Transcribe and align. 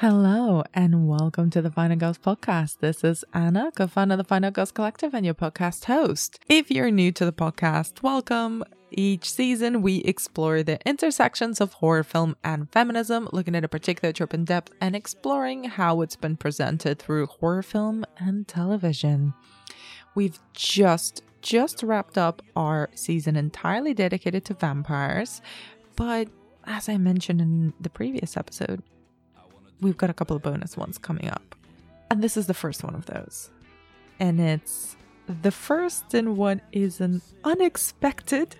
Hello 0.00 0.62
and 0.74 1.08
welcome 1.08 1.50
to 1.50 1.60
the 1.60 1.72
Final 1.72 1.96
Girls 1.96 2.18
podcast. 2.18 2.78
This 2.78 3.02
is 3.02 3.24
Anna, 3.34 3.72
co-founder 3.74 4.12
of 4.12 4.18
the 4.18 4.22
Final 4.22 4.52
Girls 4.52 4.70
Collective 4.70 5.12
and 5.12 5.24
your 5.24 5.34
podcast 5.34 5.86
host. 5.86 6.38
If 6.48 6.70
you're 6.70 6.92
new 6.92 7.10
to 7.10 7.24
the 7.24 7.32
podcast, 7.32 8.00
welcome. 8.00 8.62
Each 8.92 9.28
season, 9.28 9.82
we 9.82 9.96
explore 10.02 10.62
the 10.62 10.78
intersections 10.86 11.60
of 11.60 11.72
horror 11.72 12.04
film 12.04 12.36
and 12.44 12.70
feminism, 12.70 13.28
looking 13.32 13.56
at 13.56 13.64
a 13.64 13.68
particular 13.68 14.12
trope 14.12 14.34
in 14.34 14.44
depth 14.44 14.72
and 14.80 14.94
exploring 14.94 15.64
how 15.64 16.00
it's 16.02 16.14
been 16.14 16.36
presented 16.36 17.00
through 17.00 17.26
horror 17.26 17.64
film 17.64 18.04
and 18.18 18.46
television. 18.46 19.34
We've 20.14 20.38
just 20.52 21.24
just 21.42 21.82
wrapped 21.82 22.16
up 22.16 22.40
our 22.54 22.88
season 22.94 23.34
entirely 23.34 23.94
dedicated 23.94 24.44
to 24.44 24.54
vampires, 24.54 25.42
but 25.96 26.28
as 26.66 26.88
I 26.88 26.98
mentioned 26.98 27.40
in 27.40 27.72
the 27.80 27.90
previous 27.90 28.36
episode, 28.36 28.84
we've 29.80 29.96
got 29.96 30.10
a 30.10 30.14
couple 30.14 30.36
of 30.36 30.42
bonus 30.42 30.76
ones 30.76 30.98
coming 30.98 31.28
up. 31.28 31.54
And 32.10 32.22
this 32.22 32.36
is 32.36 32.46
the 32.46 32.54
first 32.54 32.82
one 32.82 32.94
of 32.94 33.06
those. 33.06 33.50
And 34.18 34.40
it's 34.40 34.96
the 35.42 35.50
first 35.50 36.14
in 36.14 36.36
what 36.36 36.60
is 36.72 37.00
an 37.00 37.22
unexpected, 37.44 38.56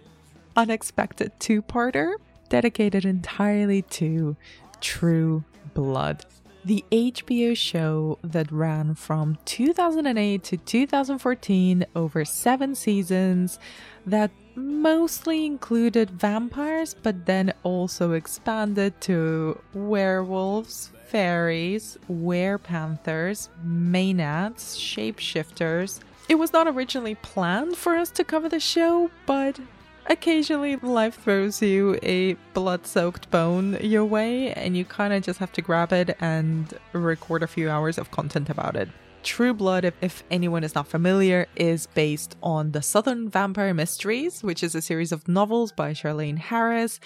unexpected 0.57 1.33
two 1.39 1.63
parter 1.63 2.15
dedicated 2.49 3.05
entirely 3.05 3.83
to 3.83 4.37
True 4.81 5.45
Blood. 5.75 6.25
The 6.65 6.85
HBO 6.93 7.57
show 7.57 8.19
that 8.23 8.51
ran 8.53 8.95
from 8.95 9.39
2008 9.45 10.43
to 10.45 10.57
2014 10.57 11.87
over 11.95 12.25
seven 12.25 12.75
seasons 12.75 13.59
that 14.05 14.31
mostly 14.55 15.47
included 15.47 16.11
vampires, 16.11 16.95
but 16.95 17.27
then 17.27 17.55
also 17.63 18.13
expanded 18.13 19.01
to 19.03 19.59
werewolves, 19.73 20.91
fairies, 21.09 21.99
werepanthers, 22.11 23.49
maenads, 23.67 24.77
shapeshifters. 24.77 26.01
It 26.29 26.37
was 26.37 26.53
not 26.53 26.69
originally 26.69 27.15
planned 27.17 27.77
for 27.77 27.97
us 27.97 28.11
to 28.13 28.25
cover 28.25 28.49
the 28.49 28.61
show, 28.61 29.11
but 29.25 29.59
occasionally 30.07 30.77
life 30.77 31.21
throws 31.23 31.63
you 31.63 31.99
a 32.03 32.35
blood 32.53 32.87
soaked 32.87 33.31
bone 33.31 33.79
your 33.81 34.05
way, 34.05 34.53
and 34.53 34.77
you 34.77 34.85
kind 34.85 35.15
of 35.15 35.23
just 35.23 35.39
have 35.39 35.53
to 35.53 35.63
grab 35.63 35.93
it 35.93 36.17
and 36.21 36.75
record 36.93 37.43
a 37.43 37.47
few 37.47 37.71
hours 37.71 37.97
of 37.97 38.11
content 38.11 38.51
about 38.51 38.77
it. 38.77 38.89
True 39.23 39.53
Blood, 39.53 39.85
if, 39.85 39.95
if, 40.01 40.23
anyone 40.31 40.65
is 40.65 40.75
not 40.75 40.87
familiar, 40.87 41.47
is 41.57 41.87
based 41.87 42.37
on 42.43 42.73
the 42.73 42.83
Southern 42.83 43.29
Vampire 43.29 43.75
Mysteries, 43.75 44.43
which 44.43 44.63
is 44.63 44.75
a 44.75 44.83
series 44.83 45.13
of 45.13 45.27
novels 45.29 45.73
by 45.73 45.93
Charlaine 45.93 46.39
Harris. 46.39 47.01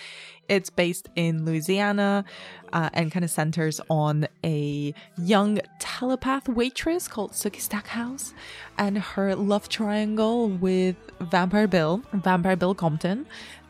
It's 0.49 0.71
based 0.71 1.09
in 1.17 1.45
Louisiana 1.45 2.25
uh, 2.73 2.91
and 2.93 3.11
kind 3.11 3.25
of 3.25 3.31
centers 3.31 3.81
on 3.89 4.27
a 4.45 4.95
young 5.17 5.61
telepath 5.79 6.49
waitress 6.49 7.09
called 7.09 7.33
Sookie 7.33 7.61
Stackhouse 7.61 8.35
and 8.77 8.99
her 8.99 9.35
love 9.35 9.69
triangle 9.69 10.49
with 10.49 10.97
Vampire 11.21 11.67
Bill, 11.67 12.03
Vampire 12.13 12.57
Bill 12.57 12.75
Compton, 12.75 13.27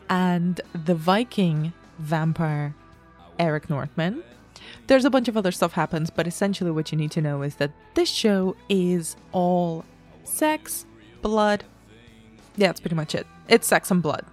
and 0.09 0.59
the 0.85 0.95
Viking 0.95 1.73
vampire 1.99 2.75
Eric 3.39 3.69
Northman. 3.69 4.23
There's 4.87 5.05
a 5.05 5.09
bunch 5.09 5.27
of 5.27 5.37
other 5.37 5.51
stuff 5.51 5.73
happens, 5.73 6.09
but 6.09 6.27
essentially 6.27 6.71
what 6.71 6.91
you 6.91 6.97
need 6.97 7.11
to 7.11 7.21
know 7.21 7.41
is 7.41 7.55
that 7.55 7.71
this 7.93 8.09
show 8.09 8.55
is 8.67 9.15
all 9.31 9.85
sex, 10.23 10.85
blood. 11.21 11.63
Yeah, 12.57 12.67
that's 12.67 12.81
pretty 12.81 12.95
much 12.95 13.15
it. 13.15 13.25
It's 13.47 13.67
sex 13.67 13.89
and 13.91 14.01
blood. 14.01 14.25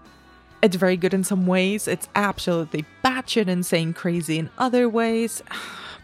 It's 0.62 0.77
very 0.77 0.97
good 0.97 1.15
in 1.15 1.25
some 1.25 1.47
ways. 1.47 1.89
It's 1.89 2.09
absolutely 2.15 2.84
batshit 3.05 3.48
insane 3.48 3.92
crazy 3.95 4.39
in 4.39 4.51
other 4.59 4.89
ways. 4.89 5.42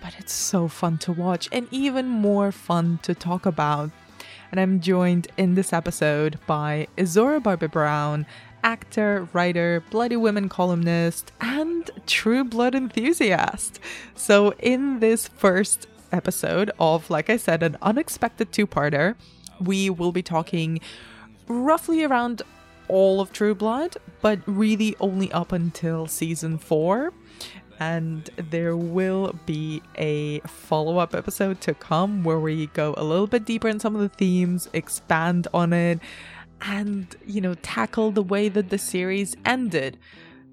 But 0.03 0.14
it's 0.19 0.34
so 0.34 0.69
fun 0.69 0.98
to 0.98 1.12
watch 1.12 1.48
and 1.50 1.66
even 1.72 2.06
more 2.06 2.53
fun 2.53 3.00
to 3.03 3.14
talk 3.14 3.47
about. 3.47 3.91
And 4.53 4.60
I'm 4.60 4.78
joined 4.81 5.26
in 5.37 5.54
this 5.54 5.72
episode 5.72 6.38
by 6.47 6.87
Isaura 6.97 7.43
Barbé-Brown, 7.43 8.26
actor, 8.62 9.28
writer, 9.33 9.83
Bloody 9.91 10.17
Women 10.17 10.49
columnist, 10.49 11.33
and 11.41 11.91
true 12.06 12.44
blood 12.44 12.75
enthusiast. 12.75 13.81
So, 14.15 14.53
in 14.59 15.00
this 15.00 15.28
first 15.28 15.87
episode 16.12 16.71
of, 16.78 17.11
like 17.11 17.31
I 17.31 17.37
said, 17.37 17.62
an 17.62 17.77
unexpected 17.83 18.53
two 18.53 18.67
parter, 18.67 19.15
we 19.61 19.91
will 19.91 20.12
be 20.12 20.22
talking 20.22 20.81
roughly 21.49 22.05
around 22.05 22.43
all 22.89 23.21
of 23.21 23.33
True 23.33 23.55
Blood, 23.55 23.97
but 24.21 24.41
really 24.47 24.97
only 25.00 25.31
up 25.33 25.53
until 25.53 26.06
season 26.06 26.59
four. 26.59 27.12
And 27.78 28.31
there 28.50 28.75
will 28.75 29.38
be 29.44 29.83
a 29.99 30.41
follow 30.41 30.97
up 30.97 31.15
episode 31.15 31.61
to 31.62 31.75
come 31.75 32.25
where 32.25 32.41
we 32.41 32.69
go 32.69 32.94
a 32.97 33.05
little 33.05 33.27
bit 33.27 33.44
deeper 33.44 33.69
in 33.69 33.81
some 33.81 33.94
of 33.94 34.00
the 34.00 34.09
themes, 34.09 34.69
expand 34.73 35.47
on 35.53 35.75
it, 35.75 36.00
and, 36.62 37.15
you 37.27 37.41
know, 37.41 37.55
tackle 37.55 38.11
the 38.11 38.22
way 38.22 38.49
that 38.49 38.71
the 38.71 38.78
series 38.78 39.37
ended. 39.44 39.99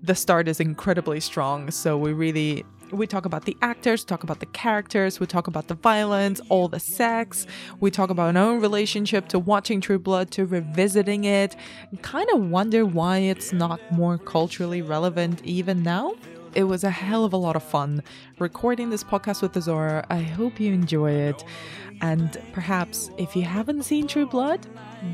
The 0.01 0.15
start 0.15 0.47
is 0.47 0.59
incredibly 0.59 1.19
strong, 1.19 1.71
so 1.71 1.97
we 1.97 2.11
really 2.11 2.65
we 2.93 3.07
talk 3.07 3.25
about 3.25 3.45
the 3.45 3.57
actors, 3.61 4.03
talk 4.03 4.23
about 4.23 4.39
the 4.39 4.45
characters, 4.47 5.19
we 5.19 5.25
talk 5.25 5.47
about 5.47 5.67
the 5.67 5.73
violence, 5.73 6.39
all 6.49 6.67
the 6.67 6.79
sex, 6.79 7.47
we 7.79 7.89
talk 7.89 8.09
about 8.09 8.35
our 8.35 8.43
own 8.43 8.61
relationship 8.61 9.27
to 9.29 9.39
watching 9.39 9.81
True 9.81 9.99
Blood, 9.99 10.31
to 10.31 10.45
revisiting 10.45 11.23
it, 11.23 11.55
kind 12.01 12.29
of 12.31 12.49
wonder 12.49 12.85
why 12.85 13.17
it's 13.17 13.51
not 13.51 13.79
more 13.91 14.17
culturally 14.17 14.81
relevant 14.81 15.43
even 15.43 15.83
now. 15.83 16.15
It 16.55 16.65
was 16.65 16.83
a 16.83 16.89
hell 16.91 17.25
of 17.25 17.33
a 17.33 17.37
lot 17.37 17.55
of 17.55 17.63
fun 17.63 18.03
recording 18.37 18.91
this 18.91 19.03
podcast 19.03 19.41
with 19.41 19.53
Isaura. 19.53 20.05
I 20.09 20.19
hope 20.19 20.59
you 20.59 20.71
enjoy 20.71 21.11
it. 21.11 21.43
And 22.01 22.39
perhaps 22.51 23.09
if 23.17 23.35
you 23.35 23.41
haven't 23.41 23.83
seen 23.83 24.07
True 24.07 24.27
Blood, 24.27 24.67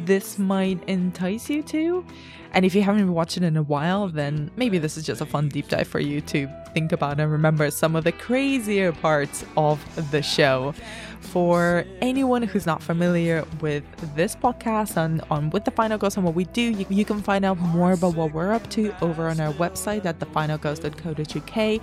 this 0.04 0.38
might 0.38 0.84
entice 0.90 1.50
you 1.50 1.64
to. 1.64 2.06
And 2.52 2.66
if 2.66 2.76
you 2.76 2.82
haven't 2.82 3.14
watching 3.14 3.44
it 3.44 3.48
in 3.48 3.58
a 3.58 3.64
while, 3.64 4.10
then 4.10 4.52
maybe 4.58 4.80
this 4.80 4.98
is 4.98 5.06
just 5.06 5.22
a 5.22 5.26
fun 5.26 5.48
deep 5.48 5.70
dive 5.70 5.88
for 5.88 6.00
you 6.00 6.20
to 6.22 6.50
think 6.80 6.94
about 6.94 7.20
and 7.20 7.30
remember 7.30 7.70
some 7.70 7.94
of 7.94 8.06
the 8.06 8.12
crazier 8.14 8.94
parts 8.94 9.44
of 9.58 9.78
the 10.12 10.22
show. 10.22 10.74
For 11.20 11.84
anyone 12.02 12.42
who's 12.44 12.66
not 12.66 12.82
familiar 12.82 13.44
with 13.60 13.84
this 14.16 14.34
podcast 14.34 14.96
and 14.96 15.22
on 15.30 15.50
with 15.50 15.66
the 15.66 15.72
Final 15.72 15.98
Girls 15.98 16.16
and 16.16 16.26
what 16.26 16.36
we 16.36 16.46
do, 16.46 16.62
you, 16.62 16.86
you 16.90 17.04
can 17.04 17.22
find 17.22 17.44
out 17.44 17.58
more 17.58 17.92
about 17.92 18.16
what 18.16 18.34
we're 18.34 18.54
up 18.54 18.70
to 18.70 18.96
over 19.02 19.28
on 19.28 19.42
our 19.42 19.52
website 19.54 20.06
at 20.06 20.20
thefinalgirls.co.uk 20.20 21.82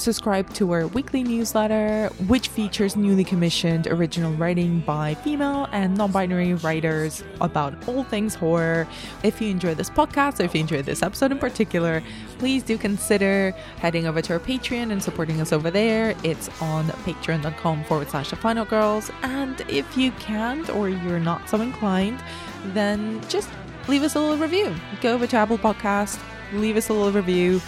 subscribe 0.00 0.52
to 0.54 0.72
our 0.72 0.86
weekly 0.88 1.22
newsletter, 1.22 2.08
which 2.26 2.48
features 2.48 2.96
newly 2.96 3.24
commissioned 3.24 3.86
original 3.86 4.32
writing 4.34 4.80
by 4.80 5.14
female 5.14 5.68
and 5.72 5.96
non 5.96 6.12
binary 6.12 6.54
writers 6.54 7.24
about 7.40 7.74
all 7.88 8.04
things 8.04 8.34
horror. 8.34 8.86
If 9.22 9.40
you 9.40 9.50
enjoy 9.50 9.74
this 9.74 9.90
podcast, 9.90 10.40
or 10.40 10.44
if 10.44 10.54
you 10.54 10.60
enjoy 10.60 10.82
this 10.82 11.02
episode 11.02 11.32
in 11.32 11.38
particular, 11.38 12.02
please 12.38 12.62
do 12.62 12.78
consider 12.78 13.52
heading 13.78 14.06
over 14.06 14.22
to 14.22 14.34
our 14.34 14.40
Patreon 14.40 14.92
and 14.92 15.02
supporting 15.02 15.40
us 15.40 15.52
over 15.52 15.70
there. 15.70 16.14
It's 16.22 16.48
on 16.60 16.86
patreon.com 17.04 17.84
forward 17.84 18.08
slash 18.10 18.30
the 18.30 18.36
final 18.36 18.64
girls. 18.64 19.10
And 19.22 19.60
if 19.68 19.96
you 19.96 20.10
can't 20.12 20.68
or 20.70 20.88
you're 20.88 21.20
not 21.20 21.48
so 21.48 21.60
inclined, 21.60 22.22
then 22.66 23.20
just 23.28 23.48
leave 23.88 24.02
us 24.02 24.14
a 24.14 24.20
little 24.20 24.36
review. 24.36 24.74
Go 25.00 25.14
over 25.14 25.26
to 25.26 25.36
Apple 25.36 25.58
Podcast, 25.58 26.20
leave 26.52 26.76
us 26.76 26.88
a 26.88 26.92
little 26.92 27.12
review 27.12 27.60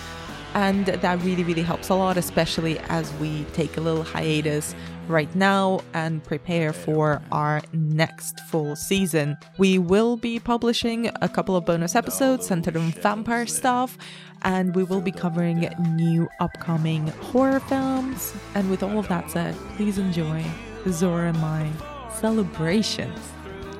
and 0.54 0.86
that 0.86 1.22
really, 1.22 1.44
really 1.44 1.62
helps 1.62 1.88
a 1.88 1.94
lot, 1.94 2.16
especially 2.16 2.78
as 2.88 3.12
we 3.14 3.44
take 3.52 3.76
a 3.76 3.80
little 3.80 4.02
hiatus 4.02 4.74
right 5.08 5.34
now 5.34 5.80
and 5.94 6.22
prepare 6.22 6.72
for 6.72 7.22
our 7.32 7.62
next 7.72 8.40
full 8.40 8.76
season. 8.76 9.36
We 9.56 9.78
will 9.78 10.16
be 10.16 10.38
publishing 10.38 11.10
a 11.22 11.28
couple 11.28 11.56
of 11.56 11.64
bonus 11.64 11.94
episodes 11.94 12.46
centered 12.46 12.76
on 12.76 12.92
vampire 12.92 13.46
stuff, 13.46 13.96
and 14.42 14.74
we 14.74 14.84
will 14.84 15.00
be 15.00 15.12
covering 15.12 15.68
new 15.94 16.28
upcoming 16.40 17.08
horror 17.08 17.60
films. 17.60 18.34
And 18.54 18.70
with 18.70 18.82
all 18.82 18.98
of 18.98 19.08
that 19.08 19.30
said, 19.30 19.54
please 19.76 19.98
enjoy 19.98 20.44
Zora 20.88 21.28
and 21.28 21.40
my 21.40 21.70
celebrations 22.14 23.18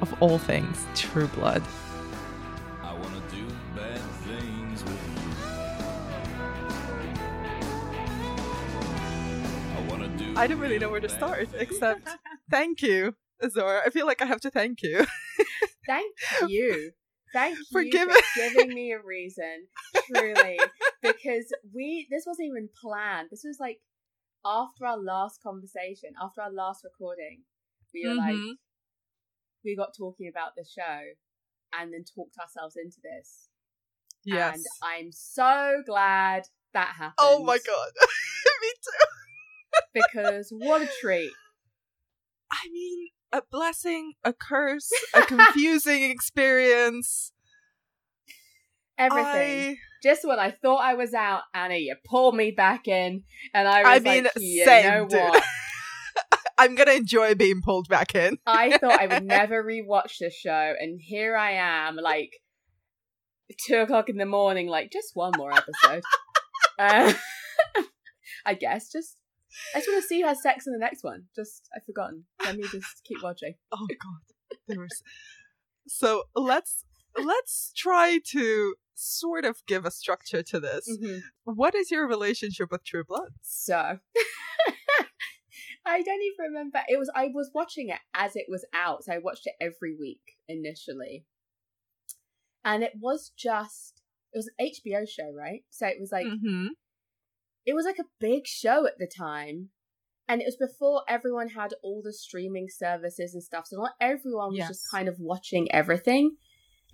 of 0.00 0.14
all 0.22 0.38
things 0.38 0.86
True 0.94 1.28
Blood. 1.28 1.62
I 10.38 10.46
don't 10.46 10.60
really 10.60 10.78
know 10.78 10.88
where 10.88 11.00
to 11.00 11.08
start 11.08 11.48
except 11.58 12.08
thank 12.48 12.80
you, 12.80 13.16
Zora. 13.50 13.82
I 13.84 13.90
feel 13.90 14.06
like 14.06 14.22
I 14.22 14.26
have 14.26 14.40
to 14.42 14.50
thank 14.50 14.82
you. 14.82 15.04
thank 15.86 16.14
you. 16.46 16.92
Thank 17.32 17.58
for 17.72 17.82
you 17.82 17.90
giving... 17.90 18.14
for 18.14 18.40
giving 18.54 18.72
me 18.72 18.92
a 18.92 19.00
reason, 19.04 19.66
truly. 20.06 20.60
because 21.02 21.52
we 21.74 22.06
this 22.08 22.22
wasn't 22.24 22.46
even 22.46 22.68
planned. 22.80 23.30
This 23.32 23.42
was 23.44 23.56
like 23.58 23.80
after 24.46 24.86
our 24.86 24.96
last 24.96 25.42
conversation, 25.42 26.10
after 26.22 26.40
our 26.40 26.52
last 26.52 26.84
recording, 26.84 27.42
we 27.92 28.06
were 28.06 28.14
mm-hmm. 28.14 28.46
like 28.48 28.56
we 29.64 29.74
got 29.74 29.88
talking 29.98 30.30
about 30.32 30.52
the 30.56 30.64
show 30.64 31.00
and 31.76 31.92
then 31.92 32.04
talked 32.04 32.38
ourselves 32.40 32.76
into 32.76 32.98
this. 33.02 33.48
Yes. 34.24 34.54
And 34.54 34.64
I'm 34.84 35.10
so 35.10 35.82
glad 35.84 36.44
that 36.74 36.94
happened. 36.96 37.14
Oh 37.18 37.42
my 37.42 37.58
god. 37.58 37.90
me 38.62 38.68
too. 38.84 39.27
Because 39.94 40.48
what 40.50 40.82
a 40.82 40.88
treat. 41.00 41.32
I 42.50 42.68
mean, 42.72 43.08
a 43.32 43.42
blessing, 43.50 44.14
a 44.24 44.32
curse, 44.32 44.90
a 45.14 45.22
confusing 45.22 46.02
experience. 46.10 47.32
Everything. 48.96 49.72
I... 49.72 49.76
Just 50.02 50.26
when 50.26 50.38
I 50.38 50.52
thought 50.52 50.80
I 50.80 50.94
was 50.94 51.12
out, 51.12 51.42
Anna, 51.54 51.74
you 51.74 51.94
pulled 52.08 52.36
me 52.36 52.52
back 52.52 52.86
in, 52.86 53.24
and 53.52 53.68
I 53.68 53.82
was 53.82 53.88
I 53.88 53.98
mean, 53.98 54.24
like, 54.24 54.32
you 54.38 54.64
same, 54.64 54.86
know 54.86 55.08
dude. 55.08 55.20
what? 55.20 55.44
I'm 56.56 56.74
gonna 56.74 56.92
enjoy 56.92 57.34
being 57.34 57.62
pulled 57.62 57.88
back 57.88 58.14
in. 58.14 58.38
I 58.46 58.78
thought 58.78 59.00
I 59.00 59.06
would 59.06 59.24
never 59.24 59.62
rewatch 59.62 60.18
this 60.20 60.34
show, 60.34 60.74
and 60.78 61.00
here 61.00 61.36
I 61.36 61.52
am, 61.52 61.96
like 61.96 62.32
two 63.66 63.78
o'clock 63.78 64.08
in 64.08 64.16
the 64.16 64.26
morning, 64.26 64.68
like 64.68 64.90
just 64.92 65.10
one 65.14 65.32
more 65.36 65.52
episode. 65.52 66.02
uh, 66.78 67.12
I 68.44 68.54
guess 68.54 68.90
just 68.90 69.16
I 69.74 69.78
just 69.78 69.88
want 69.88 70.02
to 70.02 70.06
see 70.06 70.20
who 70.20 70.26
has 70.26 70.42
sex 70.42 70.66
in 70.66 70.72
the 70.72 70.78
next 70.78 71.02
one. 71.02 71.24
Just 71.34 71.68
I've 71.74 71.84
forgotten. 71.84 72.24
Let 72.44 72.56
me 72.56 72.62
just 72.62 73.02
keep 73.04 73.22
watching. 73.22 73.54
Oh 73.72 73.86
god, 73.86 74.56
there 74.66 74.80
was. 74.80 75.02
So 75.86 76.24
let's 76.34 76.84
let's 77.16 77.72
try 77.76 78.20
to 78.30 78.74
sort 78.94 79.44
of 79.44 79.58
give 79.66 79.84
a 79.84 79.90
structure 79.90 80.42
to 80.42 80.60
this. 80.60 80.88
Mm-hmm. 80.90 81.18
What 81.44 81.74
is 81.74 81.90
your 81.90 82.06
relationship 82.06 82.70
with 82.70 82.84
True 82.84 83.04
Blood? 83.04 83.32
So. 83.42 83.98
I 85.86 86.02
don't 86.02 86.22
even 86.22 86.52
remember. 86.52 86.80
It 86.88 86.98
was 86.98 87.10
I 87.14 87.28
was 87.32 87.50
watching 87.54 87.88
it 87.88 87.98
as 88.14 88.36
it 88.36 88.46
was 88.48 88.64
out, 88.74 89.04
so 89.04 89.12
I 89.12 89.18
watched 89.18 89.46
it 89.46 89.54
every 89.60 89.96
week 89.98 90.20
initially. 90.48 91.24
And 92.64 92.82
it 92.82 92.92
was 93.00 93.32
just 93.36 94.02
it 94.32 94.38
was 94.38 94.50
an 94.58 94.66
HBO 94.66 95.08
show, 95.08 95.32
right? 95.34 95.62
So 95.70 95.86
it 95.86 95.96
was 95.98 96.12
like 96.12 96.26
mm-hmm. 96.26 96.68
It 97.68 97.74
was 97.74 97.84
like 97.84 97.98
a 97.98 98.08
big 98.18 98.46
show 98.46 98.86
at 98.86 98.98
the 98.98 99.06
time. 99.06 99.68
And 100.26 100.40
it 100.40 100.46
was 100.46 100.56
before 100.56 101.02
everyone 101.06 101.50
had 101.50 101.74
all 101.82 102.00
the 102.02 102.14
streaming 102.14 102.68
services 102.70 103.34
and 103.34 103.42
stuff. 103.42 103.66
So 103.66 103.76
not 103.76 103.92
everyone 104.00 104.48
was 104.48 104.58
yes. 104.58 104.68
just 104.68 104.90
kind 104.90 105.06
of 105.06 105.16
watching 105.18 105.70
everything. 105.70 106.36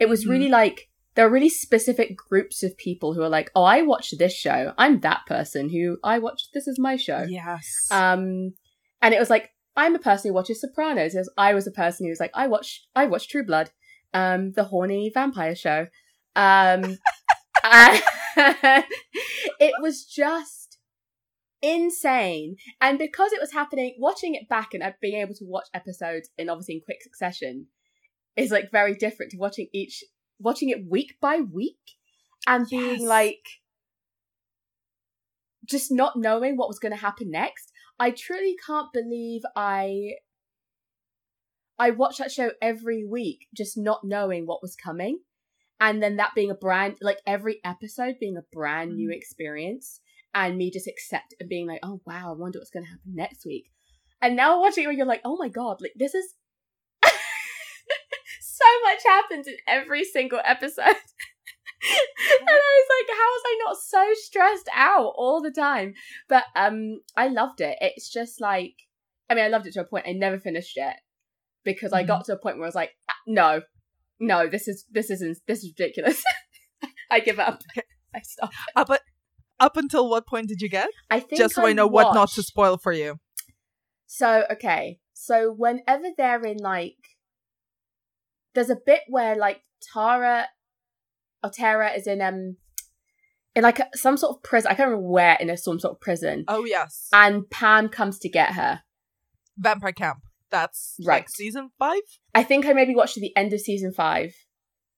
It 0.00 0.08
was 0.08 0.22
mm-hmm. 0.22 0.30
really 0.30 0.48
like 0.48 0.88
there 1.14 1.24
are 1.24 1.30
really 1.30 1.48
specific 1.48 2.16
groups 2.16 2.64
of 2.64 2.76
people 2.76 3.14
who 3.14 3.22
are 3.22 3.28
like, 3.28 3.52
"Oh, 3.54 3.62
I 3.62 3.82
watched 3.82 4.18
this 4.18 4.34
show. 4.34 4.72
I'm 4.76 4.98
that 5.00 5.20
person 5.28 5.68
who 5.68 5.98
I 6.02 6.18
watched. 6.18 6.48
This 6.54 6.66
is 6.66 6.76
my 6.78 6.96
show." 6.96 7.24
Yes. 7.28 7.86
Um, 7.92 8.54
and 9.00 9.14
it 9.14 9.20
was 9.20 9.30
like, 9.30 9.50
I'm 9.76 9.94
a 9.94 10.00
person 10.00 10.30
who 10.30 10.34
watches 10.34 10.60
Sopranos. 10.60 11.14
Was, 11.14 11.30
I 11.38 11.54
was 11.54 11.68
a 11.68 11.72
person 11.72 12.06
who 12.06 12.10
was 12.10 12.20
like, 12.20 12.32
I 12.34 12.48
watch, 12.48 12.84
I 12.96 13.06
watch 13.06 13.28
True 13.28 13.46
Blood, 13.46 13.70
um, 14.12 14.52
the 14.52 14.64
horny 14.64 15.10
vampire 15.14 15.54
show. 15.54 15.86
Um, 16.34 16.98
it 18.36 19.74
was 19.80 20.04
just 20.04 20.63
insane. 21.64 22.56
And 22.80 22.98
because 22.98 23.32
it 23.32 23.40
was 23.40 23.52
happening, 23.52 23.94
watching 23.98 24.34
it 24.34 24.48
back 24.48 24.74
and 24.74 24.82
being 25.00 25.20
able 25.20 25.34
to 25.34 25.44
watch 25.44 25.66
episodes 25.72 26.28
in 26.36 26.48
obviously 26.48 26.74
in 26.74 26.80
quick 26.84 27.02
succession 27.02 27.66
is 28.36 28.50
like 28.50 28.70
very 28.70 28.94
different 28.94 29.32
to 29.32 29.38
watching 29.38 29.68
each, 29.72 30.04
watching 30.38 30.68
it 30.68 30.88
week 30.88 31.14
by 31.20 31.38
week 31.40 31.78
and 32.46 32.68
being 32.68 33.00
yes. 33.00 33.02
like, 33.02 33.46
just 35.68 35.90
not 35.90 36.16
knowing 36.16 36.56
what 36.56 36.68
was 36.68 36.78
going 36.78 36.92
to 36.92 36.98
happen 36.98 37.30
next. 37.30 37.72
I 37.98 38.10
truly 38.10 38.56
can't 38.66 38.92
believe 38.92 39.42
I 39.56 40.16
I 41.78 41.90
watched 41.90 42.18
that 42.18 42.30
show 42.30 42.52
every 42.60 43.04
week, 43.04 43.46
just 43.56 43.76
not 43.76 44.04
knowing 44.04 44.46
what 44.46 44.62
was 44.62 44.76
coming. 44.76 45.20
And 45.80 46.02
then 46.02 46.16
that 46.16 46.34
being 46.34 46.50
a 46.50 46.54
brand 46.54 46.96
like 47.00 47.20
every 47.26 47.60
episode 47.64 48.16
being 48.20 48.36
a 48.36 48.44
brand 48.52 48.94
new 48.94 49.08
mm. 49.08 49.16
experience 49.16 50.00
and 50.34 50.56
me 50.56 50.70
just 50.70 50.88
accept 50.88 51.34
and 51.40 51.48
being 51.48 51.66
like, 51.66 51.80
oh 51.82 52.00
wow, 52.06 52.30
I 52.30 52.32
wonder 52.32 52.58
what's 52.58 52.70
gonna 52.70 52.86
happen 52.86 53.14
next 53.14 53.44
week. 53.46 53.70
And 54.20 54.36
now 54.36 54.60
watching 54.60 54.84
it 54.84 54.86
where 54.86 54.96
you're 54.96 55.06
like, 55.06 55.22
oh 55.24 55.36
my 55.36 55.48
god, 55.48 55.80
like 55.80 55.92
this 55.96 56.14
is 56.14 56.34
so 57.02 58.64
much 58.84 59.00
happens 59.06 59.46
in 59.46 59.56
every 59.66 60.04
single 60.04 60.40
episode. 60.44 60.84
and 61.84 62.48
I 62.48 62.52
was 62.52 62.88
like, 62.90 63.16
how 63.16 63.28
was 63.30 63.42
I 63.46 63.58
not 63.64 63.76
so 63.76 64.14
stressed 64.14 64.68
out 64.74 65.12
all 65.16 65.42
the 65.42 65.50
time? 65.50 65.94
But 66.28 66.44
um, 66.56 67.00
I 67.16 67.28
loved 67.28 67.60
it. 67.60 67.76
It's 67.80 68.10
just 68.10 68.40
like, 68.40 68.74
I 69.28 69.34
mean, 69.34 69.44
I 69.44 69.48
loved 69.48 69.66
it 69.66 69.74
to 69.74 69.82
a 69.82 69.84
point. 69.84 70.06
I 70.08 70.12
never 70.12 70.38
finished 70.38 70.76
it 70.76 70.96
because 71.64 71.92
mm-hmm. 71.92 72.04
I 72.04 72.04
got 72.04 72.22
mm-hmm. 72.22 72.32
to 72.32 72.38
a 72.38 72.40
point 72.40 72.56
where 72.56 72.64
I 72.64 72.68
was 72.68 72.74
like, 72.74 72.92
ah, 73.08 73.14
no, 73.26 73.62
no, 74.20 74.48
this 74.48 74.68
is 74.68 74.84
this 74.90 75.10
isn't 75.10 75.38
this 75.46 75.64
is 75.64 75.72
ridiculous. 75.78 76.22
I 77.10 77.20
give 77.20 77.38
up. 77.38 77.62
I 78.14 78.20
stop. 78.22 78.52
Uh, 78.74 78.84
but 78.86 79.02
up 79.60 79.76
until 79.76 80.08
what 80.08 80.26
point 80.26 80.48
did 80.48 80.60
you 80.60 80.68
get? 80.68 80.88
I 81.10 81.20
think 81.20 81.40
just 81.40 81.54
so 81.54 81.64
I, 81.64 81.70
I 81.70 81.72
know 81.72 81.86
watched... 81.86 82.06
what 82.06 82.14
not 82.14 82.30
to 82.32 82.42
spoil 82.42 82.76
for 82.76 82.92
you. 82.92 83.18
So 84.06 84.44
okay, 84.50 84.98
so 85.12 85.52
whenever 85.52 86.08
they're 86.16 86.44
in 86.44 86.58
like, 86.58 86.96
there's 88.54 88.70
a 88.70 88.76
bit 88.76 89.00
where 89.08 89.36
like 89.36 89.62
Tara 89.92 90.48
Altera 91.42 91.92
is 91.92 92.06
in 92.06 92.20
um 92.20 92.56
in 93.54 93.62
like 93.62 93.78
a, 93.78 93.88
some 93.94 94.16
sort 94.16 94.36
of 94.36 94.42
prison. 94.42 94.70
I 94.70 94.74
can't 94.74 94.88
remember 94.88 95.08
where 95.08 95.36
in 95.40 95.50
a 95.50 95.56
some 95.56 95.78
sort 95.78 95.94
of 95.94 96.00
prison. 96.00 96.44
Oh 96.48 96.64
yes. 96.64 97.08
And 97.12 97.48
Pam 97.50 97.88
comes 97.88 98.18
to 98.20 98.28
get 98.28 98.54
her. 98.54 98.82
Vampire 99.56 99.92
Camp. 99.92 100.18
That's 100.50 100.96
right. 101.04 101.18
Like 101.18 101.28
season 101.28 101.70
five. 101.78 102.00
I 102.34 102.42
think 102.42 102.66
I 102.66 102.72
maybe 102.72 102.94
watched 102.94 103.16
the 103.16 103.36
end 103.36 103.52
of 103.52 103.60
season 103.60 103.92
five. 103.92 104.34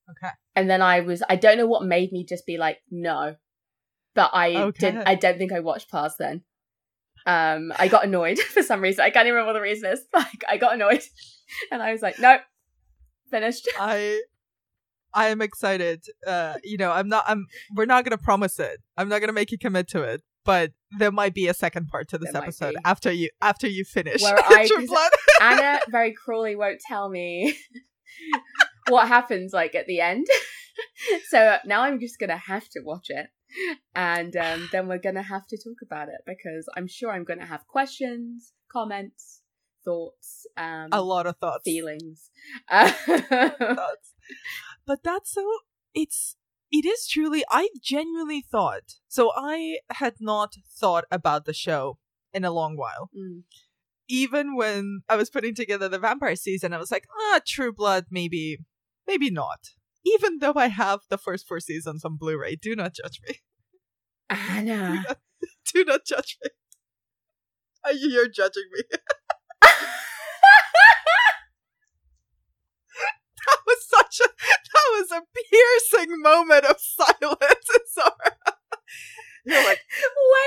Okay. 0.09 0.31
And 0.55 0.69
then 0.69 0.81
I 0.81 1.01
was 1.01 1.21
I 1.29 1.35
don't 1.35 1.57
know 1.57 1.67
what 1.67 1.83
made 1.83 2.11
me 2.11 2.25
just 2.25 2.45
be 2.45 2.57
like 2.57 2.79
no, 2.89 3.35
but 4.17 4.31
I 4.33 4.55
okay. 4.55 4.91
did. 4.91 5.03
I 5.05 5.13
don't 5.13 5.37
think 5.37 5.53
I 5.53 5.59
watched 5.59 5.91
past 5.91 6.17
then. 6.17 6.41
Um, 7.27 7.71
I 7.77 7.87
got 7.87 8.03
annoyed 8.03 8.39
for 8.53 8.63
some 8.63 8.81
reason. 8.81 9.01
I 9.05 9.11
can't 9.11 9.27
even 9.27 9.35
remember 9.35 9.53
what 9.53 9.59
the 9.59 9.61
reason 9.61 9.91
is. 9.91 10.01
Like 10.13 10.43
I 10.49 10.57
got 10.57 10.73
annoyed, 10.73 11.03
and 11.71 11.83
I 11.83 11.91
was 11.91 12.01
like, 12.01 12.17
nope, 12.19 12.41
finished. 13.29 13.69
I 13.79 14.19
I 15.13 15.27
am 15.27 15.39
excited. 15.41 16.03
Uh, 16.25 16.55
you 16.63 16.77
know, 16.77 16.91
I'm 16.91 17.07
not. 17.07 17.25
I'm. 17.27 17.45
We're 17.75 17.85
not 17.85 18.05
gonna 18.05 18.17
promise 18.17 18.59
it. 18.59 18.79
I'm 18.97 19.07
not 19.07 19.21
gonna 19.21 19.33
make 19.33 19.51
you 19.51 19.59
commit 19.59 19.87
to 19.89 20.01
it. 20.01 20.23
But 20.43 20.71
there 20.97 21.11
might 21.11 21.35
be 21.35 21.47
a 21.47 21.53
second 21.53 21.89
part 21.89 22.07
to 22.09 22.17
this 22.17 22.31
there 22.31 22.41
episode 22.41 22.75
after 22.85 23.11
you 23.11 23.29
after 23.39 23.67
you 23.67 23.85
finish. 23.85 24.23
Where 24.23 24.39
I, 24.39 24.67
Anna 25.41 25.79
very 25.89 26.13
cruelly 26.13 26.55
won't 26.55 26.79
tell 26.87 27.07
me 27.09 27.55
what 28.87 29.07
happens 29.07 29.53
like 29.53 29.75
at 29.75 29.85
the 29.85 30.01
end. 30.01 30.25
so 31.29 31.57
now 31.65 31.81
I'm 31.81 31.99
just 31.99 32.17
gonna 32.17 32.37
have 32.37 32.67
to 32.69 32.79
watch 32.79 33.09
it, 33.09 33.27
and 33.95 34.35
um, 34.35 34.69
then 34.71 34.87
we're 34.87 34.97
gonna 34.97 35.23
have 35.23 35.47
to 35.47 35.57
talk 35.57 35.77
about 35.83 36.09
it 36.09 36.21
because 36.25 36.67
I'm 36.75 36.87
sure 36.87 37.11
I'm 37.11 37.23
gonna 37.23 37.45
have 37.45 37.67
questions, 37.67 38.53
comments, 38.71 39.41
thoughts, 39.85 40.45
um, 40.57 40.89
a 40.91 41.01
lot 41.01 41.27
of 41.27 41.37
thoughts, 41.37 41.63
feelings. 41.63 42.29
thoughts 42.69 44.13
but 44.87 45.03
that's 45.03 45.31
so 45.31 45.45
it's 45.93 46.37
it 46.71 46.85
is 46.85 47.07
truly 47.07 47.43
i 47.51 47.69
genuinely 47.81 48.41
thought 48.41 48.95
so 49.07 49.31
i 49.35 49.79
had 49.91 50.15
not 50.19 50.53
thought 50.79 51.05
about 51.11 51.45
the 51.45 51.53
show 51.53 51.97
in 52.33 52.43
a 52.43 52.51
long 52.51 52.75
while 52.75 53.09
mm. 53.15 53.43
even 54.07 54.55
when 54.55 55.01
i 55.09 55.15
was 55.15 55.29
putting 55.29 55.53
together 55.53 55.87
the 55.87 55.99
vampire 55.99 56.35
season 56.35 56.73
i 56.73 56.77
was 56.77 56.91
like 56.91 57.05
ah 57.19 57.39
true 57.45 57.71
blood 57.71 58.05
maybe 58.09 58.57
maybe 59.05 59.29
not 59.29 59.71
even 60.05 60.39
though 60.39 60.53
i 60.55 60.67
have 60.67 61.01
the 61.09 61.17
first 61.17 61.47
four 61.47 61.59
seasons 61.59 62.03
on 62.03 62.17
blu-ray 62.17 62.55
do 62.55 62.75
not 62.75 62.93
judge 62.93 63.19
me 63.27 63.35
anna 64.29 65.03
do 65.03 65.03
not, 65.07 65.17
do 65.73 65.85
not 65.85 66.05
judge 66.05 66.37
me 66.43 66.49
you're 67.93 68.27
judging 68.27 68.63
me 68.73 68.81
that 73.47 73.59
was 73.65 73.77
such 73.87 74.19
a 74.25 74.29
that 74.73 74.87
was 74.91 75.11
a 75.11 75.21
piercing 75.51 76.21
moment 76.21 76.65
of 76.65 76.77
silence. 76.79 77.67
Sorry. 77.87 78.35
You're 79.45 79.63
like, 79.63 79.79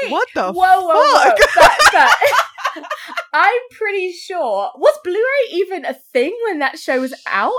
wait, 0.03 0.13
what 0.13 0.29
the 0.35 0.53
whoa, 0.53 0.53
whoa, 0.53 1.15
fuck? 1.15 1.39
Whoa. 1.39 1.47
That, 1.55 1.91
that, 1.93 2.85
I'm 3.33 3.61
pretty 3.73 4.13
sure. 4.13 4.71
Was 4.77 4.99
Blu-ray 5.03 5.53
even 5.53 5.85
a 5.87 5.95
thing 5.95 6.37
when 6.47 6.59
that 6.59 6.79
show 6.79 7.01
was 7.01 7.15
out? 7.27 7.53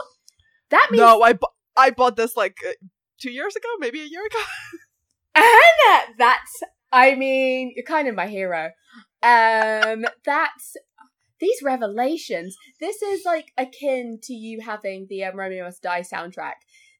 That 0.69 0.88
means 0.91 1.01
no. 1.01 1.21
I 1.24 1.33
bu- 1.33 1.48
I 1.78 1.92
bought 1.92 2.16
this 2.16 2.36
like 2.36 2.58
uh, 2.68 2.74
two 3.20 3.32
years 3.32 3.56
ago, 3.56 3.68
maybe 3.80 4.01
a 4.01 4.06
year 4.06 4.25
ago. 4.25 4.40
Anna, 5.36 6.13
that's. 6.18 6.63
I 6.92 7.16
mean, 7.16 7.72
you're 7.75 7.86
kind 7.86 8.08
of 8.08 8.16
my 8.16 8.28
hero. 8.28 8.72
Um, 9.24 10.06
that's 10.25 10.75
these 11.40 11.60
revelations. 11.63 12.56
This 12.80 13.01
is 13.01 13.25
like 13.25 13.51
akin 13.58 14.20
to 14.24 14.34
you 14.34 14.62
having 14.62 15.08
the 15.10 15.24
um, 15.25 15.38
Romeo 15.38 15.66
Must 15.66 15.82
Die 15.82 16.01
soundtrack. 16.01 16.54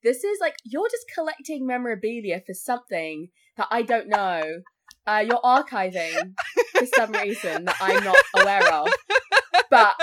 This 0.04 0.24
is 0.24 0.40
like 0.42 0.56
you're 0.64 0.90
just 0.90 1.06
collecting 1.14 1.68
memorabilia 1.68 2.42
for 2.46 2.54
something 2.54 3.30
that 3.58 3.68
I 3.70 3.84
don't 3.84 4.08
know. 4.08 4.62
Uh, 5.06 5.24
you're 5.26 5.42
archiving 5.42 6.34
for 6.74 6.86
some 6.96 7.12
reason 7.12 7.66
that 7.66 7.78
I'm 7.82 8.04
not 8.04 8.18
aware 8.36 8.74
of. 8.74 8.90
But 9.70 9.96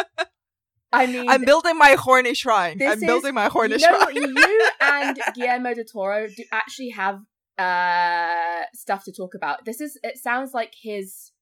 I 0.92 1.06
mean, 1.06 1.28
I'm 1.28 1.44
building 1.44 1.76
my 1.76 1.96
horny 1.98 2.34
shrine. 2.34 2.78
I'm 2.82 2.98
is, 2.98 3.04
building 3.04 3.34
my 3.34 3.48
horny 3.48 3.74
you 3.74 3.90
know, 3.90 3.98
shrine. 3.98 4.14
you 4.16 4.70
and 4.80 5.18
Guillermo 5.34 5.74
del 5.74 5.84
Toro 5.84 6.28
do 6.28 6.44
actually 6.52 6.90
have 6.90 7.20
uh 7.58 8.64
stuff 8.74 9.04
to 9.04 9.12
talk 9.12 9.34
about. 9.34 9.64
This 9.64 9.80
is. 9.80 9.98
It 10.02 10.16
sounds 10.18 10.54
like 10.54 10.72
his 10.80 11.32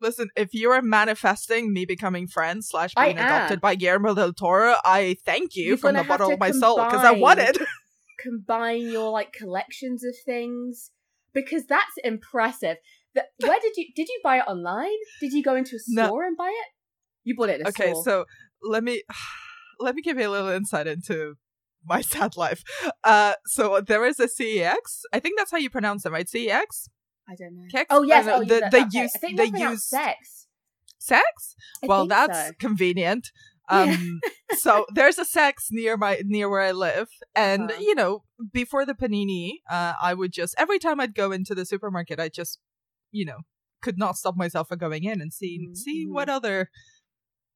Listen, 0.00 0.28
if 0.36 0.54
you 0.54 0.70
are 0.70 0.80
manifesting 0.80 1.72
me 1.72 1.84
becoming 1.84 2.28
friends 2.28 2.68
slash 2.68 2.94
being 2.94 3.18
adopted 3.18 3.60
by 3.60 3.74
Guillermo 3.74 4.14
del 4.14 4.32
Toro, 4.32 4.76
I 4.84 5.16
thank 5.24 5.56
you 5.56 5.64
You're 5.64 5.76
from 5.76 5.96
the 5.96 6.04
bottom 6.04 6.30
of 6.30 6.38
my 6.38 6.52
soul 6.52 6.76
because 6.76 7.04
I 7.04 7.12
want 7.12 7.40
it. 7.40 7.58
combine 8.20 8.82
your 8.82 9.10
like 9.10 9.32
collections 9.32 10.04
of 10.04 10.14
things 10.24 10.90
because 11.32 11.66
that's 11.66 11.92
impressive. 12.04 12.76
The, 13.14 13.24
where 13.40 13.58
did 13.60 13.76
you 13.76 13.86
did 13.94 14.08
you 14.08 14.20
buy 14.22 14.38
it 14.38 14.44
online? 14.46 14.96
Did 15.20 15.32
you 15.32 15.42
go 15.42 15.56
into 15.56 15.76
a 15.76 15.78
store 15.78 16.22
no. 16.22 16.26
and 16.26 16.36
buy 16.36 16.48
it? 16.48 16.72
You 17.24 17.34
bought 17.36 17.48
it. 17.48 17.66
okay, 17.66 17.90
store. 17.90 18.04
so 18.04 18.24
let 18.62 18.84
me 18.84 19.02
let 19.80 19.94
me 19.94 20.02
give 20.02 20.18
you 20.18 20.28
a 20.28 20.30
little 20.30 20.48
insight 20.48 20.86
into 20.86 21.34
my 21.84 22.00
sad 22.02 22.36
life. 22.36 22.62
Uh, 23.04 23.34
so 23.46 23.80
there 23.80 24.04
is 24.04 24.20
a 24.20 24.28
CEX. 24.28 25.02
I 25.12 25.20
think 25.20 25.38
that's 25.38 25.50
how 25.50 25.58
you 25.58 25.70
pronounce 25.70 26.02
them, 26.02 26.12
right? 26.12 26.26
CEX. 26.26 26.88
I 27.28 27.34
don't 27.38 27.56
know. 27.56 27.64
Kex? 27.70 27.86
Oh 27.90 28.02
yes, 28.02 28.26
oh, 28.28 28.42
the, 28.42 28.68
they 28.72 28.84
use 28.98 29.12
they 29.36 29.58
use 29.58 29.84
sex. 29.84 30.46
Sex? 30.98 31.56
I 31.82 31.86
well, 31.86 32.06
that's 32.06 32.48
so. 32.48 32.52
convenient. 32.58 33.28
Um, 33.70 34.20
so 34.56 34.86
there's 34.94 35.18
a 35.18 35.26
sex 35.26 35.68
near 35.70 35.98
my 35.98 36.22
near 36.24 36.48
where 36.48 36.62
I 36.62 36.72
live, 36.72 37.08
and 37.34 37.70
uh-huh. 37.70 37.78
you 37.78 37.94
know, 37.94 38.22
before 38.50 38.86
the 38.86 38.94
panini, 38.94 39.56
uh, 39.70 39.92
I 40.00 40.14
would 40.14 40.32
just 40.32 40.54
every 40.56 40.78
time 40.78 41.00
I'd 41.00 41.14
go 41.14 41.32
into 41.32 41.54
the 41.54 41.66
supermarket, 41.66 42.18
I 42.18 42.30
just, 42.30 42.60
you 43.12 43.26
know, 43.26 43.40
could 43.82 43.98
not 43.98 44.16
stop 44.16 44.38
myself 44.38 44.68
from 44.68 44.78
going 44.78 45.04
in 45.04 45.20
and 45.20 45.34
seeing 45.34 45.66
mm-hmm. 45.66 45.74
seeing 45.74 46.14
what 46.14 46.30
other, 46.30 46.70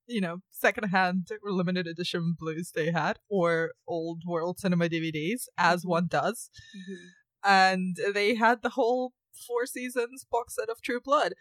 you 0.06 0.20
know, 0.20 0.38
secondhand 0.50 1.28
or 1.42 1.52
limited 1.52 1.86
edition 1.86 2.34
blues 2.38 2.72
they 2.74 2.90
had 2.90 3.18
or 3.28 3.72
old 3.86 4.22
world 4.26 4.58
cinema 4.58 4.88
DVDs, 4.88 5.44
as 5.56 5.80
mm-hmm. 5.80 5.90
one 5.90 6.06
does. 6.08 6.50
Mm-hmm. 6.76 7.06
And 7.44 7.96
they 8.14 8.34
had 8.34 8.62
the 8.62 8.70
whole 8.70 9.12
four 9.46 9.66
seasons 9.66 10.24
box 10.30 10.54
set 10.56 10.68
of 10.68 10.82
True 10.82 11.00
Blood. 11.00 11.34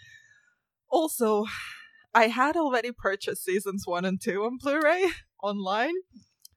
Also, 0.89 1.45
I 2.13 2.27
had 2.27 2.55
already 2.55 2.91
purchased 2.91 3.43
seasons 3.43 3.83
one 3.85 4.05
and 4.05 4.19
two 4.21 4.43
on 4.43 4.57
Blu-ray 4.57 5.05
online. 5.43 5.93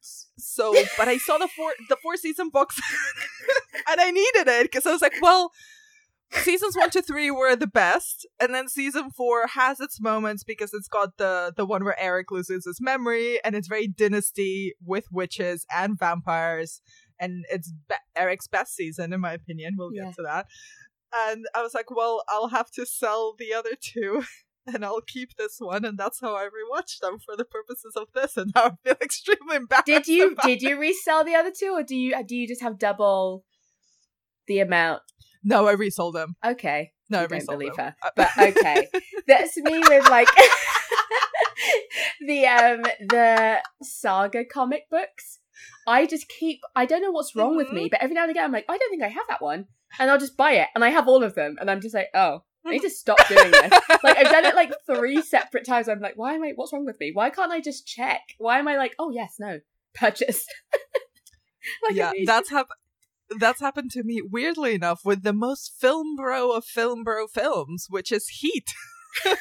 So, 0.01 0.75
but 0.99 1.09
I 1.09 1.17
saw 1.17 1.39
the 1.39 1.49
four 1.49 1.73
the 1.89 1.97
four 2.03 2.17
season 2.17 2.51
box, 2.51 2.79
and 3.89 4.01
I 4.01 4.11
needed 4.11 4.49
it 4.49 4.65
because 4.65 4.85
I 4.85 4.93
was 4.93 5.01
like, 5.01 5.15
well, 5.23 5.51
seasons 6.37 6.77
one 6.77 6.91
to 6.91 7.03
three 7.03 7.31
were 7.31 7.57
the 7.57 7.67
best, 7.67 8.27
and 8.41 8.55
then 8.55 8.69
season 8.69 9.11
four 9.11 9.47
has 9.49 9.81
its 9.81 10.01
moments 10.01 10.45
because 10.45 10.73
it's 10.75 10.89
got 10.89 11.17
the 11.17 11.53
the 11.57 11.67
one 11.67 11.85
where 11.85 12.01
Eric 12.01 12.31
loses 12.31 12.65
his 12.65 12.79
memory, 12.81 13.39
and 13.45 13.55
it's 13.55 13.69
very 13.69 13.89
dynasty 13.89 14.75
with 14.85 15.07
witches 15.11 15.67
and 15.75 15.99
vampires, 15.99 16.81
and 17.19 17.45
it's 17.51 17.73
be- 17.89 17.95
Eric's 18.17 18.49
best 18.49 18.75
season 18.75 19.13
in 19.13 19.21
my 19.21 19.33
opinion. 19.33 19.75
We'll 19.77 19.95
yeah. 19.95 20.07
get 20.07 20.15
to 20.17 20.23
that. 20.23 20.47
And 21.13 21.47
I 21.55 21.63
was 21.63 21.75
like, 21.75 21.91
well, 21.91 22.25
I'll 22.29 22.49
have 22.49 22.71
to 22.73 22.85
sell 22.85 23.35
the 23.39 23.55
other 23.55 23.77
two 23.81 24.25
and 24.67 24.85
I'll 24.85 25.01
keep 25.01 25.37
this 25.37 25.57
one, 25.59 25.85
and 25.85 25.99
that's 25.99 26.21
how 26.21 26.35
I 26.35 26.45
rewatched 26.45 27.01
them 27.01 27.19
for 27.19 27.37
the 27.37 27.45
purposes 27.45 27.95
of 27.97 28.09
this. 28.15 28.37
And 28.37 28.53
now 28.55 28.65
I 28.65 28.71
feel 28.83 28.97
extremely 29.03 29.57
embarrassed. 29.57 29.87
Did 29.87 30.09
you 30.09 30.37
did 30.43 30.63
you 30.63 30.79
resell 30.79 31.25
the 31.25 31.35
other 31.35 31.53
two, 31.57 31.73
or 31.77 31.83
do 31.83 31.97
you 31.97 32.15
do 32.25 32.37
you 32.37 32.49
just 32.49 32.63
have 32.63 32.79
double 32.79 33.45
the 34.47 34.61
amount? 34.61 35.03
No, 35.45 35.67
I 35.67 35.73
resold 35.73 36.15
them. 36.15 36.37
Okay, 36.45 36.93
no, 37.11 37.21
I, 37.21 37.23
I 37.25 37.27
don't 37.27 37.47
believe 37.47 37.77
them. 37.77 37.95
her, 38.03 38.13
but 38.17 38.31
okay, 38.39 38.89
that's 39.29 39.57
me 39.59 39.79
with 39.79 40.09
like 40.09 40.29
the 42.27 42.47
um 42.47 42.83
the 43.09 43.63
saga 43.83 44.45
comic 44.45 44.89
books. 44.91 45.41
I 45.87 46.07
just 46.07 46.29
keep. 46.29 46.61
I 46.75 46.87
don't 46.87 47.03
know 47.03 47.11
what's 47.11 47.37
wrong 47.37 47.51
mm-hmm. 47.51 47.57
with 47.59 47.73
me, 47.73 47.83
mm-hmm. 47.83 47.89
but 47.91 48.03
every 48.03 48.15
now 48.15 48.23
and 48.23 48.31
again, 48.31 48.45
I'm 48.45 48.53
like, 48.53 48.67
I 48.69 48.79
don't 48.79 48.91
think 48.91 49.03
I 49.03 49.09
have 49.09 49.27
that 49.29 49.43
one, 49.43 49.67
and 49.99 50.11
I'll 50.11 50.19
just 50.19 50.37
buy 50.37 50.53
it, 50.53 50.69
and 50.75 50.85
I 50.85 50.89
have 50.89 51.09
all 51.09 51.23
of 51.23 51.35
them, 51.35 51.57
and 51.61 51.71
I'm 51.71 51.81
just 51.81 51.95
like, 51.95 52.09
oh, 52.15 52.43
I 52.67 52.71
need 52.71 52.83
to 52.83 52.91
stop 52.91 53.19
doing 53.29 53.51
this. 53.51 53.73
like 54.03 54.17
I've 54.17 54.31
done 54.31 54.47
it 54.47 54.55
like 54.55 54.73
three 54.87 55.21
separate 55.21 55.67
times. 55.67 55.89
I'm 55.89 56.01
like, 56.01 56.17
why 56.17 56.35
am 56.35 56.43
I? 56.43 56.53
What's 56.55 56.73
wrong 56.73 56.87
with 56.87 56.99
me? 56.99 57.11
Why 57.13 57.31
can't 57.31 57.53
I 57.53 57.61
just 57.61 57.87
check? 57.87 58.21
Why 58.39 58.59
am 58.59 58.69
I 58.69 58.77
like, 58.77 58.95
oh 58.99 59.11
yes, 59.11 59.37
no, 59.39 59.61
purchase? 59.95 60.47
like, 61.83 61.97
yeah, 61.97 62.13
that's 62.25 62.51
happened. 62.51 62.79
That's 63.39 63.61
happened 63.61 63.91
to 63.93 64.03
me 64.03 64.21
weirdly 64.23 64.75
enough 64.75 65.01
with 65.05 65.23
the 65.23 65.33
most 65.33 65.73
film 65.79 66.17
bro 66.17 66.53
of 66.53 66.65
film 66.65 67.05
bro 67.05 67.27
films, 67.27 67.87
which 67.89 68.13
is 68.13 68.29
Heat. 68.29 68.73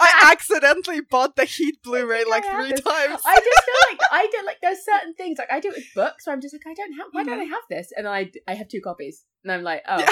I 0.00 0.28
accidentally 0.32 1.00
bought 1.00 1.36
the 1.36 1.44
Heat 1.44 1.82
Blu-ray 1.82 2.24
like 2.28 2.44
three 2.44 2.70
times. 2.70 3.20
I 3.26 3.36
just 3.36 3.64
feel 3.64 3.90
like 3.90 4.00
I 4.12 4.28
don't 4.30 4.46
like 4.46 4.58
there's 4.60 4.84
certain 4.84 5.14
things 5.14 5.38
like 5.38 5.52
I 5.52 5.60
do 5.60 5.68
it 5.68 5.76
with 5.76 5.94
books 5.94 6.26
where 6.26 6.34
I'm 6.34 6.40
just 6.40 6.54
like 6.54 6.62
I 6.66 6.74
don't 6.74 6.92
have 6.94 7.06
why 7.12 7.24
don't 7.24 7.38
I 7.38 7.44
mm-hmm. 7.44 7.52
have 7.52 7.62
this 7.70 7.92
and 7.96 8.08
I 8.08 8.30
I 8.46 8.54
have 8.54 8.68
two 8.68 8.80
copies 8.80 9.24
and 9.44 9.52
I'm 9.52 9.62
like 9.62 9.82
oh 9.88 10.04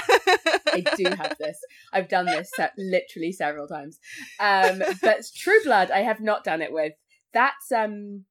I 0.66 0.84
do 0.96 1.04
have 1.04 1.36
this 1.38 1.58
I've 1.92 2.08
done 2.08 2.26
this 2.26 2.50
se- 2.56 2.70
literally 2.78 3.32
several 3.32 3.66
times 3.66 3.98
um 4.40 4.82
but 5.02 5.24
True 5.36 5.62
Blood 5.64 5.90
I 5.90 6.00
have 6.00 6.20
not 6.20 6.44
done 6.44 6.62
it 6.62 6.72
with 6.72 6.92
that's 7.32 7.70
um 7.72 8.24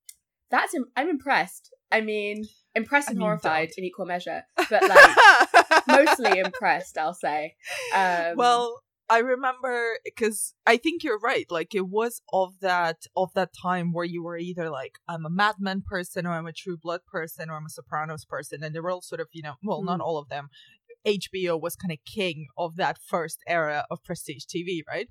that's 0.50 0.74
Im- 0.74 0.91
I'm 0.95 1.09
impressed 1.09 1.71
I 1.91 2.01
mean 2.01 2.46
impressed 2.75 3.10
and 3.10 3.17
I 3.17 3.20
mean, 3.20 3.25
horrified 3.25 3.70
in 3.77 3.84
equal 3.84 4.06
measure 4.06 4.44
but 4.70 4.88
like 4.88 5.88
mostly 5.88 6.39
impressed 6.39 6.98
I'll 6.98 7.13
say 7.13 7.56
um 7.96 8.36
well 8.36 8.82
I 9.10 9.20
remember 9.20 9.98
because 10.03 10.53
I 10.65 10.77
think 10.77 11.03
you're 11.03 11.20
right. 11.20 11.46
Like 11.50 11.74
it 11.74 11.88
was 11.88 12.22
of 12.34 12.60
that 12.60 13.06
of 13.15 13.34
that 13.36 13.51
time 13.62 13.94
where 13.94 14.06
you 14.06 14.22
were 14.22 14.38
either 14.38 14.70
like 14.70 15.00
I'm 15.08 15.25
a 15.25 15.29
Mad 15.29 15.56
Men 15.60 15.82
person 15.82 16.25
or 16.25 16.32
I'm 16.32 16.46
a 16.46 16.51
True 16.51 16.77
Blood 16.77 17.01
person 17.08 17.50
or 17.50 17.56
I'm 17.56 17.65
a 17.65 17.70
Sopranos 17.70 18.25
person, 18.25 18.63
and 18.63 18.75
they 18.75 18.79
were 18.82 18.91
all 18.91 19.01
sort 19.01 19.22
of 19.22 19.27
you 19.32 19.41
know 19.41 19.56
well 19.63 19.82
mm. 19.82 19.86
not 19.86 20.01
all 20.01 20.17
of 20.17 20.29
them. 20.29 20.50
HBO 21.06 21.60
was 21.60 21.77
kind 21.77 21.91
of 21.91 22.00
king 22.06 22.48
of 22.58 22.75
that 22.75 22.98
first 22.98 23.39
era 23.48 23.86
of 23.89 24.03
prestige 24.03 24.44
TV, 24.44 24.82
right? 24.86 25.08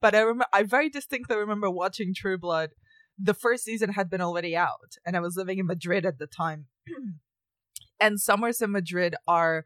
But 0.00 0.14
I 0.14 0.20
remember 0.20 0.46
I 0.52 0.62
very 0.62 0.88
distinctly 0.88 1.36
remember 1.36 1.70
watching 1.70 2.14
True 2.14 2.38
Blood. 2.38 2.70
The 3.18 3.34
first 3.34 3.64
season 3.64 3.92
had 3.92 4.10
been 4.10 4.20
already 4.20 4.56
out, 4.56 4.96
and 5.04 5.16
I 5.16 5.20
was 5.20 5.36
living 5.36 5.58
in 5.58 5.66
Madrid 5.66 6.04
at 6.04 6.18
the 6.18 6.26
time. 6.26 6.66
and 8.00 8.20
summers 8.20 8.60
in 8.60 8.72
Madrid 8.72 9.14
are 9.26 9.64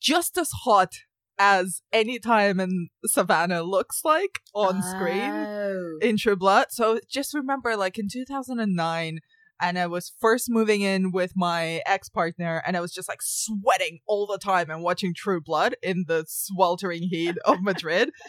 just 0.00 0.36
as 0.38 0.50
hot 0.64 0.92
as 1.38 1.82
any 1.92 2.18
time 2.18 2.60
in 2.60 2.88
Savannah 3.06 3.62
looks 3.62 4.02
like 4.04 4.40
on 4.54 4.80
oh. 4.82 4.90
screen 4.90 5.98
in 6.00 6.16
True 6.16 6.36
Blood. 6.36 6.66
So 6.70 7.00
just 7.10 7.34
remember, 7.34 7.76
like 7.76 7.98
in 7.98 8.08
2009, 8.08 9.18
and 9.60 9.78
I 9.78 9.86
was 9.86 10.12
first 10.20 10.50
moving 10.50 10.82
in 10.82 11.10
with 11.12 11.32
my 11.34 11.82
ex 11.86 12.08
partner, 12.08 12.62
and 12.66 12.76
I 12.76 12.80
was 12.80 12.92
just 12.92 13.08
like 13.08 13.22
sweating 13.22 14.00
all 14.06 14.26
the 14.26 14.38
time 14.38 14.70
and 14.70 14.82
watching 14.82 15.14
True 15.14 15.40
Blood 15.40 15.76
in 15.82 16.04
the 16.06 16.24
sweltering 16.28 17.02
heat 17.02 17.36
of 17.44 17.62
Madrid. 17.62 18.10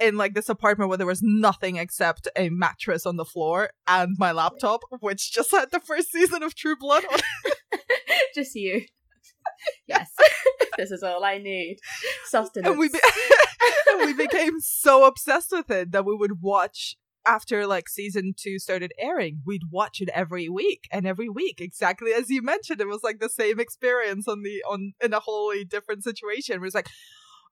in 0.00 0.16
like 0.16 0.34
this 0.34 0.48
apartment 0.48 0.88
where 0.88 0.98
there 0.98 1.06
was 1.06 1.22
nothing 1.22 1.76
except 1.76 2.28
a 2.36 2.48
mattress 2.50 3.06
on 3.06 3.16
the 3.16 3.24
floor 3.24 3.70
and 3.86 4.16
my 4.18 4.32
laptop, 4.32 4.80
which 5.00 5.32
just 5.32 5.50
had 5.50 5.70
the 5.70 5.80
first 5.80 6.10
season 6.10 6.42
of 6.42 6.54
True 6.54 6.76
Blood 6.76 7.04
on. 7.10 7.18
just 8.34 8.54
you. 8.54 8.84
yes, 9.88 10.10
this 10.78 10.90
is 10.90 11.02
all 11.02 11.24
I 11.24 11.38
need. 11.38 11.78
Sustenance. 12.26 12.68
And 12.68 12.78
we, 12.78 12.88
be- 12.88 13.00
and 13.90 14.06
we 14.06 14.12
became 14.12 14.60
so 14.60 15.06
obsessed 15.06 15.52
with 15.52 15.70
it 15.70 15.92
that 15.92 16.04
we 16.04 16.14
would 16.14 16.42
watch 16.42 16.96
after 17.26 17.66
like 17.66 17.88
season 17.88 18.34
two 18.36 18.58
started 18.58 18.92
airing, 18.98 19.40
we'd 19.46 19.62
watch 19.70 20.00
it 20.00 20.10
every 20.12 20.48
week 20.48 20.86
and 20.90 21.06
every 21.06 21.28
week, 21.28 21.60
exactly 21.60 22.12
as 22.12 22.28
you 22.28 22.42
mentioned. 22.42 22.80
It 22.80 22.88
was 22.88 23.02
like 23.02 23.20
the 23.20 23.30
same 23.30 23.58
experience 23.58 24.28
on 24.28 24.42
the 24.42 24.62
on 24.68 24.92
in 25.02 25.12
a 25.14 25.20
wholly 25.20 25.64
different 25.64 26.04
situation. 26.04 26.56
It 26.56 26.60
was 26.60 26.74
like, 26.74 26.88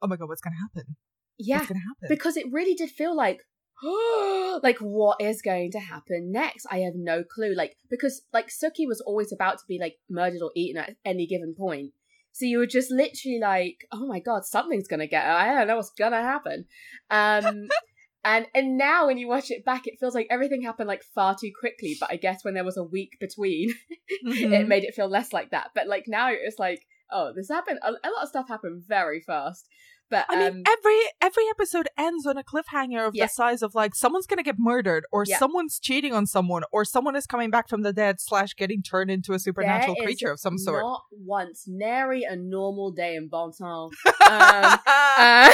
oh 0.03 0.09
my 0.09 0.17
god, 0.17 0.29
what's 0.29 0.43
gonna 0.43 0.57
happen? 0.57 0.97
Yeah? 1.39 1.67
Because 2.09 2.37
it 2.37 2.47
really 2.53 2.75
did 2.75 2.91
feel 2.91 3.17
like 3.17 3.41
like 4.63 4.79
what 4.79 5.21
is 5.21 5.43
going 5.43 5.71
to 5.73 5.81
happen 5.81 6.31
next? 6.31 6.67
I 6.71 6.79
have 6.81 6.95
no 6.95 7.25
clue 7.25 7.55
like 7.55 7.77
because 7.91 8.23
like 8.33 8.49
Sookie 8.49 8.87
was 8.87 9.01
always 9.01 9.33
about 9.33 9.59
to 9.59 9.65
be 9.67 9.79
like 9.81 9.97
murdered 10.09 10.43
or 10.43 10.53
eaten 10.55 10.81
at 10.81 10.97
any 11.05 11.27
given 11.27 11.55
point. 11.57 11.93
So 12.33 12.47
you 12.47 12.59
were 12.59 12.67
just 12.67 12.91
literally 12.91 13.41
like 13.41 13.87
oh 13.91 14.07
my 14.07 14.21
god 14.21 14.45
something's 14.45 14.89
gonna 14.89 15.09
get 15.09 15.25
her. 15.25 15.33
i 15.33 15.55
don't 15.55 15.67
know 15.67 15.77
what's 15.77 15.91
gonna 15.91 16.23
happen. 16.23 16.67
Um 17.11 17.69
and 18.25 18.47
and 18.55 18.79
now 18.79 19.09
when 19.09 19.19
you 19.19 19.27
watch 19.27 19.51
it 19.51 19.65
back 19.65 19.89
it 19.89 19.99
feels 19.99 20.15
like 20.15 20.29
everything 20.31 20.63
happened 20.63 20.89
like 20.89 21.03
far 21.03 21.37
too 21.39 21.51
quickly. 21.59 21.97
But 21.99 22.13
i 22.13 22.17
guess 22.17 22.45
when 22.45 22.55
there 22.55 22.65
was 22.65 22.77
a 22.77 22.85
week 22.85 23.17
between 23.19 23.71
mm-hmm. 24.27 24.53
it 24.53 24.69
made 24.69 24.85
it 24.85 24.95
feel 24.95 25.09
less 25.09 25.33
like 25.33 25.51
that. 25.51 25.71
But 25.75 25.89
like 25.89 26.05
now 26.07 26.31
it's 26.31 26.61
like 26.61 26.87
oh 27.11 27.33
this 27.35 27.49
happened. 27.49 27.81
A, 27.83 27.89
a 27.89 28.11
lot 28.11 28.23
of 28.23 28.29
stuff 28.29 28.47
happened 28.47 28.85
very 28.87 29.21
fast 29.21 29.67
but 30.13 30.27
I 30.29 30.37
mean, 30.37 30.49
um, 30.59 30.63
every 30.67 30.99
every 31.23 31.45
episode 31.49 31.89
ends 31.97 32.27
on 32.27 32.37
a 32.37 32.45
cliffhanger 32.45 33.09
of 33.09 33.15
yeah. 33.15 33.25
the 33.25 33.29
size 33.31 33.63
of 33.63 33.75
like 33.75 33.95
someone's 33.95 34.27
gonna 34.27 34.43
get 34.43 34.57
murdered, 34.59 35.07
or 35.11 35.25
yeah. 35.27 35.39
someone's 35.39 35.81
cheating 35.81 36.13
on 36.13 36.27
someone, 36.27 36.65
or 36.71 36.85
someone 36.85 37.17
is 37.17 37.27
coming 37.27 37.49
back 37.49 37.67
from 37.67 37.81
the 37.81 37.95
dead 37.95 38.21
slash 38.21 38.55
getting 38.55 38.83
turned 38.83 39.11
into 39.11 39.33
a 39.33 39.39
supernatural 39.39 39.97
creature 39.97 40.31
of 40.31 40.39
some 40.39 40.59
sort. 40.59 40.83
Not 40.83 41.05
once, 41.13 41.65
nary 41.67 42.25
a 42.25 42.37
normal 42.37 42.93
day 42.93 43.17
in 43.17 43.29
Bon 43.29 43.53
um, 43.63 43.91
uh, 44.29 45.51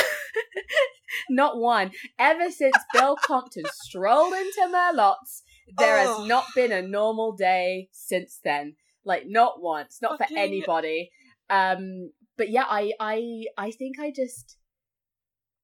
not 1.31 1.59
one. 1.59 1.93
Ever 2.19 2.51
since 2.51 2.77
Bill 2.93 3.17
Compton 3.25 3.65
strolled 3.73 4.35
into 4.35 4.69
Merlotte's, 4.73 5.45
there 5.79 6.01
oh. 6.01 6.19
has 6.19 6.29
not 6.29 6.47
been 6.57 6.73
a 6.73 6.83
normal 6.83 7.37
day 7.37 7.91
since 7.93 8.41
then. 8.43 8.75
Like 9.05 9.23
not 9.29 9.63
once, 9.63 9.99
not 10.03 10.19
for 10.19 10.27
anybody. 10.37 11.11
Um, 11.49 12.11
but 12.39 12.51
yeah, 12.51 12.65
I 12.67 12.93
I 12.99 13.45
I 13.59 13.71
think 13.73 13.99
I 13.99 14.13
just 14.15 14.57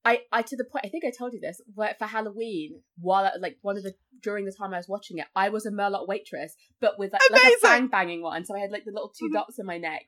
I, 0.05 0.21
I 0.31 0.43
to 0.43 0.57
the 0.57 0.65
point 0.65 0.85
I 0.85 0.89
think 0.89 1.05
I 1.05 1.13
told 1.17 1.33
you 1.33 1.41
this 1.41 1.63
where 1.75 1.95
for 1.99 2.07
Halloween 2.07 2.83
while 2.99 3.31
like 3.41 3.57
one 3.63 3.79
of 3.79 3.85
the 3.85 3.95
during 4.23 4.45
the 4.45 4.53
time 4.53 4.75
I 4.75 4.77
was 4.77 4.89
watching 4.89 5.19
it 5.19 5.27
I 5.35 5.49
was 5.49 5.65
a 5.65 5.71
Merlotte 5.71 6.07
waitress 6.07 6.55
but 6.81 6.99
with 6.99 7.13
like, 7.13 7.23
like 7.31 7.41
a 7.41 7.57
bang 7.63 7.87
banging 7.87 8.23
one. 8.23 8.45
So 8.45 8.55
I 8.55 8.59
had 8.59 8.71
like 8.71 8.85
the 8.85 8.93
little 8.93 9.13
2 9.19 9.27
mm-hmm. 9.27 9.35
dots 9.35 9.59
in 9.59 9.65
my 9.65 9.79
neck 9.79 10.05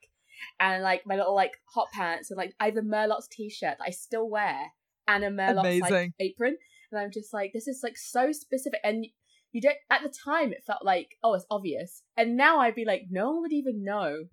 and 0.60 0.82
like 0.82 1.06
my 1.06 1.16
little 1.16 1.34
like 1.34 1.52
hot 1.74 1.88
pants 1.94 2.30
and 2.30 2.36
like 2.36 2.54
I 2.60 2.66
have 2.66 2.76
a 2.76 2.82
Merlotte's 2.82 3.28
t-shirt 3.28 3.76
that 3.78 3.86
I 3.86 3.90
still 3.90 4.28
wear 4.28 4.72
and 5.08 5.24
a 5.24 5.30
Merlotte's 5.30 5.90
like 5.90 6.12
apron. 6.20 6.58
And 6.92 7.00
I'm 7.00 7.10
just 7.10 7.32
like 7.32 7.52
this 7.54 7.66
is 7.66 7.80
like 7.82 7.96
so 7.96 8.32
specific 8.32 8.80
and 8.84 9.06
you 9.52 9.62
don't 9.62 9.78
at 9.90 10.02
the 10.02 10.12
time 10.24 10.52
it 10.52 10.64
felt 10.66 10.84
like 10.84 11.16
oh 11.22 11.32
it's 11.32 11.46
obvious. 11.50 12.02
And 12.18 12.36
now 12.36 12.60
I'd 12.60 12.74
be 12.74 12.84
like 12.84 13.04
no 13.10 13.30
one 13.30 13.42
would 13.42 13.52
even 13.52 13.82
know 13.82 14.24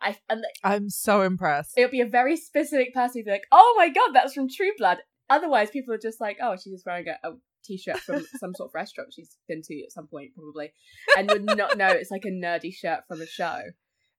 I 0.00 0.16
and 0.28 0.40
like, 0.40 0.54
I'm 0.64 0.90
so 0.90 1.22
impressed. 1.22 1.72
It 1.76 1.82
would 1.82 1.90
be 1.90 2.00
a 2.00 2.06
very 2.06 2.36
specific 2.36 2.94
person 2.94 3.20
who'd 3.20 3.26
be 3.26 3.30
like, 3.32 3.46
"Oh 3.52 3.74
my 3.76 3.88
god, 3.88 4.10
that's 4.12 4.34
from 4.34 4.48
True 4.48 4.72
Blood." 4.78 4.98
Otherwise, 5.28 5.70
people 5.70 5.94
are 5.94 5.98
just 5.98 6.20
like, 6.20 6.38
"Oh, 6.42 6.56
she's 6.56 6.72
just 6.72 6.86
wearing 6.86 7.06
a, 7.08 7.28
a 7.28 7.32
t-shirt 7.64 7.98
from 7.98 8.24
some 8.38 8.54
sort 8.54 8.70
of 8.70 8.74
restaurant 8.74 9.12
she's 9.12 9.36
been 9.48 9.62
to 9.62 9.82
at 9.82 9.92
some 9.92 10.06
point, 10.06 10.30
probably," 10.34 10.72
and 11.16 11.30
would 11.30 11.44
not 11.56 11.76
know 11.76 11.88
it's 11.88 12.10
like 12.10 12.24
a 12.24 12.30
nerdy 12.30 12.72
shirt 12.72 13.00
from 13.06 13.20
a 13.20 13.26
show. 13.26 13.60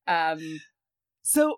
Um, 0.08 0.60
so 1.22 1.58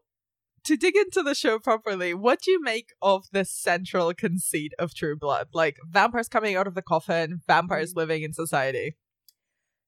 to 0.65 0.77
dig 0.77 0.95
into 0.95 1.21
the 1.21 1.35
show 1.35 1.59
properly, 1.59 2.13
what 2.13 2.41
do 2.41 2.51
you 2.51 2.61
make 2.61 2.89
of 3.01 3.25
the 3.31 3.43
central 3.43 4.13
conceit 4.13 4.73
of 4.79 4.93
True 4.93 5.17
Blood? 5.17 5.49
Like 5.53 5.77
vampires 5.89 6.29
coming 6.29 6.55
out 6.55 6.67
of 6.67 6.75
the 6.75 6.81
coffin, 6.81 7.41
vampires 7.47 7.93
mm. 7.93 7.97
living 7.97 8.23
in 8.23 8.33
society. 8.33 8.95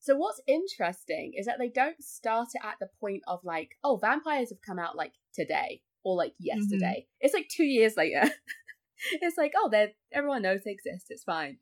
So 0.05 0.15
what's 0.15 0.39
interesting 0.45 1.33
is 1.35 1.47
that 1.47 1.57
they 1.57 1.67
don't 1.67 2.00
start 2.00 2.50
it 2.53 2.62
at 2.63 2.75
the 2.79 2.89
point 3.00 3.24
of 3.27 3.39
like, 3.43 3.71
oh, 3.83 3.97
vampires 3.97 4.50
have 4.50 4.62
come 4.63 4.77
out 4.77 4.95
like 4.95 5.13
today 5.33 5.81
or 6.03 6.15
like 6.15 6.33
yesterday. 6.38 7.07
Mm-hmm. 7.07 7.21
It's 7.21 7.33
like 7.33 7.50
two 7.50 7.63
years 7.63 7.97
later. 7.97 8.29
it's 9.13 9.35
like, 9.35 9.53
oh, 9.57 9.67
they 9.67 9.95
everyone 10.13 10.43
knows 10.43 10.62
they 10.63 10.69
exist. 10.69 11.07
It's 11.09 11.24
fine. 11.24 11.57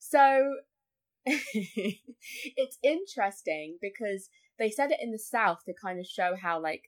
So 0.00 0.56
it's 1.24 2.78
interesting 2.82 3.78
because 3.80 4.28
they 4.58 4.70
said 4.70 4.90
it 4.90 4.98
in 5.00 5.12
the 5.12 5.18
South 5.20 5.58
to 5.66 5.72
kind 5.80 6.00
of 6.00 6.06
show 6.06 6.34
how 6.34 6.60
like 6.60 6.82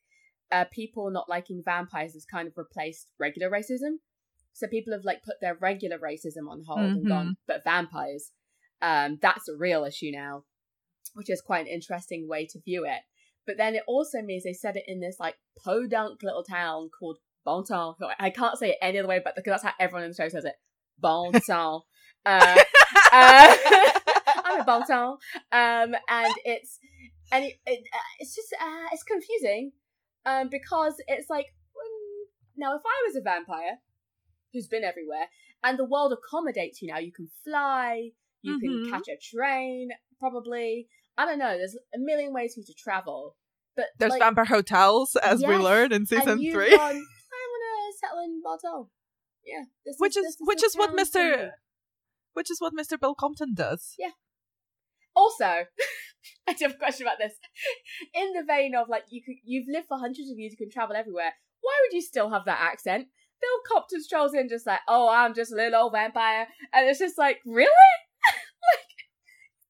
uh, 0.50 0.64
people 0.73 1.12
not 1.12 1.28
liking 1.28 1.62
vampires 1.64 2.14
has 2.14 2.25
kind 2.25 2.49
of 2.49 2.54
replaced 2.56 3.12
regular 3.16 3.49
racism. 3.49 3.99
So 4.54 4.66
people 4.66 4.92
have 4.92 5.04
like 5.04 5.23
put 5.23 5.37
their 5.40 5.54
regular 5.54 6.00
racism 6.00 6.50
on 6.50 6.64
hold 6.66 6.80
mm-hmm. 6.80 6.97
and 6.97 7.06
gone, 7.09 7.37
but 7.47 7.62
vampires, 7.62 8.32
um, 8.82 9.20
that's 9.23 9.49
a 9.49 9.56
real 9.56 9.85
issue 9.85 10.11
now 10.11 10.42
which 11.14 11.31
is 11.31 11.40
quite 11.40 11.61
an 11.61 11.67
interesting 11.67 12.29
way 12.29 12.47
to 12.47 12.61
view 12.61 12.85
it. 12.85 13.00
But 13.47 13.57
then 13.57 13.75
it 13.75 13.83
also 13.87 14.23
means 14.23 14.45
they 14.45 14.52
said 14.52 14.76
it 14.76 14.85
in 14.87 15.00
this 15.00 15.17
like 15.19 15.37
podunk 15.64 16.23
little 16.23 16.45
town 16.45 16.90
called 16.99 17.19
Bon 17.45 17.64
Temps. 17.64 17.99
I 18.19 18.31
can't 18.31 18.59
say 18.59 18.71
it 18.71 18.76
any 18.83 18.99
other 18.99 19.09
way, 19.09 19.21
but 19.23 19.35
because 19.35 19.52
that's 19.52 19.64
how 19.64 19.73
everyone 19.81 20.05
in 20.05 20.11
the 20.11 20.14
show 20.14 20.29
says 20.29 20.45
it. 20.45 20.55
Bon 20.99 21.33
Temps. 21.33 21.85
uh, 22.26 22.59
uh, 23.12 23.57
I'm 24.45 24.61
a 24.61 24.64
Bon 24.64 24.87
Temps. 24.87 25.23
Um, 25.50 25.95
and 26.09 26.35
it's 26.45 26.79
and 27.33 27.45
it, 27.45 27.55
it 27.67 27.81
uh, 27.93 27.99
it's 28.19 28.35
just 28.35 28.52
uh, 28.61 28.87
it's 28.93 29.02
confusing, 29.02 29.73
um, 30.26 30.49
because 30.50 30.95
it's 31.07 31.31
like 31.31 31.47
um, 31.47 32.29
now 32.57 32.75
if 32.75 32.83
I 32.85 33.02
was 33.07 33.17
a 33.17 33.23
vampire 33.23 33.79
who's 34.52 34.67
been 34.67 34.85
everywhere 34.85 35.29
and 35.62 35.79
the 35.79 35.85
world 35.85 36.12
accommodates 36.12 36.83
you 36.83 36.93
now, 36.93 36.99
you 36.99 37.12
can 37.12 37.29
fly, 37.45 38.11
you 38.43 38.59
mm-hmm. 38.59 38.90
can 38.90 38.93
catch 38.93 39.09
a 39.09 39.17
train, 39.17 39.90
probably. 40.19 40.88
I 41.20 41.26
don't 41.26 41.38
know. 41.38 41.58
There's 41.58 41.76
a 41.94 41.98
million 41.98 42.32
ways 42.32 42.54
for 42.54 42.60
you 42.60 42.64
to 42.64 42.72
travel, 42.72 43.36
but 43.76 43.86
there's 43.98 44.12
like, 44.12 44.20
vampire 44.20 44.46
hotels, 44.46 45.16
as 45.22 45.42
yes, 45.42 45.48
we 45.50 45.56
learned 45.56 45.92
in 45.92 46.06
season 46.06 46.38
three. 46.38 46.70
Gone, 46.70 46.80
I 46.80 47.42
want 47.52 47.62
to 47.66 47.98
settle 48.00 48.24
in 48.24 48.40
Bordeaux. 48.42 48.88
Yeah, 49.44 49.64
which 49.98 50.16
is, 50.16 50.24
is 50.24 50.36
which 50.40 50.64
is 50.64 50.74
what 50.76 50.94
Mister, 50.94 51.52
which 52.32 52.50
is 52.50 52.58
what 52.58 52.72
Mister 52.72 52.96
Bill 52.96 53.14
Compton 53.14 53.52
does. 53.52 53.94
Yeah. 53.98 54.12
Also, 55.14 55.44
I 56.48 56.54
do 56.54 56.64
have 56.64 56.72
a 56.72 56.78
question 56.78 57.06
about 57.06 57.18
this. 57.18 57.35
In 58.14 58.33
the 58.33 58.42
vein 58.42 58.74
of 58.74 58.88
like 58.88 59.04
you 59.11 59.20
could, 59.22 59.37
you've 59.44 59.68
lived 59.70 59.88
for 59.88 59.98
hundreds 59.98 60.30
of 60.30 60.38
years, 60.38 60.52
you 60.52 60.56
can 60.56 60.70
travel 60.70 60.96
everywhere. 60.96 61.35
Why 61.61 61.74
would 61.83 61.94
you 61.94 62.00
still 62.00 62.30
have 62.30 62.46
that 62.46 62.61
accent? 62.62 63.09
Bill 63.42 63.61
Compton 63.70 64.02
strolls 64.02 64.33
in 64.33 64.48
just 64.48 64.66
like, 64.66 64.80
oh, 64.88 65.11
I'm 65.11 65.35
just 65.35 65.52
a 65.52 65.56
little 65.56 65.83
old 65.83 65.92
vampire, 65.92 66.46
and 66.72 66.88
it's 66.88 66.98
just 66.98 67.18
like, 67.18 67.40
really? 67.44 67.70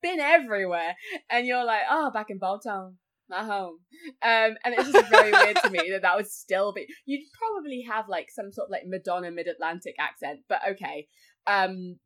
Been 0.02 0.20
everywhere. 0.20 0.94
And 1.30 1.46
you're 1.46 1.64
like, 1.64 1.82
oh, 1.90 2.10
back 2.10 2.30
in 2.30 2.38
Bon 2.38 2.58
Temps, 2.60 2.96
my 3.28 3.44
home. 3.44 3.78
Um, 4.22 4.56
and 4.64 4.74
it's 4.76 4.90
just 4.90 5.10
very 5.10 5.32
weird 5.32 5.56
to 5.62 5.70
me 5.70 5.90
that 5.90 6.02
that 6.02 6.16
would 6.16 6.30
still 6.30 6.72
be. 6.72 6.86
You'd 7.06 7.26
probably 7.38 7.84
have 7.88 8.08
like 8.08 8.28
some 8.30 8.52
sort 8.52 8.66
of 8.66 8.70
like 8.70 8.82
Madonna 8.86 9.30
Mid 9.30 9.46
Atlantic 9.46 9.94
accent, 9.98 10.40
but 10.48 10.60
okay. 10.72 11.06
Um, 11.46 11.96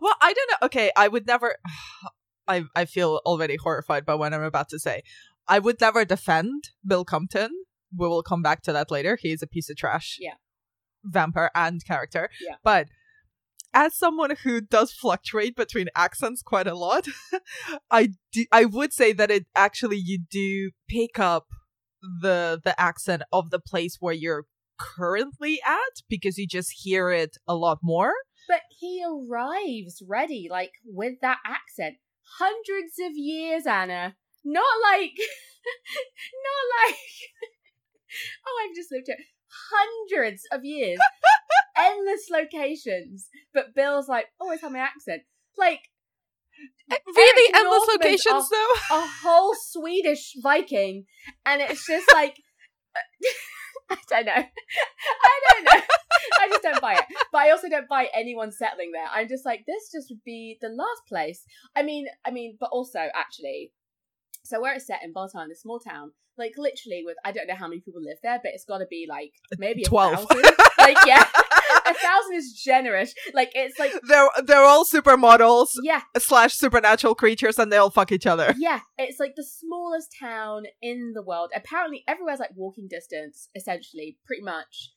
well, 0.00 0.14
I 0.20 0.32
don't 0.32 0.50
know. 0.50 0.66
Okay, 0.66 0.90
I 0.96 1.08
would 1.08 1.26
never. 1.26 1.56
I 2.48 2.64
I 2.76 2.84
feel 2.84 3.20
already 3.26 3.56
horrified 3.56 4.06
by 4.06 4.14
what 4.14 4.32
I'm 4.32 4.42
about 4.42 4.68
to 4.68 4.78
say. 4.78 5.02
I 5.48 5.58
would 5.58 5.80
never 5.80 6.04
defend 6.04 6.70
Bill 6.86 7.04
Compton. 7.04 7.50
We 7.96 8.08
will 8.08 8.22
come 8.22 8.42
back 8.42 8.62
to 8.62 8.72
that 8.72 8.90
later. 8.90 9.18
He 9.20 9.32
is 9.32 9.42
a 9.42 9.46
piece 9.46 9.70
of 9.70 9.76
trash. 9.76 10.18
Yeah. 10.20 10.34
Vampire 11.04 11.50
and 11.54 11.84
character. 11.84 12.28
Yeah. 12.40 12.56
But 12.62 12.88
as 13.76 13.94
someone 13.94 14.34
who 14.42 14.62
does 14.62 14.90
fluctuate 14.90 15.54
between 15.54 15.88
accents 15.94 16.40
quite 16.42 16.66
a 16.66 16.74
lot, 16.74 17.06
I 17.90 18.08
do 18.32 18.46
I 18.50 18.64
would 18.64 18.92
say 18.92 19.12
that 19.12 19.30
it 19.30 19.44
actually 19.54 19.98
you 19.98 20.18
do 20.30 20.70
pick 20.88 21.18
up 21.18 21.46
the 22.22 22.58
the 22.64 22.78
accent 22.80 23.22
of 23.30 23.50
the 23.50 23.60
place 23.60 23.98
where 24.00 24.14
you're 24.14 24.46
currently 24.78 25.60
at 25.64 26.02
because 26.08 26.38
you 26.38 26.46
just 26.46 26.72
hear 26.84 27.10
it 27.10 27.36
a 27.46 27.54
lot 27.54 27.78
more. 27.82 28.14
But 28.48 28.62
he 28.70 29.04
arrives 29.04 30.02
ready, 30.06 30.48
like 30.50 30.72
with 30.84 31.20
that 31.20 31.38
accent. 31.44 31.96
Hundreds 32.38 32.94
of 32.98 33.12
years, 33.14 33.66
Anna. 33.66 34.16
Not 34.42 34.64
like 34.90 35.18
not 36.46 36.88
like 36.88 36.96
oh 38.46 38.64
I've 38.64 38.74
just 38.74 38.90
lived 38.90 39.08
here. 39.08 39.18
Hundreds 39.70 40.42
of 40.50 40.64
years 40.64 40.98
endless 41.78 42.28
locations, 42.30 43.28
but 43.52 43.74
Bill's 43.74 44.08
like, 44.08 44.26
oh, 44.40 44.46
always 44.46 44.60
have 44.60 44.72
my 44.72 44.78
accent. 44.78 45.22
Like, 45.58 45.80
really 47.14 47.54
Eric 47.54 47.66
endless 47.66 47.88
locations 47.88 48.48
though. 48.50 48.96
A 48.96 49.06
whole 49.22 49.54
Swedish 49.54 50.34
Viking, 50.42 51.04
and 51.44 51.60
it's 51.60 51.86
just 51.86 52.06
like, 52.12 52.36
I 53.90 53.96
don't 54.08 54.26
know. 54.26 54.32
I 54.32 55.40
don't 55.52 55.64
know. 55.64 55.82
I 56.40 56.48
just 56.48 56.62
don't 56.62 56.80
buy 56.80 56.94
it. 56.94 57.04
But 57.30 57.42
I 57.42 57.50
also 57.50 57.68
don't 57.68 57.88
buy 57.88 58.08
anyone 58.14 58.50
settling 58.50 58.90
there. 58.92 59.06
I'm 59.12 59.28
just 59.28 59.44
like, 59.44 59.64
this 59.66 59.90
just 59.92 60.10
would 60.10 60.24
be 60.24 60.58
the 60.60 60.68
last 60.68 61.02
place. 61.08 61.44
I 61.76 61.82
mean, 61.82 62.06
I 62.24 62.30
mean, 62.30 62.56
but 62.58 62.70
also 62.72 62.98
actually, 63.14 63.72
so 64.44 64.60
where 64.60 64.74
it's 64.74 64.86
set 64.86 65.00
in 65.04 65.12
Bon 65.12 65.28
Temps, 65.28 65.52
a 65.52 65.54
small 65.54 65.78
town, 65.78 66.12
like 66.38 66.52
literally 66.56 67.02
with 67.04 67.16
I 67.24 67.32
don't 67.32 67.46
know 67.46 67.54
how 67.54 67.68
many 67.68 67.80
people 67.80 68.02
live 68.02 68.18
there, 68.22 68.38
but 68.42 68.52
it's 68.54 68.64
got 68.64 68.78
to 68.78 68.86
be 68.86 69.06
like 69.08 69.32
maybe 69.58 69.84
twelve. 69.84 70.26
like 70.78 70.98
yeah, 71.06 71.24
a 71.90 71.94
thousand 71.94 72.34
is 72.34 72.52
generous. 72.52 73.14
Like 73.34 73.52
it's 73.54 73.78
like 73.78 73.92
they're 74.08 74.28
they're 74.44 74.64
all 74.64 74.84
supermodels. 74.84 75.68
Yeah, 75.82 76.02
slash 76.18 76.54
supernatural 76.54 77.14
creatures, 77.14 77.58
and 77.58 77.72
they 77.72 77.76
all 77.76 77.90
fuck 77.90 78.12
each 78.12 78.26
other. 78.26 78.54
Yeah, 78.56 78.80
it's 78.98 79.20
like 79.20 79.34
the 79.36 79.44
smallest 79.44 80.14
town 80.18 80.64
in 80.82 81.12
the 81.14 81.22
world. 81.22 81.50
Apparently, 81.54 82.04
everywhere's 82.08 82.40
like 82.40 82.54
walking 82.54 82.88
distance, 82.88 83.48
essentially, 83.54 84.18
pretty 84.26 84.42
much. 84.42 84.92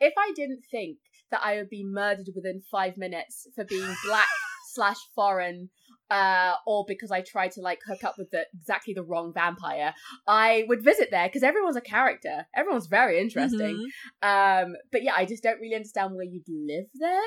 If 0.00 0.14
I 0.16 0.32
didn't 0.34 0.62
think 0.70 0.98
that 1.30 1.40
I 1.44 1.56
would 1.56 1.70
be 1.70 1.84
murdered 1.84 2.28
within 2.34 2.62
five 2.70 2.96
minutes 2.96 3.48
for 3.54 3.64
being 3.64 3.94
black 4.06 4.26
slash 4.72 4.98
foreign 5.14 5.70
uh, 6.10 6.54
or 6.66 6.84
because 6.86 7.10
I 7.10 7.22
tried 7.22 7.52
to 7.52 7.60
like 7.60 7.80
hook 7.86 8.04
up 8.04 8.16
with 8.18 8.30
the 8.30 8.46
exactly 8.54 8.94
the 8.94 9.02
wrong 9.02 9.32
vampire, 9.32 9.94
I 10.26 10.64
would 10.68 10.82
visit 10.82 11.08
there 11.10 11.28
because 11.28 11.42
everyone's 11.42 11.76
a 11.76 11.80
character. 11.80 12.46
Everyone's 12.54 12.86
very 12.86 13.20
interesting. 13.20 13.88
Mm-hmm. 14.22 14.68
Um, 14.68 14.76
but 14.92 15.02
yeah, 15.02 15.14
I 15.16 15.24
just 15.24 15.42
don't 15.42 15.60
really 15.60 15.74
understand 15.74 16.14
where 16.14 16.24
you'd 16.24 16.48
live 16.48 16.86
there. 16.94 17.20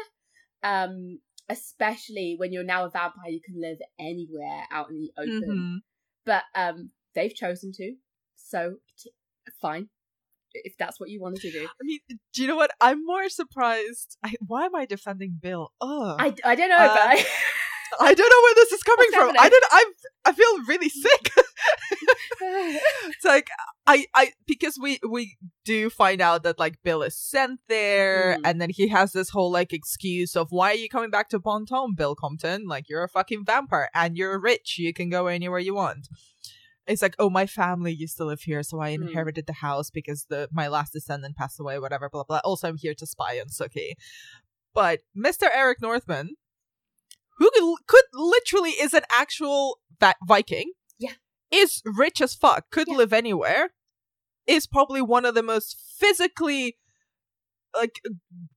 Um, 0.63 1.19
especially 1.49 2.35
when 2.37 2.51
you're 2.51 2.63
now 2.63 2.85
a 2.85 2.89
vampire, 2.89 3.29
you 3.29 3.41
can 3.43 3.59
live 3.59 3.77
anywhere 3.99 4.63
out 4.71 4.89
in 4.89 4.99
the 4.99 5.11
open. 5.17 5.41
Mm-hmm. 5.41 5.77
But 6.25 6.43
um, 6.55 6.91
they've 7.15 7.33
chosen 7.33 7.71
to, 7.73 7.95
so 8.35 8.75
t- 8.99 9.11
fine 9.61 9.87
if 10.53 10.75
that's 10.77 10.99
what 10.99 11.09
you 11.09 11.21
wanted 11.21 11.41
to 11.41 11.51
do. 11.51 11.65
I 11.65 11.83
mean, 11.83 11.99
do 12.33 12.41
you 12.41 12.47
know 12.47 12.55
what? 12.55 12.71
I'm 12.81 13.05
more 13.05 13.29
surprised. 13.29 14.17
I, 14.23 14.33
why 14.45 14.65
am 14.65 14.75
I 14.75 14.85
defending 14.85 15.37
Bill? 15.41 15.71
Oh, 15.79 16.15
I, 16.19 16.33
I 16.43 16.55
don't 16.55 16.69
know, 16.69 16.77
uh, 16.77 16.87
but 16.87 17.01
I, 17.01 17.25
I 17.99 18.13
don't 18.13 18.29
know 18.29 18.41
where 18.43 18.55
this 18.55 18.71
is 18.71 18.83
coming 18.83 19.07
from. 19.13 19.35
I 19.39 19.49
don't. 19.49 19.65
I 19.71 19.85
I 20.25 20.31
feel 20.33 20.65
really 20.67 20.89
sick. 20.89 21.31
it's 22.41 23.25
like 23.25 23.49
I 23.85 24.05
I 24.13 24.31
because 24.45 24.77
we 24.81 24.99
we 25.07 25.37
do 25.65 25.89
find 25.89 26.21
out 26.21 26.43
that 26.43 26.59
like 26.59 26.81
Bill 26.83 27.03
is 27.03 27.17
sent 27.17 27.59
there, 27.67 28.37
mm. 28.37 28.41
and 28.43 28.61
then 28.61 28.69
he 28.69 28.87
has 28.89 29.11
this 29.11 29.29
whole 29.29 29.51
like 29.51 29.73
excuse 29.73 30.35
of 30.35 30.47
why 30.49 30.71
are 30.71 30.75
you 30.75 30.89
coming 30.89 31.09
back 31.09 31.29
to 31.29 31.39
Bon 31.39 31.65
Temps, 31.65 31.95
Bill 31.95 32.15
Compton? 32.15 32.67
Like 32.67 32.89
you're 32.89 33.03
a 33.03 33.09
fucking 33.09 33.45
vampire 33.45 33.89
and 33.93 34.17
you're 34.17 34.39
rich. 34.39 34.77
You 34.77 34.93
can 34.93 35.09
go 35.09 35.27
anywhere 35.27 35.59
you 35.59 35.75
want 35.75 36.07
it's 36.87 37.01
like, 37.01 37.15
oh, 37.19 37.29
my 37.29 37.45
family 37.45 37.93
used 37.93 38.17
to 38.17 38.25
live 38.25 38.41
here, 38.41 38.63
so 38.63 38.79
I 38.79 38.95
hmm. 38.95 39.03
inherited 39.03 39.43
mm. 39.43 39.47
the 39.47 39.53
house 39.53 39.89
because 39.89 40.25
the 40.29 40.47
my 40.51 40.67
last 40.67 40.93
descendant 40.93 41.35
passed 41.35 41.59
away, 41.59 41.79
whatever, 41.79 42.09
blah 42.09 42.23
blah. 42.23 42.41
Also, 42.43 42.67
I'm 42.67 42.77
here 42.77 42.93
to 42.95 43.05
spy 43.05 43.39
on 43.39 43.47
Sookie. 43.47 43.93
But 44.73 45.01
Mr. 45.15 45.47
Eric 45.53 45.81
Northman, 45.81 46.35
who 47.37 47.77
could, 47.87 48.03
literally 48.13 48.71
is 48.71 48.93
an 48.93 49.03
actual 49.11 49.79
va- 49.99 50.15
Viking, 50.27 50.71
yeah, 50.97 51.13
is 51.51 51.81
rich 51.85 52.21
as 52.21 52.33
fuck, 52.35 52.69
could 52.71 52.87
Yeah. 52.89 52.97
live 52.97 53.13
anywhere, 53.13 53.73
is 54.45 54.67
probably 54.67 55.01
one 55.01 55.25
of 55.25 55.35
the 55.35 55.43
most 55.43 55.77
physically 55.97 56.77
like 57.75 57.99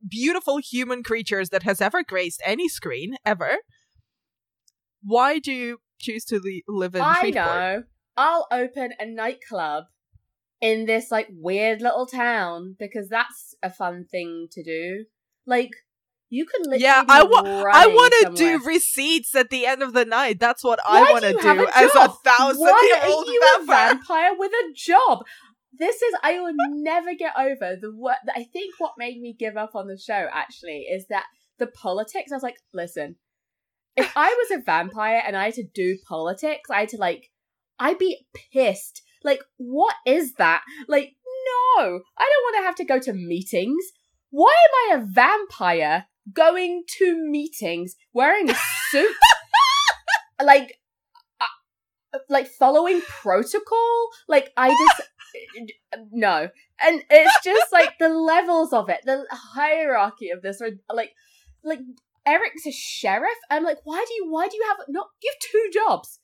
beautiful 0.09 0.59
human 0.59 1.03
creatures 1.03 1.51
that 1.51 1.62
has 1.64 1.81
ever 1.81 2.03
graced 2.03 2.40
any 2.45 2.69
screen 2.69 3.16
ever. 3.25 3.59
Why 5.03 5.38
do 5.38 5.53
you 5.53 5.79
choose 5.99 6.25
to 6.27 6.38
li- 6.38 6.64
live 6.69 6.95
in 6.95 7.03
I 7.03 7.31
know. 7.31 7.83
I'll 8.16 8.47
open 8.51 8.93
a 8.99 9.07
nightclub 9.07 9.85
in 10.61 10.87
this 10.87 11.11
like 11.11 11.29
weird 11.31 11.81
little 11.81 12.07
town 12.07 12.77
because 12.79 13.09
that's 13.09 13.55
a 13.62 13.71
fun 13.71 14.05
thing 14.11 14.49
to 14.53 14.62
do. 14.62 15.05
Like 15.47 15.71
you 16.31 16.47
could 16.47 16.61
literally 16.64 16.83
Yeah, 16.85 17.05
I 17.07 17.23
wa- 17.25 17.43
I 17.73 17.87
want 17.88 18.14
to 18.23 18.33
do 18.35 18.64
receipts 18.64 19.35
at 19.35 19.51
the 19.51 19.66
end 19.66 19.83
of 19.83 19.93
the 19.93 20.05
night. 20.05 20.38
That's 20.40 20.64
what 20.64 20.79
Why 20.87 21.01
I 21.09 21.12
want 21.12 21.25
do 21.25 21.33
to 21.33 21.37
you 21.49 21.55
do 21.55 21.64
a 21.64 21.71
as 21.75 21.95
a 21.95 22.09
thousand 22.25 22.66
year 22.85 23.01
old 23.05 23.27
vampire. 23.59 23.95
vampire 23.95 24.31
with 24.38 24.53
a 24.53 24.73
job? 24.75 25.25
This 25.73 26.01
is 26.03 26.14
I 26.23 26.40
will 26.40 26.53
never 26.57 27.14
get 27.14 27.33
over 27.38 27.77
the 27.81 27.90
what 27.95 28.19
I 28.35 28.45
think 28.45 28.75
what 28.79 28.93
made 28.97 29.21
me 29.21 29.35
give 29.38 29.57
up 29.57 29.75
on 29.75 29.87
the 29.88 29.99
show 29.99 30.27
actually 30.33 30.87
is 30.90 31.07
that 31.09 31.27
the 31.59 31.66
politics. 31.66 32.33
I 32.33 32.37
was 32.37 32.43
like, 32.43 32.57
listen, 32.73 33.16
if 33.97 34.12
I 34.16 34.29
was 34.29 34.59
a 34.59 34.62
vampire 34.62 35.23
and 35.27 35.37
I 35.37 35.47
had 35.47 35.55
to 35.55 35.64
do 35.75 35.99
politics, 36.09 36.71
I 36.71 36.81
had 36.81 36.88
to 36.90 36.97
like, 36.97 37.31
I'd 37.79 37.99
be 37.99 38.27
pissed. 38.53 39.03
Like, 39.23 39.40
what 39.59 39.95
is 40.07 40.35
that? 40.35 40.62
Like, 40.88 41.12
no, 41.79 42.01
I 42.19 42.25
don't 42.25 42.45
want 42.45 42.57
to 42.59 42.62
have 42.66 42.75
to 42.77 42.85
go 42.85 42.99
to 43.01 43.12
meetings. 43.12 43.85
Why 44.31 44.55
am 44.90 44.99
I 44.99 45.03
a 45.03 45.07
vampire 45.07 46.07
going 46.33 46.85
to 46.99 47.16
meetings 47.16 47.97
wearing 48.12 48.51
a 48.51 48.55
suit? 48.90 49.16
like, 50.43 50.79
uh, 51.40 52.19
like 52.29 52.49
following 52.49 53.01
protocol? 53.03 54.09
Like, 54.29 54.51
I 54.57 54.69
just 54.69 55.09
no, 56.12 56.49
and 56.81 57.03
it's 57.09 57.45
just 57.45 57.73
like 57.73 57.99
the 57.99 58.09
levels 58.09 58.73
of 58.73 58.88
it, 58.88 59.01
the 59.05 59.25
hierarchy 59.31 60.31
of 60.31 60.43
this, 60.43 60.61
are 60.61 60.71
like, 60.93 61.12
like 61.62 61.81
Eric's 62.27 62.66
a 62.66 62.73
sheriff. 62.73 63.38
I'm 63.51 63.64
like, 63.64 63.79
why 63.85 64.05
do 64.07 64.14
you? 64.14 64.31
Why 64.31 64.49
do 64.49 64.57
you 64.57 64.64
have 64.69 64.79
not? 64.88 65.09
You 65.23 65.33
have 65.33 65.51
two 65.51 65.71
jobs. 65.73 66.21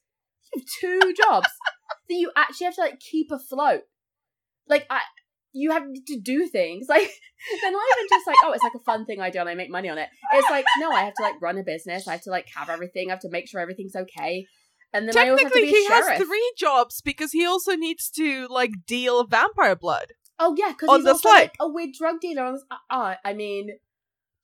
You 0.52 0.60
have 0.60 0.68
two 0.80 1.14
jobs 1.14 1.48
that 2.08 2.14
you 2.14 2.30
actually 2.36 2.66
have 2.66 2.74
to 2.76 2.80
like 2.82 3.00
keep 3.00 3.30
afloat. 3.30 3.82
Like 4.68 4.86
I, 4.90 5.00
you 5.56 5.70
have 5.70 5.84
to 6.10 6.16
do 6.20 6.46
things 6.46 6.86
like 6.94 7.10
they're 7.62 7.72
not 7.72 7.82
even 7.98 8.08
just 8.10 8.26
like 8.26 8.36
oh 8.44 8.52
it's 8.52 8.62
like 8.62 8.74
a 8.74 8.84
fun 8.90 9.04
thing 9.06 9.20
I 9.20 9.30
do 9.30 9.38
and 9.40 9.48
I 9.48 9.54
make 9.54 9.70
money 9.70 9.88
on 9.88 9.98
it. 9.98 10.08
It's 10.32 10.50
like 10.50 10.66
no, 10.78 10.90
I 10.90 11.02
have 11.02 11.14
to 11.14 11.22
like 11.22 11.40
run 11.40 11.58
a 11.58 11.62
business. 11.62 12.06
I 12.08 12.12
have 12.12 12.22
to 12.22 12.30
like 12.30 12.46
have 12.54 12.68
everything. 12.68 13.08
I 13.08 13.14
have 13.14 13.20
to 13.20 13.30
make 13.30 13.48
sure 13.48 13.60
everything's 13.60 13.96
okay. 13.96 14.46
And 14.92 15.08
then 15.08 15.16
I 15.18 15.28
also 15.30 15.44
have 15.44 15.52
to 15.52 15.58
Technically, 15.58 15.78
he 15.78 15.86
sheriff. 15.86 16.08
has 16.18 16.22
three 16.26 16.52
jobs 16.56 17.00
because 17.00 17.32
he 17.32 17.44
also 17.44 17.74
needs 17.74 18.08
to 18.10 18.46
like 18.48 18.72
deal 18.86 19.24
vampire 19.26 19.76
blood. 19.76 20.12
Oh 20.38 20.54
yeah, 20.56 20.72
because 20.72 20.88
on 20.90 20.96
he's 21.00 21.04
the 21.04 21.12
also 21.12 21.28
like 21.30 21.54
a 21.60 21.68
weird 21.68 21.90
drug 21.98 22.20
dealer. 22.20 22.44
On 22.44 22.52
this, 22.54 22.64
uh, 22.90 23.14
I 23.24 23.32
mean, 23.34 23.70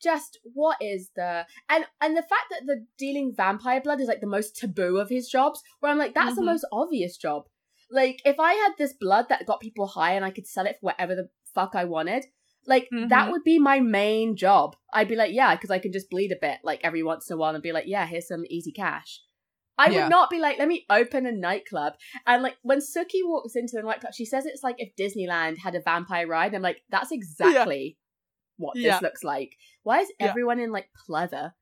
just 0.03 0.39
what 0.43 0.77
is 0.81 1.11
the 1.15 1.47
and 1.69 1.85
and 2.01 2.17
the 2.17 2.23
fact 2.23 2.47
that 2.51 2.63
the 2.67 2.87
dealing 2.99 3.33
vampire 3.37 3.81
blood 3.81 4.01
is 4.01 4.09
like 4.09 4.21
the 4.21 4.27
most 4.27 4.57
taboo 4.57 4.97
of 4.99 5.09
his 5.09 5.29
jobs. 5.29 5.63
Where 5.81 5.93
I'm 5.93 5.99
like, 5.99 6.15
that's 6.15 6.35
the 6.37 6.43
Mhm. 6.43 6.47
most 6.47 6.67
obvious 6.73 7.17
job. 7.17 7.45
Like 7.93 8.21
if 8.25 8.41
I 8.41 8.55
had 8.55 8.73
this 8.79 8.95
blood 8.99 9.27
that 9.29 9.47
got 9.47 9.61
people 9.61 9.87
high 9.87 10.15
and 10.15 10.25
I 10.25 10.31
could 10.31 10.47
sell 10.47 10.67
it 10.67 10.77
for 10.81 10.87
whatever 10.87 11.15
the 11.15 11.29
fuck 11.55 11.73
I 11.75 11.85
wanted. 11.85 12.25
Like 12.67 12.89
that 12.91 13.27
Mhm. 13.29 13.31
would 13.33 13.43
be 13.45 13.59
my 13.59 13.81
main 13.81 14.37
job. 14.37 14.77
I'd 14.93 15.09
be 15.09 15.17
like, 15.17 15.33
yeah, 15.33 15.55
because 15.57 15.71
I 15.71 15.81
can 15.81 15.93
just 15.93 16.09
bleed 16.09 16.31
a 16.31 16.37
bit, 16.41 16.59
like 16.63 16.81
every 16.85 17.03
once 17.03 17.29
in 17.29 17.35
a 17.35 17.37
while, 17.37 17.55
and 17.55 17.63
be 17.63 17.73
like, 17.73 17.87
yeah, 17.89 18.07
here's 18.07 18.29
some 18.29 18.45
easy 18.49 18.71
cash. 18.71 19.21
I 19.77 19.89
Yeah. 19.89 20.03
would 20.05 20.11
not 20.11 20.31
be 20.31 20.39
like, 20.39 20.59
let 20.59 20.69
me 20.69 20.87
open 20.89 21.27
a 21.27 21.33
nightclub. 21.33 21.95
And 22.25 22.41
like 22.43 22.57
when 22.63 22.79
Sookie 22.79 23.25
walks 23.25 23.57
into 23.57 23.73
the 23.77 23.83
nightclub, 23.83 24.15
she 24.15 24.25
says 24.25 24.47
it's 24.47 24.63
like 24.63 24.77
if 24.79 24.95
Disneyland 24.95 25.59
had 25.59 25.75
a 25.75 25.81
vampire 25.81 26.27
ride. 26.29 26.55
I'm 26.55 26.63
like, 26.63 26.83
that's 26.89 27.11
exactly 27.19 27.99
what 28.59 28.77
Yeah. 28.77 28.93
this 28.93 29.03
looks 29.03 29.25
like. 29.25 29.57
Why 29.83 29.99
is 30.01 30.13
Yeah. 30.21 30.29
everyone 30.29 30.61
in 30.61 30.71
like 30.71 30.89
pleather? 31.09 31.55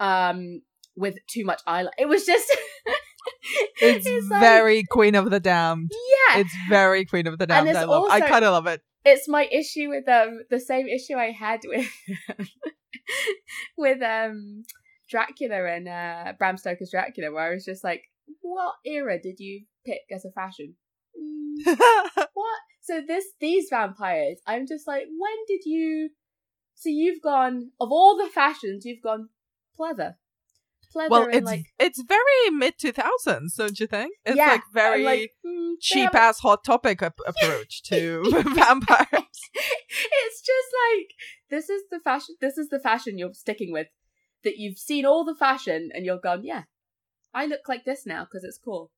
Um 0.00 0.62
with 0.96 1.18
too 1.28 1.44
much 1.44 1.62
eyeliner. 1.68 1.90
It 1.96 2.08
was 2.08 2.26
just 2.26 2.50
It's, 3.82 4.30
like- 4.30 4.40
very 4.40 4.84
Queen 4.84 5.14
of 5.14 5.30
the 5.30 5.40
Damned. 5.40 5.90
Yeah. 5.92 6.40
It's 6.40 6.54
very 6.68 7.04
Queen 7.04 7.26
of 7.26 7.38
the 7.38 7.46
Damned. 7.46 7.70
I 7.70 7.84
love. 7.84 8.10
I 8.10 8.20
kind 8.20 8.44
of 8.44 8.52
love 8.52 8.66
it. 8.66 8.82
it's 9.04 9.26
my 9.28 9.46
issue 9.50 9.88
with 9.88 10.06
um 10.08 10.40
the 10.50 10.60
same 10.60 10.86
issue 10.86 11.16
I 11.16 11.30
had 11.30 11.60
with 11.64 11.88
with 13.76 14.02
um 14.02 14.64
Dracula 15.08 15.64
and 15.64 15.88
uh 15.88 16.32
Bram 16.38 16.56
Stoker's 16.56 16.90
Dracula, 16.90 17.32
where 17.32 17.50
I 17.50 17.54
was 17.54 17.64
just 17.64 17.82
like, 17.82 18.02
what 18.42 18.74
era 18.84 19.18
did 19.20 19.36
you 19.38 19.64
pick 19.86 20.02
as 20.14 20.24
a 20.24 20.30
fashion? 20.32 20.74
Mm, 21.18 21.76
what? 22.34 22.60
So 22.82 23.00
this 23.06 23.24
these 23.40 23.68
vampires, 23.70 24.38
I'm 24.46 24.66
just 24.66 24.86
like, 24.86 25.04
when 25.04 25.36
did 25.48 25.62
you? 25.64 26.10
So 26.74 26.88
you've 26.88 27.22
gone 27.22 27.72
of 27.80 27.88
all 27.90 28.16
the 28.16 28.30
fashions, 28.30 28.84
you've 28.84 29.02
gone 29.02 29.28
pleather, 29.78 30.14
pleather, 30.94 31.10
well, 31.10 31.28
it's 31.30 31.46
like 31.46 31.66
it's 31.78 32.02
very 32.02 32.50
mid 32.50 32.74
two 32.78 32.92
thousands, 32.92 33.54
don't 33.56 33.78
you 33.78 33.86
think? 33.86 34.14
It's 34.24 34.36
yeah, 34.36 34.48
like 34.48 34.62
very 34.72 35.04
like, 35.04 35.32
mm, 35.44 35.74
cheap 35.80 36.14
ass 36.14 36.40
hot 36.40 36.64
topic 36.64 37.02
ap- 37.02 37.18
approach 37.26 37.82
to 37.84 38.22
vampires. 38.30 39.08
it's 39.54 40.40
just 40.40 40.68
like 40.88 41.10
this 41.50 41.68
is 41.68 41.82
the 41.90 42.00
fashion 42.00 42.36
this 42.40 42.58
is 42.58 42.68
the 42.68 42.80
fashion 42.80 43.18
you're 43.18 43.34
sticking 43.34 43.72
with 43.72 43.88
that 44.44 44.56
you've 44.56 44.78
seen 44.78 45.04
all 45.04 45.24
the 45.24 45.34
fashion 45.34 45.90
and 45.92 46.04
you're 46.04 46.18
gone 46.18 46.44
yeah 46.44 46.62
i 47.34 47.46
look 47.46 47.68
like 47.68 47.84
this 47.84 48.06
now 48.06 48.24
because 48.24 48.44
it's 48.44 48.58
cool 48.58 48.90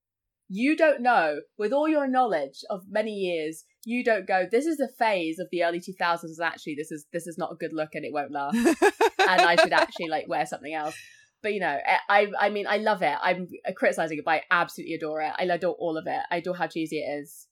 you 0.48 0.76
don't 0.76 1.00
know 1.00 1.40
with 1.57 1.72
all 1.72 1.88
your 1.88 2.07
knowledge 2.07 2.62
of 2.68 2.83
many 2.88 3.12
years 3.12 3.64
you 3.85 4.05
don't 4.05 4.26
go 4.26 4.46
this 4.50 4.66
is 4.66 4.78
a 4.81 4.88
phase 4.98 5.38
of 5.38 5.48
the 5.50 5.64
early 5.64 5.81
2000s 5.81 6.38
actually 6.42 6.74
this 6.74 6.92
is 6.92 7.07
this 7.12 7.26
is 7.26 7.38
not 7.38 7.52
a 7.52 7.57
good 7.57 7.72
look 7.72 7.94
and 7.94 8.05
it 8.05 8.12
won't 8.12 8.31
last 8.31 8.57
and 8.57 9.40
i 9.40 9.57
should 9.57 9.72
actually 9.72 10.09
like 10.09 10.28
wear 10.28 10.44
something 10.44 10.74
else 10.74 10.94
but 11.42 11.52
you 11.55 11.61
know 11.61 11.78
i 12.09 12.28
i 12.38 12.48
mean 12.48 12.66
i 12.66 12.76
love 12.76 13.02
it 13.02 13.16
i'm 13.22 13.48
criticizing 13.76 14.18
it 14.18 14.24
but 14.24 14.33
i 14.35 14.42
absolutely 14.50 14.94
adore 14.94 15.20
it 15.20 15.33
i 15.38 15.44
adore 15.44 15.74
all 15.78 15.96
of 15.96 16.07
it 16.07 16.20
i 16.31 16.37
adore 16.37 16.57
how 16.57 16.66
cheesy 16.66 16.98
it 16.98 17.20
is 17.22 17.46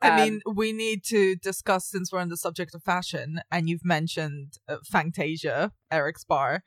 I 0.00 0.10
Um, 0.10 0.16
mean, 0.16 0.40
we 0.54 0.72
need 0.72 1.02
to 1.06 1.34
discuss 1.34 1.90
since 1.90 2.12
we're 2.12 2.20
on 2.20 2.28
the 2.28 2.36
subject 2.36 2.72
of 2.72 2.84
fashion, 2.84 3.40
and 3.50 3.68
you've 3.68 3.84
mentioned 3.84 4.52
uh, 4.68 4.76
Fangtasia, 4.88 5.72
Eric's 5.90 6.22
bar. 6.22 6.62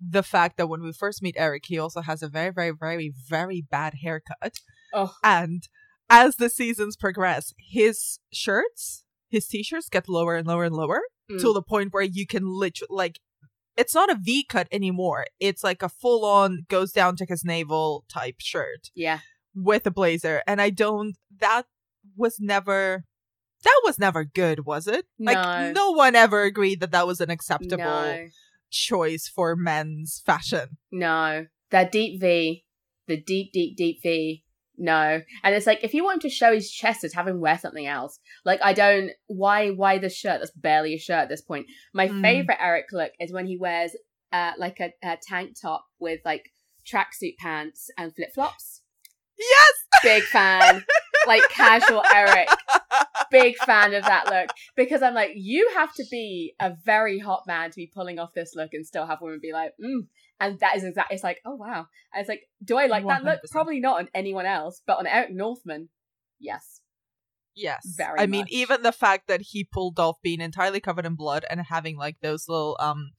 The 0.00 0.24
fact 0.24 0.56
that 0.56 0.66
when 0.68 0.82
we 0.82 0.92
first 0.92 1.22
meet 1.22 1.36
Eric, 1.38 1.66
he 1.66 1.78
also 1.78 2.00
has 2.00 2.20
a 2.20 2.28
very, 2.28 2.50
very, 2.52 2.72
very, 2.72 3.12
very 3.28 3.62
bad 3.62 3.94
haircut. 4.02 4.54
oh 4.92 5.14
And 5.22 5.68
as 6.10 6.34
the 6.34 6.50
seasons 6.50 6.96
progress, 6.96 7.54
his 7.58 8.18
shirts, 8.32 9.04
his 9.28 9.46
t-shirts 9.46 9.88
get 9.88 10.08
lower 10.08 10.34
and 10.34 10.46
lower 10.48 10.64
and 10.64 10.74
lower 10.74 11.00
Mm. 11.30 11.40
to 11.40 11.52
the 11.54 11.62
point 11.62 11.92
where 11.94 12.02
you 12.02 12.26
can 12.26 12.44
literally 12.44 12.88
like 12.90 13.20
it's 13.76 13.94
not 13.94 14.10
a 14.10 14.18
V 14.20 14.44
cut 14.44 14.68
anymore. 14.70 15.26
It's 15.40 15.64
like 15.64 15.82
a 15.82 15.88
full 15.88 16.24
on 16.24 16.66
goes 16.68 16.92
down 16.92 17.16
to 17.16 17.26
his 17.26 17.44
navel 17.44 18.04
type 18.08 18.36
shirt 18.38 18.90
yeah 18.94 19.20
with 19.54 19.86
a 19.86 19.90
blazer. 19.90 20.42
And 20.46 20.60
I 20.60 20.70
don't 20.70 21.16
that 21.38 21.64
was 22.16 22.38
never 22.40 23.04
that 23.62 23.80
was 23.84 23.98
never 23.98 24.24
good, 24.24 24.66
was 24.66 24.86
it? 24.86 25.06
Like 25.18 25.36
No. 25.36 25.72
no 25.72 25.90
one 25.92 26.14
ever 26.14 26.42
agreed 26.42 26.80
that 26.80 26.90
that 26.92 27.06
was 27.06 27.20
an 27.20 27.30
acceptable 27.30 27.78
no 27.78 28.28
choice 28.70 29.28
for 29.28 29.56
men's 29.56 30.22
fashion. 30.26 30.76
No, 30.90 31.46
that 31.70 31.92
deep 31.92 32.20
V, 32.20 32.64
the 33.06 33.16
deep, 33.16 33.52
deep, 33.52 33.76
deep 33.76 34.00
V. 34.02 34.43
No, 34.76 35.20
and 35.44 35.54
it's 35.54 35.66
like 35.66 35.84
if 35.84 35.94
you 35.94 36.02
want 36.04 36.16
him 36.16 36.28
to 36.28 36.34
show 36.34 36.52
his 36.52 36.70
chest, 36.70 37.02
just 37.02 37.14
have 37.14 37.28
him 37.28 37.40
wear 37.40 37.58
something 37.58 37.86
else. 37.86 38.18
Like 38.44 38.60
I 38.62 38.72
don't. 38.72 39.10
Why? 39.28 39.70
Why 39.70 39.98
the 39.98 40.08
shirt? 40.08 40.40
That's 40.40 40.50
barely 40.50 40.94
a 40.94 40.98
shirt 40.98 41.22
at 41.22 41.28
this 41.28 41.42
point. 41.42 41.66
My 41.92 42.08
Mm. 42.08 42.20
favorite 42.22 42.58
Eric 42.60 42.86
look 42.92 43.12
is 43.20 43.32
when 43.32 43.46
he 43.46 43.56
wears 43.56 43.92
uh 44.32 44.52
like 44.58 44.80
a, 44.80 44.92
a 45.02 45.16
tank 45.22 45.56
top 45.60 45.84
with 46.00 46.20
like 46.24 46.50
tracksuit 46.84 47.36
pants 47.38 47.88
and 47.96 48.14
flip 48.14 48.30
flops. 48.34 48.82
Yes. 49.38 50.02
Big 50.02 50.22
fan. 50.24 50.84
like 51.26 51.42
casual 51.50 52.02
Eric. 52.12 52.48
Big 53.30 53.56
fan 53.58 53.94
of 53.94 54.04
that 54.04 54.26
look 54.30 54.50
because 54.76 55.02
I'm 55.02 55.14
like, 55.14 55.32
you 55.34 55.70
have 55.76 55.92
to 55.94 56.04
be 56.10 56.54
a 56.60 56.72
very 56.84 57.18
hot 57.18 57.44
man 57.46 57.70
to 57.70 57.76
be 57.76 57.90
pulling 57.92 58.18
off 58.18 58.34
this 58.34 58.52
look 58.54 58.74
and 58.74 58.86
still 58.86 59.06
have 59.06 59.20
women 59.20 59.40
be 59.42 59.52
like, 59.52 59.72
mm. 59.82 60.06
And 60.40 60.58
that 60.60 60.76
is 60.76 60.84
exactly. 60.84 61.14
It's 61.14 61.24
like, 61.24 61.40
oh 61.44 61.54
wow. 61.54 61.86
And 62.12 62.20
it's 62.20 62.28
like, 62.28 62.42
do 62.62 62.76
I 62.76 62.86
like 62.86 63.06
that 63.06 63.24
look? 63.24 63.40
Probably 63.50 63.80
not 63.80 64.00
on 64.00 64.08
anyone 64.14 64.46
else, 64.46 64.82
but 64.86 64.98
on 64.98 65.06
Eric 65.06 65.30
Northman, 65.32 65.88
yes. 66.40 66.80
Yes. 67.54 67.82
Very 67.96 68.18
I 68.18 68.26
mean, 68.26 68.46
even 68.48 68.82
the 68.82 68.92
fact 68.92 69.28
that 69.28 69.40
he 69.40 69.62
pulled 69.64 69.98
off 70.00 70.16
being 70.22 70.40
entirely 70.40 70.80
covered 70.80 71.06
in 71.06 71.14
blood 71.14 71.44
and 71.48 71.60
having 71.60 71.96
like 71.96 72.16
those 72.20 72.48
little 72.48 72.76
um 72.80 73.12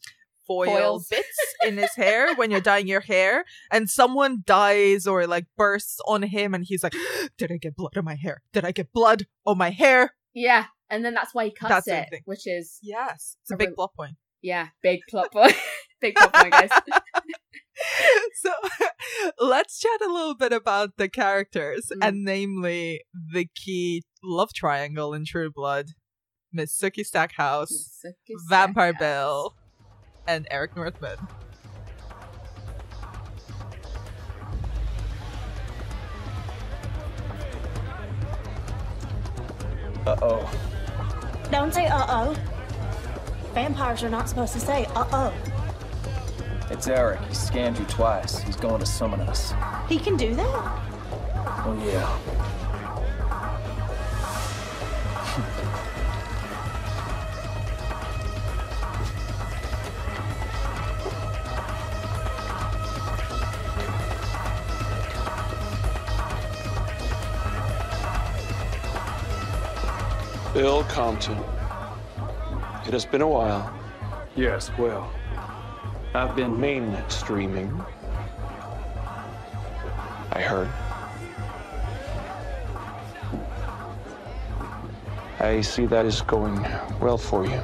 foil 0.45 0.65
Foils. 0.67 1.07
bits 1.09 1.37
in 1.65 1.77
his 1.77 1.95
hair 1.95 2.35
when 2.35 2.51
you're 2.51 2.61
dyeing 2.61 2.87
your 2.87 2.99
hair 2.99 3.45
and 3.71 3.89
someone 3.89 4.43
dies 4.45 5.07
or 5.07 5.25
like 5.25 5.45
bursts 5.57 5.99
on 6.05 6.21
him 6.23 6.53
and 6.53 6.65
he's 6.67 6.83
like, 6.83 6.93
Did 7.37 7.51
I 7.51 7.57
get 7.57 7.75
blood 7.77 7.97
on 7.97 8.03
my 8.05 8.15
hair? 8.15 8.43
Did 8.53 8.65
I 8.65 8.71
get 8.71 8.91
blood 8.91 9.23
on 9.45 9.57
my 9.57 9.69
hair? 9.71 10.15
Yeah, 10.33 10.65
and 10.89 11.03
then 11.05 11.13
that's 11.13 11.33
why 11.33 11.45
he 11.45 11.51
cuts 11.51 11.85
That's 11.85 11.87
it, 11.87 12.21
which 12.25 12.45
is 12.45 12.77
Yes. 12.83 13.37
It's 13.43 13.51
a 13.51 13.55
A 13.55 13.57
big 13.57 13.69
real- 13.69 13.75
plot 13.75 13.93
point. 13.95 14.15
Yeah, 14.41 14.67
big 14.83 14.99
plot 15.09 15.31
point. 15.31 15.55
big 16.05 16.15
plot 16.15 16.33
point, 16.33 16.51
guys. 16.51 16.69
so 18.35 18.51
let's 19.39 19.79
chat 19.79 20.01
a 20.01 20.11
little 20.11 20.35
bit 20.35 20.53
about 20.53 20.97
the 20.97 21.09
characters 21.09 21.91
mm. 21.93 22.07
and 22.07 22.23
namely 22.23 23.01
the 23.33 23.47
key 23.55 24.03
love 24.23 24.53
triangle 24.53 25.13
in 25.13 25.25
True 25.25 25.51
Blood. 25.51 25.91
Miss 26.53 26.77
Sookie 26.77 27.05
Stackhouse, 27.05 27.71
Miss 27.71 28.05
Sookie 28.05 28.35
Vampire 28.47 28.93
Stackhouse. 28.93 28.99
Bill, 28.99 29.55
and 30.25 30.47
Eric 30.49 30.75
Northman. 30.75 31.17
Uh 40.05 40.15
oh. 40.21 40.51
Don't 41.51 41.73
say 41.73 41.87
uh 41.87 42.05
oh. 42.07 42.35
Vampires 43.53 44.03
are 44.03 44.09
not 44.09 44.29
supposed 44.29 44.53
to 44.53 44.59
say 44.59 44.85
uh 44.95 45.05
oh. 45.11 45.64
It's 46.71 46.87
Eric. 46.87 47.19
He 47.21 47.33
scammed 47.33 47.79
you 47.79 47.85
twice. 47.85 48.39
He's 48.39 48.55
going 48.55 48.79
to 48.79 48.85
summon 48.85 49.21
us. 49.21 49.53
He 49.87 49.99
can 49.99 50.17
do 50.17 50.33
that? 50.35 50.81
Oh, 51.67 51.73
yeah. 51.85 52.19
Bill 70.53 70.83
Compton. 70.85 71.37
It 72.87 72.93
has 72.93 73.05
been 73.05 73.21
a 73.21 73.27
while. 73.27 73.73
Yes, 74.35 74.71
well, 74.77 75.11
I've 76.15 76.33
been 76.33 76.55
mainstreaming. 76.55 77.85
I 80.31 80.41
heard. 80.41 80.69
I 85.41 85.59
see 85.59 85.85
that 85.87 86.05
is 86.05 86.21
going 86.21 86.65
well 87.01 87.17
for 87.17 87.45
you. 87.45 87.61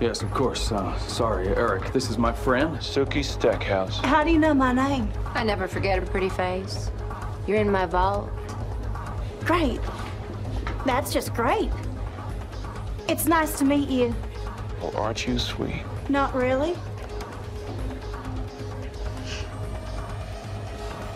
Yes, 0.00 0.22
of 0.22 0.32
course. 0.32 0.72
Uh, 0.72 0.98
sorry, 0.98 1.46
Eric. 1.48 1.92
This 1.92 2.10
is 2.10 2.18
my 2.18 2.32
friend. 2.32 2.78
Sookie 2.78 3.24
Stackhouse. 3.24 3.98
How 4.00 4.24
do 4.24 4.32
you 4.32 4.40
know 4.40 4.54
my 4.54 4.72
name? 4.72 5.08
I 5.26 5.44
never 5.44 5.68
forget 5.68 6.02
a 6.02 6.02
pretty 6.02 6.30
face. 6.30 6.90
You're 7.46 7.58
in 7.58 7.70
my 7.70 7.86
vault. 7.86 8.28
Great. 9.44 9.80
That's 10.84 11.12
just 11.12 11.32
great. 11.32 11.70
It's 13.08 13.26
nice 13.26 13.56
to 13.60 13.64
meet 13.64 13.88
you. 13.88 14.12
Well, 14.80 14.96
aren't 14.96 15.28
you 15.28 15.38
sweet? 15.38 15.84
Not 16.08 16.34
really. 16.34 16.74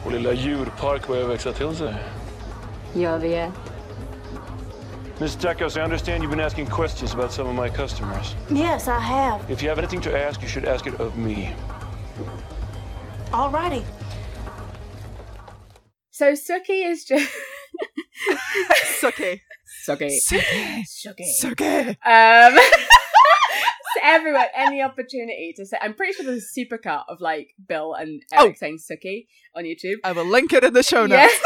Vår 0.06 0.12
lilla 0.12 0.32
djurpark 0.32 1.06
börjar 1.06 1.28
växa 1.28 1.52
till 1.52 1.76
sig. 1.76 1.94
Ja, 2.94 3.16
vet. 3.16 3.50
Ms. 5.18 5.36
Tekos, 5.36 5.76
I 5.76 5.80
understand 5.80 6.22
you've 6.22 6.36
been 6.36 6.46
asking 6.46 6.66
questions 6.66 7.14
about 7.14 7.32
some 7.32 7.48
of 7.48 7.54
my 7.56 7.68
customers. 7.76 8.36
Yes, 8.50 8.88
I 8.88 9.00
have. 9.00 9.52
If 9.52 9.62
you 9.62 9.68
have 9.68 9.78
anything 9.78 10.02
to 10.02 10.28
ask, 10.28 10.42
you 10.42 10.48
should 10.48 10.68
ask 10.68 10.86
it 10.86 11.00
of 11.00 11.16
me. 11.16 11.54
Alrighty. 13.32 13.82
So 16.10 16.24
Sookie 16.34 16.90
is 16.90 17.04
just 17.04 17.32
Sookie. 19.00 19.40
Sookie. 19.88 20.18
Sookie. 20.30 20.82
Sookie. 20.86 21.42
Sookie. 21.42 21.88
Um 22.04 22.58
everyone 24.06 24.46
any 24.54 24.80
opportunity 24.80 25.52
to 25.56 25.66
say. 25.66 25.76
I'm 25.80 25.94
pretty 25.94 26.14
sure 26.14 26.24
there's 26.24 26.50
a 26.56 26.60
supercut 26.60 27.04
of 27.08 27.20
like 27.20 27.48
Bill 27.66 27.94
and 27.94 28.22
oh. 28.32 28.44
Eric 28.44 28.56
oh. 28.56 28.58
saying 28.58 28.78
Sookie 28.78 29.26
on 29.54 29.64
YouTube. 29.64 29.96
I 30.04 30.12
will 30.12 30.24
link 30.24 30.52
it 30.52 30.64
in 30.64 30.72
the 30.72 30.82
show 30.82 31.06
notes. 31.06 31.34
so 31.34 31.40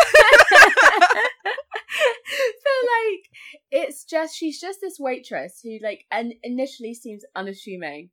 like, 2.83 3.29
it's 3.71 4.05
just 4.05 4.37
she's 4.37 4.61
just 4.61 4.81
this 4.81 4.99
waitress 5.01 5.61
who 5.63 5.79
like 5.83 6.05
and 6.11 6.35
initially 6.43 6.95
seems 6.95 7.25
unassuming. 7.35 8.11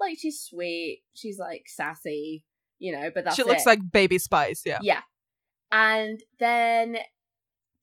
Like 0.00 0.18
she's 0.18 0.40
sweet, 0.40 1.02
she's 1.14 1.38
like 1.38 1.64
sassy, 1.66 2.44
you 2.78 2.92
know, 2.92 3.10
but 3.14 3.24
that's 3.24 3.36
she 3.36 3.44
looks 3.44 3.66
it. 3.66 3.68
like 3.68 3.92
Baby 3.92 4.18
Spice, 4.18 4.62
yeah. 4.64 4.78
Yeah, 4.82 5.02
and 5.70 6.20
then 6.40 6.96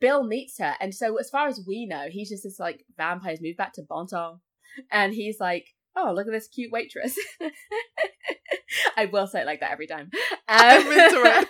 Bill 0.02 0.24
meets 0.24 0.58
her, 0.60 0.76
and 0.82 0.94
so 0.94 1.18
as 1.18 1.30
far 1.30 1.48
as 1.48 1.64
we 1.66 1.86
know, 1.86 2.08
he's 2.10 2.30
just 2.30 2.44
this 2.44 2.60
like 2.60 2.84
vampires 2.98 3.40
moved 3.42 3.58
back 3.58 3.74
to 3.74 3.84
Bon 3.88 4.06
Temps, 4.06 4.42
and 4.92 5.14
he's 5.14 5.40
like, 5.40 5.68
oh, 5.96 6.14
look 6.16 6.28
at 6.28 6.34
this 6.34 6.48
cute 6.48 6.72
waitress. 6.72 7.16
I 8.98 9.06
will 9.06 9.28
say 9.28 9.42
it 9.42 9.46
like 9.46 9.62
that 9.62 9.72
every 9.72 9.88
time. 9.88 10.10
Um, 10.48 11.44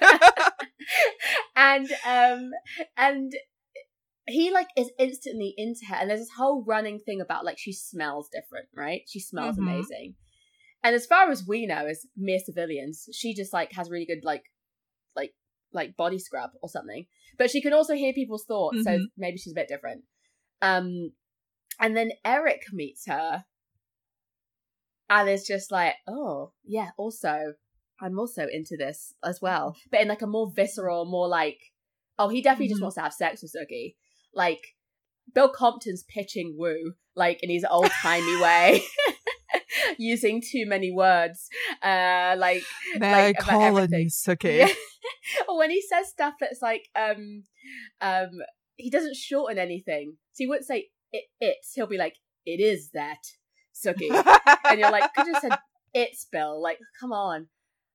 and 1.56 1.90
um 2.08 2.52
and 2.98 3.32
he 4.28 4.52
like 4.52 4.68
is 4.78 4.92
instantly 5.00 5.54
into 5.58 5.82
her 5.90 5.96
and 5.96 6.10
there's 6.10 6.22
this 6.22 6.30
whole 6.38 6.64
running 6.66 7.00
thing 7.00 7.20
about 7.20 7.46
like 7.46 7.58
she 7.58 7.74
smells 7.74 8.30
different, 8.30 8.68
right? 8.76 9.02
She 9.08 9.20
smells 9.20 9.56
mm-hmm. 9.56 9.68
amazing. 9.68 10.16
And 10.84 10.96
as 10.96 11.06
far 11.06 11.30
as 11.30 11.46
we 11.46 11.66
know 11.66 11.88
as 11.88 12.06
mere 12.16 12.40
civilians, 12.40 13.10
she 13.14 13.34
just 13.34 13.52
like 13.52 13.74
has 13.74 13.90
really 13.90 14.06
good 14.06 14.24
like 14.24 14.44
like 15.16 15.34
like 15.74 15.98
body 15.98 16.20
scrub 16.20 16.52
or 16.62 16.70
something. 16.70 17.06
But 17.38 17.50
she 17.52 17.62
can 17.62 17.74
also 17.74 17.96
hear 17.96 18.14
people's 18.14 18.46
thoughts, 18.46 18.78
mm-hmm. 18.78 19.02
so 19.02 19.08
maybe 19.18 19.38
she's 19.38 19.54
a 19.54 19.56
bit 19.56 19.68
different. 19.68 20.04
Um 20.62 21.12
and 21.80 21.96
then 21.96 22.12
Eric 22.26 22.64
meets 22.72 23.06
her 23.08 23.46
and 25.10 25.30
it's 25.30 25.48
just 25.48 25.72
like, 25.72 25.96
oh, 26.08 26.52
yeah, 26.64 26.90
also, 26.98 27.54
I'm 28.02 28.20
also 28.20 28.46
into 28.52 28.78
this 28.78 29.14
as 29.24 29.40
well. 29.42 29.76
But 29.92 30.02
in 30.02 30.08
like 30.08 30.22
a 30.22 30.28
more 30.28 30.52
visceral, 30.56 31.06
more 31.06 31.28
like, 31.28 31.60
oh, 32.18 32.30
he 32.30 32.42
definitely 32.42 32.68
mm-hmm. 32.68 32.74
just 32.74 32.82
wants 32.82 32.96
to 32.96 33.02
have 33.02 33.14
sex 33.14 33.42
with 33.42 33.54
Sookie. 33.54 33.96
Like, 34.34 34.62
Bill 35.34 35.50
Compton's 35.50 36.04
pitching 36.04 36.56
woo, 36.58 36.94
like 37.16 37.40
in 37.42 37.50
his 37.50 37.66
old 37.70 37.92
timey 38.02 38.38
way. 38.42 38.84
using 39.98 40.42
too 40.42 40.66
many 40.66 40.92
words. 40.92 41.50
Uh 41.84 42.36
like 42.38 42.64
May 42.98 43.28
like, 43.28 43.40
I 43.40 43.44
call 43.44 43.80
you, 43.82 44.08
Sookie? 44.08 44.60
Yeah. 44.60 44.74
or 45.48 45.58
when 45.60 45.70
he 45.70 45.82
says 45.82 46.10
stuff 46.10 46.36
that's 46.40 46.62
like 46.62 46.88
um 46.96 47.44
um 48.02 48.30
he 48.76 48.90
doesn't 48.90 49.16
shorten 49.16 49.58
anything. 49.58 50.18
So 50.34 50.44
he 50.44 50.48
wouldn't 50.48 50.68
say 50.68 50.90
it 51.12 51.26
it's 51.40 51.74
he'll 51.74 51.88
be 51.88 51.98
like, 51.98 52.16
it 52.46 52.60
is 52.60 52.92
that. 52.94 53.20
Sookie. 53.86 54.10
and 54.70 54.80
you're 54.80 54.92
like, 54.92 55.14
could 55.14 55.28
you 55.28 55.36
said 55.40 55.58
it's 55.94 56.26
Bill. 56.32 56.62
Like, 56.62 56.80
come 57.00 57.12
on. 57.12 57.48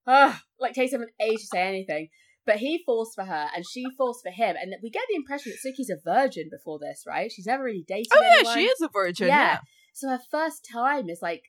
Ugh, 0.07 0.35
like, 0.61 0.75
takes 0.75 0.93
him 0.93 1.03
an 1.03 1.09
age 1.21 1.41
to 1.41 1.47
say 1.47 1.63
anything. 1.63 2.09
But 2.47 2.57
he 2.57 2.83
falls 2.85 3.15
for 3.15 3.25
her 3.25 3.49
and 3.57 3.65
she 3.67 3.87
falls 3.97 4.21
for 4.23 4.31
him. 4.31 4.57
And 4.61 4.75
we 4.83 4.91
get 4.91 5.05
the 5.09 5.17
impression 5.17 5.53
that 5.53 5.67
Sookie's 5.67 5.89
a 5.91 5.97
virgin 6.05 6.49
before 6.51 6.79
this, 6.79 7.05
right? 7.07 7.33
She's 7.33 7.47
never 7.47 7.65
really 7.65 7.85
dated 7.89 8.13
Oh, 8.15 8.21
yeah, 8.21 8.35
anyone. 8.41 8.55
she 8.59 8.65
is 8.65 8.81
a 8.83 8.89
virgin. 8.93 9.29
Yeah. 9.29 9.35
yeah. 9.35 9.59
So 9.95 10.09
her 10.11 10.21
first 10.31 10.69
time 10.71 11.09
is 11.09 11.21
like, 11.23 11.45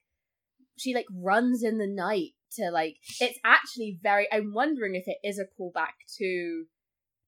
she 0.78 0.94
like 0.94 1.08
runs 1.12 1.64
in 1.64 1.80
the 1.80 1.88
night 1.88 2.32
to 2.54 2.70
like, 2.72 2.96
it's 3.20 3.40
actually 3.44 4.00
very, 4.02 4.28
I'm 4.32 4.54
wondering 4.54 4.96
if 4.96 5.04
it 5.08 5.18
is 5.22 5.38
a 5.38 5.44
callback 5.44 5.96
to 6.20 6.66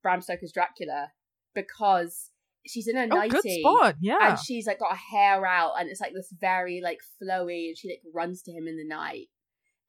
Bram 0.01 0.21
Stoker's 0.21 0.53
Dracula 0.53 1.09
because 1.53 2.29
she's 2.69 2.87
in 2.87 2.97
a 2.97 3.07
nightie. 3.07 3.35
Oh, 3.35 3.41
good 3.41 3.51
spot. 3.59 3.95
Yeah. 4.01 4.29
And 4.29 4.39
she's 4.39 4.67
like 4.67 4.79
got 4.79 4.91
her 4.91 5.17
hair 5.17 5.45
out 5.45 5.73
and 5.79 5.89
it's 5.89 6.01
like 6.01 6.13
this 6.13 6.33
very 6.39 6.81
like 6.83 6.99
flowy 7.21 7.67
and 7.67 7.77
she 7.77 7.89
like 7.89 8.01
runs 8.13 8.41
to 8.43 8.51
him 8.51 8.67
in 8.67 8.77
the 8.77 8.87
night. 8.87 9.27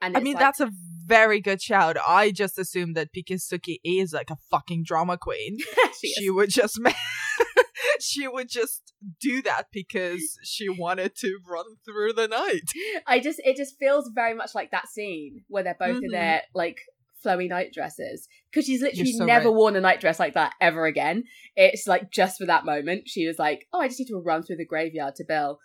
And 0.00 0.16
I 0.16 0.20
mean, 0.20 0.34
like, 0.34 0.42
that's 0.42 0.60
a 0.60 0.70
very 1.06 1.40
good 1.40 1.60
shout. 1.60 1.96
I 2.06 2.30
just 2.30 2.58
assumed 2.58 2.96
that 2.96 3.08
because 3.12 3.44
Sookie 3.44 3.80
is 3.84 4.12
like 4.12 4.30
a 4.30 4.36
fucking 4.50 4.84
drama 4.84 5.18
queen, 5.18 5.58
she, 6.00 6.12
she 6.12 6.30
would 6.30 6.50
just 6.50 6.80
she 8.00 8.28
would 8.28 8.48
just 8.48 8.92
do 9.20 9.42
that 9.42 9.64
because 9.72 10.38
she 10.44 10.68
wanted 10.68 11.16
to 11.16 11.38
run 11.48 11.64
through 11.84 12.12
the 12.12 12.28
night. 12.28 12.70
I 13.06 13.18
just 13.18 13.40
it 13.44 13.56
just 13.56 13.76
feels 13.78 14.10
very 14.14 14.34
much 14.34 14.54
like 14.54 14.70
that 14.70 14.88
scene 14.88 15.42
where 15.48 15.62
they're 15.62 15.76
both 15.78 15.96
mm-hmm. 15.96 16.04
in 16.04 16.10
their 16.12 16.42
like 16.54 16.78
flowy 17.24 17.48
night 17.48 17.72
dresses 17.72 18.28
because 18.50 18.66
she's 18.66 18.82
literally 18.82 19.12
so 19.12 19.24
never 19.24 19.48
right. 19.48 19.54
worn 19.54 19.76
a 19.76 19.80
night 19.80 20.00
dress 20.00 20.18
like 20.18 20.34
that 20.34 20.54
ever 20.60 20.86
again. 20.86 21.24
It's 21.56 21.86
like 21.86 22.10
just 22.10 22.38
for 22.38 22.46
that 22.46 22.64
moment, 22.64 23.08
she 23.08 23.26
was 23.26 23.38
like, 23.38 23.66
"Oh, 23.72 23.80
I 23.80 23.88
just 23.88 24.00
need 24.00 24.08
to 24.08 24.22
run 24.24 24.42
through 24.42 24.56
the 24.56 24.66
graveyard 24.66 25.14
to 25.16 25.24
Bill," 25.24 25.58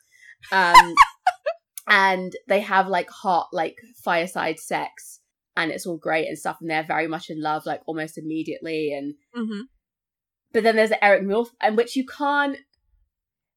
um, 0.51 0.95
and 1.87 2.33
they 2.47 2.61
have 2.61 2.87
like 2.87 3.09
hot 3.09 3.47
like 3.51 3.77
fireside 4.03 4.59
sex, 4.59 5.19
and 5.55 5.71
it's 5.71 5.85
all 5.85 5.97
great 5.97 6.27
and 6.27 6.37
stuff, 6.37 6.57
and 6.61 6.69
they're 6.69 6.83
very 6.83 7.07
much 7.07 7.29
in 7.29 7.41
love 7.41 7.65
like 7.65 7.81
almost 7.85 8.17
immediately, 8.17 8.93
and 8.93 9.15
mm-hmm. 9.35 9.61
but 10.51 10.63
then 10.63 10.75
there's 10.75 10.91
Eric 11.01 11.23
Milf, 11.23 11.49
and 11.61 11.77
which 11.77 11.95
you 11.95 12.05
can't. 12.05 12.57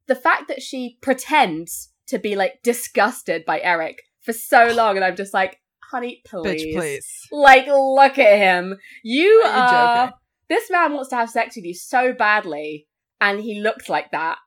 The 0.06 0.14
fact 0.14 0.46
that 0.48 0.62
she 0.62 0.98
pretends 1.00 1.90
to 2.06 2.18
be 2.18 2.36
like 2.36 2.60
disgusted 2.62 3.44
by 3.44 3.60
Eric 3.60 4.02
for 4.20 4.32
so 4.32 4.66
long, 4.74 4.96
and 4.96 5.04
I'm 5.04 5.16
just 5.16 5.34
like, 5.34 5.58
honey, 5.90 6.22
please. 6.26 6.64
Bitch, 6.64 6.74
please. 6.74 7.20
Like, 7.32 7.66
look 7.66 8.18
at 8.18 8.38
him. 8.38 8.76
You 9.02 9.42
are. 9.46 9.52
are 9.52 10.14
this 10.48 10.70
man 10.70 10.92
wants 10.92 11.10
to 11.10 11.16
have 11.16 11.30
sex 11.30 11.56
with 11.56 11.64
you 11.64 11.74
so 11.74 12.12
badly, 12.12 12.86
and 13.20 13.40
he 13.40 13.60
looks 13.60 13.88
like 13.88 14.10
that. 14.12 14.38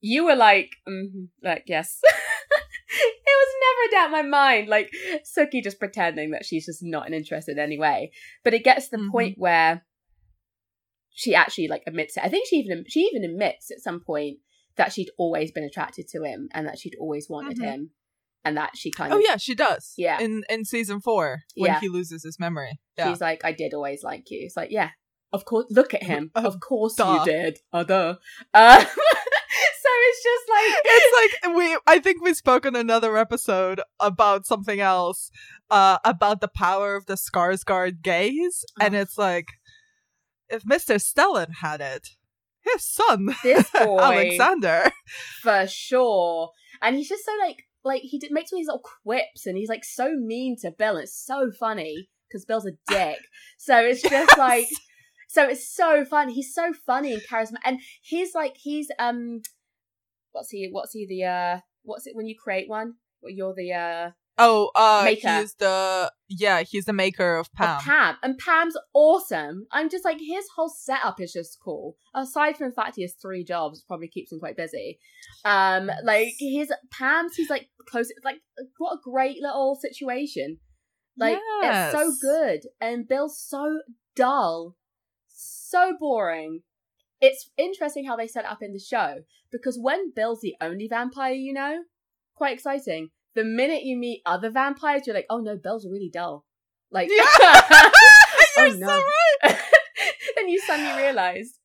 You 0.00 0.24
were 0.24 0.36
like, 0.36 0.70
mm-hmm, 0.88 1.24
like, 1.42 1.64
yes. 1.66 2.00
It 2.92 3.24
was 3.26 3.54
never 3.62 3.86
a 3.86 3.90
doubt 3.90 4.06
in 4.06 4.30
my 4.30 4.38
mind. 4.38 4.68
Like 4.68 4.90
Sookie 5.24 5.62
just 5.62 5.78
pretending 5.78 6.32
that 6.32 6.44
she's 6.44 6.66
just 6.66 6.82
not 6.82 7.12
interested 7.12 7.52
in 7.52 7.58
any 7.58 7.78
way. 7.78 8.10
But 8.42 8.54
it 8.54 8.64
gets 8.64 8.86
to 8.86 8.96
the 8.96 9.02
mm-hmm. 9.02 9.12
point 9.12 9.34
where 9.38 9.84
she 11.10 11.34
actually 11.34 11.68
like 11.68 11.82
admits 11.86 12.16
it. 12.16 12.24
I 12.24 12.28
think 12.28 12.48
she 12.48 12.56
even 12.56 12.84
she 12.88 13.00
even 13.00 13.22
admits 13.22 13.70
at 13.70 13.80
some 13.80 14.00
point 14.00 14.38
that 14.76 14.92
she'd 14.92 15.10
always 15.18 15.52
been 15.52 15.64
attracted 15.64 16.08
to 16.08 16.22
him 16.24 16.48
and 16.52 16.66
that 16.66 16.78
she'd 16.78 16.96
always 16.98 17.28
wanted 17.28 17.58
mm-hmm. 17.58 17.64
him 17.64 17.90
and 18.44 18.56
that 18.56 18.76
she 18.76 18.90
kind 18.90 19.12
oh, 19.12 19.16
of 19.16 19.22
oh 19.22 19.26
yeah 19.28 19.36
she 19.36 19.54
does 19.54 19.92
yeah 19.96 20.20
in 20.20 20.42
in 20.48 20.64
season 20.64 21.00
four 21.00 21.42
when 21.56 21.72
yeah. 21.72 21.80
he 21.80 21.88
loses 21.88 22.22
his 22.24 22.38
memory 22.38 22.78
yeah. 22.96 23.08
she's 23.08 23.20
like 23.20 23.44
i 23.44 23.52
did 23.52 23.74
always 23.74 24.02
like 24.02 24.30
you 24.30 24.40
it's 24.42 24.56
like 24.56 24.70
yeah 24.70 24.90
of 25.32 25.44
course 25.44 25.66
look 25.70 25.94
at 25.94 26.02
him 26.02 26.30
of 26.34 26.60
course 26.60 26.94
duh. 26.94 27.18
you 27.18 27.24
did 27.24 27.58
uh, 27.72 27.84
duh. 27.84 28.14
Uh, 28.52 28.84
so 28.84 29.88
it's 30.08 30.22
just 30.22 30.48
like 30.48 30.80
it's 30.84 31.44
like 31.44 31.56
we 31.56 31.78
i 31.86 31.98
think 31.98 32.22
we 32.22 32.34
spoke 32.34 32.64
in 32.64 32.76
another 32.76 33.16
episode 33.16 33.80
about 33.98 34.46
something 34.46 34.80
else 34.80 35.30
uh 35.70 35.98
about 36.04 36.40
the 36.40 36.48
power 36.48 36.96
of 36.96 37.06
the 37.06 37.14
Skarsgård 37.14 38.02
gaze 38.02 38.64
oh. 38.80 38.84
and 38.84 38.94
it's 38.94 39.18
like 39.18 39.48
if 40.48 40.64
mr 40.64 40.96
stellan 40.96 41.52
had 41.60 41.80
it 41.80 42.10
his 42.62 42.84
son 42.84 43.34
this 43.42 43.70
boy 43.70 43.98
alexander 43.98 44.90
for 45.42 45.66
sure 45.66 46.50
and 46.82 46.96
he's 46.96 47.08
just 47.08 47.24
so 47.24 47.32
like 47.40 47.64
like 47.84 48.02
he 48.02 48.18
did, 48.18 48.30
makes 48.32 48.52
all 48.52 48.58
these 48.58 48.66
little 48.66 48.84
quips 49.04 49.46
and 49.46 49.56
he's 49.56 49.68
like 49.68 49.84
so 49.84 50.14
mean 50.14 50.56
to 50.60 50.70
Bill. 50.70 50.96
And 50.96 51.04
it's 51.04 51.24
so 51.24 51.50
funny 51.58 52.08
because 52.28 52.44
Bill's 52.44 52.66
a 52.66 52.72
dick. 52.88 53.18
So 53.58 53.78
it's 53.78 54.02
just 54.02 54.12
yes. 54.12 54.38
like 54.38 54.66
so 55.28 55.48
it's 55.48 55.72
so 55.74 56.04
fun. 56.04 56.28
He's 56.28 56.52
so 56.52 56.72
funny 56.72 57.12
and 57.12 57.22
charismatic, 57.22 57.60
and 57.64 57.80
he's 58.02 58.34
like 58.34 58.56
he's 58.56 58.88
um, 58.98 59.42
what's 60.32 60.50
he? 60.50 60.68
What's 60.70 60.92
he? 60.92 61.06
The 61.06 61.24
uh, 61.24 61.60
what's 61.82 62.06
it 62.06 62.16
when 62.16 62.26
you 62.26 62.34
create 62.42 62.68
one? 62.68 62.94
Well 63.22 63.32
you're 63.32 63.54
the 63.54 63.72
uh 63.72 64.10
Oh, 64.42 64.70
uh, 64.74 65.02
maker. 65.04 65.40
he's 65.40 65.54
the 65.54 66.10
yeah, 66.28 66.62
he's 66.62 66.86
the 66.86 66.94
maker 66.94 67.36
of 67.36 67.52
Pam. 67.52 67.76
Of 67.76 67.82
Pam, 67.82 68.16
and 68.22 68.38
Pam's 68.38 68.76
awesome. 68.94 69.66
I'm 69.70 69.90
just 69.90 70.04
like 70.04 70.18
his 70.18 70.46
whole 70.56 70.70
setup 70.70 71.20
is 71.20 71.32
just 71.32 71.58
cool. 71.62 71.96
Aside 72.14 72.56
from 72.56 72.70
the 72.70 72.74
fact 72.74 72.96
he 72.96 73.02
has 73.02 73.12
three 73.12 73.44
jobs, 73.44 73.82
probably 73.86 74.08
keeps 74.08 74.32
him 74.32 74.38
quite 74.38 74.56
busy. 74.56 74.98
Um, 75.44 75.90
like 76.04 76.32
his 76.38 76.72
Pam's, 76.90 77.34
he's 77.36 77.50
like 77.50 77.68
close. 77.86 78.10
Like 78.24 78.38
what 78.78 78.94
a 78.94 78.98
great 79.02 79.42
little 79.42 79.76
situation. 79.78 80.58
Like 81.18 81.38
yes. 81.62 81.92
it's 81.92 82.00
so 82.00 82.12
good, 82.22 82.60
and 82.80 83.06
Bill's 83.06 83.38
so 83.38 83.80
dull, 84.16 84.76
so 85.28 85.92
boring. 86.00 86.62
It's 87.20 87.50
interesting 87.58 88.06
how 88.06 88.16
they 88.16 88.26
set 88.26 88.46
up 88.46 88.62
in 88.62 88.72
the 88.72 88.78
show 88.78 89.24
because 89.52 89.78
when 89.78 90.12
Bill's 90.16 90.40
the 90.40 90.56
only 90.62 90.88
vampire 90.88 91.34
you 91.34 91.52
know, 91.52 91.82
quite 92.34 92.54
exciting 92.54 93.10
the 93.34 93.44
minute 93.44 93.82
you 93.82 93.96
meet 93.96 94.22
other 94.26 94.50
vampires, 94.50 95.02
you're 95.06 95.14
like, 95.14 95.26
oh 95.30 95.38
no, 95.38 95.56
Bill's 95.56 95.86
really 95.86 96.10
dull. 96.12 96.44
Like, 96.90 97.08
yeah. 97.10 97.24
oh 98.58 98.76
no. 98.76 98.86
So 98.86 99.02
right. 99.48 99.58
and 100.38 100.50
you 100.50 100.60
suddenly 100.60 101.02
realize 101.02 101.58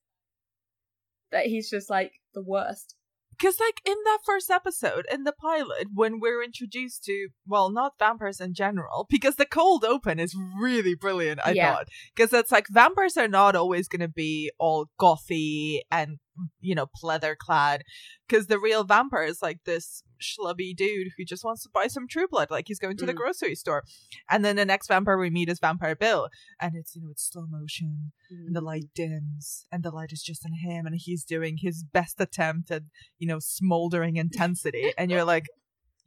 that 1.31 1.45
he's 1.45 1.69
just 1.69 1.89
like 1.89 2.13
the 2.33 2.43
worst. 2.43 2.95
Because, 3.37 3.59
like, 3.59 3.81
in 3.85 3.97
that 4.05 4.19
first 4.25 4.49
episode, 4.49 5.05
in 5.11 5.23
the 5.23 5.33
pilot, 5.33 5.87
when 5.93 6.21
we're 6.21 6.41
introduced 6.41 7.03
to, 7.03 7.27
well, 7.45 7.69
not 7.69 7.93
vampires 7.99 8.39
in 8.39 8.53
general, 8.53 9.07
because 9.09 9.35
the 9.35 9.45
cold 9.45 9.83
open 9.83 10.19
is 10.19 10.33
really 10.57 10.95
brilliant, 10.95 11.41
I 11.43 11.51
yeah. 11.51 11.73
thought. 11.73 11.87
Because 12.15 12.31
it's 12.31 12.51
like 12.51 12.67
vampires 12.69 13.17
are 13.17 13.27
not 13.27 13.55
always 13.57 13.89
going 13.89 13.99
to 13.99 14.07
be 14.07 14.51
all 14.57 14.87
gothy 14.97 15.81
and, 15.91 16.19
you 16.59 16.75
know, 16.75 16.87
pleather 16.87 17.35
clad. 17.37 17.83
Because 18.27 18.47
the 18.47 18.59
real 18.59 18.83
vampire 18.83 19.23
is 19.23 19.41
like 19.41 19.63
this 19.65 20.03
schlubby 20.21 20.75
dude 20.75 21.09
who 21.17 21.25
just 21.25 21.43
wants 21.43 21.63
to 21.63 21.69
buy 21.73 21.87
some 21.87 22.07
True 22.07 22.27
Blood, 22.27 22.49
like 22.49 22.67
he's 22.67 22.79
going 22.79 22.97
to 22.97 23.03
mm. 23.03 23.07
the 23.07 23.13
grocery 23.13 23.55
store. 23.55 23.83
And 24.29 24.43
then 24.43 24.55
the 24.55 24.65
next 24.65 24.87
vampire 24.87 25.17
we 25.17 25.29
meet 25.29 25.49
is 25.49 25.59
Vampire 25.59 25.95
Bill, 25.95 26.29
and 26.59 26.75
it's 26.75 26.95
you 26.95 27.01
know 27.01 27.09
it's 27.11 27.29
slow 27.29 27.45
motion, 27.49 28.11
mm. 28.31 28.47
and 28.47 28.55
the 28.55 28.61
light 28.61 28.85
mm. 28.85 28.93
dims, 28.95 29.65
and 29.71 29.83
the 29.83 29.91
light 29.91 30.11
is 30.11 30.23
just 30.23 30.45
on 30.45 30.53
him, 30.53 30.85
and 30.85 30.95
he's 30.97 31.23
doing 31.23 31.57
his 31.61 31.83
best 31.83 32.19
attempt 32.19 32.71
at 32.71 32.83
you 33.17 33.27
know 33.27 33.39
smoldering 33.39 34.17
intensity, 34.17 34.91
and 34.97 35.11
you're 35.11 35.25
like. 35.25 35.45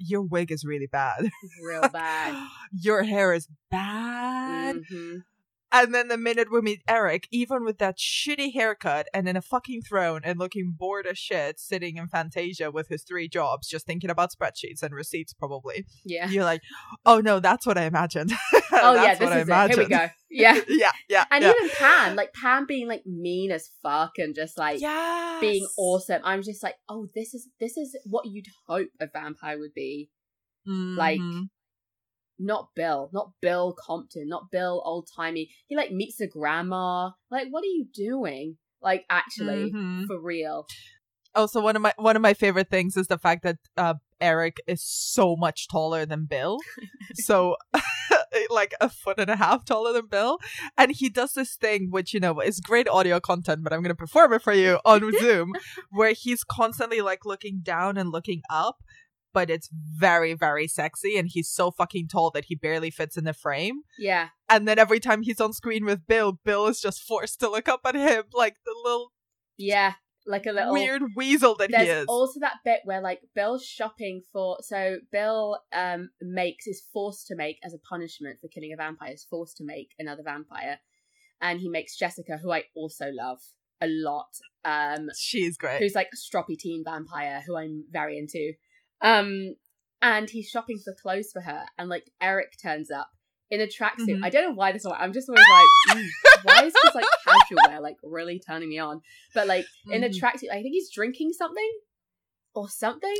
Your 0.01 0.23
wig 0.23 0.53
is 0.53 0.65
really 0.65 0.87
bad. 0.87 1.29
Real 1.61 1.89
bad. 1.89 2.49
Your 2.73 3.03
hair 3.03 3.33
is 3.33 3.49
bad. 3.69 4.77
Mm-hmm. 4.77 5.17
And 5.71 5.95
then 5.95 6.09
the 6.09 6.17
minute 6.17 6.51
we 6.51 6.63
meet 6.63 6.83
Eric, 6.89 7.29
even 7.31 7.65
with 7.65 7.79
that 7.79 7.99
shitty 7.99 8.55
haircut 8.55 9.07
and 9.13 9.29
in 9.29 9.37
a 9.37 9.43
fucking 9.43 9.83
throne 9.83 10.23
and 10.25 10.39
looking 10.39 10.75
bored 10.77 11.07
as 11.07 11.19
shit, 11.19 11.61
sitting 11.61 11.97
in 11.97 12.09
Fangtasia 12.09 12.73
with 12.73 12.89
his 12.89 13.03
three 13.03 13.29
jobs, 13.29 13.69
just 13.69 13.87
thinking 13.87 14.09
about 14.09 14.33
spreadsheets 14.33 14.83
and 14.83 14.95
receipts, 14.95 15.35
probably. 15.35 15.85
Yeah. 16.05 16.29
You're 16.29 16.45
like, 16.45 16.63
oh 17.05 17.21
no, 17.21 17.39
that's 17.39 17.67
what 17.67 17.77
I 17.77 17.85
imagined. 17.85 18.33
oh 18.73 18.95
yeah, 18.95 19.15
this 19.15 19.31
is 19.31 19.49
it. 19.49 19.71
Here 19.71 19.77
we 19.77 19.89
go. 19.89 20.09
Yeah. 20.31 20.61
yeah, 20.69 20.93
yeah. 21.09 21.25
And 21.31 21.45
yeah. 21.45 21.53
even 21.55 21.71
Pam, 21.77 22.17
like 22.17 22.33
Pam 22.33 22.67
being 22.67 22.89
like 22.89 23.05
mean 23.05 23.51
as 23.51 23.71
fuck 23.83 24.13
and 24.17 24.35
just 24.35 24.57
like 24.57 24.81
yes. 24.81 25.41
being 25.41 25.67
awesome. 25.77 26.23
I'm 26.25 26.43
just 26.43 26.63
like, 26.63 26.77
oh, 26.89 27.09
this 27.15 27.35
is 27.35 27.49
this 27.61 27.77
is 27.77 27.97
what 28.05 28.25
you'd 28.27 28.47
hope 28.67 28.89
a 29.01 29.07
vampire 29.07 29.59
would 29.59 29.75
be. 29.75 30.09
Mm-hmm. 30.67 30.97
Like 30.97 31.21
not 32.39 32.69
Bill, 32.75 33.11
not 33.13 33.33
Bill 33.41 33.75
Compton, 33.79 34.29
not 34.29 34.51
Bill 34.51 34.83
old 34.85 35.09
timey. 35.15 35.51
He 35.67 35.77
like 35.77 35.93
meets 35.93 36.17
the 36.17 36.27
grandma. 36.27 37.11
Like, 37.31 37.49
what 37.51 37.65
are 37.65 37.69
you 37.69 37.87
doing? 37.93 38.57
Like, 38.81 39.05
actually, 39.11 39.73
mm-hmm. 39.73 40.05
for 40.07 40.21
real. 40.21 40.67
Also, 41.35 41.61
one 41.61 41.77
of 41.77 41.83
my 41.83 41.93
one 41.97 42.17
of 42.17 42.23
my 42.23 42.35
favorite 42.35 42.71
things 42.71 42.97
is 42.97 43.09
the 43.09 43.19
fact 43.19 43.43
that 43.43 43.57
uh, 43.77 43.95
Eric 44.21 44.59
is 44.67 44.83
so 44.83 45.37
much 45.37 45.69
taller 45.69 46.07
than 46.07 46.27
Bill, 46.27 46.59
so 47.15 47.57
like 48.51 48.75
a 48.81 48.89
foot 48.89 49.19
and 49.19 49.31
a 49.31 49.37
half 49.37 49.65
taller 49.65 49.93
than 49.93 50.07
Bill, 50.07 50.39
and 50.77 50.93
he 50.93 51.09
does 51.09 51.33
this 51.33 51.57
thing 51.57 51.89
which 51.91 52.15
you 52.15 52.21
know 52.21 52.41
is 52.41 52.61
great 52.61 52.89
audio 52.89 53.21
content, 53.21 53.63
but 53.63 53.73
I'm 53.73 53.83
gonna 53.83 53.95
perform 53.95 54.33
it 54.33 54.43
for 54.43 54.53
you 54.53 54.79
on 54.85 55.13
Zoom, 55.21 55.53
where 55.91 56.13
he's 56.13 56.45
constantly 56.45 57.01
like 57.01 57.25
looking 57.25 57.61
down 57.63 57.97
and 57.97 58.11
looking 58.11 58.43
up, 58.51 58.79
but 59.33 59.51
it's 59.51 59.69
very, 59.73 60.35
very 60.35 60.67
sexy. 60.67 61.17
And 61.19 61.29
he's 61.31 61.49
so 61.49 61.71
fucking 61.71 62.09
tall 62.09 62.31
that 62.33 62.47
he 62.47 62.55
barely 62.55 62.91
fits 62.91 63.17
in 63.17 63.25
the 63.25 63.33
frame. 63.33 63.83
Yeah. 63.99 64.29
And 64.49 64.67
then 64.67 64.79
every 64.79 65.01
time 65.01 65.23
he's 65.23 65.41
on 65.41 65.53
screen 65.53 65.85
with 65.85 66.07
Bill, 66.07 66.39
Bill 66.45 66.67
is 66.67 66.81
just 66.81 67.03
forced 67.03 67.41
to 67.41 67.51
look 67.51 67.69
up 67.69 67.81
at 67.85 67.95
him 67.95 68.25
like 68.33 68.57
the 68.65 68.75
little. 68.85 69.13
Yeah. 69.57 69.95
Like 70.27 70.47
a 70.47 70.53
little 70.53 70.75
weird 70.75 71.03
weasel 71.17 71.57
that 71.57 71.71
There's 71.71 71.85
he 71.85 71.89
is. 71.89 72.07
Also, 72.07 72.41
that 72.41 72.57
bit 72.63 72.81
where 72.85 73.01
like 73.01 73.21
Bill's 73.35 73.65
shopping 73.65 74.21
for 74.31 74.59
so 74.61 74.99
Bill 75.11 75.59
um 75.73 76.11
makes 76.21 76.67
is 76.67 76.83
forced 76.93 77.29
to 77.29 77.35
make 77.35 77.57
as 77.65 77.73
a 77.73 77.79
punishment 77.79 78.37
for 78.39 78.49
killing 78.49 78.75
a 78.75 78.77
vampire 78.77 79.13
is 79.15 79.25
forced 79.25 79.57
to 79.57 79.65
make 79.65 79.93
another 79.99 80.23
vampire, 80.23 80.81
and 81.41 81.61
he 81.61 81.71
makes 81.71 81.97
Jessica, 81.97 82.37
who 82.43 82.53
I 82.53 82.65
also 82.75 83.07
love 83.11 83.39
a 83.81 83.87
lot. 83.89 84.29
Um, 84.67 85.09
she's 85.19 85.57
great. 85.57 85.81
Who's 85.81 85.95
like 85.95 86.11
a 86.13 86.17
stroppy 86.17 86.59
teen 86.59 86.85
vampire 86.85 87.43
who 87.47 87.57
I'm 87.57 87.85
very 87.91 88.19
into. 88.19 88.53
Um, 89.01 89.55
and 90.01 90.31
he's 90.31 90.49
shopping 90.49 90.79
for 90.79 90.95
clothes 90.95 91.31
for 91.33 91.41
her, 91.41 91.65
and 91.77 91.89
like 91.89 92.11
Eric 92.21 92.55
turns 92.61 92.91
up 92.91 93.09
in 93.51 93.61
a 93.61 93.67
tracksuit. 93.67 94.09
Mm-hmm. 94.09 94.25
I 94.25 94.31
don't 94.31 94.45
know 94.45 94.55
why 94.55 94.73
this. 94.73 94.85
Is, 94.85 94.93
I'm 94.97 95.13
just 95.13 95.29
always 95.29 95.45
like, 95.53 95.97
mm, 95.99 96.09
why 96.43 96.65
is 96.65 96.73
this 96.73 96.95
like 96.95 97.05
casual 97.25 97.59
wear 97.67 97.81
like 97.81 97.97
really 98.03 98.41
turning 98.47 98.69
me 98.69 98.79
on? 98.79 99.01
But 99.35 99.47
like 99.47 99.65
mm-hmm. 99.65 99.93
in 99.93 100.05
a 100.05 100.09
mm-hmm. 100.09 100.25
tracksuit, 100.25 100.51
I 100.51 100.63
think 100.63 100.73
he's 100.73 100.91
drinking 100.93 101.33
something 101.33 101.71
or 102.55 102.69
something. 102.69 103.15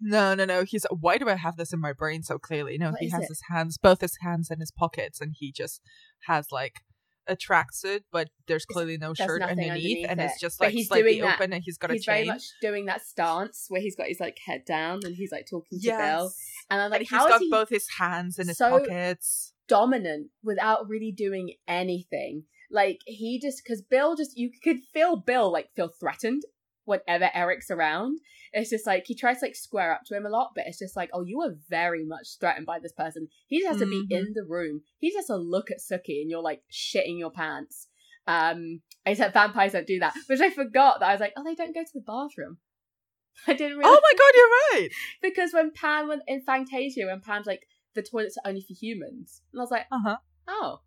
No, 0.00 0.34
no, 0.34 0.44
no. 0.44 0.64
He's 0.64 0.86
why 0.90 1.18
do 1.18 1.28
I 1.28 1.36
have 1.36 1.56
this 1.56 1.72
in 1.72 1.80
my 1.80 1.92
brain 1.92 2.22
so 2.22 2.38
clearly? 2.38 2.78
No, 2.78 2.90
what 2.90 3.00
he 3.00 3.10
has 3.10 3.22
it? 3.22 3.28
his 3.28 3.42
hands, 3.50 3.78
both 3.78 4.00
his 4.00 4.18
hands 4.20 4.50
in 4.50 4.60
his 4.60 4.72
pockets, 4.72 5.20
and 5.20 5.32
he 5.38 5.52
just 5.52 5.80
has 6.26 6.46
like 6.50 6.80
a 7.26 7.36
tracksuit, 7.36 8.00
but 8.12 8.28
there's 8.46 8.64
clearly 8.64 8.98
no 8.98 9.14
shirt 9.14 9.42
underneath, 9.42 9.70
underneath, 9.70 10.06
and 10.08 10.20
it. 10.20 10.24
it's 10.24 10.40
just 10.40 10.60
like 10.60 10.72
he's 10.72 10.88
slightly 10.88 11.16
doing 11.16 11.24
open, 11.24 11.50
that, 11.50 11.56
and 11.56 11.64
he's 11.64 11.78
got 11.78 11.90
a 11.90 11.94
he's 11.94 12.04
chain. 12.04 12.14
very 12.14 12.26
much 12.26 12.44
doing 12.60 12.86
that 12.86 13.04
stance 13.04 13.66
where 13.68 13.80
he's 13.80 13.96
got 13.96 14.06
his 14.06 14.20
like 14.20 14.38
head 14.44 14.64
down 14.64 15.00
and 15.04 15.14
he's 15.14 15.32
like 15.32 15.46
talking 15.48 15.78
to 15.80 15.86
yes. 15.86 16.00
Bill, 16.00 16.32
and 16.70 16.82
I'm 16.82 16.90
like, 16.90 17.00
and 17.00 17.08
how 17.08 17.26
he's 17.26 17.32
got 17.32 17.40
he 17.40 17.50
both 17.50 17.68
his 17.68 17.88
hands 17.98 18.38
in 18.38 18.48
his 18.48 18.58
so 18.58 18.70
pockets, 18.70 19.52
dominant 19.68 20.28
without 20.42 20.88
really 20.88 21.12
doing 21.12 21.54
anything. 21.66 22.44
Like 22.70 23.00
he 23.06 23.38
just 23.40 23.62
because 23.62 23.82
Bill 23.82 24.16
just 24.16 24.36
you 24.36 24.50
could 24.62 24.78
feel 24.92 25.16
Bill 25.16 25.52
like 25.52 25.70
feel 25.74 25.90
threatened 26.00 26.42
whenever 26.84 27.30
Eric's 27.34 27.70
around. 27.70 28.18
It's 28.52 28.70
just 28.70 28.86
like 28.86 29.04
he 29.06 29.14
tries 29.14 29.40
to 29.40 29.46
like 29.46 29.56
square 29.56 29.92
up 29.92 30.02
to 30.06 30.16
him 30.16 30.26
a 30.26 30.30
lot, 30.30 30.52
but 30.54 30.64
it's 30.66 30.78
just 30.78 30.96
like, 30.96 31.10
oh, 31.12 31.24
you 31.24 31.40
are 31.40 31.54
very 31.68 32.04
much 32.04 32.38
threatened 32.38 32.66
by 32.66 32.78
this 32.78 32.92
person. 32.92 33.28
He 33.48 33.60
just 33.60 33.72
has 33.72 33.80
mm-hmm. 33.80 34.00
to 34.00 34.06
be 34.06 34.14
in 34.14 34.32
the 34.34 34.44
room. 34.48 34.82
He 34.98 35.08
just 35.08 35.18
has 35.18 35.26
to 35.26 35.36
look 35.36 35.70
at 35.70 35.78
Sookie 35.78 36.20
and 36.20 36.30
you're 36.30 36.42
like 36.42 36.62
shitting 36.72 37.18
your 37.18 37.30
pants. 37.30 37.88
Um, 38.26 38.80
except 39.04 39.34
vampires 39.34 39.72
don't 39.72 39.86
do 39.86 39.98
that, 39.98 40.14
which 40.28 40.40
I 40.40 40.50
forgot 40.50 41.00
that 41.00 41.08
I 41.08 41.12
was 41.12 41.20
like, 41.20 41.34
oh, 41.36 41.44
they 41.44 41.54
don't 41.54 41.74
go 41.74 41.82
to 41.82 41.90
the 41.92 42.00
bathroom. 42.00 42.58
I 43.46 43.54
didn't. 43.54 43.78
Realize. 43.78 43.96
Oh 43.96 44.00
my 44.00 44.18
god, 44.18 44.32
you're 44.34 44.82
right. 44.82 44.88
because 45.22 45.52
when 45.52 45.72
Pam 45.72 46.08
went 46.08 46.22
in 46.26 46.44
Fangtasia, 46.44 47.06
when 47.06 47.20
Pam's 47.20 47.46
like, 47.46 47.66
the 47.94 48.02
toilets 48.02 48.36
are 48.38 48.48
only 48.48 48.60
for 48.60 48.74
humans, 48.74 49.42
and 49.52 49.60
I 49.60 49.62
was 49.62 49.70
like, 49.70 49.86
uh 49.92 49.98
huh. 50.04 50.16
Oh, 50.46 50.80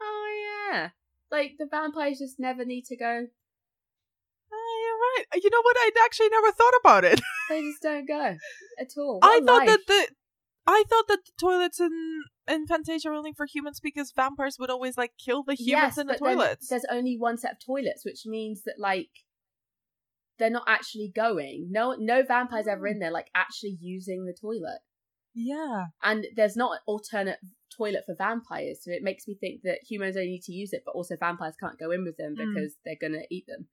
oh 0.00 0.70
yeah. 0.72 0.90
Like 1.30 1.52
the 1.58 1.66
vampires 1.70 2.18
just 2.18 2.38
never 2.38 2.64
need 2.64 2.84
to 2.86 2.96
go. 2.96 3.26
Right. 5.16 5.42
You 5.42 5.50
know 5.50 5.62
what? 5.62 5.76
I'd 5.78 6.04
actually 6.04 6.28
never 6.30 6.52
thought 6.52 6.72
about 6.80 7.04
it. 7.04 7.20
they 7.48 7.60
just 7.62 7.82
don't 7.82 8.06
go 8.06 8.36
at 8.80 8.88
all. 8.96 9.20
What 9.20 9.24
I 9.24 9.44
thought 9.44 9.58
life. 9.58 9.68
that 9.68 9.80
the 9.86 10.08
I 10.66 10.84
thought 10.88 11.08
that 11.08 11.18
the 11.24 11.32
toilets 11.38 11.80
in 11.80 12.22
in 12.48 12.66
Fangtasia 12.66 13.06
are 13.06 13.14
only 13.14 13.32
for 13.32 13.46
humans 13.46 13.80
because 13.80 14.12
vampires 14.14 14.56
would 14.58 14.70
always 14.70 14.96
like 14.96 15.12
kill 15.22 15.42
the 15.42 15.54
humans 15.54 15.96
yes, 15.96 15.98
in 15.98 16.06
the 16.06 16.16
toilets. 16.16 16.68
There's 16.68 16.86
only 16.90 17.16
one 17.18 17.36
set 17.36 17.52
of 17.52 17.58
toilets, 17.64 18.04
which 18.04 18.22
means 18.26 18.62
that 18.64 18.76
like 18.78 19.10
they're 20.38 20.50
not 20.50 20.64
actually 20.66 21.12
going. 21.14 21.68
No, 21.70 21.96
no 21.98 22.22
vampires 22.22 22.66
ever 22.66 22.86
in 22.86 22.98
there 22.98 23.10
like 23.10 23.28
actually 23.34 23.76
using 23.80 24.24
the 24.24 24.34
toilet. 24.38 24.80
Yeah. 25.34 25.86
And 26.02 26.26
there's 26.36 26.56
not 26.56 26.72
an 26.74 26.78
alternate 26.86 27.38
toilet 27.76 28.04
for 28.06 28.14
vampires, 28.16 28.80
so 28.82 28.90
it 28.90 29.02
makes 29.02 29.26
me 29.26 29.36
think 29.40 29.62
that 29.64 29.80
humans 29.88 30.16
only 30.16 30.28
need 30.30 30.42
to 30.44 30.52
use 30.52 30.72
it, 30.72 30.82
but 30.84 30.92
also 30.92 31.16
vampires 31.18 31.56
can't 31.60 31.78
go 31.78 31.90
in 31.90 32.04
with 32.04 32.16
them 32.16 32.34
Mm. 32.38 32.54
because 32.54 32.76
they're 32.84 32.96
gonna 33.00 33.24
eat 33.30 33.46
them. 33.46 33.68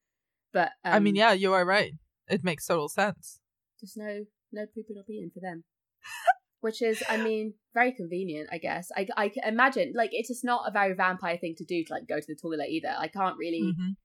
But 0.54 0.70
um, 0.84 0.94
I 0.94 1.00
mean, 1.00 1.16
yeah, 1.16 1.34
you 1.34 1.54
are 1.54 1.66
right. 1.66 1.94
It 2.30 2.44
makes 2.44 2.66
total 2.66 2.90
sense. 2.90 3.40
just 3.80 3.98
no 3.98 4.26
no 4.52 4.66
pooping 4.66 4.98
or 4.98 5.04
peeing 5.10 5.32
for 5.34 5.40
them. 5.40 5.64
Which 6.62 6.82
is, 6.82 7.02
I 7.10 7.18
mean, 7.18 7.56
very 7.74 7.92
convenient, 7.92 8.50
I 8.52 8.60
guess. 8.60 8.90
I, 8.96 9.08
I 9.18 9.30
can 9.30 9.44
imagine, 9.46 9.94
like, 9.96 10.12
it's 10.14 10.28
just 10.28 10.44
not 10.46 10.68
a 10.68 10.72
very 10.72 10.94
vampire 10.94 11.38
thing 11.38 11.56
to 11.58 11.66
do 11.66 11.84
to, 11.84 11.94
like, 11.94 12.08
go 12.08 12.20
to 12.20 12.26
the 12.28 12.36
toilet 12.40 12.70
either. 12.70 12.94
I 12.96 13.08
can't 13.08 13.36
really, 13.38 13.74
Mhm. 13.76 13.96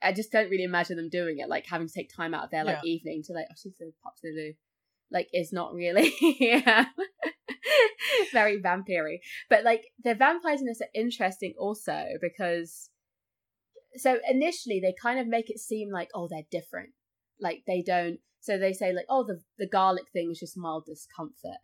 I 0.00 0.12
just 0.12 0.30
don't 0.30 0.48
really 0.48 0.62
imagine 0.62 0.96
them 0.96 1.08
doing 1.08 1.38
it, 1.38 1.48
like, 1.48 1.66
having 1.66 1.88
to 1.88 1.92
take 1.92 2.08
time 2.14 2.34
out 2.34 2.44
of 2.44 2.50
their, 2.50 2.62
like, 2.64 2.84
evening 2.84 3.22
to, 3.24 3.32
like, 3.32 3.46
oh, 3.50 3.54
she's 3.60 3.74
to 3.78 3.90
pop 4.02 4.14
to 4.16 4.22
the 4.22 4.30
loo. 4.30 4.52
Like, 5.10 5.28
it's 5.32 5.52
not 5.52 5.74
really, 5.74 6.14
yeah, 6.40 6.86
very 8.32 8.60
vampire 8.60 9.18
But, 9.50 9.64
like, 9.64 9.82
the 10.04 10.14
vampires 10.14 10.60
in 10.60 10.66
this 10.66 10.80
are 10.80 10.88
interesting 10.94 11.54
also 11.58 12.04
because, 12.20 12.90
so 13.96 14.18
initially 14.28 14.80
they 14.80 14.94
kind 15.00 15.18
of 15.18 15.26
make 15.26 15.50
it 15.50 15.58
seem 15.58 15.90
like, 15.90 16.08
oh, 16.14 16.28
they're 16.28 16.46
different. 16.50 16.90
Like, 17.40 17.62
they 17.66 17.82
don't, 17.82 18.18
so 18.40 18.58
they 18.58 18.72
say, 18.72 18.92
like, 18.92 19.06
oh, 19.08 19.24
the, 19.24 19.40
the 19.58 19.68
garlic 19.68 20.04
thing 20.12 20.30
is 20.32 20.38
just 20.40 20.56
mild 20.56 20.84
discomfort 20.86 21.58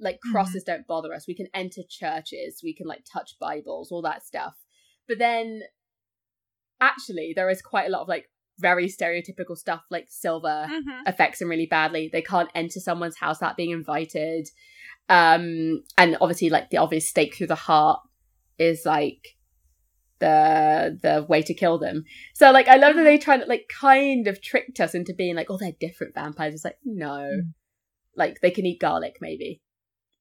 like 0.00 0.20
crosses 0.30 0.62
don't 0.62 0.86
bother 0.86 1.12
us. 1.12 1.26
We 1.26 1.34
can 1.34 1.48
enter 1.52 1.80
churches, 1.88 2.60
we 2.62 2.72
can 2.72 2.86
like 2.86 3.04
touch 3.12 3.32
Bibles, 3.40 3.90
all 3.90 4.02
that 4.02 4.24
stuff. 4.24 4.54
But 5.08 5.18
then 5.18 5.62
actually 6.80 7.32
there 7.34 7.50
is 7.50 7.60
quite 7.62 7.86
a 7.86 7.90
lot 7.90 8.02
of 8.02 8.08
like 8.08 8.30
very 8.60 8.88
stereotypical 8.88 9.56
stuff 9.56 9.82
like 9.90 10.06
silver 10.08 10.66
Mhm. 10.68 11.02
affects 11.06 11.38
them 11.38 11.48
really 11.48 11.66
badly. 11.66 12.08
They 12.12 12.22
can't 12.22 12.50
enter 12.54 12.80
someone's 12.80 13.18
house 13.18 13.40
without 13.40 13.56
being 13.56 13.70
invited. 13.70 14.48
Um 15.08 15.82
and 15.96 16.16
obviously 16.20 16.50
like 16.50 16.70
the 16.70 16.76
obvious 16.78 17.08
stake 17.08 17.34
through 17.34 17.46
the 17.48 17.54
heart 17.54 18.00
is 18.58 18.82
like 18.84 19.36
the 20.20 20.98
the 21.02 21.24
way 21.28 21.42
to 21.42 21.54
kill 21.54 21.78
them. 21.78 22.04
So 22.34 22.50
like 22.50 22.68
I 22.68 22.76
love 22.76 22.96
that 22.96 23.04
they 23.04 23.18
try 23.18 23.36
to 23.38 23.44
like 23.46 23.70
kind 23.80 24.26
of 24.26 24.40
tricked 24.42 24.80
us 24.80 24.94
into 24.94 25.14
being 25.14 25.36
like, 25.36 25.48
oh 25.50 25.56
they're 25.58 25.72
different 25.78 26.14
vampires. 26.14 26.54
It's 26.54 26.64
like, 26.64 26.78
no. 26.84 27.06
Mm. 27.08 27.52
Like 28.16 28.40
they 28.40 28.50
can 28.50 28.66
eat 28.66 28.80
garlic 28.80 29.16
maybe. 29.20 29.60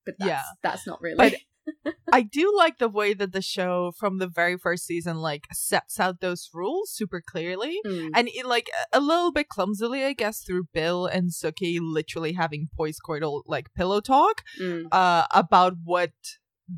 But 0.06 0.16
that's 0.20 0.30
Yeah. 0.30 0.42
that's 0.64 0.86
not 0.88 1.02
really 1.02 1.18
But 1.18 1.36
I 2.14 2.22
do 2.22 2.54
like 2.58 2.78
the 2.78 2.88
way 2.88 3.14
that 3.14 3.34
the 3.34 3.42
show 3.42 3.92
from 4.00 4.20
the 4.20 4.28
very 4.30 4.58
first 4.58 4.86
season 4.86 5.18
like 5.18 5.48
sets 5.52 6.00
out 6.00 6.22
those 6.22 6.50
rules 6.54 6.92
super 6.94 7.22
clearly. 7.22 7.80
Mm. 7.86 8.12
And 8.16 8.30
it, 8.30 8.46
like 8.46 8.70
a 8.94 9.02
little 9.02 9.34
bit 9.34 9.50
clumsily, 9.50 10.06
I 10.06 10.14
guess, 10.14 10.42
through 10.44 10.70
Bill 10.74 11.06
and 11.08 11.32
Sookie 11.32 11.80
literally 11.82 12.34
having 12.34 12.68
post-coital 12.78 13.44
like 13.48 13.74
pillow 13.74 14.00
talk 14.00 14.44
Mm. 14.62 14.86
uh 14.92 15.26
about 15.32 15.74
what 15.84 16.12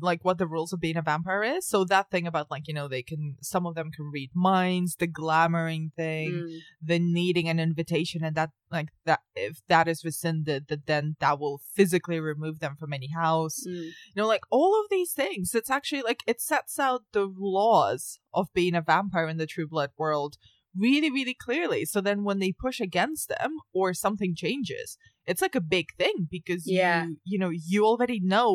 like 0.00 0.24
what 0.24 0.38
the 0.38 0.46
rules 0.46 0.72
of 0.72 0.80
being 0.80 0.96
a 0.96 1.02
vampire 1.02 1.42
is. 1.42 1.66
So 1.66 1.84
that 1.84 2.10
thing 2.10 2.26
about 2.26 2.50
like, 2.50 2.68
you 2.68 2.74
know, 2.74 2.86
they 2.86 3.02
can 3.02 3.36
some 3.40 3.66
of 3.66 3.74
them 3.74 3.90
can 3.90 4.10
read 4.12 4.30
minds, 4.34 4.96
the 4.96 5.08
glamoring 5.08 5.92
thing, 5.94 6.30
Mm. 6.32 6.58
the 6.80 6.98
needing 6.98 7.48
an 7.48 7.58
invitation 7.58 8.22
and 8.22 8.36
that 8.36 8.50
like 8.70 8.88
that 9.04 9.20
if 9.34 9.60
that 9.68 9.88
is 9.88 10.04
rescinded 10.04 10.68
that 10.68 10.86
then 10.86 11.16
that 11.18 11.40
will 11.40 11.60
physically 11.74 12.20
remove 12.20 12.60
them 12.60 12.76
from 12.78 12.92
any 12.92 13.08
house 13.08 13.64
Mm. 13.66 13.86
you 13.86 14.16
know 14.16 14.26
like 14.28 14.42
all 14.50 14.78
of 14.80 14.86
these 14.90 15.12
things 15.12 15.54
it's 15.54 15.70
actually 15.70 16.02
like 16.02 16.20
it 16.26 16.40
sets 16.40 16.78
out 16.78 17.02
the 17.12 17.26
laws 17.36 18.20
of 18.32 18.46
being 18.54 18.74
a 18.76 18.80
vampire 18.82 19.26
in 19.28 19.38
the 19.38 19.46
true 19.46 19.66
blood 19.66 19.90
world 19.98 20.36
really 20.76 21.10
really 21.10 21.34
clearly 21.34 21.84
so 21.84 22.00
then 22.00 22.22
when 22.22 22.38
they 22.38 22.52
push 22.52 22.78
against 22.80 23.28
them 23.28 23.56
or 23.72 23.92
something 23.92 24.34
changes 24.36 24.96
it's 25.30 25.42
like 25.46 25.54
a 25.58 25.68
big 25.76 25.86
thing 26.00 26.16
because 26.36 26.64
Yeah. 26.66 27.02
you 27.04 27.16
you 27.30 27.38
know 27.42 27.52
you 27.72 27.80
already 27.90 28.18
know 28.34 28.48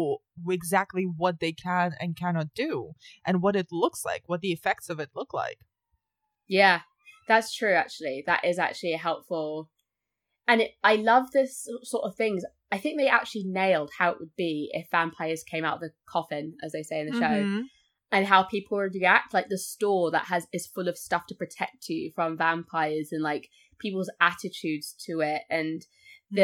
exactly 0.57 1.05
what 1.23 1.36
they 1.39 1.53
can 1.67 1.88
and 2.01 2.17
cannot 2.23 2.47
do 2.65 2.73
and 3.26 3.41
what 3.43 3.55
it 3.61 3.67
looks 3.84 4.01
like 4.09 4.23
what 4.32 4.41
the 4.41 4.51
effects 4.57 4.88
of 4.89 4.99
it 5.03 5.11
look 5.19 5.32
like 5.43 5.59
Yeah, 6.47 6.82
that's 7.28 7.51
true. 7.59 7.73
Actually, 7.73 8.17
that 8.28 8.41
is 8.45 8.59
actually 8.59 8.93
a 8.93 8.97
helpful, 9.09 9.69
and 10.47 10.61
it, 10.61 10.71
I 10.84 10.95
love 11.11 11.26
this 11.32 11.67
sort 11.84 12.03
of 12.07 12.15
things. 12.15 12.43
I 12.71 12.78
think 12.78 12.93
they 12.99 13.07
actually 13.07 13.45
nailed 13.45 13.91
how 13.97 14.11
it 14.11 14.19
would 14.19 14.36
be 14.38 14.69
if 14.80 14.86
vampires 14.91 15.43
came 15.43 15.65
out 15.65 15.76
of 15.76 15.82
the 15.82 15.91
coffin, 16.15 16.45
as 16.63 16.71
they 16.73 16.84
say 16.84 16.99
in 16.99 17.07
the 17.07 17.13
show, 17.23 17.36
Mhm. 17.45 17.63
and 18.11 18.28
how 18.28 18.43
people 18.43 18.78
would 18.78 18.93
react. 18.93 19.34
Like 19.34 19.49
the 19.49 19.57
store 19.57 20.11
that 20.11 20.26
has 20.26 20.43
is 20.57 20.67
full 20.76 20.88
of 20.88 20.97
stuff 20.97 21.23
to 21.28 21.36
protect 21.36 21.89
you 21.89 22.11
from 22.15 22.38
vampires, 22.38 23.09
and 23.11 23.23
like 23.23 23.49
people's 23.80 24.11
attitudes 24.30 24.93
to 25.05 25.13
it, 25.21 25.41
and 25.49 25.80
the 26.36 26.41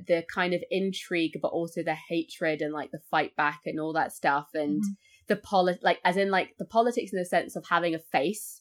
Mm. 0.00 0.06
the 0.06 0.24
kind 0.32 0.54
of 0.54 0.62
intrigue, 0.70 1.38
but 1.42 1.48
also 1.48 1.82
the 1.82 1.96
hatred 2.08 2.60
and 2.62 2.72
like 2.72 2.90
the 2.90 3.00
fight 3.10 3.34
back 3.36 3.60
and 3.66 3.78
all 3.80 3.92
that 3.94 4.12
stuff, 4.12 4.48
and 4.54 4.82
Mhm. 4.82 4.96
the 5.28 5.36
polit 5.36 5.80
like 5.82 6.00
as 6.04 6.16
in 6.16 6.30
like 6.30 6.56
the 6.58 6.64
politics 6.64 7.12
in 7.12 7.18
the 7.18 7.24
sense 7.24 7.56
of 7.56 7.64
having 7.68 7.94
a 7.94 7.98
face 7.98 8.60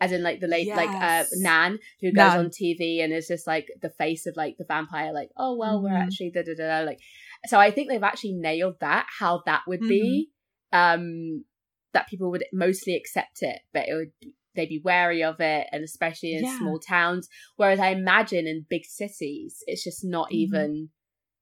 as 0.00 0.12
in 0.12 0.22
like 0.22 0.40
the 0.40 0.46
late 0.48 0.66
like 0.74 0.88
uh 0.88 1.24
nan 1.36 1.78
who 2.00 2.10
goes 2.10 2.32
Nan. 2.34 2.38
on 2.46 2.50
tv 2.50 3.02
and 3.04 3.12
is 3.12 3.28
just 3.28 3.46
like 3.46 3.68
the 3.82 3.90
face 3.90 4.24
of 4.26 4.34
like 4.36 4.56
the 4.56 4.64
vampire 4.64 5.12
like 5.12 5.28
oh 5.36 5.54
well 5.56 5.82
we're 5.82 5.90
Mhm. 5.90 6.02
actually 6.04 6.30
da 6.30 6.42
da 6.42 6.54
da 6.54 6.80
like 6.86 7.00
so 7.46 7.60
i 7.60 7.70
think 7.70 7.88
they've 7.88 8.02
actually 8.02 8.32
nailed 8.32 8.80
that 8.80 9.06
how 9.18 9.42
that 9.46 9.62
would 9.68 9.80
be 9.80 10.30
Mm-hmm. 10.72 10.78
um 10.96 11.44
that 11.92 12.08
people 12.08 12.30
would 12.30 12.44
mostly 12.52 12.96
accept 12.96 13.42
it 13.42 13.60
but 13.74 13.86
it 13.88 13.94
would 13.94 14.12
they'd 14.54 14.68
be 14.68 14.80
wary 14.84 15.22
of 15.22 15.36
it 15.40 15.66
and 15.72 15.82
especially 15.84 16.34
in 16.34 16.44
Yeah. 16.44 16.58
small 16.58 16.78
towns 16.78 17.28
whereas 17.56 17.80
i 17.80 17.88
imagine 17.88 18.46
in 18.46 18.66
big 18.68 18.84
cities 18.84 19.62
it's 19.66 19.84
just 19.84 20.04
not 20.04 20.28
Mhm. 20.30 20.34
even 20.34 20.88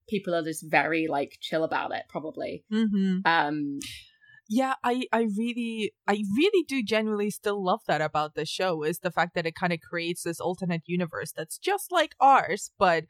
people 0.09 0.35
are 0.35 0.43
just 0.43 0.65
very 0.69 1.07
like 1.09 1.37
chill 1.41 1.65
about 1.65 1.93
it 1.93 2.03
probably 2.09 2.65
Mhm. 2.73 3.23
um 3.27 3.79
yeah 4.49 4.75
i 4.83 5.05
i 5.13 5.23
really 5.37 5.93
i 6.07 6.23
really 6.37 6.65
do 6.67 6.83
genuinely 6.83 7.31
still 7.31 7.63
love 7.63 7.81
that 7.87 8.01
about 8.01 8.35
the 8.35 8.47
show 8.47 8.83
is 8.83 9.01
the 9.01 9.11
fact 9.11 9.35
that 9.35 9.47
it 9.47 9.55
kind 9.55 9.73
of 9.73 9.81
creates 9.81 10.23
this 10.23 10.41
alternate 10.41 10.83
universe 10.87 11.33
that's 11.33 11.59
just 11.59 11.93
like 11.93 12.15
ours 12.21 12.71
but 12.79 13.05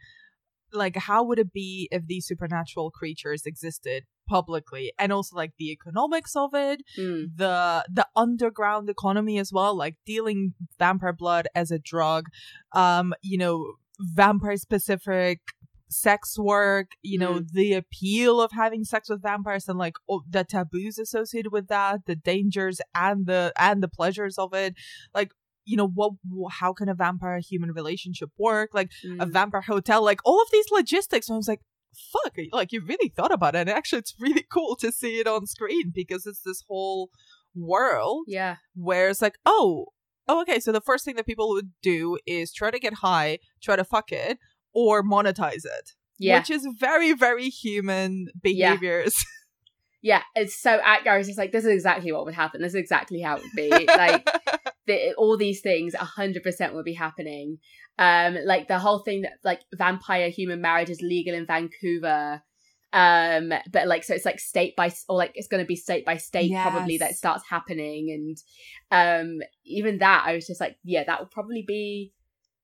like 0.72 0.96
how 0.96 1.22
would 1.24 1.38
it 1.38 1.52
be 1.52 1.88
if 1.92 2.06
these 2.06 2.26
supernatural 2.26 2.90
creatures 2.90 3.42
existed 3.46 4.04
publicly 4.28 4.92
and 4.98 5.12
also 5.12 5.34
like 5.36 5.52
the 5.58 5.70
economics 5.70 6.36
of 6.36 6.50
it 6.54 6.82
mm, 6.98 7.28
the 7.34 7.84
the 7.92 8.06
underground 8.14 8.88
economy 8.90 9.38
as 9.38 9.52
well 9.52 9.76
like 9.76 9.96
dealing 10.04 10.54
vampire 10.78 11.12
blood 11.12 11.48
as 11.54 11.70
a 11.70 11.78
drug 11.78 12.26
um 12.72 13.14
you 13.22 13.38
know 13.38 13.74
vampire 13.98 14.56
specific 14.56 15.40
sex 15.90 16.38
work 16.38 16.92
you 17.02 17.18
know 17.18 17.40
the 17.52 17.72
appeal 17.72 18.40
of 18.40 18.52
having 18.52 18.84
sex 18.84 19.08
with 19.08 19.22
vampires 19.22 19.68
and 19.68 19.78
like 19.78 19.94
oh, 20.08 20.22
the 20.28 20.44
taboos 20.44 20.98
associated 20.98 21.50
with 21.52 21.68
that 21.68 22.04
the 22.06 22.16
dangers 22.16 22.80
and 22.94 23.26
the 23.26 23.52
and 23.58 23.82
the 23.82 23.88
pleasures 23.88 24.38
of 24.38 24.52
it. 24.54 24.74
Like 25.14 25.32
you 25.64 25.76
know 25.76 25.88
what 25.88 26.12
how 26.50 26.72
can 26.72 26.88
a 26.88 26.94
vampire 26.94 27.38
human 27.38 27.72
relationship 27.72 28.30
work? 28.38 28.70
Like 28.72 28.90
a 29.04 29.26
mm. 29.26 29.32
vampire 29.32 29.62
hotel 29.62 30.04
like 30.04 30.20
all 30.24 30.40
of 30.40 30.48
these 30.52 30.66
logistics 30.70 31.28
and 31.28 31.34
i 31.34 31.38
was 31.38 31.48
like 31.48 31.60
fuck 32.12 32.34
like 32.52 32.72
you 32.72 32.82
really 32.86 33.08
thought 33.08 33.32
about 33.32 33.54
it 33.54 33.60
and 33.60 33.70
actually 33.70 33.98
it's 33.98 34.14
really 34.18 34.44
cool 34.52 34.76
to 34.76 34.92
see 34.92 35.18
it 35.18 35.26
on 35.26 35.46
screen 35.46 35.90
because 35.94 36.26
it's 36.26 36.42
this 36.42 36.62
whole 36.68 37.10
world 37.54 38.24
yeah. 38.28 38.56
where 38.74 39.08
it's 39.08 39.22
like 39.22 39.38
oh 39.46 39.86
oh 40.28 40.42
okay 40.42 40.60
so 40.60 40.70
the 40.70 40.80
first 40.80 41.04
thing 41.04 41.16
that 41.16 41.26
people 41.26 41.48
would 41.48 41.70
do 41.82 42.18
is 42.26 42.52
try 42.52 42.70
to 42.70 42.78
get 42.78 42.94
high 42.94 43.38
try 43.62 43.74
to 43.74 43.84
fuck 43.84 44.12
it 44.12 44.38
or 44.72 45.02
monetize 45.02 45.64
it 45.64 45.92
yeah. 46.18 46.38
which 46.38 46.50
is 46.50 46.66
very 46.78 47.12
very 47.12 47.48
human 47.48 48.26
behaviors. 48.42 49.14
yeah, 49.16 49.22
it's 50.02 50.60
so 50.60 50.78
accurate. 50.82 51.20
It's 51.20 51.28
just 51.28 51.38
like 51.38 51.52
this 51.52 51.64
is 51.64 51.72
exactly 51.72 52.12
what 52.12 52.24
would 52.24 52.34
happen. 52.34 52.60
This 52.62 52.70
is 52.74 52.80
exactly 52.80 53.20
how 53.20 53.36
it 53.36 53.42
would 53.42 53.52
be. 53.56 53.86
like 53.86 54.28
the, 54.86 55.14
all 55.14 55.36
these 55.36 55.60
things, 55.60 55.94
hundred 55.94 56.42
percent 56.42 56.74
would 56.74 56.84
be 56.84 56.94
happening. 56.94 57.58
Um, 57.98 58.36
like 58.44 58.68
the 58.68 58.78
whole 58.78 59.00
thing 59.00 59.22
that 59.22 59.32
like 59.44 59.60
vampire 59.74 60.30
human 60.30 60.60
marriage 60.60 60.90
is 60.90 61.00
legal 61.00 61.34
in 61.34 61.46
Vancouver. 61.46 62.42
Um, 62.92 63.52
but 63.70 63.86
like 63.86 64.02
so 64.04 64.14
it's 64.14 64.24
like 64.24 64.40
state 64.40 64.74
by 64.74 64.90
or 65.08 65.16
like 65.16 65.32
it's 65.34 65.48
going 65.48 65.62
to 65.62 65.66
be 65.66 65.76
state 65.76 66.06
by 66.06 66.16
state 66.16 66.50
probably 66.62 66.96
that 66.98 67.16
starts 67.16 67.44
happening, 67.48 68.10
and 68.90 69.40
um, 69.40 69.40
even 69.66 69.98
that 69.98 70.24
I 70.26 70.34
was 70.34 70.46
just 70.46 70.60
like, 70.60 70.76
yeah, 70.84 71.04
that 71.04 71.20
would 71.20 71.30
probably 71.30 71.64
be 71.66 72.12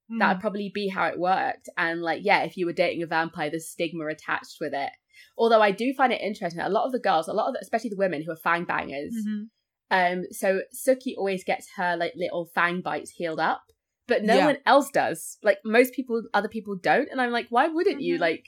that 0.08 0.16
Mm. 0.16 0.28
would 0.34 0.40
probably 0.40 0.70
be 0.72 0.88
how 0.88 1.06
it 1.06 1.18
worked. 1.18 1.68
And 1.76 2.02
like, 2.02 2.20
yeah, 2.24 2.42
if 2.42 2.56
you 2.56 2.66
were 2.66 2.72
dating 2.72 3.02
a 3.02 3.06
vampire, 3.06 3.50
the 3.50 3.58
stigma 3.60 4.06
attached 4.06 4.58
with 4.60 4.72
it. 4.74 4.90
Although 5.38 5.60
I 5.62 5.70
do 5.70 5.92
find 5.94 6.12
it 6.12 6.20
interesting 6.20 6.58
that 6.58 6.68
a 6.68 6.72
lot 6.72 6.86
of 6.86 6.92
the 6.92 6.98
girls, 6.98 7.28
a 7.28 7.32
lot 7.32 7.48
of 7.48 7.54
the, 7.54 7.60
especially 7.62 7.90
the 7.90 7.96
women 7.96 8.22
who 8.24 8.32
are 8.32 8.36
fang 8.36 8.64
bangers, 8.64 9.14
Mhm. 9.26 9.48
um, 9.90 10.24
so 10.30 10.60
Sookie 10.74 11.14
always 11.16 11.44
gets 11.44 11.68
her 11.76 11.96
like 11.96 12.12
little 12.16 12.46
fang 12.54 12.80
bites 12.80 13.10
healed 13.10 13.40
up 13.40 13.62
but 14.06 14.22
no 14.22 14.36
Yeah. 14.36 14.44
one 14.44 14.58
else 14.66 14.90
does. 14.90 15.38
Like 15.42 15.58
most 15.64 15.94
people, 15.94 16.22
other 16.34 16.48
people 16.48 16.76
don't, 16.76 17.08
and 17.10 17.22
I'm 17.22 17.30
like, 17.30 17.46
why 17.48 17.68
wouldn't 17.68 18.02
you? 18.02 18.16
Mhm. 18.16 18.20
Like, 18.20 18.44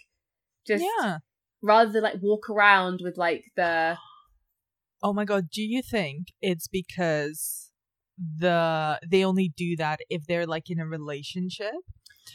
just 0.67 0.85
yeah. 1.01 1.19
rather 1.63 1.91
than 1.91 2.03
like 2.03 2.17
walk 2.21 2.51
around 2.51 3.01
with 3.03 3.17
like 3.17 3.45
the 3.57 3.97
Oh 5.03 5.13
my 5.15 5.25
god, 5.25 5.49
do 5.51 5.63
you 5.63 5.81
think 5.83 6.29
it's 6.43 6.69
because 6.69 7.71
the 8.19 8.99
they 9.09 9.25
only 9.25 9.49
do 9.57 9.77
that 9.77 10.01
if 10.11 10.27
they're 10.27 10.47
like 10.47 10.69
in 10.71 10.79
a 10.79 10.87
relationship? 10.87 11.73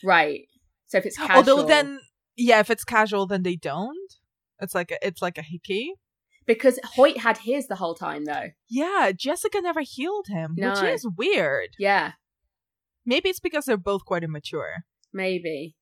right. 0.03 0.47
So 0.87 0.97
if 0.97 1.05
it's 1.05 1.17
casual, 1.17 1.37
Although 1.37 1.67
then 1.67 1.99
yeah, 2.35 2.59
if 2.59 2.69
it's 2.71 2.83
casual 2.83 3.27
then 3.27 3.43
they 3.43 3.55
don't. 3.55 4.13
It's 4.61 4.75
like 4.75 4.91
a, 4.91 5.05
it's 5.05 5.21
like 5.21 5.37
a 5.37 5.41
hickey. 5.41 5.95
because 6.45 6.79
Hoyt 6.95 7.17
had 7.17 7.37
his 7.39 7.67
the 7.67 7.75
whole 7.75 7.95
time 7.95 8.25
though. 8.25 8.49
Yeah, 8.69 9.11
Jessica 9.15 9.59
never 9.61 9.81
healed 9.81 10.27
him, 10.27 10.55
which 10.57 10.81
is 10.83 11.07
weird. 11.17 11.69
Yeah, 11.79 12.13
Maybe 13.05 13.29
it's 13.29 13.39
because 13.39 13.65
they're 13.65 13.77
both 13.77 14.05
quite 14.05 14.23
immature. 14.23 14.85
maybe, 15.11 15.75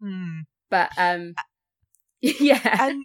Hmm. 0.00 0.40
but 0.70 0.90
um, 0.98 1.34
yeah, 2.20 2.76
And 2.80 3.04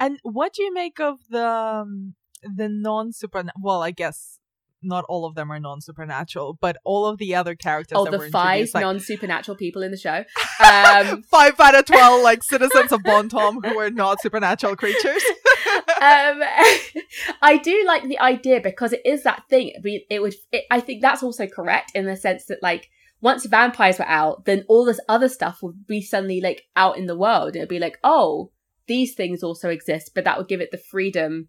and 0.00 0.18
what 0.22 0.52
do 0.54 0.62
you 0.62 0.74
make 0.74 0.98
of 1.00 1.18
the 1.30 1.46
um, 1.48 2.14
the 2.42 2.68
non 2.68 3.12
super? 3.12 3.44
Well, 3.60 3.82
I 3.82 3.92
guess 3.92 4.38
not 4.84 5.04
all 5.08 5.24
of 5.24 5.34
them 5.34 5.50
are 5.50 5.58
non 5.58 5.80
supernatural, 5.80 6.58
but 6.60 6.76
all 6.84 7.06
of 7.06 7.18
the 7.18 7.34
other 7.34 7.54
characters. 7.54 7.96
oh, 7.98 8.04
that 8.04 8.10
the 8.10 8.18
were 8.18 8.28
five 8.30 8.70
like, 8.74 8.82
non 8.82 9.00
supernatural 9.00 9.56
people 9.56 9.82
in 9.82 9.90
the 9.90 9.96
show. 9.96 10.24
Um, 10.64 11.22
five 11.22 11.58
out 11.58 11.74
of 11.74 11.84
twelve 11.84 12.22
like 12.22 12.42
citizens 12.42 12.92
of 12.92 13.02
Bon 13.02 13.28
Bontom 13.28 13.64
who 13.64 13.76
are 13.76 13.90
not 13.90 14.20
supernatural 14.22 14.76
creatures. 14.76 15.22
um 16.00 16.42
i 17.42 17.58
do 17.62 17.84
like 17.86 18.02
the 18.04 18.18
idea 18.18 18.60
because 18.60 18.92
it 18.92 19.02
is 19.04 19.22
that 19.22 19.42
thing 19.48 19.72
it 20.10 20.22
would 20.22 20.34
it, 20.52 20.64
i 20.70 20.80
think 20.80 21.00
that's 21.00 21.22
also 21.22 21.46
correct 21.46 21.92
in 21.94 22.06
the 22.06 22.16
sense 22.16 22.46
that 22.46 22.62
like 22.62 22.90
once 23.20 23.46
vampires 23.46 23.98
were 23.98 24.08
out 24.08 24.44
then 24.44 24.64
all 24.68 24.84
this 24.84 25.00
other 25.08 25.28
stuff 25.28 25.62
would 25.62 25.86
be 25.86 26.00
suddenly 26.00 26.40
like 26.40 26.62
out 26.76 26.96
in 26.98 27.06
the 27.06 27.16
world 27.16 27.56
it'd 27.56 27.68
be 27.68 27.78
like 27.78 27.98
oh 28.04 28.50
these 28.86 29.14
things 29.14 29.42
also 29.42 29.68
exist 29.68 30.10
but 30.14 30.24
that 30.24 30.38
would 30.38 30.48
give 30.48 30.60
it 30.60 30.70
the 30.70 30.78
freedom 30.78 31.48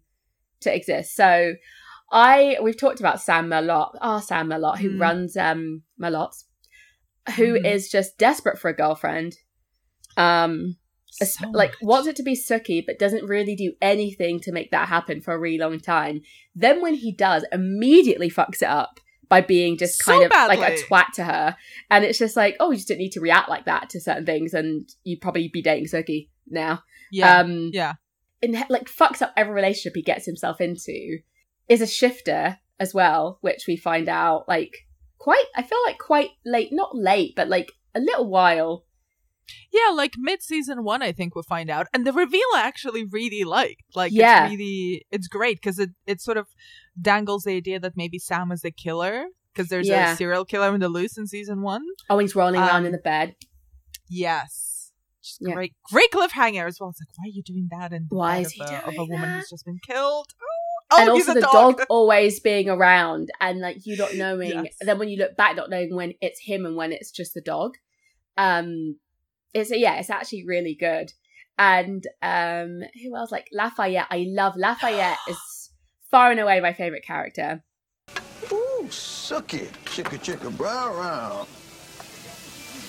to 0.60 0.74
exist 0.74 1.14
so 1.14 1.54
i 2.12 2.56
we've 2.62 2.76
talked 2.78 3.00
about 3.00 3.20
sam 3.20 3.48
merlotte 3.48 3.96
oh 4.00 4.20
sam 4.20 4.48
merlotte 4.48 4.78
who 4.78 4.90
Mm. 4.90 5.00
runs 5.00 5.36
um 5.36 5.82
merlotte's 6.00 6.44
who 7.36 7.56
is 7.56 7.88
Mhm. 7.88 7.92
just 7.92 8.18
desperate 8.18 8.58
for 8.58 8.68
a 8.68 8.76
girlfriend 8.76 9.36
um 10.16 10.76
So 11.10 11.48
like 11.50 11.70
much. 11.70 11.78
wants 11.82 12.08
it 12.08 12.16
to 12.16 12.22
be 12.22 12.34
Sookie, 12.36 12.84
but 12.86 12.98
doesn't 12.98 13.24
really 13.24 13.56
do 13.56 13.72
anything 13.80 14.38
to 14.40 14.52
make 14.52 14.70
that 14.70 14.88
happen 14.88 15.20
for 15.22 15.32
a 15.32 15.38
really 15.38 15.56
long 15.58 15.80
time. 15.80 16.20
Then 16.54 16.82
when 16.82 16.94
he 16.94 17.10
does, 17.10 17.42
immediately 17.52 18.28
fucks 18.30 18.60
it 18.60 18.68
up 18.68 19.00
by 19.28 19.40
being 19.40 19.78
just 19.78 20.02
So 20.02 20.12
kind 20.12 20.24
of 20.24 20.30
like 20.48 20.58
a 20.60 20.76
twat 20.82 21.12
to 21.14 21.24
her. 21.24 21.56
And 21.90 22.04
it's 22.04 22.18
just 22.18 22.36
like, 22.36 22.56
oh, 22.60 22.70
you 22.70 22.76
just 22.76 22.88
didn't 22.88 23.00
need 23.00 23.12
to 23.12 23.20
react 23.20 23.48
like 23.48 23.64
that 23.64 23.88
to 23.90 24.00
certain 24.00 24.26
things, 24.26 24.52
and 24.52 24.86
you'd 25.04 25.22
probably 25.22 25.48
be 25.48 25.62
dating 25.62 25.86
Sookie 25.86 26.28
now. 26.48 26.82
yeah, 27.10 27.38
Um, 27.40 27.70
yeah. 27.72 27.94
and 28.42 28.52
like 28.68 28.84
fucks 28.84 29.22
up 29.22 29.32
every 29.38 29.54
relationship 29.54 29.94
he 29.96 30.02
gets 30.02 30.26
himself 30.26 30.60
into. 30.60 31.20
Is 31.68 31.80
a 31.80 31.86
shifter 31.86 32.58
as 32.78 32.94
well, 32.94 33.38
which 33.40 33.64
we 33.66 33.76
find 33.76 34.08
out 34.08 34.46
like 34.48 34.72
quite. 35.18 35.44
I 35.54 35.62
feel 35.62 35.78
like 35.86 35.98
quite 35.98 36.30
late, 36.44 36.68
not 36.72 36.94
late, 36.94 37.34
but 37.36 37.48
like 37.48 37.72
a 37.94 38.00
little 38.00 38.28
while 38.28 38.84
Yeah, 39.72 39.90
like 39.94 40.14
mid 40.18 40.42
season 40.42 40.84
one, 40.84 41.02
I 41.02 41.12
think 41.12 41.34
we'll 41.34 41.44
find 41.56 41.70
out, 41.70 41.86
and 41.92 42.06
the 42.06 42.12
reveal 42.12 42.48
I 42.54 42.62
actually 42.62 43.04
really 43.04 43.44
liked. 43.44 43.82
Like, 43.94 44.12
Yeah. 44.12 44.44
it's 44.44 44.50
really, 44.52 45.06
it's 45.10 45.28
great 45.28 45.56
because 45.58 45.78
it 45.78 45.90
it 46.06 46.20
sort 46.20 46.36
of 46.36 46.46
dangles 47.00 47.44
the 47.44 47.52
idea 47.56 47.78
that 47.80 47.96
maybe 47.96 48.18
Sam 48.18 48.52
is 48.52 48.60
the 48.62 48.70
killer 48.70 49.26
because 49.52 49.68
there's 49.68 49.88
Yeah. 49.88 50.12
a 50.12 50.16
serial 50.16 50.44
killer 50.44 50.74
in 50.74 50.80
the 50.80 50.88
loose 50.88 51.16
in 51.18 51.26
season 51.26 51.62
one. 51.62 51.84
Oh, 52.10 52.18
he's 52.18 52.36
rolling 52.36 52.60
around 52.60 52.80
Um, 52.82 52.86
in 52.86 52.92
the 52.92 52.98
bed. 52.98 53.34
Yes, 54.08 54.92
just 55.22 55.38
Yeah. 55.40 55.54
great, 55.54 55.74
great 55.92 56.10
cliffhanger 56.10 56.66
as 56.66 56.78
well. 56.80 56.90
It's 56.90 57.00
like, 57.00 57.16
why 57.18 57.24
are 57.28 57.34
you 57.38 57.42
doing 57.42 57.68
that? 57.70 57.92
And 57.92 58.06
Why 58.08 58.38
is 58.38 58.52
he 58.52 58.62
of, 58.62 58.70
a, 58.70 58.86
of 58.88 58.94
a 58.98 59.04
woman 59.04 59.22
that? 59.22 59.36
who's 59.38 59.50
just 59.50 59.64
been 59.64 59.78
killed? 59.86 60.28
Oh, 60.40 60.55
oh, 60.90 61.14
he's 61.14 61.28
also 61.28 61.32
a 61.32 61.34
the 61.34 61.40
dog. 61.40 61.76
dog. 61.78 61.86
always 61.88 62.40
being 62.40 62.68
around 62.68 63.30
and 63.40 63.60
like 63.60 63.84
you 63.86 63.96
not 63.96 64.14
knowing 64.14 64.64
Yes. 64.64 64.76
then 64.80 64.98
when 64.98 65.08
you 65.08 65.16
look 65.18 65.36
back 65.36 65.56
not 65.56 65.70
knowing 65.70 65.94
when 65.94 66.14
it's 66.20 66.40
him 66.40 66.64
and 66.66 66.76
when 66.76 66.92
it's 66.92 67.10
just 67.10 67.34
the 67.34 67.40
dog 67.40 67.72
um 68.38 68.96
it's 69.54 69.70
yeah 69.74 69.96
it's 69.96 70.10
actually 70.10 70.44
really 70.46 70.74
good 70.74 71.12
and 71.58 72.06
um 72.22 72.80
who 73.02 73.16
else 73.16 73.32
like 73.32 73.48
lafayette 73.52 74.06
i 74.10 74.26
love 74.28 74.54
lafayette 74.56 75.18
is 75.28 75.70
far 76.10 76.30
and 76.30 76.40
away 76.40 76.60
my 76.60 76.72
favorite 76.72 77.04
character 77.04 77.62
Ooh, 78.52 78.86
suck 78.90 79.54
it. 79.54 79.72
Chicka 79.86 80.18
chicka 80.22 80.56
brow 80.56 80.94
round. 80.94 81.48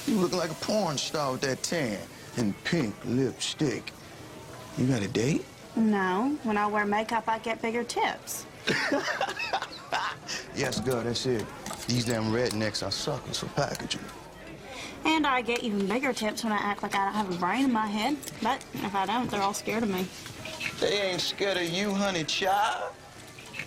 You 0.05 0.15
look 0.21 0.33
like 0.33 0.51
a 0.51 0.55
porn 0.55 0.97
star 0.97 1.31
with 1.31 1.41
that 1.41 1.63
tan 1.63 1.97
and 2.37 2.53
pink 2.65 2.93
lipstick. 3.05 3.91
You 4.77 4.85
got 4.85 5.01
a 5.01 5.07
date? 5.07 5.43
No, 5.77 6.37
when 6.43 6.57
I 6.57 6.67
wear 6.67 6.85
makeup, 6.85 7.25
I 7.27 7.39
get 7.39 7.61
bigger 7.61 7.83
tips. 7.83 8.45
Yes, 10.57 10.79
girl, 10.79 11.03
that's 11.03 11.25
it. 11.27 11.45
These 11.87 12.05
damn 12.05 12.31
rednecks 12.31 12.85
are 12.85 12.91
suckers 12.91 13.37
for 13.37 13.45
packaging. 13.49 14.01
And 15.05 15.27
I 15.27 15.41
get 15.41 15.63
even 15.63 15.85
bigger 15.87 16.11
tips 16.13 16.43
when 16.43 16.51
I 16.51 16.57
act 16.57 16.81
like 16.81 16.95
I 16.95 17.05
don't 17.05 17.13
have 17.13 17.31
a 17.31 17.37
brain 17.37 17.65
in 17.65 17.71
my 17.71 17.85
head. 17.85 18.17
But 18.41 18.65
if 18.73 18.95
I 18.95 19.05
don't, 19.05 19.29
they're 19.29 19.41
all 19.41 19.53
scared 19.53 19.83
of 19.83 19.89
me. 19.89 20.07
They 20.79 21.11
ain't 21.11 21.21
scared 21.21 21.57
of 21.57 21.69
you, 21.69 21.93
honey 21.93 22.23
child. 22.23 22.91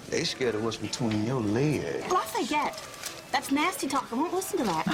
They 0.09 0.25
scared 0.25 0.57
of 0.57 0.65
what's 0.65 0.77
between 0.77 1.25
your 1.25 1.41
legs. 1.41 2.11
Lafayette, 2.11 2.77
that's 3.33 3.51
nasty 3.53 3.87
talk. 3.87 4.07
I 4.12 4.16
won't 4.16 4.33
listen 4.35 4.59
to 4.59 4.64
that. 4.64 4.87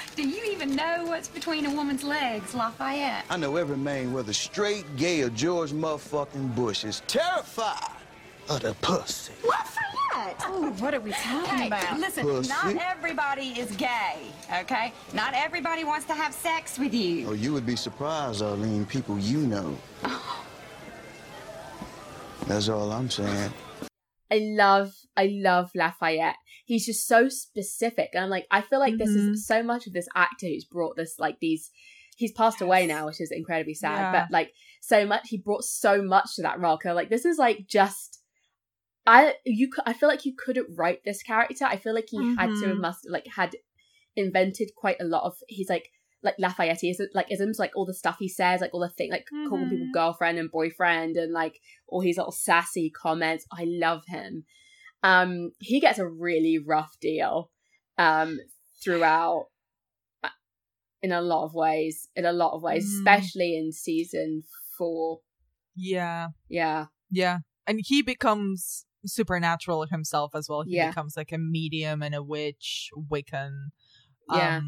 Do 0.16 0.26
you 0.28 0.42
even 0.52 0.74
know 0.74 1.04
what's 1.06 1.28
between 1.28 1.66
a 1.66 1.74
woman's 1.74 2.02
legs, 2.02 2.54
Lafayette? 2.54 3.24
I 3.30 3.36
know 3.36 3.56
every 3.56 3.76
man, 3.76 4.12
whether 4.12 4.32
straight, 4.32 4.84
gay, 4.96 5.22
or 5.22 5.30
George 5.30 5.72
motherfucking 5.72 6.54
Bush, 6.54 6.84
is 6.84 7.02
terrified 7.06 7.90
of 8.48 8.60
the 8.62 8.74
pussy. 8.80 9.32
Lafayette! 9.46 10.36
Oh, 10.44 10.70
what 10.78 10.94
are 10.94 11.00
we 11.00 11.10
talking 11.12 11.58
Hey, 11.58 11.66
about? 11.66 11.98
listen, 12.00 12.24
Pussy. 12.24 12.48
not 12.48 12.74
everybody 12.76 13.48
is 13.60 13.70
gay, 13.76 14.18
okay? 14.60 14.92
Not 15.12 15.34
everybody 15.34 15.84
wants 15.84 16.06
to 16.06 16.14
have 16.14 16.32
sex 16.32 16.78
with 16.78 16.94
you. 16.94 17.28
Oh, 17.28 17.32
you 17.32 17.52
would 17.52 17.66
be 17.66 17.76
surprised, 17.76 18.42
Arlene, 18.42 18.86
people 18.86 19.18
you 19.18 19.38
know. 19.38 19.76
That's 22.46 22.68
all 22.68 22.92
I'm 22.92 23.10
saying. 23.10 23.52
I 24.30 24.38
love 24.56 24.92
i 25.16 25.26
love 25.32 25.70
lafayette 25.74 26.36
he's 26.64 26.86
just 26.86 27.06
so 27.06 27.28
specific 27.28 28.10
and 28.12 28.24
i'm 28.24 28.30
like 28.30 28.46
i 28.50 28.60
feel 28.60 28.80
like 28.80 28.98
this 28.98 29.10
Mhm. 29.10 29.32
is 29.32 29.46
so 29.46 29.62
much 29.62 29.86
of 29.86 29.92
this 29.92 30.08
actor 30.14 30.46
who's 30.46 30.64
brought 30.64 30.96
this 30.96 31.18
like 31.18 31.38
these 31.40 31.70
he's 32.16 32.32
passed 32.32 32.60
away 32.60 32.86
now 32.86 33.06
which 33.06 33.20
is 33.20 33.30
incredibly 33.30 33.74
sad 33.74 34.00
Yeah. 34.00 34.12
but 34.12 34.30
like 34.32 34.52
so 34.80 35.06
much 35.06 35.28
he 35.28 35.38
brought 35.38 35.64
so 35.64 36.02
much 36.02 36.34
to 36.36 36.42
that 36.42 36.58
role 36.60 36.78
like 36.84 37.10
this 37.10 37.24
is 37.24 37.38
like 37.38 37.66
just 37.68 38.20
i 39.06 39.34
you 39.44 39.70
i 39.84 39.92
feel 39.92 40.08
like 40.08 40.24
you 40.24 40.34
couldn't 40.36 40.66
write 40.76 41.00
this 41.04 41.22
character 41.22 41.64
i 41.64 41.76
feel 41.76 41.94
like 41.94 42.08
he 42.10 42.34
had 42.36 42.50
to 42.60 42.66
Mhm. 42.66 42.80
must 42.80 43.08
like 43.08 43.26
had 43.26 43.54
invented 44.16 44.70
quite 44.76 44.96
a 45.00 45.04
lot 45.04 45.24
of 45.24 45.36
he's 45.48 45.68
like 45.68 45.90
like 46.22 46.34
Lafayette 46.38 46.82
is 46.82 47.00
like 47.14 47.30
isms 47.30 47.58
like 47.58 47.72
all 47.76 47.86
the 47.86 47.94
stuff 47.94 48.16
he 48.18 48.28
says 48.28 48.60
like 48.60 48.72
all 48.74 48.80
the 48.80 48.88
thing 48.88 49.10
like 49.10 49.26
calling 49.48 49.68
people 49.68 49.86
girlfriend 49.92 50.38
and 50.38 50.50
boyfriend 50.50 51.16
and 51.16 51.32
like 51.32 51.60
all 51.88 52.00
his 52.00 52.16
little 52.16 52.32
sassy 52.32 52.90
comments 52.90 53.44
i 53.52 53.64
love 53.66 54.02
him 54.08 54.44
um 55.02 55.50
he 55.60 55.78
gets 55.78 55.98
a 55.98 56.06
really 56.06 56.58
rough 56.58 56.96
deal 57.00 57.50
um 57.98 58.38
throughout 58.82 59.46
uh, 60.24 60.28
in 61.02 61.12
a 61.12 61.20
lot 61.20 61.44
of 61.44 61.54
ways 61.54 62.08
in 62.16 62.24
a 62.24 62.32
lot 62.32 62.54
of 62.54 62.62
ways 62.62 62.84
Mm. 62.86 62.98
especially 62.98 63.56
in 63.56 63.72
season 63.72 64.42
four 64.76 65.20
Yeah, 65.74 66.28
yeah 66.48 66.86
yeah, 67.10 67.38
and 67.66 67.80
he 67.84 68.02
becomes 68.02 68.84
supernatural 69.04 69.86
himself 69.86 70.34
as 70.34 70.48
well. 70.48 70.62
He 70.62 70.74
Yeah. 70.74 70.88
becomes 70.88 71.16
like 71.16 71.30
a 71.30 71.38
medium 71.38 72.02
and 72.02 72.14
a 72.16 72.22
witch, 72.22 72.90
Wiccan. 72.96 73.68
Yeah. 74.28 74.60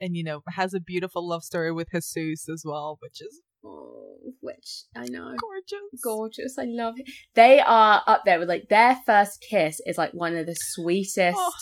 And 0.00 0.16
you 0.16 0.24
know 0.24 0.42
has 0.48 0.74
a 0.74 0.80
beautiful 0.80 1.26
love 1.26 1.44
story 1.44 1.72
with 1.72 1.88
Jesus 1.92 2.48
as 2.48 2.62
well, 2.64 2.98
which 3.00 3.20
is 3.20 3.40
oh, 3.64 4.18
which 4.40 4.84
i 4.94 5.04
know 5.08 5.34
gorgeous. 5.40 6.00
gorgeous 6.02 6.58
i 6.58 6.64
love 6.66 6.94
it 6.98 7.08
they 7.34 7.60
are 7.60 8.02
up 8.06 8.22
there 8.24 8.38
with 8.38 8.48
like 8.48 8.68
their 8.68 8.96
first 9.06 9.44
kiss 9.48 9.80
is 9.86 9.96
like 9.98 10.12
one 10.12 10.36
of 10.36 10.46
the 10.46 10.54
sweetest 10.54 11.36
Oh. 11.38 11.52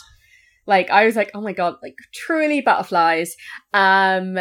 like 0.66 0.90
i 0.90 1.04
was 1.04 1.16
like 1.16 1.30
oh 1.34 1.40
my 1.40 1.52
god 1.52 1.76
like 1.82 1.94
truly 2.12 2.60
butterflies 2.60 3.34
um 3.72 4.38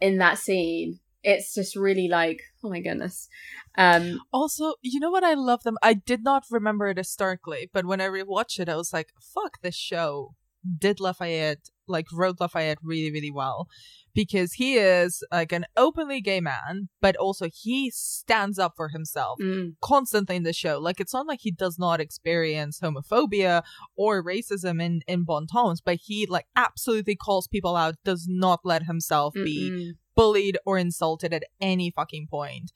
in 0.00 0.18
that 0.18 0.38
scene 0.38 0.98
it's 1.22 1.54
just 1.54 1.76
really 1.76 2.08
like 2.08 2.40
oh 2.62 2.70
my 2.70 2.80
goodness 2.80 3.28
um 3.76 4.20
Also, 4.32 4.74
you 4.82 5.00
know 5.00 5.10
what 5.10 5.24
I 5.24 5.34
love 5.34 5.64
them? 5.64 5.76
I 5.82 5.94
did 5.94 6.22
not 6.22 6.44
remember 6.48 6.86
it 6.88 6.96
historically, 6.96 7.68
but 7.72 7.84
when 7.86 8.00
I 8.00 8.06
rewatched 8.06 8.60
it, 8.60 8.68
I 8.68 8.76
was 8.76 8.92
like, 8.92 9.08
fuck 9.34 9.60
this 9.62 9.74
show. 9.74 10.34
Did 10.78 11.00
Lafayette 11.00 11.70
like 11.86 12.06
wrote 12.12 12.40
Lafayette 12.40 12.78
really 12.82 13.12
really 13.12 13.30
well 13.30 13.68
because 14.14 14.54
he 14.54 14.76
is 14.76 15.22
like 15.30 15.52
an 15.52 15.66
openly 15.76 16.20
gay 16.22 16.40
man, 16.40 16.88
but 17.02 17.14
also 17.16 17.46
he 17.52 17.90
stands 17.90 18.58
up 18.58 18.72
for 18.76 18.88
himself 18.88 19.38
Mm. 19.40 19.74
constantly 19.82 20.36
in 20.36 20.44
the 20.44 20.52
show. 20.54 20.78
Like 20.78 20.98
it's 21.00 21.12
not 21.12 21.26
like 21.26 21.40
he 21.42 21.50
does 21.50 21.78
not 21.78 22.00
experience 22.00 22.80
homophobia 22.80 23.62
or 23.96 24.24
racism 24.24 24.80
in 24.82 25.02
in 25.06 25.24
Bon 25.24 25.46
Temps, 25.46 25.80
but 25.82 25.98
he 26.06 26.26
like 26.26 26.46
absolutely 26.56 27.16
calls 27.16 27.46
people 27.48 27.76
out, 27.76 27.96
does 28.04 28.26
not 28.28 28.60
let 28.64 28.84
himself 28.84 29.34
be 29.34 29.70
Mm-mm. 29.70 29.90
bullied 30.14 30.56
or 30.64 30.78
insulted 30.78 31.34
at 31.34 31.44
any 31.60 31.90
fucking 31.90 32.28
point. 32.30 32.72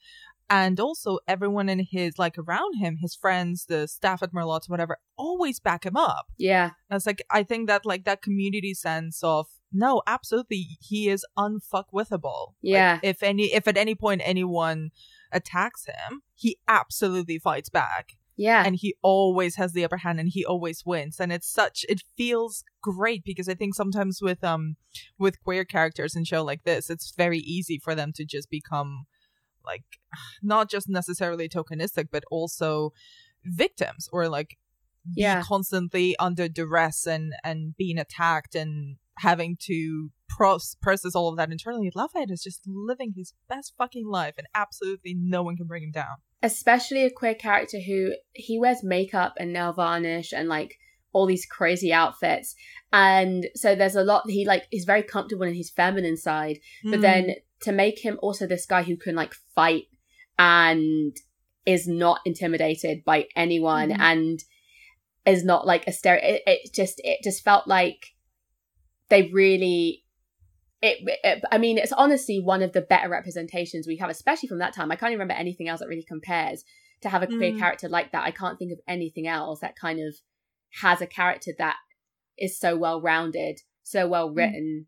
And 0.49 0.79
also 0.79 1.19
everyone 1.27 1.69
in 1.69 1.85
his 1.91 2.17
like 2.17 2.35
around 2.37 2.75
him, 2.77 2.97
his 2.97 3.15
friends, 3.15 3.65
the 3.65 3.87
staff 3.87 4.23
at 4.23 4.33
Merlotte's, 4.33 4.67
whatever, 4.69 4.97
always 5.15 5.59
back 5.59 5.85
him 5.85 5.95
up. 5.95 6.25
Yeah. 6.37 6.71
And 6.89 6.97
it's 6.97 7.05
like 7.05 7.21
I 7.29 7.43
think 7.43 7.67
that 7.67 7.85
like 7.85 8.05
that 8.05 8.21
community 8.23 8.73
sense 8.73 9.21
of 9.23 9.47
no, 9.71 10.01
absolutely, 10.07 10.65
he 10.81 11.09
is 11.09 11.23
unfuckwithable. 11.37 12.47
Like, 12.47 12.53
Yeah. 12.61 12.99
if 13.03 13.21
any, 13.23 13.53
if 13.53 13.67
at 13.67 13.77
any 13.77 13.95
point 13.95 14.21
anyone 14.25 14.89
attacks 15.31 15.85
him, 15.85 16.21
he 16.35 16.57
absolutely 16.67 17.37
fights 17.37 17.69
back, 17.69 18.13
Yeah. 18.35 18.63
and 18.65 18.75
he 18.77 18.95
always 19.03 19.57
has 19.57 19.73
the 19.73 19.83
upper 19.85 19.97
hand, 19.97 20.19
and 20.19 20.29
he 20.29 20.43
always 20.43 20.83
wins. 20.85 21.19
And 21.19 21.31
it's 21.31 21.47
such, 21.47 21.85
it 21.87 22.01
feels 22.17 22.63
great 22.81 23.23
because 23.23 23.47
I 23.47 23.53
think 23.53 23.75
sometimes 23.75 24.21
with 24.21 24.43
um 24.43 24.75
with 25.19 25.39
queer 25.43 25.65
characters 25.65 26.15
in 26.15 26.23
show 26.23 26.43
like 26.43 26.63
this, 26.63 26.89
it's 26.89 27.13
very 27.15 27.39
easy 27.39 27.77
for 27.77 27.93
them 27.93 28.11
to 28.15 28.25
just 28.25 28.49
become 28.49 29.05
like 29.65 29.83
not 30.41 30.69
just 30.69 30.87
necessarily 30.89 31.47
tokenistic, 31.49 32.07
but 32.11 32.23
also 32.31 32.93
victims 33.45 34.09
or 34.11 34.27
like 34.29 34.57
Yeah. 35.15 35.41
constantly 35.43 36.15
under 36.17 36.47
duress 36.49 37.07
and 37.07 37.33
and 37.43 37.75
being 37.77 37.97
attacked 37.97 38.55
and 38.55 38.97
having 39.17 39.57
to 39.61 40.11
process 40.81 41.15
all 41.15 41.27
of 41.29 41.37
that 41.37 41.51
internally. 41.51 41.91
Lafayette 41.93 42.31
is 42.31 42.43
just 42.43 42.61
living 42.65 43.13
his 43.15 43.33
best 43.49 43.73
fucking 43.77 44.07
life, 44.07 44.35
and 44.37 44.47
absolutely 44.55 45.13
no 45.13 45.43
one 45.43 45.57
can 45.57 45.67
bring 45.67 45.83
him 45.83 45.91
down. 45.91 46.17
especially 46.41 47.03
a 47.03 47.11
queer 47.11 47.35
character 47.35 47.79
who 47.81 48.13
he 48.31 48.57
wears 48.57 48.81
makeup 48.81 49.33
and 49.37 49.51
nail 49.51 49.73
varnish 49.73 50.31
and 50.31 50.47
like 50.47 50.77
all 51.11 51.25
these 51.25 51.45
crazy 51.45 51.91
outfits 51.91 52.55
and 52.93 53.47
so 53.55 53.75
there's 53.75 53.95
a 53.97 54.03
lot 54.05 54.23
he 54.29 54.45
like 54.45 54.63
is 54.71 54.85
very 54.85 55.03
comfortable 55.03 55.43
in 55.45 55.53
his 55.53 55.69
feminine 55.69 56.15
side 56.15 56.57
but 56.85 56.99
Mm. 56.99 57.01
then 57.01 57.23
to 57.61 57.71
make 57.71 57.99
him 57.99 58.17
also 58.21 58.47
this 58.47 58.65
guy 58.65 58.83
who 58.83 58.95
can 58.97 59.15
like 59.15 59.33
fight 59.55 59.85
and 60.37 61.15
is 61.65 61.87
not 61.87 62.19
intimidated 62.25 63.03
by 63.03 63.27
anyone 63.35 63.89
Mhm. 63.89 63.99
and 63.99 64.39
is 65.25 65.43
not 65.43 65.67
like 65.67 65.85
a 65.85 65.91
stereo 65.91 66.21
it, 66.23 66.41
it 66.47 66.73
just 66.73 66.99
it 67.03 67.19
just 67.23 67.43
felt 67.43 67.67
like 67.67 68.07
they 69.09 69.23
really 69.29 70.03
it, 70.81 70.97
it 71.23 71.43
i 71.51 71.57
mean 71.57 71.77
it's 71.77 71.91
honestly 71.91 72.39
one 72.39 72.61
of 72.63 72.71
the 72.71 72.81
better 72.81 73.09
representations 73.09 73.85
we 73.85 73.97
have 73.97 74.09
especially 74.09 74.47
from 74.47 74.59
that 74.59 74.73
time 74.73 74.91
i 74.91 74.95
can't 74.95 75.11
even 75.11 75.19
remember 75.19 75.39
anything 75.39 75.67
else 75.67 75.81
that 75.81 75.87
really 75.89 76.05
compares 76.07 76.63
to 77.01 77.09
have 77.09 77.21
a 77.21 77.27
queer 77.27 77.51
Mm. 77.51 77.59
character 77.59 77.89
like 77.89 78.11
that 78.13 78.23
i 78.23 78.31
can't 78.31 78.57
think 78.57 78.71
of 78.71 78.79
anything 78.87 79.27
else 79.27 79.59
that 79.59 79.75
kind 79.75 79.99
of 79.99 80.15
has 80.81 81.01
a 81.01 81.07
character 81.07 81.51
that 81.57 81.75
is 82.37 82.57
so 82.57 82.77
well 82.77 83.01
rounded 83.01 83.59
so 83.83 84.07
well 84.07 84.29
written 84.33 84.85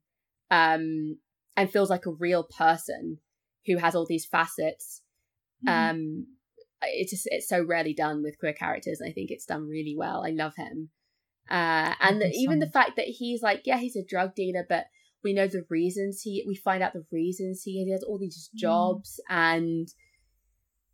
um 0.49 1.17
and 1.55 1.71
feels 1.71 1.89
like 1.89 2.05
a 2.05 2.11
real 2.11 2.43
person 2.43 3.19
who 3.65 3.77
has 3.77 3.95
all 3.95 4.05
these 4.05 4.25
facets 4.25 5.01
um 5.67 6.25
it's 6.83 7.11
just 7.11 7.27
it's 7.31 7.47
so 7.47 7.63
rarely 7.63 7.93
done 7.93 8.23
with 8.23 8.39
queer 8.39 8.53
characters 8.53 8.99
and 8.99 9.09
i 9.09 9.13
think 9.13 9.29
it's 9.29 9.45
done 9.45 9.67
really 9.67 9.95
well. 9.97 10.23
I 10.25 10.31
love 10.31 10.55
him. 10.55 10.89
Uh 11.49 11.93
and 11.99 12.21
so. 12.21 12.29
even 12.33 12.59
the 12.59 12.69
fact 12.69 12.95
that 12.95 13.05
he's 13.05 13.41
like 13.41 13.61
yeah 13.65 13.77
he's 13.77 13.95
a 13.95 14.03
drug 14.03 14.35
dealer 14.35 14.65
but 14.67 14.85
we 15.23 15.33
know 15.33 15.47
the 15.47 15.65
reasons 15.69 16.21
he 16.21 16.43
we 16.47 16.55
find 16.55 16.81
out 16.81 16.93
the 16.93 17.05
reasons 17.11 17.61
he, 17.63 17.83
he 17.83 17.91
has 17.91 18.03
all 18.03 18.17
these 18.17 18.49
jobs 18.55 19.19
and 19.29 19.89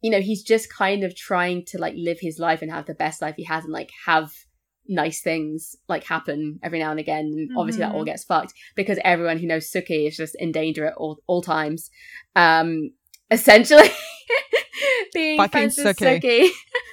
you 0.02 0.12
know 0.12 0.20
he's 0.20 0.44
just 0.44 0.72
kind 0.72 1.04
of 1.04 1.16
trying 1.16 1.64
to 1.66 1.78
like 1.78 1.94
live 1.96 2.20
his 2.20 2.40
life 2.40 2.62
and 2.62 2.72
have 2.72 2.86
the 2.86 2.94
best 2.94 3.22
life 3.22 3.36
he 3.38 3.44
has 3.44 3.64
and 3.64 3.74
like 3.74 3.92
have 4.06 4.34
nice 4.88 5.22
things 5.22 5.76
like 5.88 6.04
happen 6.04 6.60
every 6.64 6.80
now 6.80 6.92
and 6.92 7.00
again 7.00 7.26
and 7.26 7.50
obviously 7.58 7.82
that 7.82 7.94
all 7.94 8.06
gets 8.06 8.24
fucked 8.24 8.54
because 8.76 9.00
everyone 9.04 9.38
who 9.38 9.48
knows 9.48 9.72
sookie 9.72 10.08
is 10.08 10.18
just 10.18 10.36
in 10.40 10.52
danger 10.52 10.86
at 10.86 10.94
all, 10.96 11.20
all 11.28 11.42
times. 11.42 11.90
Um 12.36 12.92
essentially 13.30 13.90
being 15.14 15.38
Fucking 15.38 15.52
friends 15.52 15.78
Sookie. 15.78 16.22
sookie 16.22 16.50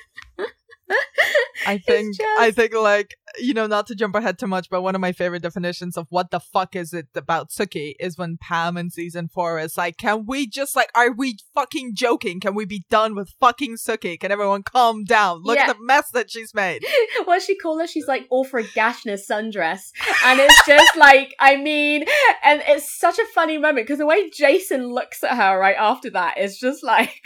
I 1.67 1.79
think 1.79 2.17
I 2.39 2.51
think 2.51 2.75
like 2.75 3.15
you 3.39 3.55
know 3.55 3.67
not 3.67 3.87
to 3.87 3.95
jump 3.95 4.15
ahead 4.15 4.39
too 4.39 4.47
much, 4.47 4.69
but 4.71 4.83
one 4.83 4.95
of 4.95 5.01
my 5.01 5.13
favorite 5.13 5.43
definitions 5.43 5.97
of 5.97 6.07
what 6.11 6.31
the 6.31 6.41
fuck 6.41 6.77
is 6.77 6.93
it 6.93 7.07
about 7.15 7.51
Sookie 7.51 7.95
is 7.99 8.19
when 8.19 8.37
Pam 8.41 8.77
in 8.77 8.91
season 8.91 9.29
four 9.29 9.59
is 9.59 9.77
like, 9.77 9.97
can 9.97 10.27
we 10.27 10.47
just 10.47 10.77
like, 10.77 10.91
are 10.95 11.11
we 11.11 11.39
fucking 11.55 11.93
joking? 11.95 12.41
Can 12.41 12.55
we 12.55 12.65
be 12.65 12.85
done 12.91 13.15
with 13.15 13.33
fucking 13.41 13.77
Sookie? 13.77 14.19
Can 14.21 14.31
everyone 14.31 14.63
calm 14.63 15.05
down? 15.05 15.43
Look 15.43 15.57
Yeah. 15.57 15.71
at 15.71 15.77
the 15.77 15.85
mess 15.85 16.11
that 16.11 16.31
she's 16.31 16.55
made. 16.55 16.85
what 17.25 17.43
she 17.43 17.57
call 17.57 17.79
her? 17.79 17.87
She's 17.87 18.07
like 18.07 18.27
all 18.31 18.45
for 18.45 18.59
a 18.61 18.65
gash 18.65 19.05
sundress. 19.05 19.91
And 20.25 20.41
it's 20.41 20.67
just 20.67 20.97
like, 20.97 21.35
I 21.41 21.57
mean, 21.57 22.05
and 22.45 22.63
it's 22.69 22.99
such 22.99 23.19
a 23.19 23.27
funny 23.35 23.59
moment 23.59 23.87
because 23.87 23.99
the 23.99 24.07
way 24.07 24.31
Jason 24.31 24.87
looks 24.87 25.23
at 25.25 25.37
her 25.37 25.59
right 25.59 25.77
after 25.79 26.11
that 26.11 26.39
is 26.39 26.59
just 26.59 26.85
like, 26.85 27.21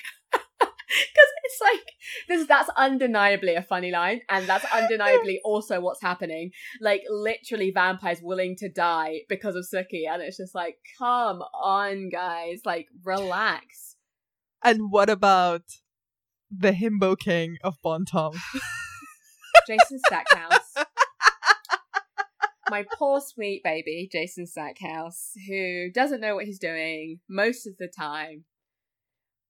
because 1.13 1.31
it's 1.45 1.61
like, 1.61 1.93
this, 2.29 2.47
that's 2.47 2.71
undeniably 2.77 3.55
a 3.55 3.63
funny 3.63 3.91
line. 3.91 4.23
And 4.29 4.47
that's 4.47 4.65
undeniably 4.73 5.41
also 5.45 5.81
what's 5.81 6.03
happening. 6.03 6.51
Like, 6.81 7.03
literally 7.09 7.71
vampires 7.71 8.21
willing 8.23 8.57
to 8.57 8.69
die 8.69 9.21
because 9.29 9.55
of 9.55 9.67
Sookie. 9.73 10.09
And 10.11 10.23
it's 10.23 10.39
just 10.39 10.55
like, 10.55 10.77
come 10.99 11.43
on, 11.63 12.09
guys. 12.09 12.63
Like, 12.65 12.87
relax. 13.05 13.97
And 14.65 14.91
what 14.91 15.11
about 15.11 15.63
the 16.51 16.73
himbo 16.73 17.19
king 17.19 17.57
of 17.63 17.77
Bon 17.83 18.05
Temps? 18.05 18.39
Jason 19.67 20.01
Stackhouse. 20.07 20.75
My 22.71 22.85
poor 22.99 23.21
sweet 23.21 23.63
baby, 23.65 24.09
Jason 24.11 24.47
Stackhouse, 24.47 25.33
who 25.49 25.91
doesn't 25.91 26.21
know 26.21 26.35
what 26.35 26.45
he's 26.45 26.59
doing 26.59 27.21
most 27.29 27.67
of 27.67 27.75
the 27.79 27.89
time, 27.89 28.45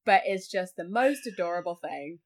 but 0.09 0.23
it's 0.25 0.47
just 0.47 0.75
the 0.75 0.85
most 0.85 1.27
adorable 1.27 1.75
thing. 1.75 2.17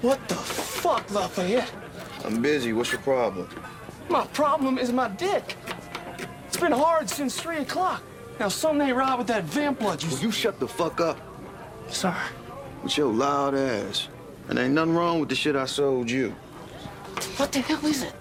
What 0.00 0.26
the 0.26 0.34
fuck, 0.34 1.10
Lafayette? 1.10 1.70
I'm 2.24 2.40
busy. 2.40 2.72
What's 2.72 2.92
your 2.92 3.02
problem? 3.02 3.46
My 4.08 4.26
problem 4.28 4.78
is 4.78 4.90
my 4.90 5.08
dick. 5.08 5.54
It's 6.46 6.56
been 6.56 6.72
hard 6.72 7.10
since 7.10 7.38
3 7.38 7.58
o'clock. 7.58 8.02
Now, 8.40 8.48
something 8.48 8.88
ain't 8.88 8.96
right 8.96 9.18
with 9.18 9.26
that 9.26 9.44
vamp 9.44 9.80
blood 9.80 10.02
you... 10.02 10.08
Will 10.08 10.18
you 10.20 10.30
shut 10.30 10.58
the 10.58 10.66
fuck 10.66 10.98
up? 10.98 11.20
Sir. 11.90 12.16
With 12.82 12.96
your 12.96 13.12
loud 13.12 13.54
ass. 13.54 14.08
And 14.48 14.58
ain't 14.58 14.72
nothing 14.72 14.94
wrong 14.94 15.20
with 15.20 15.28
the 15.28 15.34
shit 15.34 15.56
I 15.56 15.66
sold 15.66 16.10
you. 16.10 16.34
What 17.36 17.52
the 17.52 17.60
hell 17.60 17.84
is 17.84 18.02
it? 18.02 18.14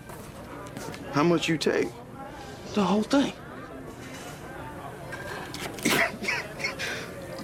How 1.14 1.24
much 1.24 1.48
you 1.48 1.58
take? 1.58 1.88
The 2.74 2.84
whole 2.84 3.04
thing. 3.04 3.32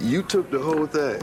You 0.02 0.22
took 0.24 0.50
the 0.50 0.58
whole 0.58 0.86
thing. 0.86 1.22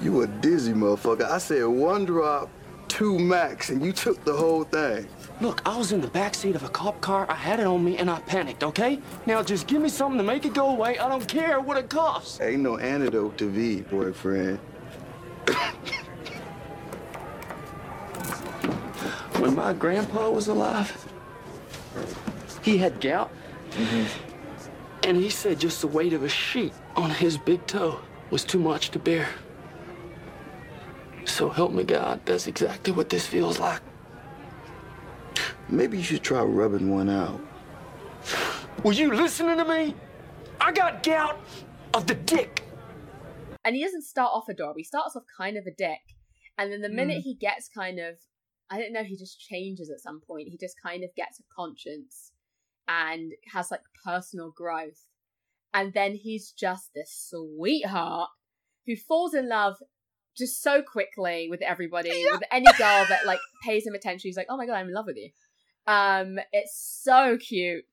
You 0.00 0.22
a 0.22 0.28
dizzy 0.28 0.72
motherfucker. 0.72 1.28
I 1.28 1.38
said 1.38 1.66
one 1.66 2.04
drop, 2.04 2.48
two 2.86 3.18
max, 3.18 3.70
and 3.70 3.84
you 3.84 3.92
took 3.92 4.24
the 4.24 4.32
whole 4.32 4.62
thing. 4.62 5.08
Look, 5.40 5.60
I 5.66 5.76
was 5.76 5.90
in 5.90 6.00
the 6.00 6.06
backseat 6.06 6.54
of 6.54 6.62
a 6.62 6.68
cop 6.68 7.00
car. 7.00 7.26
I 7.28 7.34
had 7.34 7.58
it 7.58 7.66
on 7.66 7.84
me 7.84 7.98
and 7.98 8.08
I 8.08 8.20
panicked, 8.20 8.62
okay? 8.62 9.00
Now 9.26 9.42
just 9.42 9.66
give 9.66 9.82
me 9.82 9.88
something 9.88 10.18
to 10.18 10.24
make 10.24 10.44
it 10.44 10.54
go 10.54 10.70
away. 10.70 10.98
I 10.98 11.08
don't 11.08 11.26
care 11.26 11.60
what 11.60 11.76
it 11.76 11.90
costs. 11.90 12.40
Ain't 12.40 12.62
no 12.62 12.78
antidote 12.78 13.36
to 13.38 13.50
V, 13.50 13.80
boyfriend. 13.82 14.58
When 19.40 19.56
my 19.56 19.72
grandpa 19.72 20.30
was 20.30 20.46
alive, 20.46 21.06
he 22.62 22.78
had 22.78 23.00
gout. 23.00 23.30
Mm-hmm. 23.70 24.27
And 25.08 25.16
he 25.16 25.30
said 25.30 25.58
just 25.58 25.80
the 25.80 25.86
weight 25.86 26.12
of 26.12 26.22
a 26.22 26.28
sheet 26.28 26.74
on 26.94 27.08
his 27.08 27.38
big 27.38 27.66
toe 27.66 27.98
was 28.28 28.44
too 28.44 28.58
much 28.58 28.90
to 28.90 28.98
bear. 28.98 29.26
So 31.24 31.48
help 31.48 31.72
me 31.72 31.82
God, 31.82 32.20
that's 32.26 32.46
exactly 32.46 32.92
what 32.92 33.08
this 33.08 33.26
feels 33.26 33.58
like. 33.58 33.80
Maybe 35.70 35.96
you 35.96 36.02
should 36.02 36.22
try 36.22 36.42
rubbing 36.42 36.90
one 36.90 37.08
out. 37.08 37.40
Were 38.84 38.92
you 38.92 39.14
listening 39.14 39.56
to 39.56 39.64
me? 39.64 39.94
I 40.60 40.72
got 40.72 41.02
gout 41.02 41.40
of 41.94 42.06
the 42.06 42.14
dick. 42.14 42.64
And 43.64 43.74
he 43.74 43.82
doesn't 43.82 44.04
start 44.04 44.32
off 44.34 44.50
adorable. 44.50 44.76
He 44.76 44.84
starts 44.84 45.16
off 45.16 45.22
kind 45.38 45.56
of 45.56 45.64
a 45.64 45.74
dick. 45.74 46.00
And 46.58 46.70
then 46.70 46.82
the 46.82 46.90
minute 46.90 47.22
hmm. 47.22 47.30
he 47.30 47.34
gets 47.34 47.70
kind 47.74 47.98
of, 47.98 48.16
I 48.68 48.78
don't 48.78 48.92
know, 48.92 49.04
he 49.04 49.16
just 49.16 49.40
changes 49.40 49.88
at 49.88 50.00
some 50.00 50.20
point. 50.20 50.48
He 50.48 50.58
just 50.58 50.76
kind 50.84 51.02
of 51.02 51.14
gets 51.16 51.40
a 51.40 51.44
conscience 51.56 52.32
and 52.88 53.32
has 53.52 53.70
like 53.70 53.82
personal 54.04 54.50
growth. 54.50 55.06
And 55.74 55.92
then 55.92 56.14
he's 56.14 56.52
just 56.52 56.90
this 56.94 57.30
sweetheart 57.30 58.30
who 58.86 58.96
falls 58.96 59.34
in 59.34 59.48
love 59.48 59.76
just 60.36 60.62
so 60.62 60.82
quickly 60.82 61.48
with 61.50 61.60
everybody, 61.62 62.26
with 62.30 62.42
any 62.50 62.64
girl 62.78 63.04
that 63.08 63.26
like 63.26 63.40
pays 63.62 63.86
him 63.86 63.94
attention. 63.94 64.28
He's 64.28 64.36
like, 64.36 64.46
oh 64.48 64.56
my 64.56 64.66
god, 64.66 64.76
I'm 64.76 64.88
in 64.88 64.94
love 64.94 65.06
with 65.06 65.16
you. 65.16 65.30
Um, 65.86 66.38
it's 66.52 67.00
so 67.02 67.36
cute. 67.36 67.84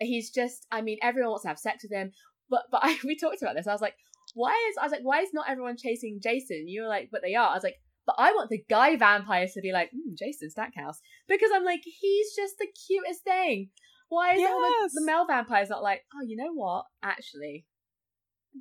He's 0.00 0.30
just, 0.30 0.66
I 0.70 0.82
mean, 0.82 0.98
everyone 1.02 1.30
wants 1.30 1.42
to 1.42 1.48
have 1.48 1.58
sex 1.58 1.82
with 1.82 1.92
him, 1.92 2.12
but 2.50 2.62
but 2.70 2.80
I, 2.82 2.98
we 3.04 3.16
talked 3.16 3.42
about 3.42 3.54
this. 3.54 3.66
I 3.66 3.72
was 3.72 3.80
like, 3.80 3.94
why 4.34 4.52
is 4.70 4.76
I 4.80 4.84
was 4.84 4.92
like, 4.92 5.02
why 5.02 5.20
is 5.20 5.30
not 5.32 5.48
everyone 5.48 5.76
chasing 5.76 6.20
Jason? 6.22 6.68
You 6.68 6.82
were 6.82 6.88
like, 6.88 7.10
but 7.12 7.22
they 7.22 7.34
are. 7.34 7.50
I 7.50 7.54
was 7.54 7.64
like, 7.64 7.76
but 8.06 8.16
I 8.18 8.32
want 8.32 8.50
the 8.50 8.64
guy 8.70 8.96
vampires 8.96 9.52
to 9.52 9.60
be 9.60 9.72
like, 9.72 9.90
mm, 9.90 10.16
Jason 10.16 10.50
Stackhouse, 10.50 11.00
because 11.28 11.50
I'm 11.54 11.64
like, 11.64 11.82
he's 11.84 12.34
just 12.34 12.54
the 12.58 12.68
cutest 12.86 13.22
thing. 13.22 13.68
Why 14.08 14.34
is 14.34 14.40
yes. 14.40 14.92
the, 14.94 15.00
the 15.00 15.06
male 15.06 15.26
vampires 15.26 15.68
not 15.68 15.82
like, 15.82 16.02
oh, 16.14 16.24
you 16.26 16.36
know 16.36 16.52
what? 16.54 16.84
Actually, 17.02 17.66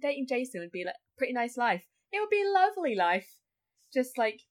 dating 0.01 0.27
Jason 0.27 0.61
would 0.61 0.71
be 0.71 0.83
like 0.85 0.95
pretty 1.17 1.33
nice 1.33 1.57
life. 1.57 1.83
It 2.11 2.19
would 2.19 2.29
be 2.29 2.43
a 2.43 2.51
lovely 2.51 2.95
life. 2.95 3.27
Just 3.93 4.17
like 4.17 4.41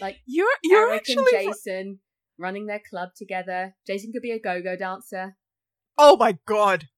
like 0.00 0.18
you're 0.26 0.46
you're 0.62 0.90
Eric 0.90 1.00
actually 1.00 1.24
and 1.36 1.46
Jason 1.46 1.98
running 2.38 2.66
their 2.66 2.82
club 2.90 3.10
together. 3.16 3.74
Jason 3.86 4.12
could 4.12 4.22
be 4.22 4.32
a 4.32 4.40
go-go 4.40 4.76
dancer. 4.76 5.36
Oh 5.96 6.16
my 6.16 6.38
god. 6.46 6.88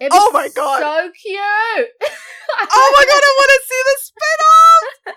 oh 0.00 0.30
my 0.32 0.48
god. 0.54 0.80
So 0.80 1.10
cute. 1.10 1.38
oh 1.40 2.92
my 2.96 3.04
god, 3.04 3.22
I 3.24 3.32
want 3.38 3.52
to 3.52 3.60
see 3.68 3.82
the 3.84 3.96
spin-off. 4.00 5.16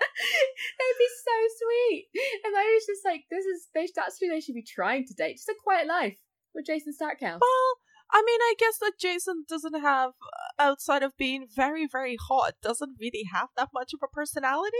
It'd 0.80 0.98
be 0.98 1.10
so 1.24 1.36
sweet. 1.60 2.08
And 2.44 2.56
I 2.56 2.64
was 2.74 2.86
just 2.86 3.04
like, 3.04 3.24
this 3.30 3.44
is 3.44 3.68
they, 3.74 3.88
that's 3.94 4.18
who 4.18 4.28
they 4.28 4.40
should 4.40 4.54
be 4.54 4.64
trying 4.64 5.06
to 5.06 5.14
date. 5.14 5.36
Just 5.36 5.48
a 5.48 5.54
quiet 5.62 5.86
life 5.86 6.18
with 6.54 6.66
Jason 6.66 6.92
Stackhouse. 6.92 7.40
Well, 7.40 7.74
I 8.12 8.22
mean, 8.24 8.40
I 8.40 8.54
guess 8.58 8.78
that 8.78 8.92
Jason 9.00 9.44
doesn't 9.48 9.80
have, 9.80 10.10
uh, 10.10 10.62
outside 10.62 11.02
of 11.02 11.16
being 11.16 11.46
very, 11.54 11.86
very 11.90 12.16
hot, 12.28 12.54
doesn't 12.62 12.96
really 13.00 13.24
have 13.32 13.48
that 13.56 13.70
much 13.72 13.92
of 13.94 14.00
a 14.02 14.08
personality. 14.08 14.76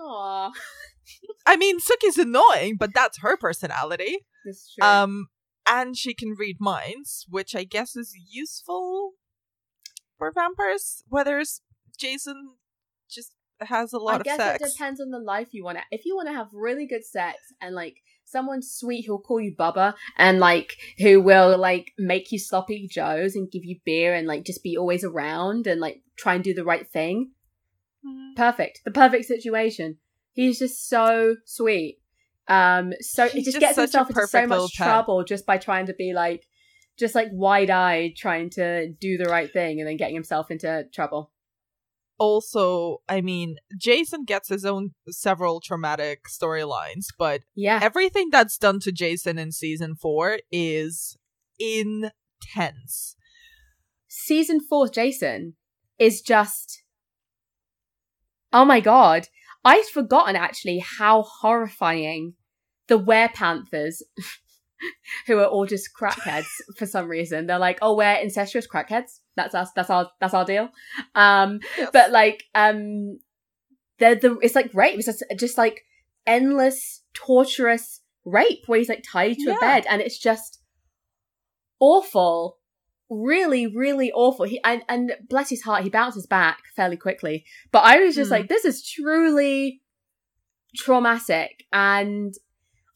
Aww. 0.00 0.52
I 1.46 1.56
mean, 1.56 1.78
Sookie's 1.78 2.18
annoying, 2.18 2.76
but 2.78 2.94
that's 2.94 3.18
her 3.20 3.36
personality. 3.36 4.18
That's 4.44 4.74
true. 4.74 4.86
Um, 4.86 5.26
and 5.66 5.96
she 5.96 6.14
can 6.14 6.34
read 6.38 6.56
minds, 6.58 7.26
which 7.28 7.54
I 7.54 7.64
guess 7.64 7.96
is 7.96 8.14
useful 8.30 9.12
for 10.18 10.32
vampires. 10.32 11.02
Whether 11.08 11.38
it's 11.40 11.60
Jason 11.98 12.54
just 13.10 13.32
has 13.60 13.92
a 13.92 13.98
lot 13.98 14.14
I 14.14 14.16
of 14.16 14.24
guess 14.24 14.36
sex. 14.38 14.62
it 14.62 14.72
depends 14.72 15.00
on 15.00 15.10
the 15.10 15.18
life 15.18 15.48
you 15.52 15.64
want 15.64 15.78
to. 15.78 15.84
If 15.90 16.04
you 16.04 16.16
want 16.16 16.28
to 16.28 16.34
have 16.34 16.48
really 16.52 16.86
good 16.86 17.04
sex 17.04 17.38
and 17.60 17.74
like 17.74 17.96
someone 18.24 18.62
sweet 18.62 19.06
who'll 19.06 19.18
call 19.18 19.40
you 19.40 19.54
Bubba 19.54 19.94
and 20.16 20.40
like 20.40 20.76
who 20.98 21.20
will 21.20 21.56
like 21.58 21.92
make 21.98 22.32
you 22.32 22.38
sloppy 22.38 22.88
joes 22.90 23.36
and 23.36 23.50
give 23.50 23.64
you 23.64 23.78
beer 23.84 24.14
and 24.14 24.26
like 24.26 24.44
just 24.44 24.62
be 24.62 24.76
always 24.76 25.04
around 25.04 25.66
and 25.66 25.80
like 25.80 26.02
try 26.16 26.34
and 26.34 26.44
do 26.44 26.54
the 26.54 26.64
right 26.64 26.88
thing. 26.88 27.30
Mm. 28.06 28.34
Perfect. 28.36 28.80
The 28.84 28.90
perfect 28.90 29.26
situation. 29.26 29.98
He's 30.32 30.58
just 30.58 30.88
so 30.88 31.36
sweet. 31.44 31.98
Um 32.48 32.92
so 33.00 33.24
He's 33.24 33.32
he 33.32 33.42
just, 33.42 33.60
just 33.60 33.60
gets 33.60 33.76
himself 33.78 34.10
into 34.10 34.26
so 34.26 34.46
much 34.46 34.76
pet. 34.76 34.86
trouble 34.86 35.24
just 35.24 35.46
by 35.46 35.58
trying 35.58 35.86
to 35.86 35.94
be 35.94 36.12
like 36.12 36.44
just 36.98 37.14
like 37.14 37.28
wide 37.32 37.70
eyed 37.70 38.14
trying 38.16 38.50
to 38.50 38.88
do 38.88 39.16
the 39.16 39.24
right 39.24 39.52
thing 39.52 39.80
and 39.80 39.88
then 39.88 39.96
getting 39.96 40.14
himself 40.14 40.50
into 40.50 40.86
trouble. 40.92 41.30
Also, 42.18 42.98
I 43.08 43.20
mean, 43.20 43.56
Jason 43.78 44.24
gets 44.24 44.48
his 44.48 44.64
own 44.64 44.90
several 45.08 45.60
traumatic 45.60 46.20
storylines, 46.28 47.06
but 47.18 47.42
Yeah. 47.54 47.80
everything 47.82 48.28
that's 48.30 48.56
done 48.58 48.80
to 48.80 48.92
Jason 48.92 49.38
in 49.38 49.52
season 49.52 49.94
four 49.96 50.38
is 50.52 51.16
intense. 51.58 53.16
season 54.08 54.60
four 54.60 54.88
Jason 54.88 55.54
is 55.98 56.20
just 56.20 56.82
oh 58.52 58.64
my 58.64 58.78
god 58.80 59.28
i'd 59.64 59.84
forgotten 59.92 60.36
actually 60.36 60.78
how 60.98 61.22
horrifying 61.22 62.34
the 62.88 62.98
werepanthers 62.98 64.02
who 65.26 65.38
are 65.38 65.46
all 65.46 65.66
just 65.66 65.90
crackheads 65.98 66.46
for 66.76 66.86
some 66.86 67.08
reason. 67.08 67.46
They're 67.46 67.58
like 67.58 67.78
oh 67.82 67.96
we're 67.96 68.14
incestuous 68.14 68.66
crackheads. 68.66 69.20
That's 69.36 69.54
us. 69.54 69.70
That's 69.74 69.90
our 69.90 70.10
that's 70.20 70.34
our 70.34 70.44
deal. 70.44 70.68
Um 71.14 71.60
Yes. 71.76 71.90
but 71.92 72.10
like 72.12 72.44
um 72.54 73.18
they're 73.98 74.14
the 74.16 74.38
it's 74.42 74.54
like 74.54 74.72
rape. 74.74 74.96
It's 74.98 75.06
just, 75.06 75.24
just 75.38 75.58
like 75.58 75.82
endless 76.26 77.02
torturous 77.14 78.00
rape 78.24 78.64
where 78.66 78.78
he's 78.78 78.88
like 78.88 79.04
tied 79.06 79.34
to 79.36 79.44
Yeah. 79.50 79.56
a 79.56 79.60
bed 79.60 79.86
and 79.88 80.00
it's 80.00 80.18
just 80.18 80.60
awful. 81.80 82.58
Really 83.10 83.66
really 83.66 84.10
awful. 84.12 84.46
He 84.46 84.60
and, 84.64 84.82
and 84.88 85.12
bless 85.28 85.50
his 85.50 85.62
heart 85.62 85.84
he 85.84 85.90
bounces 85.90 86.26
back 86.26 86.58
fairly 86.74 86.96
quickly. 86.96 87.44
But 87.70 87.84
i 87.84 87.98
was 87.98 88.14
just 88.14 88.28
Hmm. 88.28 88.34
like 88.34 88.48
this 88.48 88.64
is 88.64 88.82
truly 88.88 89.82
traumatic. 90.76 91.64
And 91.72 92.34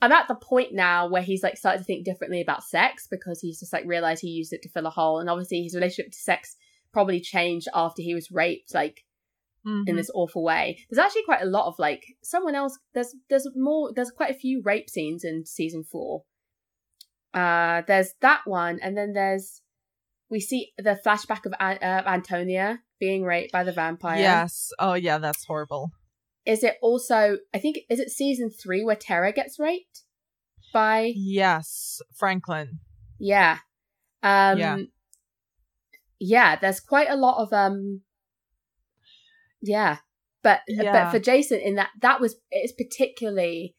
i'm 0.01 0.13
at 0.13 0.29
the 0.29 0.35
point 0.35 0.73
now 0.73 1.09
where 1.09 1.23
he's 1.23 1.43
like 1.43 1.57
started 1.57 1.79
to 1.79 1.85
think 1.85 2.05
differently 2.05 2.41
about 2.41 2.63
sex 2.63 3.07
because 3.11 3.41
he's 3.41 3.59
just 3.61 3.73
like 3.73 3.85
realized 3.87 4.21
he 4.23 4.29
used 4.29 4.53
it 4.53 4.63
to 4.63 4.69
fill 4.69 4.87
a 4.87 4.91
hole 4.91 5.19
and 5.19 5.29
obviously 5.31 5.63
his 5.63 5.75
relationship 5.75 6.13
to 6.13 6.19
sex 6.19 6.57
probably 6.93 7.21
changed 7.21 7.69
after 7.75 8.01
he 8.03 8.15
was 8.15 8.31
raped 8.31 8.75
like 8.75 9.05
in 9.67 9.85
Mhm. 9.95 9.97
this 9.97 10.11
awful 10.15 10.43
way. 10.45 10.79
There's 10.89 11.05
actually 11.05 11.25
quite 11.25 11.43
a 11.43 11.47
lot 11.47 11.67
of 11.67 11.75
like 11.79 12.03
someone 12.23 12.55
else. 12.55 12.79
There's 12.95 13.15
there's 13.29 13.47
more. 13.55 13.93
There's 13.93 14.11
quite 14.11 14.31
a 14.31 14.39
few 14.39 14.63
rape 14.65 14.89
scenes 14.89 15.25
in 15.25 15.45
season 15.45 15.83
four. 15.85 16.23
Uh, 17.35 17.83
there's 17.87 18.15
that 18.21 18.43
one, 18.47 18.79
and 18.81 18.97
then 18.97 19.13
there's 19.13 19.61
we 20.31 20.41
see 20.41 20.73
the 20.79 20.99
flashback 21.05 21.45
of 21.45 21.53
uh, 21.61 21.77
Antonia 22.07 22.81
being 22.99 23.25
raped 23.25 23.53
by 23.53 23.65
the 23.65 23.73
vampire. 23.73 24.19
Yes. 24.19 24.71
Oh, 24.79 24.95
yeah, 24.95 25.19
that's 25.19 25.45
horrible. 25.45 25.91
Is 26.49 26.65
it 26.65 26.77
also? 26.81 27.37
I 27.55 27.59
think 27.59 27.81
is 27.91 28.01
it 28.01 28.09
season 28.09 28.49
three 28.51 28.83
where 28.83 28.97
Tara 28.97 29.33
gets 29.33 29.59
raped 29.59 30.05
by? 30.73 31.13
Yes, 31.15 32.01
Franklin. 32.17 32.79
Yeah. 33.19 33.59
Um, 34.23 34.59
Yeah. 34.59 34.77
Yeah. 36.19 36.57
There's 36.57 36.81
quite 36.81 37.11
a 37.11 37.17
lot 37.17 37.43
of 37.43 37.53
um. 37.53 38.01
Yeah, 39.61 39.99
but 40.43 40.61
but 41.03 41.11
for 41.11 41.19
Jason, 41.19 41.61
in 41.61 41.75
that 41.75 41.91
that 42.01 42.19
was 42.21 42.37
it's 42.51 42.73
particularly, 42.73 43.75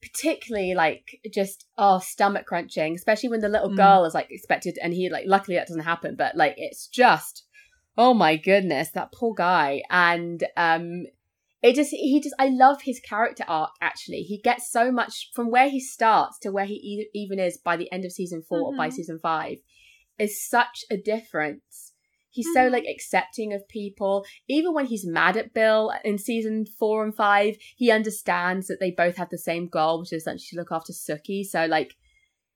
particularly 0.00 0.74
like 0.74 1.18
just 1.32 1.66
oh 1.76 1.98
stomach 1.98 2.46
crunching, 2.46 2.94
especially 2.94 3.30
when 3.30 3.40
the 3.40 3.48
little 3.48 3.70
Mm. 3.70 3.76
girl 3.76 4.04
is 4.04 4.14
like 4.14 4.30
expected, 4.30 4.78
and 4.80 4.92
he 4.94 5.10
like 5.10 5.24
luckily 5.26 5.56
that 5.56 5.66
doesn't 5.66 5.82
happen, 5.82 6.14
but 6.16 6.36
like 6.36 6.54
it's 6.56 6.86
just 6.86 7.44
oh 7.98 8.14
my 8.14 8.36
goodness 8.36 8.90
that 8.90 9.10
poor 9.12 9.34
guy 9.34 9.82
and 9.90 10.44
um 10.56 11.06
it 11.62 11.74
just 11.74 11.90
he 11.90 12.20
just 12.20 12.34
i 12.38 12.48
love 12.48 12.82
his 12.82 13.00
character 13.00 13.44
arc 13.46 13.70
actually. 13.80 14.22
He 14.22 14.38
gets 14.38 14.70
so 14.70 14.90
much 14.90 15.30
from 15.34 15.50
where 15.50 15.68
he 15.68 15.80
starts 15.80 16.38
to 16.40 16.50
where 16.50 16.64
he 16.64 16.74
e- 16.74 17.10
even 17.14 17.38
is 17.38 17.58
by 17.58 17.76
the 17.76 17.90
end 17.92 18.04
of 18.04 18.12
season 18.12 18.42
4 18.42 18.58
or 18.60 18.76
by 18.76 18.88
Mhm. 18.88 18.92
season 18.92 19.18
5 19.18 19.58
is 20.18 20.42
such 20.48 20.84
a 20.90 20.96
difference. 20.96 21.92
He's 22.30 22.46
so 22.54 22.60
Mhm. 22.68 22.72
like 22.72 22.84
accepting 22.86 23.52
of 23.52 23.66
people. 23.68 24.24
Even 24.48 24.72
when 24.72 24.86
he's 24.86 25.04
mad 25.06 25.36
at 25.36 25.52
bill 25.52 25.92
in 26.04 26.16
season 26.16 26.64
4 26.64 27.04
and 27.04 27.14
5 27.14 27.56
he 27.76 27.90
understands 27.90 28.66
that 28.68 28.78
they 28.80 28.90
both 28.90 29.16
have 29.16 29.30
the 29.30 29.38
same 29.38 29.68
goal 29.68 30.00
which 30.00 30.12
is 30.12 30.22
essentially 30.22 30.56
to 30.56 30.60
look 30.60 30.72
after 30.72 30.92
sookie 30.92 31.44
so 31.44 31.66
like 31.66 31.94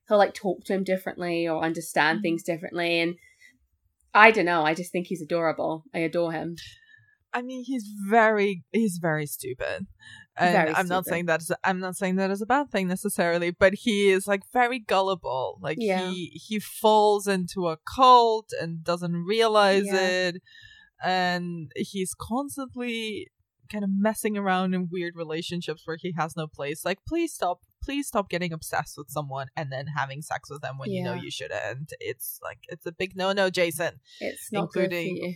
he'll 0.08 0.18
like 0.18 0.34
talk 0.34 0.64
to 0.64 0.74
him 0.74 0.84
differently 0.84 1.48
or 1.48 1.62
understand 1.64 2.18
Mhm. 2.18 2.22
things 2.22 2.42
differently. 2.42 3.00
And 3.00 3.16
i 4.14 4.30
don't 4.30 4.44
know. 4.44 4.62
I 4.62 4.74
just 4.74 4.92
think 4.92 5.08
he's 5.08 5.22
adorable. 5.22 5.84
I 5.92 5.98
adore 6.00 6.32
him 6.32 6.56
I 7.34 7.42
mean, 7.42 7.64
he's 7.64 7.84
very 8.08 8.62
he's 8.72 8.98
very 9.02 9.26
stupid, 9.26 9.86
and 10.36 10.52
Very 10.52 10.70
I'm 10.74 10.86
not 10.86 11.04
stupid. 11.04 11.10
saying 11.14 11.26
that 11.26 11.40
I'm 11.64 11.80
not 11.80 11.96
saying 11.96 12.16
that 12.16 12.30
is 12.30 12.40
a 12.40 12.46
bad 12.46 12.70
thing 12.70 12.86
necessarily, 12.88 13.50
but 13.50 13.74
he 13.74 14.10
is 14.10 14.26
like 14.28 14.42
very 14.52 14.78
gullible. 14.78 15.58
Like 15.60 15.78
Yeah. 15.80 16.08
he 16.10 16.26
he 16.46 16.60
falls 16.60 17.26
into 17.26 17.68
a 17.68 17.76
cult 17.96 18.50
and 18.60 18.84
doesn't 18.84 19.24
realize 19.24 19.86
Yeah. 19.86 19.98
it, 20.28 20.42
and 21.02 21.72
he's 21.76 22.14
constantly 22.14 23.28
kind 23.72 23.82
of 23.82 23.90
messing 23.92 24.36
around 24.36 24.74
in 24.74 24.88
weird 24.90 25.14
relationships 25.16 25.82
where 25.86 25.96
he 25.98 26.12
has 26.16 26.36
no 26.36 26.46
place. 26.46 26.84
Like, 26.84 26.98
please 27.08 27.32
stop. 27.34 27.60
Please 27.82 28.06
stop 28.06 28.30
getting 28.30 28.50
obsessed 28.52 28.94
with 28.96 29.10
someone 29.10 29.48
and 29.56 29.70
then 29.70 29.86
having 29.94 30.22
sex 30.22 30.48
with 30.50 30.62
them 30.62 30.78
when 30.78 30.90
you 30.90 31.02
know 31.04 31.12
you 31.14 31.30
shouldn't. 31.30 31.92
It's 32.00 32.38
like 32.42 32.60
it's 32.68 32.86
a 32.86 32.92
big 32.92 33.14
no 33.14 33.32
no, 33.32 33.50
Jason 33.50 34.00
it's 34.20 34.50
not 34.52 34.64
Including- 34.74 35.16
good 35.16 35.20
for 35.20 35.26
you. 35.26 35.34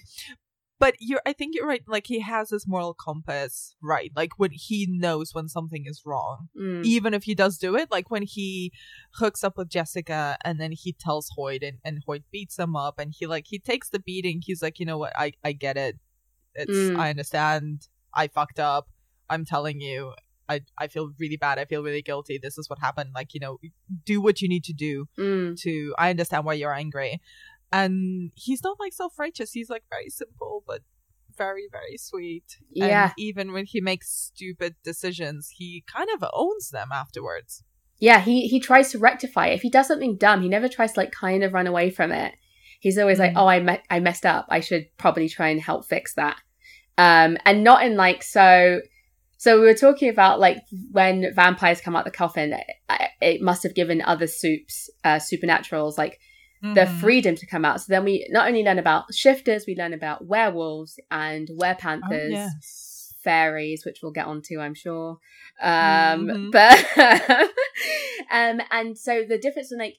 But 0.81 0.95
you're 1.01 1.21
i 1.27 1.33
think 1.33 1.55
you're 1.55 1.67
right 1.67 1.83
like 1.89 2.07
he 2.07 2.21
has 2.21 2.51
his 2.51 2.67
moral 2.67 2.95
compass 2.95 3.75
right 3.83 4.13
like 4.15 4.33
when 4.39 4.51
he 4.53 4.87
knows 4.89 5.35
when 5.35 5.49
something 5.49 5.85
is 5.87 6.03
wrong 6.05 6.49
Mm. 6.59 6.85
even 6.85 7.15
if 7.15 7.25
he 7.25 7.35
does 7.35 7.59
do 7.59 7.77
it 7.77 7.91
like 7.91 8.11
when 8.11 8.23
he 8.23 8.73
hooks 9.15 9.43
up 9.45 9.57
with 9.57 9.69
jessica 9.69 10.37
and 10.45 10.61
then 10.61 10.73
he 10.73 10.93
tells 10.93 11.31
hoyt 11.37 11.63
and, 11.63 11.79
and 11.85 12.03
hoyt 12.07 12.23
beats 12.31 12.59
him 12.59 12.77
up 12.77 12.99
and 12.99 13.15
he 13.19 13.27
like 13.27 13.47
he 13.49 13.59
takes 13.59 13.89
the 13.91 13.99
beating 13.99 14.41
he's 14.45 14.63
like 14.63 14.79
you 14.79 14.87
know 14.87 14.99
what 14.99 15.13
i 15.17 15.33
i 15.45 15.53
get 15.53 15.77
it 15.77 15.97
it's 16.55 16.73
Mm. 16.73 16.97
i 16.99 17.11
understand 17.11 17.89
i 18.15 18.27
fucked 18.29 18.59
up 18.61 18.89
i'm 19.31 19.45
telling 19.45 19.81
you 19.81 20.13
I, 20.51 20.63
I 20.79 20.87
feel 20.87 21.11
really 21.19 21.37
bad. 21.37 21.59
I 21.59 21.67
feel 21.67 21.83
really 21.83 22.01
guilty. 22.01 22.39
This 22.39 22.57
is 22.57 22.71
what 22.71 22.79
happened. 22.79 23.11
Like, 23.15 23.35
you 23.35 23.41
know, 23.41 23.59
do 24.07 24.19
what 24.23 24.41
you 24.41 24.49
need 24.49 24.65
to 24.65 24.73
do 24.73 25.07
Mm. 25.19 25.61
to 25.61 25.95
I 25.99 26.09
understand 26.09 26.47
why 26.47 26.55
you're 26.55 26.73
angry. 26.73 27.21
And 27.73 28.33
he's 28.35 28.63
not 28.65 28.79
like 28.81 28.93
self 28.93 29.19
righteous. 29.19 29.53
He's 29.53 29.69
like 29.71 29.85
very 29.91 30.09
simple 30.09 30.63
but 30.67 30.83
very, 31.37 31.69
very 31.71 31.97
sweet. 31.97 32.45
Yeah. 32.71 33.05
And 33.05 33.13
even 33.19 33.53
when 33.53 33.65
he 33.65 33.81
makes 33.81 34.11
stupid 34.13 34.75
decisions, 34.83 35.51
he 35.57 35.85
kind 35.87 36.09
of 36.15 36.25
owns 36.33 36.71
them 36.71 36.89
afterwards. 36.93 37.63
yeah, 38.01 38.21
he 38.21 38.47
he 38.49 38.59
tries 38.61 38.91
to 38.93 38.99
rectify 38.99 39.49
it. 39.49 39.55
If 39.55 39.63
he 39.63 39.71
does 39.71 39.87
something 39.89 40.17
dumb, 40.17 40.43
he 40.43 40.49
never 40.49 40.69
tries 40.69 40.93
to 40.93 41.01
like 41.01 41.13
kind 41.13 41.43
of 41.45 41.53
run 41.53 41.67
away 41.67 41.91
from 41.91 42.11
it. 42.13 42.33
He's 42.81 42.97
always 42.99 43.19
like, 43.19 43.33
Mm. 43.33 43.37
"Oh, 43.41 43.47
I 43.49 43.61
me- 43.61 43.83
I 43.91 43.99
messed 44.01 44.25
up. 44.25 44.47
I 44.49 44.61
should 44.61 44.87
probably 44.99 45.29
try 45.29 45.49
and 45.49 45.61
help 45.61 45.85
fix 45.87 46.15
that." 46.15 46.37
Um, 46.97 47.37
and 47.45 47.63
not 47.65 47.85
in 47.85 47.97
like 47.97 48.23
so. 48.23 48.81
So 49.37 49.61
we 49.61 49.67
were 49.67 49.75
talking 49.75 50.09
about 50.09 50.41
like 50.41 50.59
when 50.93 51.33
vampires 51.35 51.81
come 51.81 51.95
out 51.97 52.05
the 52.05 52.11
coffin, 52.11 52.53
it, 52.53 52.67
it 53.21 53.41
must 53.43 53.63
have 53.65 53.75
given 53.75 54.01
other 54.03 54.27
soups, 54.27 54.91
uh, 55.05 55.17
supernaturals, 55.19 55.97
like 55.99 56.19
the 56.61 56.87
Mhm. 56.87 57.01
freedom 57.01 57.35
to 57.37 57.47
come 57.47 57.65
out. 57.65 57.81
So 57.81 57.87
then 57.93 58.05
we 58.05 58.27
not 58.31 58.49
only 58.49 58.63
learn 58.63 58.79
about 58.79 59.15
shifters, 59.15 59.65
we 59.67 59.77
learn 59.77 59.93
about 59.93 60.27
werewolves 60.27 60.99
and 61.11 61.49
werepanthers, 61.49 62.31
yes. 62.33 63.15
fairies, 63.23 63.85
which 63.85 64.01
we'll 64.03 64.13
get 64.13 64.27
onto, 64.27 64.59
I'm 64.61 64.75
sure. 64.75 65.19
Um, 65.61 66.27
Mhm. 66.29 66.51
but 66.53 67.51
um, 68.31 68.61
and 68.71 68.99
so 68.99 69.25
the 69.25 69.39
difference 69.39 69.73
in 69.73 69.79
like 69.79 69.97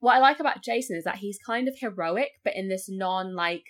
what 0.00 0.14
I 0.16 0.18
like 0.18 0.40
about 0.40 0.62
Jason 0.62 0.96
is 0.96 1.04
that 1.04 1.16
he's 1.16 1.38
kind 1.38 1.68
of 1.68 1.78
heroic, 1.78 2.30
but 2.42 2.56
in 2.56 2.68
this 2.68 2.88
non 2.88 3.34
like 3.34 3.64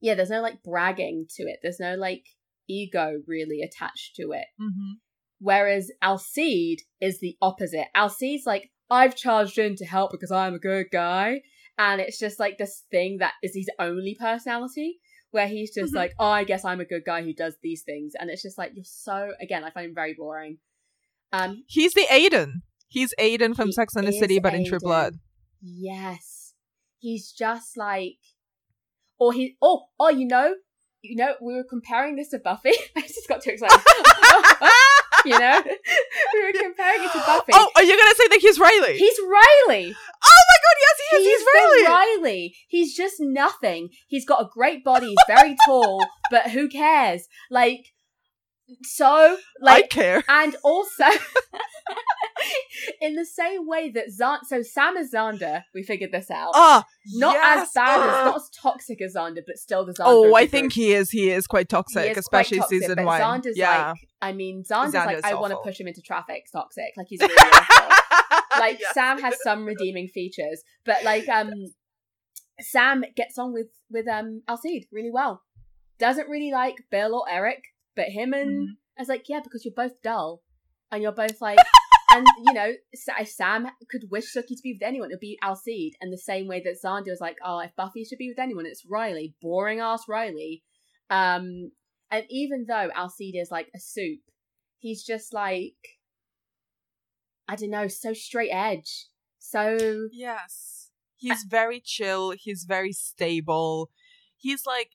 yeah, 0.00 0.14
there's 0.14 0.30
no 0.30 0.40
like 0.42 0.62
bragging 0.64 1.26
to 1.36 1.44
it. 1.44 1.60
There's 1.62 1.78
no 1.78 1.94
like 1.94 2.24
ego 2.68 3.22
really 3.26 3.62
attached 3.62 4.16
to 4.16 4.32
it. 4.32 4.46
Mhm. 4.60 4.94
Whereas 5.40 5.90
Alcide 6.02 6.82
is 7.00 7.20
the 7.20 7.36
opposite. 7.40 7.86
Alcide's 7.96 8.46
like, 8.46 8.70
I've 8.92 9.16
charged 9.16 9.58
in 9.58 9.74
to 9.76 9.84
help 9.86 10.10
because 10.12 10.30
I'm 10.30 10.54
a 10.54 10.58
good 10.58 10.86
guy. 10.92 11.40
And 11.78 12.00
it's 12.00 12.18
just 12.18 12.38
like 12.38 12.58
this 12.58 12.84
thing 12.90 13.18
that 13.20 13.32
is 13.42 13.52
his 13.54 13.68
only 13.78 14.14
personality, 14.20 14.98
where 15.30 15.48
he's 15.48 15.74
just 15.74 15.92
Mhm. 15.92 15.96
like, 15.96 16.12
oh, 16.18 16.26
I 16.40 16.44
guess 16.44 16.64
I'm 16.64 16.80
a 16.80 16.84
good 16.84 17.04
guy 17.06 17.22
who 17.22 17.32
does 17.32 17.56
these 17.62 17.82
things. 17.82 18.12
And 18.18 18.28
it's 18.30 18.42
just 18.42 18.58
like, 18.58 18.72
you're 18.74 18.84
so, 18.84 19.32
again, 19.40 19.64
I 19.64 19.70
find 19.70 19.86
him 19.86 19.94
very 19.94 20.12
boring. 20.14 20.58
Um, 21.32 21.64
He's 21.66 21.94
the 21.94 22.06
Aiden. 22.10 22.60
He's 22.88 23.14
Aiden 23.18 23.56
from 23.56 23.72
Sex 23.72 23.96
and 23.96 24.06
the 24.06 24.12
City, 24.12 24.38
but 24.38 24.52
in 24.54 24.66
True 24.66 24.78
Blood. 24.80 25.14
yes. 25.62 26.52
He's 26.98 27.32
just 27.32 27.76
like, 27.76 28.18
or 29.18 29.32
he, 29.32 29.56
oh, 29.62 29.86
oh, 29.98 30.10
you 30.10 30.26
know, 30.26 30.54
you 31.00 31.16
know, 31.16 31.34
we 31.40 31.54
were 31.54 31.64
comparing 31.64 32.14
this 32.16 32.28
to 32.30 32.38
Buffy. 32.38 32.70
I 32.96 33.00
just 33.00 33.26
got 33.28 33.42
too 33.42 33.50
excited. 33.50 33.80
you 35.24 35.38
know, 35.38 35.62
we 36.34 36.42
were 36.44 36.52
comparing 36.52 37.02
it 37.04 37.12
to 37.12 37.18
Buffy. 37.26 37.52
Oh, 37.54 37.70
are 37.76 37.82
you 37.82 37.96
gonna 37.96 38.14
say 38.16 38.28
that 38.28 38.38
he's 38.40 38.58
Riley? 38.58 38.98
He's 38.98 39.18
Riley. 39.20 39.94
oh 39.94 40.42
my 40.48 40.58
god, 40.64 40.76
yes, 40.80 40.96
he 41.10 41.16
is. 41.16 41.24
He's, 41.26 41.38
He's 41.38 41.46
Riley. 41.54 41.86
Riley. 42.22 42.54
He's 42.68 42.96
just 42.96 43.16
nothing. 43.20 43.88
He's 44.08 44.24
got 44.26 44.42
a 44.42 44.48
great 44.52 44.84
body. 44.84 45.08
He's 45.08 45.16
very 45.36 45.56
tall, 45.66 46.04
but 46.30 46.50
who 46.50 46.68
cares? 46.68 47.26
Like, 47.50 47.86
so, 48.84 49.36
like 49.60 49.84
I 49.84 49.86
care. 49.88 50.24
and 50.28 50.56
also, 50.64 51.04
in 53.00 53.14
the 53.14 53.24
same 53.24 53.66
way 53.66 53.90
that 53.90 54.10
Zan, 54.10 54.44
so 54.44 54.62
Sam 54.62 54.96
is 54.96 55.12
Xander, 55.12 55.62
we 55.74 55.82
figured 55.82 56.12
this 56.12 56.30
out. 56.30 56.52
Ah, 56.54 56.84
not 57.14 57.34
yes. 57.34 57.62
as 57.68 57.72
bad 57.74 58.00
as, 58.00 58.06
Ah. 58.14 58.24
not 58.26 58.36
as 58.36 58.50
toxic 58.50 59.02
as 59.02 59.14
Xander, 59.14 59.42
but 59.46 59.56
still 59.58 59.84
the 59.84 59.92
Xander. 59.92 60.04
Oh, 60.06 60.34
I 60.34 60.46
think 60.46 60.72
he 60.72 60.92
is. 60.92 61.10
He 61.10 61.30
is 61.30 61.46
quite 61.46 61.68
toxic, 61.68 62.12
is 62.12 62.18
especially 62.18 62.58
quite 62.58 62.70
toxic, 62.70 62.82
season 62.82 63.04
one. 63.04 63.20
Xander's 63.20 63.56
yeah. 63.58 63.90
like, 63.90 64.08
I 64.20 64.32
mean, 64.32 64.62
Xander's, 64.62 64.94
Xander 64.94 65.06
like, 65.06 65.24
I 65.24 65.34
want 65.34 65.52
to 65.52 65.58
push 65.64 65.78
him 65.80 65.88
into 65.88 66.00
traffic. 66.02 66.44
Toxic, 66.52 66.92
like 66.96 67.06
he's 67.08 67.20
really 67.22 67.34
awful. 67.36 67.96
Like. 68.58 68.80
Sam 68.92 69.18
has 69.20 69.34
some 69.42 69.64
redeeming 69.64 70.08
features, 70.08 70.62
but 70.84 71.02
like 71.04 71.26
um, 71.28 71.50
Sam 72.60 73.02
gets 73.16 73.38
on 73.38 73.52
with 73.52 73.68
with 73.90 74.06
um 74.06 74.42
Alcide 74.48 74.84
really 74.92 75.10
well. 75.10 75.42
Doesn't 75.98 76.28
really 76.28 76.50
like 76.52 76.76
Bill 76.90 77.14
or 77.14 77.24
Eric, 77.30 77.62
but 77.96 78.06
him 78.08 78.32
and 78.34 78.50
Mhm. 78.68 78.72
I 78.98 79.02
was 79.02 79.08
like, 79.08 79.28
yeah, 79.28 79.40
because 79.42 79.64
you're 79.64 79.74
both 79.74 80.02
dull, 80.02 80.42
and 80.90 81.02
you're 81.02 81.12
both 81.12 81.40
like. 81.40 81.58
And 82.14 82.26
you 82.44 82.52
know, 82.52 82.72
if 82.92 83.28
Sam 83.28 83.68
could 83.90 84.10
wish 84.10 84.34
Sookie 84.34 84.48
to 84.48 84.62
be 84.62 84.74
with 84.74 84.86
anyone, 84.86 85.10
it'd 85.10 85.20
be 85.20 85.38
Alcide. 85.42 85.92
And 86.00 86.12
the 86.12 86.18
same 86.18 86.46
way 86.46 86.62
that 86.62 86.76
Xander 86.84 87.08
was 87.10 87.20
like, 87.20 87.36
"Oh, 87.44 87.58
if 87.60 87.74
Buffy 87.74 88.04
should 88.04 88.18
be 88.18 88.28
with 88.28 88.38
anyone, 88.38 88.66
it's 88.66 88.84
Riley, 88.86 89.34
boring 89.40 89.80
ass 89.80 90.02
Riley." 90.08 90.62
Um, 91.08 91.72
and 92.10 92.24
even 92.28 92.66
though 92.68 92.90
Alcide 92.94 93.40
is 93.40 93.50
like 93.50 93.68
a 93.74 93.80
soup, 93.80 94.20
he's 94.78 95.02
just 95.04 95.32
like, 95.32 95.76
I 97.48 97.56
don't 97.56 97.70
know, 97.70 97.88
so 97.88 98.12
straight 98.12 98.50
edge. 98.50 99.06
So 99.38 100.08
Yes. 100.12 100.90
He's 101.16 101.44
very 101.44 101.80
chill. 101.80 102.32
He's 102.32 102.64
very 102.64 102.92
stable. 102.92 103.90
He's 104.36 104.66
like 104.66 104.90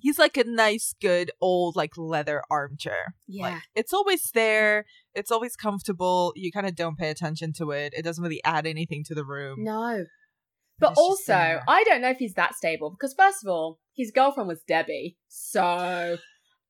he's 0.00 0.18
like 0.18 0.36
a 0.36 0.44
nice, 0.44 0.94
good 1.00 1.30
old 1.40 1.76
like 1.76 1.92
leather 1.96 2.42
armchair. 2.50 3.14
yeah, 3.26 3.44
Like 3.50 3.62
it's 3.74 3.92
always 3.92 4.30
there. 4.34 4.84
It's 5.14 5.30
always 5.30 5.56
comfortable. 5.56 6.32
You 6.36 6.50
kind 6.52 6.66
of 6.66 6.74
don't 6.74 6.98
pay 6.98 7.10
attention 7.10 7.52
to 7.58 7.70
it. 7.70 7.92
It 7.96 8.02
doesn't 8.02 8.22
really 8.22 8.42
add 8.44 8.66
anything 8.66 9.04
to 9.04 9.14
the 9.14 9.24
room. 9.24 9.62
no. 9.64 10.04
But 10.78 10.94
also. 10.96 11.34
I 11.68 11.84
don't 11.84 12.00
know 12.00 12.08
if 12.08 12.16
he's 12.16 12.32
that 12.34 12.54
stable 12.54 12.88
because 12.90 13.12
first 13.14 13.44
of 13.44 13.50
all, 13.50 13.78
his 13.94 14.10
girlfriend 14.10 14.48
was 14.48 14.62
Debbie, 14.66 15.18
so 15.28 16.16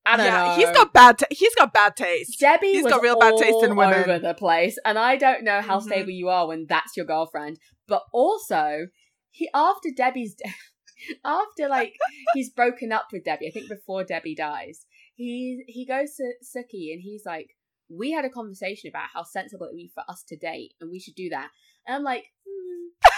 I 0.04 0.16
don't 0.16 0.26
yeah, 0.26 0.46
know. 0.48 0.54
he's 0.56 0.76
got 0.76 0.92
bad. 0.92 1.18
Ta- 1.18 1.26
he's 1.30 1.54
got 1.54 1.72
bad 1.72 1.94
taste. 1.94 2.40
Debbie 2.40 2.72
He's 2.72 2.86
got 2.86 3.02
real 3.02 3.16
bad 3.20 3.34
taste 3.38 3.62
in 3.62 3.76
women. 3.76 4.00
over 4.00 4.18
the 4.18 4.34
place, 4.34 4.76
and 4.84 4.98
I 4.98 5.14
don't 5.14 5.44
know 5.44 5.60
how 5.60 5.78
Mhm. 5.78 5.82
stable 5.84 6.10
you 6.10 6.28
are 6.28 6.48
when 6.48 6.66
that's 6.68 6.96
your 6.96 7.06
girlfriend. 7.06 7.58
But 7.86 8.02
also, 8.12 8.88
he 9.30 9.48
after 9.54 9.90
Debbie's 9.96 10.34
after 11.24 11.68
like 11.68 11.94
he's 12.34 12.50
broken 12.50 12.92
up 12.92 13.06
with 13.12 13.24
Debbie. 13.24 13.48
I 13.48 13.50
think 13.50 13.68
before 13.68 14.04
Debbie 14.04 14.34
dies, 14.34 14.86
he 15.14 15.64
he 15.66 15.86
goes 15.86 16.14
to 16.16 16.32
Sookie 16.44 16.92
and 16.92 17.00
he's 17.02 17.24
like, 17.24 17.56
"We 17.88 18.12
had 18.12 18.24
a 18.24 18.30
conversation 18.30 18.88
about 18.88 19.08
how 19.12 19.22
sensible 19.22 19.66
it 19.66 19.70
would 19.72 19.76
be 19.76 19.92
for 19.94 20.04
us 20.08 20.22
to 20.28 20.36
date, 20.36 20.74
and 20.80 20.90
we 20.90 21.00
should 21.00 21.14
do 21.14 21.28
that." 21.30 21.50
And 21.86 21.96
I'm 21.96 22.04
like, 22.04 22.26
hmm, 22.46 23.10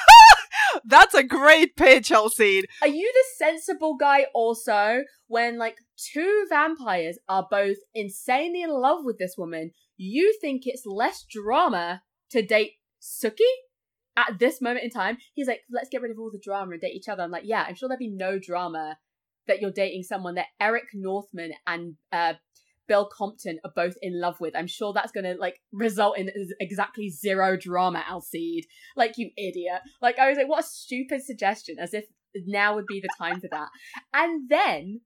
That's 0.85 1.15
a 1.15 1.23
great 1.23 1.77
pitch, 1.77 2.11
Alcide. 2.11 2.67
"Are 2.81 2.89
you 2.89 3.13
the 3.13 3.45
sensible 3.45 3.97
guy 3.97 4.27
also?" 4.35 5.05
When 5.27 5.59
like 5.59 5.79
two 5.97 6.47
vampires 6.49 7.19
are 7.29 7.47
both 7.51 7.79
insanely 7.95 8.63
in 8.63 8.71
love 8.71 9.05
with 9.05 9.19
this 9.19 9.35
woman, 9.39 9.73
you 9.97 10.37
think 10.41 10.63
it's 10.67 10.85
less 10.85 11.25
drama 11.31 12.03
to 12.31 12.43
date 12.43 12.73
Sookie? 13.01 13.41
At 14.17 14.39
this 14.39 14.61
moment 14.61 14.85
in 14.85 14.91
time, 14.91 15.17
he's 15.35 15.49
like, 15.49 15.61
let's 15.71 15.89
get 15.89 16.03
rid 16.03 16.11
of 16.11 16.19
all 16.19 16.31
the 16.31 16.41
drama 16.43 16.73
and 16.73 16.81
date 16.81 16.95
each 16.95 17.09
other. 17.09 17.23
I'm 17.23 17.31
like, 17.31 17.45
yeah, 17.47 17.65
I'm 17.67 17.75
sure 17.75 17.89
there'd 17.89 17.99
be 17.99 18.11
no 18.11 18.39
drama 18.39 18.99
that 19.47 19.61
you're 19.61 19.73
dating 19.73 20.03
someone 20.03 20.35
that 20.35 20.47
Eric 20.61 20.85
Northman 20.95 21.53
and 21.67 21.95
uh, 22.13 22.35
Bill 22.89 23.09
Compton 23.17 23.59
are 23.65 23.73
both 23.75 23.95
in 24.03 24.21
love 24.21 24.37
with. 24.41 24.55
I'm 24.55 24.67
sure 24.67 24.93
that's 24.93 25.13
going 25.13 25.25
to 25.25 25.35
like 25.41 25.61
result 25.73 26.19
in 26.19 26.31
exactly 26.61 27.09
zero 27.09 27.57
drama, 27.57 28.05
Alcide. 28.09 28.65
Like, 28.97 29.15
you 29.17 29.31
idiot. 29.37 29.81
Like, 30.01 30.19
I 30.19 30.29
was 30.29 30.37
like, 30.37 30.49
what 30.49 30.65
a 30.65 30.67
stupid 30.69 31.25
suggestion, 31.25 31.77
as 31.81 31.95
if 31.95 32.05
now 32.47 32.75
would 32.75 32.87
be 32.87 33.01
the 33.01 33.09
time 33.19 33.41
for 33.41 33.49
that. 33.51 33.69
And 34.13 34.49
then 34.49 35.01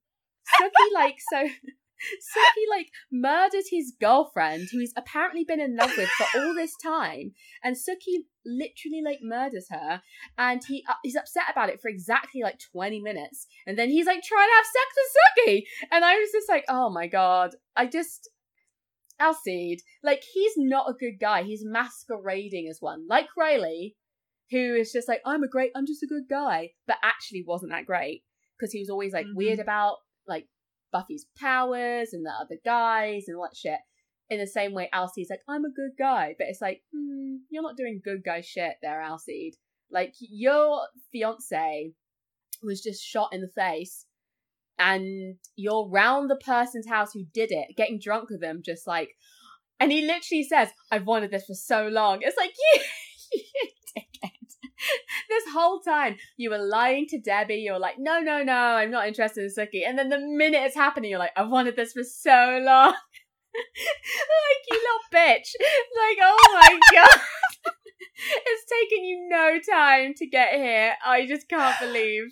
Sookie, 0.60 0.94
like, 0.94 1.16
so. 1.32 1.48
Sookie 2.36 2.68
like 2.70 2.88
murdered 3.10 3.64
his 3.70 3.94
girlfriend, 4.00 4.68
who 4.70 4.78
he's 4.80 4.92
apparently 4.96 5.44
been 5.44 5.60
in 5.60 5.76
love 5.76 5.92
with 5.96 6.08
for 6.10 6.40
all 6.40 6.54
this 6.54 6.74
time, 6.82 7.32
and 7.64 7.76
Sookie 7.76 8.24
literally 8.44 9.02
like 9.04 9.18
murders 9.22 9.66
her, 9.70 10.02
and 10.38 10.62
he 10.66 10.84
uh, 10.88 10.94
he's 11.02 11.16
upset 11.16 11.44
about 11.50 11.68
it 11.70 11.80
for 11.80 11.88
exactly 11.88 12.42
like 12.42 12.58
twenty 12.72 13.00
minutes, 13.00 13.46
and 13.66 13.78
then 13.78 13.90
he's 13.90 14.06
like 14.06 14.22
trying 14.22 14.48
to 14.48 14.54
have 14.54 14.66
sex 14.66 14.94
with 14.96 15.48
Sookie, 15.56 15.62
and 15.90 16.04
I 16.04 16.14
was 16.16 16.30
just 16.32 16.48
like, 16.48 16.64
oh 16.68 16.90
my 16.90 17.06
god, 17.06 17.54
I 17.74 17.86
just 17.86 18.28
Alcide, 19.18 19.80
like 20.02 20.22
he's 20.34 20.52
not 20.56 20.90
a 20.90 20.94
good 20.94 21.18
guy. 21.18 21.42
He's 21.42 21.64
masquerading 21.64 22.68
as 22.68 22.78
one, 22.80 23.06
like 23.08 23.28
Riley, 23.36 23.96
who 24.50 24.74
is 24.74 24.92
just 24.92 25.08
like, 25.08 25.22
I'm 25.24 25.42
a 25.42 25.48
great, 25.48 25.70
I'm 25.74 25.86
just 25.86 26.02
a 26.02 26.06
good 26.06 26.28
guy, 26.28 26.70
but 26.86 26.96
actually 27.02 27.42
wasn't 27.46 27.72
that 27.72 27.86
great 27.86 28.22
because 28.58 28.72
he 28.72 28.80
was 28.80 28.90
always 28.90 29.12
like 29.12 29.26
Mhm. 29.26 29.34
weird 29.34 29.58
about 29.58 29.96
like 30.26 30.48
Buffy's 30.96 31.26
powers 31.38 32.12
and 32.12 32.24
the 32.24 32.30
other 32.30 32.56
guys 32.64 33.24
and 33.26 33.36
all 33.36 33.44
that 33.44 33.56
shit. 33.56 33.80
In 34.28 34.40
the 34.40 34.46
same 34.46 34.72
way, 34.72 34.88
Alcide's 34.92 35.30
like, 35.30 35.42
I'm 35.48 35.64
a 35.64 35.70
good 35.70 35.92
guy, 35.98 36.34
but 36.36 36.48
it's 36.48 36.60
like, 36.60 36.82
hmm, 36.92 37.36
you're 37.50 37.62
not 37.62 37.76
doing 37.76 38.00
good 38.02 38.24
guy 38.24 38.40
shit 38.40 38.74
there, 38.82 39.00
Alcide. 39.00 39.54
Like 39.90 40.14
your 40.18 40.80
fiance 41.12 41.92
was 42.62 42.80
just 42.80 43.04
shot 43.04 43.28
in 43.32 43.40
the 43.40 43.50
face, 43.54 44.06
and 44.78 45.36
you're 45.54 45.88
round 45.88 46.28
the 46.28 46.36
person's 46.36 46.88
house 46.88 47.12
who 47.12 47.24
did 47.32 47.52
it, 47.52 47.76
getting 47.76 48.00
drunk 48.02 48.30
with 48.30 48.40
them, 48.40 48.62
just 48.64 48.86
like, 48.86 49.10
and 49.78 49.92
he 49.92 50.02
literally 50.02 50.42
says, 50.42 50.70
"I've 50.90 51.06
wanted 51.06 51.30
this 51.30 51.44
for 51.46 51.54
so 51.54 51.86
long." 51.86 52.18
It's 52.22 52.36
like 52.36 52.52
you, 52.74 52.80
you 53.32 53.68
dickhead. 53.96 54.30
This 55.28 55.44
whole 55.52 55.80
time 55.80 56.16
you 56.36 56.50
were 56.50 56.58
lying 56.58 57.06
to 57.08 57.20
Debbie. 57.20 57.56
You 57.56 57.72
were 57.72 57.78
like, 57.78 57.96
"No, 57.98 58.20
no, 58.20 58.42
no, 58.42 58.52
I'm 58.52 58.90
not 58.90 59.08
interested 59.08 59.44
in 59.44 59.50
Sookie." 59.50 59.86
And 59.86 59.98
then 59.98 60.08
the 60.08 60.18
minute 60.18 60.62
it's 60.62 60.76
happening, 60.76 61.10
you're 61.10 61.18
like, 61.18 61.32
"I've 61.36 61.50
wanted 61.50 61.76
this 61.76 61.92
for 61.92 62.04
so 62.04 62.60
long." 62.62 62.94
like 63.56 64.62
you 64.70 64.76
little 64.76 65.06
bitch. 65.12 65.48
Like, 65.60 66.18
oh 66.22 66.58
my 66.60 66.78
god. 66.94 67.20
it's 68.46 68.64
taken 68.70 69.04
you 69.04 69.28
no 69.28 69.58
time 69.70 70.14
to 70.14 70.26
get 70.26 70.54
here. 70.54 70.94
I 71.04 71.26
just 71.26 71.48
can't 71.48 71.78
believe. 71.80 72.24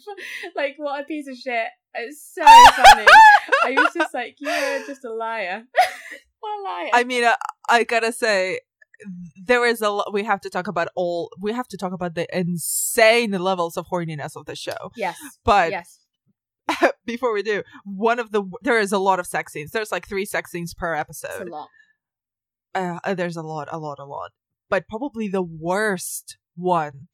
Like, 0.54 0.74
what 0.76 1.00
a 1.00 1.04
piece 1.04 1.28
of 1.28 1.36
shit. 1.36 1.68
It's 1.94 2.32
so 2.34 2.44
funny. 2.44 3.06
I 3.64 3.72
was 3.72 3.92
just 3.94 4.14
like, 4.14 4.36
you're 4.38 4.86
just 4.86 5.04
a 5.04 5.12
liar. 5.12 5.62
what 6.40 6.58
a 6.58 6.62
liar. 6.62 6.90
I 6.92 7.04
mean, 7.04 7.24
I, 7.24 7.36
I 7.68 7.84
gotta 7.84 8.12
say, 8.12 8.60
there 9.46 9.64
is 9.66 9.80
a 9.82 9.90
lot 9.90 10.12
we 10.12 10.24
have 10.24 10.40
to 10.40 10.50
talk 10.50 10.66
about 10.66 10.88
all 10.94 11.30
we 11.40 11.52
have 11.52 11.68
to 11.68 11.76
talk 11.76 11.92
about 11.92 12.14
the 12.14 12.26
insane 12.36 13.30
levels 13.32 13.76
of 13.76 13.86
horniness 13.88 14.36
of 14.36 14.46
the 14.46 14.56
show. 14.56 14.90
Yes. 14.96 15.16
But 15.44 15.70
yes. 15.70 16.00
before 17.04 17.32
we 17.34 17.42
do, 17.42 17.62
one 17.84 18.18
of 18.18 18.32
the 18.32 18.42
there 18.62 18.78
is 18.78 18.92
a 18.92 18.98
lot 18.98 19.18
of 19.20 19.26
sex 19.26 19.52
scenes. 19.52 19.70
There's 19.72 19.92
like 19.92 20.08
three 20.08 20.24
sex 20.24 20.50
scenes 20.50 20.72
per 20.74 20.94
episode. 20.94 21.48
a 21.48 21.50
lot. 21.50 21.68
Uh, 22.74 23.14
there's 23.14 23.36
a 23.36 23.42
lot, 23.42 23.68
a 23.70 23.78
lot, 23.78 23.98
a 23.98 24.04
lot. 24.04 24.32
But 24.68 24.88
probably 24.88 25.28
the 25.28 25.42
worst 25.42 26.38
one 26.56 27.08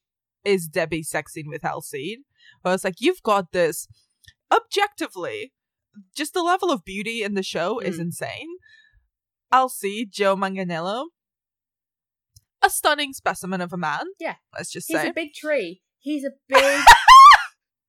is 0.45 0.67
Debbie's 0.69 1.11
sex 1.11 1.33
scene 1.33 1.49
with 1.49 1.63
Alcide. 1.63 2.19
Where 2.63 2.73
it's 2.75 2.85
like 2.85 3.01
you've 3.01 3.23
got 3.23 3.53
this 3.53 3.87
objectively, 4.53 5.53
just 6.17 6.33
the 6.35 6.43
level 6.43 6.71
of 6.71 6.85
beauty 6.85 7.23
in 7.23 7.35
the 7.35 7.43
show 7.43 7.79
is 7.79 7.97
Mm. 7.99 8.03
insane. 8.03 8.49
Alcide, 9.53 10.11
Joe 10.11 10.37
Manganiello, 10.37 11.07
a 12.65 12.71
stunning 12.71 13.13
specimen 13.13 13.61
of 13.61 13.73
a 13.73 13.77
man. 13.77 14.05
Yeah. 14.19 14.37
Let's 14.57 14.71
just 14.71 14.87
say. 14.89 14.95
He's 14.95 15.03
say. 15.03 15.09
a 15.11 15.15
big 15.15 15.33
tree. 15.35 15.83
He's 15.99 16.25
a 16.25 16.31
big, 16.49 16.81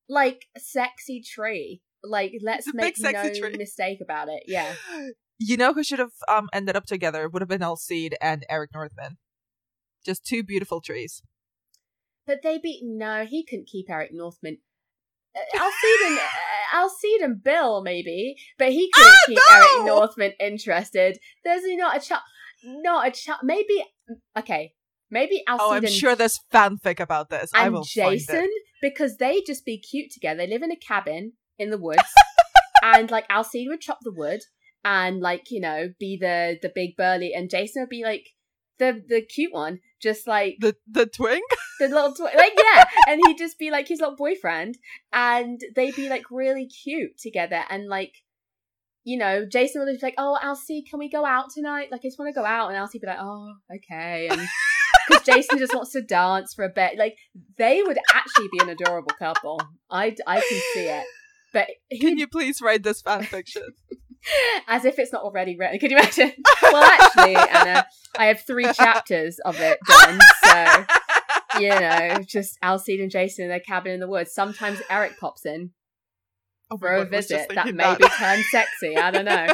like, 0.10 0.46
sexy 0.58 1.22
tree. 1.22 1.82
Like, 2.04 2.34
let's 2.44 2.68
a 2.68 2.72
make 2.74 2.96
big, 2.96 2.98
sexy 2.98 3.40
no 3.42 3.48
tree. 3.50 3.58
mistake 3.58 4.00
about 4.02 4.28
it. 4.30 4.44
Yeah. 4.48 4.74
You 5.44 5.58
know 5.58 5.74
who 5.74 5.84
should 5.84 5.98
have 5.98 6.12
um 6.30 6.50
ended 6.54 6.76
up 6.76 6.86
together 6.86 7.28
would 7.28 7.42
have 7.42 7.50
been 7.50 7.64
Alcide 7.64 8.14
and 8.22 8.46
Eric 8.48 8.70
Northman. 8.76 9.18
Just 10.06 10.24
two 10.24 10.44
beautiful 10.44 10.82
trees. 10.82 11.24
But 12.28 12.42
they 12.44 12.60
beat 12.60 12.82
no, 12.84 13.26
he 13.26 13.44
couldn't 13.44 13.68
keep 13.68 13.88
Eric 13.90 14.12
Northman. 14.14 14.60
Uh, 15.36 15.40
Alcide 15.58 16.06
and 16.12 16.20
uh, 16.20 16.78
Alcide 16.78 17.22
and 17.24 17.44
Bill 17.44 17.82
maybe, 17.82 18.36
but 18.60 18.72
he 18.72 18.92
couldn't 18.94 19.10
Ah, 19.12 19.26
keep 19.26 19.38
no! 19.38 19.56
Eric 19.56 19.86
Northman 19.88 20.34
interested. 20.40 21.18
There's 21.44 21.64
not 21.66 21.98
a 21.98 22.00
chance. 22.08 22.22
Not 22.64 23.07
a 23.07 23.12
child. 23.12 23.39
Maybe 23.43 23.84
okay. 24.38 24.74
Maybe 25.09 25.43
Alcide 25.47 25.62
oh, 25.62 25.74
I'm 25.74 25.84
and, 25.84 25.93
sure 25.93 26.16
there's 26.16 26.39
fanfic 26.53 27.01
about 27.01 27.30
this. 27.30 27.51
I 27.53 27.66
and 27.66 27.74
will 27.74 27.84
find 27.84 28.18
Jason 28.18 28.49
because 28.82 29.18
they 29.18 29.41
just 29.45 29.66
be 29.66 29.78
cute 29.78 30.12
together. 30.12 30.38
They 30.39 30.47
live 30.47 30.64
in 30.64 30.72
a 30.72 30.78
cabin 30.78 31.34
in 31.59 31.70
the 31.70 31.78
woods, 31.78 32.01
and 32.84 33.12
like 33.12 33.28
Alcide 33.30 33.68
would 33.68 33.82
chop 33.82 33.99
the 34.03 34.14
wood 34.14 34.39
and 34.86 35.20
like 35.20 35.51
you 35.51 35.59
know 35.59 35.89
be 35.99 36.18
the 36.18 36.57
the 36.62 36.72
big 36.74 36.95
burly, 36.95 37.34
and 37.34 37.49
Jason 37.49 37.82
would 37.82 37.89
be 37.89 38.03
like 38.03 38.30
the 38.80 39.03
the 39.05 39.22
cute 39.22 39.53
one, 39.53 39.80
just 40.01 40.28
like 40.28 40.55
the 40.59 40.76
the 40.89 41.05
twink. 41.05 41.43
the 41.82 41.88
little 41.88 42.14
twi- 42.14 42.34
like 42.36 42.53
yeah 42.57 42.86
and 43.07 43.22
he'd 43.26 43.38
just 43.38 43.57
be 43.57 43.72
like 43.72 43.88
his 43.88 43.99
little 43.99 44.16
boyfriend 44.16 44.78
and 45.12 45.59
they'd 45.76 45.95
be 45.95 46.09
like 46.09 46.24
really 46.30 46.68
cute 46.68 47.18
together 47.18 47.64
and 47.70 47.88
like 47.88 48.14
you 49.04 49.18
know 49.18 49.45
jason 49.45 49.82
would 49.82 49.91
be 49.91 50.06
like 50.06 50.16
oh 50.18 50.38
alcie 50.43 50.84
can 50.89 50.99
we 50.99 51.10
go 51.10 51.26
out 51.26 51.45
tonight 51.54 51.89
like 51.91 52.02
i 52.04 52.08
just 52.08 52.20
want 52.20 52.34
to 52.34 52.39
go 52.39 52.45
out 52.45 52.70
and 52.70 52.78
alcie 52.78 52.95
would 52.95 53.02
be 53.02 53.08
like 53.08 53.18
oh 53.20 53.54
okay 53.76 54.28
and 54.30 54.41
because 55.08 55.24
jason 55.24 55.58
just 55.58 55.74
wants 55.74 55.91
to 55.91 56.02
dance 56.02 56.54
for 56.54 56.64
a 56.64 56.70
bit 56.70 56.97
like 56.97 57.16
they 57.58 57.82
would 57.82 57.97
actually 58.14 58.47
be 58.52 58.60
an 58.64 58.70
adorable 58.70 59.12
couple 59.18 59.60
i 59.89 60.16
i 60.28 60.39
can 60.39 60.62
see 60.74 60.88
it 60.88 61.06
but 61.54 61.68
Can 61.99 62.18
you 62.18 62.28
please 62.28 62.62
write 62.62 62.84
this 62.84 63.02
fan 63.02 63.24
fiction? 63.24 63.64
as 64.68 64.86
if 64.86 64.99
it's 64.99 65.12
not 65.12 65.24
already 65.24 65.58
written. 65.58 65.80
Could 65.80 65.91
you 65.91 65.97
imagine? 65.97 66.32
well, 66.62 66.84
actually, 66.84 67.36
Anna, 67.36 67.86
I 68.18 68.26
have 68.26 68.41
three 68.45 68.72
chapters 68.74 69.39
of 69.45 69.60
it 69.60 69.80
done. 69.88 70.20
So, 70.43 70.86
you 71.60 71.70
know, 71.70 72.18
just 72.26 72.58
Alcide 72.64 73.02
and 73.02 73.12
Jason 73.12 73.45
in 73.45 73.49
their 73.49 73.60
cabin 73.60 73.93
in 73.93 73.99
the 73.99 74.08
woods. 74.08 74.34
Sometimes 74.34 74.82
Eric 74.89 75.20
pops 75.20 75.45
in 75.45 75.72
Oh 76.72 76.78
for 76.78 76.88
a 76.88 76.98
God, 77.00 77.08
I 77.08 77.10
visit 77.10 77.52
that 77.54 77.76
may 77.76 77.96
be 77.98 78.08
turned 78.18 78.44
sexy. 78.46 78.96
I 78.98 79.12
don't 79.12 79.26
know. 79.26 79.48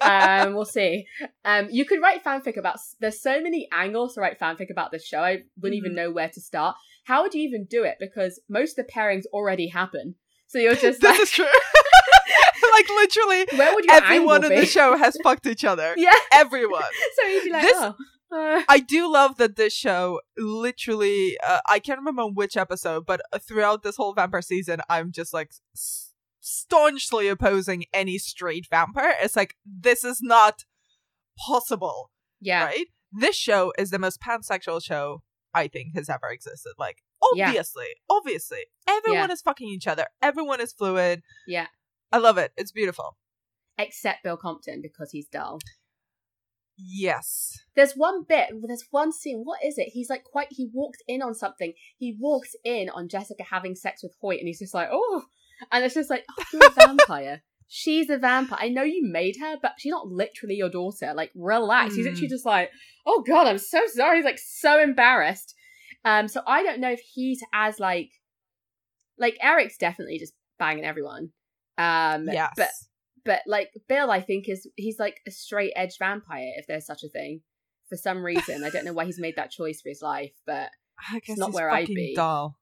Um, 0.00 0.54
we'll 0.54 0.64
see. 0.64 1.04
Um, 1.44 1.68
you 1.70 1.84
could 1.84 2.00
write 2.00 2.22
fanfic 2.24 2.56
about. 2.56 2.78
There's 3.00 3.20
so 3.20 3.40
many 3.40 3.68
angles 3.72 4.14
to 4.14 4.20
write 4.20 4.38
fanfic 4.38 4.70
about 4.70 4.92
this 4.92 5.04
show. 5.04 5.18
I 5.20 5.38
wouldn't 5.60 5.76
even 5.78 5.92
Mhm. 5.92 5.96
know 5.96 6.10
where 6.12 6.28
to 6.28 6.40
start. 6.40 6.76
How 7.04 7.22
would 7.22 7.34
you 7.34 7.42
even 7.42 7.64
do 7.68 7.82
it? 7.84 7.96
Because 7.98 8.40
most 8.48 8.78
of 8.78 8.86
the 8.86 8.92
pairings 8.92 9.24
already 9.32 9.68
happen. 9.68 10.14
So 10.46 10.58
you're 10.58 10.74
just 10.86 11.00
this 11.00 11.10
like, 11.10 11.20
is 11.20 11.30
true. 11.30 11.44
like 12.72 12.88
literally, 12.88 13.46
where 13.58 13.74
would 13.74 13.90
everyone 13.90 14.44
in 14.44 14.50
the 14.54 14.66
show 14.66 14.96
has 14.96 15.16
fucked 15.24 15.46
each 15.46 15.64
other. 15.64 15.94
yeah. 15.96 16.12
Everyone. 16.32 16.82
So 17.20 17.28
you'd 17.28 17.44
be 17.44 17.50
like, 17.52 17.62
This- 17.62 17.76
oh. 17.78 17.94
uh, 18.32 18.62
I 18.68 18.78
do 18.78 19.10
love 19.12 19.36
that 19.38 19.56
this 19.56 19.72
show 19.72 20.20
literally. 20.38 21.36
Uh, 21.46 21.58
I 21.68 21.78
can't 21.80 21.98
remember 21.98 22.26
which 22.26 22.56
episode, 22.56 23.06
but 23.06 23.20
throughout 23.46 23.82
this 23.82 23.96
whole 23.96 24.14
vampire 24.14 24.42
season, 24.42 24.80
I'm 24.88 25.10
just 25.12 25.32
like 25.34 25.50
s- 25.74 26.09
staunchly 26.40 27.28
opposing 27.28 27.84
any 27.92 28.18
straight 28.18 28.66
vampire. 28.70 29.14
It's 29.20 29.36
like 29.36 29.54
this 29.64 30.04
is 30.04 30.20
not 30.22 30.64
possible, 31.38 32.10
yeah. 32.40 32.64
right? 32.64 32.86
This 33.12 33.36
show 33.36 33.72
is 33.78 33.90
the 33.90 33.98
most 33.98 34.20
pansexual 34.20 34.82
show 34.82 35.22
I 35.54 35.68
think 35.68 35.94
has 35.94 36.08
ever 36.08 36.28
existed. 36.30 36.72
Like 36.78 36.98
Yeah. 37.34 37.48
obviously, 37.48 37.88
obviously, 38.08 38.66
everyone 38.86 39.30
is 39.30 39.42
fucking 39.42 39.68
each 39.68 39.86
other. 39.86 40.06
Everyone 40.22 40.60
is 40.60 40.72
fluid. 40.72 41.22
Yeah. 41.46 41.66
I 42.12 42.18
love 42.18 42.38
it. 42.38 42.52
It's 42.56 42.72
beautiful. 42.72 43.16
Except 43.78 44.22
Bill 44.22 44.36
Compton 44.36 44.80
because 44.82 45.10
he's 45.12 45.26
dull. 45.26 45.58
Yes. 46.76 47.58
There's 47.76 47.92
one 47.92 48.24
bit, 48.26 48.50
there's 48.66 48.86
one 48.90 49.12
scene. 49.12 49.42
What 49.44 49.60
is 49.64 49.76
it? 49.76 49.88
He's 49.92 50.08
like 50.08 50.24
quite. 50.24 50.48
He 50.50 50.70
walked 50.72 51.02
in 51.06 51.22
on 51.22 51.34
something. 51.34 51.74
He 51.98 52.16
walks 52.18 52.54
in 52.64 52.88
on 52.88 53.08
Jessica 53.08 53.44
having 53.50 53.74
sex 53.74 54.02
with 54.02 54.14
Hoyt, 54.20 54.38
and 54.38 54.46
he's 54.48 54.60
just 54.60 54.74
like, 54.74 54.88
oh, 54.90 55.24
and 55.72 55.84
it's 55.84 55.94
just 55.94 56.10
like, 56.10 56.24
oh, 56.30 56.44
you're 56.52 56.66
a 56.66 56.70
vampire. 56.70 57.42
She's 57.68 58.10
a 58.10 58.18
vampire. 58.18 58.58
I 58.60 58.68
know 58.68 58.82
you 58.82 59.00
made 59.04 59.36
her, 59.40 59.56
but 59.62 59.72
she's 59.78 59.90
not 59.92 60.08
literally 60.08 60.56
your 60.56 60.70
daughter. 60.70 61.12
Like, 61.14 61.30
relax. 61.36 61.94
He's 61.94 62.04
Mm. 62.06 62.10
literally 62.10 62.28
just 62.28 62.44
like, 62.46 62.70
oh 63.06 63.22
god, 63.26 63.46
I'm 63.46 63.58
so 63.58 63.80
sorry. 63.94 64.16
He's 64.18 64.24
like 64.24 64.40
so 64.40 64.80
embarrassed. 64.80 65.54
Um, 66.04 66.26
so 66.28 66.42
I 66.46 66.62
don't 66.62 66.80
know 66.80 66.90
if 66.90 67.00
he's 67.14 67.42
as 67.52 67.78
like, 67.78 68.10
like 69.18 69.36
Eric's 69.40 69.76
definitely 69.76 70.18
just 70.18 70.32
banging 70.58 70.84
everyone. 70.84 71.30
Um, 71.78 72.26
Yes. 72.28 72.52
but 72.56 72.70
but 73.24 73.40
like 73.46 73.70
Bill, 73.88 74.10
I 74.10 74.20
think 74.20 74.48
is 74.48 74.66
he's 74.76 74.98
like 74.98 75.20
a 75.26 75.30
straight 75.30 75.72
edge 75.76 75.96
vampire, 75.98 76.52
if 76.56 76.66
there's 76.66 76.86
such 76.86 77.02
a 77.04 77.08
thing. 77.08 77.42
For 77.88 77.96
some 77.96 78.24
reason, 78.24 78.64
I 78.64 78.70
don't 78.70 78.84
know 78.84 78.92
why 78.92 79.04
he's 79.04 79.18
made 79.18 79.36
that 79.36 79.50
choice 79.50 79.80
for 79.82 79.88
his 79.90 80.00
life, 80.00 80.32
but 80.46 80.70
I 81.12 81.18
guess 81.20 81.36
not 81.36 81.46
he's 81.48 81.54
where 81.54 81.70
I'd 81.70 81.86
be. 81.88 82.14
dull. 82.14 82.56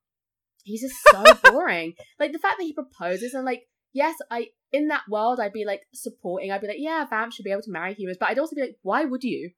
He's 0.65 0.83
just 0.83 0.97
so 1.11 1.25
boring. 1.53 1.95
like 2.19 2.33
the 2.33 2.39
fact 2.39 2.57
that 2.59 2.65
he 2.65 2.73
proposes 2.73 3.35
and 3.35 3.45
like, 3.45 3.63
yes, 3.93 4.15
I 4.31 4.49
in 4.73 4.89
that 4.89 5.03
world 5.09 5.41
I'd 5.41 5.53
be 5.53 5.65
like 5.65 5.83
supporting. 5.93 6.53
I'd 6.53 6.61
be 6.61 6.69
like, 6.69 6.77
yeah, 6.79 7.07
vamp 7.07 7.33
should 7.33 7.45
be 7.45 7.53
able 7.53 7.63
to 7.63 7.71
marry 7.73 7.95
humans, 7.95 8.19
but 8.19 8.29
I'd 8.29 8.39
also 8.39 8.57
be 8.57 8.63
like, 8.63 8.77
why 8.83 9.05
would 9.05 9.25
you? 9.25 9.51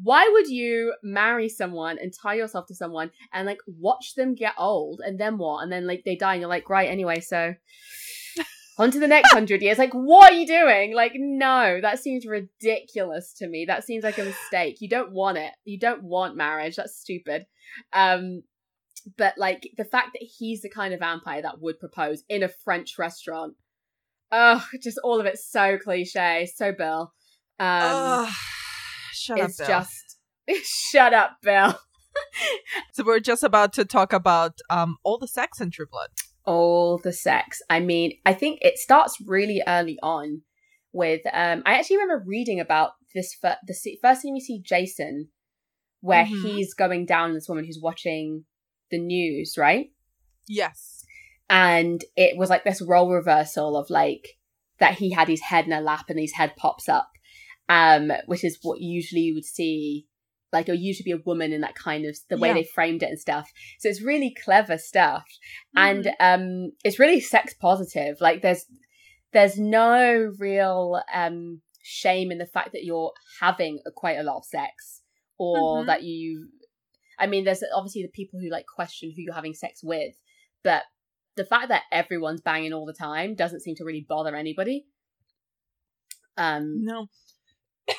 Why 0.00 0.28
would 0.32 0.48
you 0.48 0.94
marry 1.02 1.48
someone 1.48 1.98
and 2.00 2.12
tie 2.12 2.34
yourself 2.34 2.66
to 2.68 2.74
someone 2.74 3.10
and 3.32 3.46
like 3.46 3.58
watch 3.66 4.14
them 4.14 4.36
get 4.36 4.54
old 4.56 5.00
and 5.04 5.18
then 5.18 5.38
what? 5.38 5.62
And 5.62 5.72
then 5.72 5.88
like 5.88 6.02
they 6.04 6.14
die 6.14 6.34
and 6.34 6.40
you're 6.40 6.48
like, 6.48 6.70
right, 6.70 6.88
anyway, 6.88 7.20
so 7.20 7.54
on 8.78 8.92
to 8.92 9.00
the 9.00 9.08
next 9.08 9.32
hundred 9.32 9.60
years. 9.60 9.76
Like, 9.76 9.92
what 9.92 10.32
are 10.32 10.36
you 10.36 10.46
doing? 10.46 10.94
Like, 10.94 11.12
no, 11.16 11.80
that 11.82 11.98
seems 11.98 12.26
ridiculous 12.26 13.32
to 13.38 13.48
me. 13.48 13.64
That 13.66 13.84
seems 13.84 14.04
like 14.04 14.18
a 14.18 14.24
mistake. 14.24 14.80
You 14.80 14.88
don't 14.88 15.10
want 15.12 15.38
it. 15.38 15.52
You 15.64 15.80
don't 15.80 16.04
want 16.04 16.36
marriage. 16.36 16.76
That's 16.76 16.96
stupid. 16.96 17.46
Um, 17.92 18.42
but 19.16 19.34
like 19.38 19.68
the 19.76 19.84
fact 19.84 20.10
that 20.14 20.22
he's 20.38 20.62
the 20.62 20.70
kind 20.70 20.92
of 20.94 21.00
vampire 21.00 21.42
that 21.42 21.60
would 21.60 21.78
propose 21.78 22.22
in 22.28 22.42
a 22.42 22.48
French 22.48 22.98
restaurant. 22.98 23.54
Oh, 24.30 24.64
just 24.82 24.98
all 25.02 25.20
of 25.20 25.26
it's 25.26 25.50
so 25.50 25.78
cliche, 25.78 26.46
so 26.54 26.72
Bill. 26.72 27.12
Um, 27.58 28.26
Ugh, 28.26 28.32
shut 29.12 29.40
up, 29.40 29.48
it's 29.48 29.58
Bill. 29.58 29.66
just 29.66 30.16
shut 30.90 31.14
up, 31.14 31.32
Bill. 31.42 31.78
So 32.94 33.04
we're 33.04 33.20
just 33.20 33.44
about 33.44 33.72
to 33.74 33.84
talk 33.84 34.12
about 34.12 34.58
um 34.70 34.96
all 35.04 35.18
the 35.18 35.28
sex 35.28 35.60
in 35.60 35.70
True 35.70 35.86
Blood. 35.88 36.08
all 36.44 36.98
the 36.98 37.12
sex. 37.12 37.60
I 37.70 37.78
mean, 37.78 38.12
I 38.26 38.32
think 38.34 38.58
it 38.60 38.76
starts 38.78 39.16
really 39.24 39.62
early 39.68 39.98
on 40.02 40.42
with. 40.92 41.20
Um, 41.32 41.62
I 41.64 41.78
actually 41.78 41.98
remember 41.98 42.24
reading 42.26 42.58
about 42.58 42.92
this 43.14 43.34
fir- 43.40 43.58
the 43.66 43.74
se- 43.74 43.98
first 44.02 44.22
time 44.22 44.32
we 44.32 44.40
see 44.40 44.60
Jason, 44.60 45.28
where 46.00 46.24
Mhm. 46.24 46.42
he's 46.42 46.74
going 46.74 47.06
down 47.06 47.34
this 47.34 47.48
woman 47.48 47.64
who's 47.64 47.78
watching 47.80 48.44
the 48.90 48.98
news, 48.98 49.56
right? 49.58 49.90
Yes. 50.46 51.04
And 51.50 52.02
it 52.16 52.36
was 52.36 52.50
like 52.50 52.64
this 52.64 52.82
role 52.82 53.10
reversal 53.10 53.76
of 53.76 53.88
like 53.90 54.38
that 54.80 54.94
he 54.94 55.10
had 55.12 55.28
his 55.28 55.40
head 55.40 55.64
in 55.66 55.72
her 55.72 55.80
lap 55.80 56.06
and 56.08 56.18
his 56.18 56.34
head 56.34 56.54
pops 56.56 56.88
up, 56.88 57.10
um, 57.68 58.12
which 58.26 58.44
is 58.44 58.58
what 58.62 58.80
usually 58.80 59.22
you 59.22 59.34
would 59.34 59.44
see. 59.44 60.06
Like 60.52 60.68
it 60.68 60.72
would 60.72 60.80
usually 60.80 61.04
be 61.04 61.18
a 61.20 61.22
woman 61.26 61.52
in 61.52 61.60
that 61.62 61.74
kind 61.74 62.06
of 62.06 62.16
the 62.30 62.36
way 62.38 62.48
Yeah. 62.48 62.54
they 62.54 62.64
framed 62.64 63.02
it 63.02 63.10
and 63.10 63.18
stuff. 63.18 63.50
So 63.78 63.88
it's 63.88 64.02
really 64.02 64.34
clever 64.44 64.78
stuff 64.78 65.24
and 65.76 66.04
Mm-hmm. 66.04 66.24
um 66.44 66.72
it's 66.84 66.98
really 66.98 67.20
sex 67.20 67.54
positive 67.60 68.16
like 68.20 68.40
there's 68.40 68.64
there's 69.34 69.58
no 69.58 70.32
real 70.38 71.02
um 71.14 71.60
shame 71.82 72.30
in 72.32 72.38
the 72.38 72.46
fact 72.46 72.72
that 72.72 72.84
you're 72.84 73.12
having 73.40 73.78
a, 73.86 73.90
quite 73.90 74.18
a 74.18 74.22
lot 74.22 74.38
of 74.38 74.44
sex 74.46 75.02
or 75.38 75.82
Mhm. 75.82 75.86
that 75.86 76.02
you 76.02 76.48
i 77.18 77.26
mean 77.26 77.44
there's 77.44 77.62
obviously 77.74 78.02
the 78.02 78.08
people 78.08 78.40
who 78.40 78.48
like 78.50 78.66
question 78.66 79.12
who 79.14 79.22
you're 79.22 79.34
having 79.34 79.54
sex 79.54 79.82
with 79.82 80.14
but 80.62 80.82
the 81.36 81.44
fact 81.44 81.68
that 81.68 81.82
everyone's 81.92 82.40
banging 82.40 82.72
all 82.72 82.86
the 82.86 82.92
time 82.92 83.34
doesn't 83.34 83.60
seem 83.60 83.74
to 83.76 83.84
really 83.84 84.04
bother 84.08 84.34
anybody 84.34 84.86
um 86.36 86.84
No. 86.84 87.06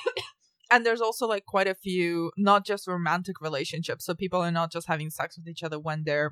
and 0.71 0.85
there's 0.85 1.01
also 1.01 1.27
like 1.27 1.45
quite 1.45 1.67
a 1.67 1.75
few 1.75 2.31
not 2.37 2.65
just 2.65 2.87
romantic 2.87 3.41
relationships 3.41 4.05
so 4.05 4.13
people 4.13 4.41
are 4.41 4.51
not 4.51 4.71
just 4.71 4.87
having 4.87 5.09
sex 5.09 5.37
with 5.37 5.47
each 5.47 5.63
other 5.63 5.79
when 5.79 6.03
they're 6.03 6.31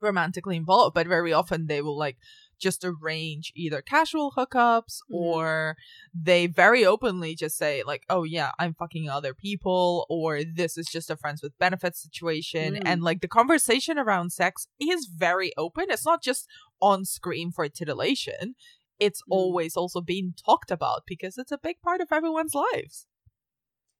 romantically 0.00 0.56
involved 0.56 0.94
but 0.94 1.06
very 1.06 1.32
often 1.32 1.66
they 1.66 1.80
will 1.80 1.98
like 1.98 2.16
just 2.62 2.84
arrange 2.84 3.52
either 3.56 3.82
casual 3.82 4.32
hookups 4.36 5.00
mm. 5.10 5.16
or 5.16 5.76
they 6.14 6.46
very 6.46 6.86
openly 6.86 7.34
just 7.34 7.58
say 7.58 7.82
like 7.84 8.04
oh 8.08 8.22
yeah 8.22 8.52
i'm 8.58 8.72
fucking 8.72 9.08
other 9.08 9.34
people 9.34 10.06
or 10.08 10.42
this 10.44 10.78
is 10.78 10.86
just 10.86 11.10
a 11.10 11.16
friends 11.16 11.42
with 11.42 11.58
benefits 11.58 12.00
situation 12.00 12.74
mm. 12.74 12.82
and 12.86 13.02
like 13.02 13.20
the 13.20 13.28
conversation 13.28 13.98
around 13.98 14.30
sex 14.30 14.68
is 14.80 15.06
very 15.06 15.52
open 15.58 15.86
it's 15.88 16.06
not 16.06 16.22
just 16.22 16.48
on 16.80 17.04
screen 17.04 17.50
for 17.50 17.68
titillation 17.68 18.54
it's 19.00 19.22
mm. 19.22 19.26
always 19.30 19.76
also 19.76 20.00
being 20.00 20.32
talked 20.46 20.70
about 20.70 21.02
because 21.04 21.36
it's 21.36 21.52
a 21.52 21.58
big 21.58 21.76
part 21.82 22.00
of 22.00 22.12
everyone's 22.12 22.54
lives 22.54 23.06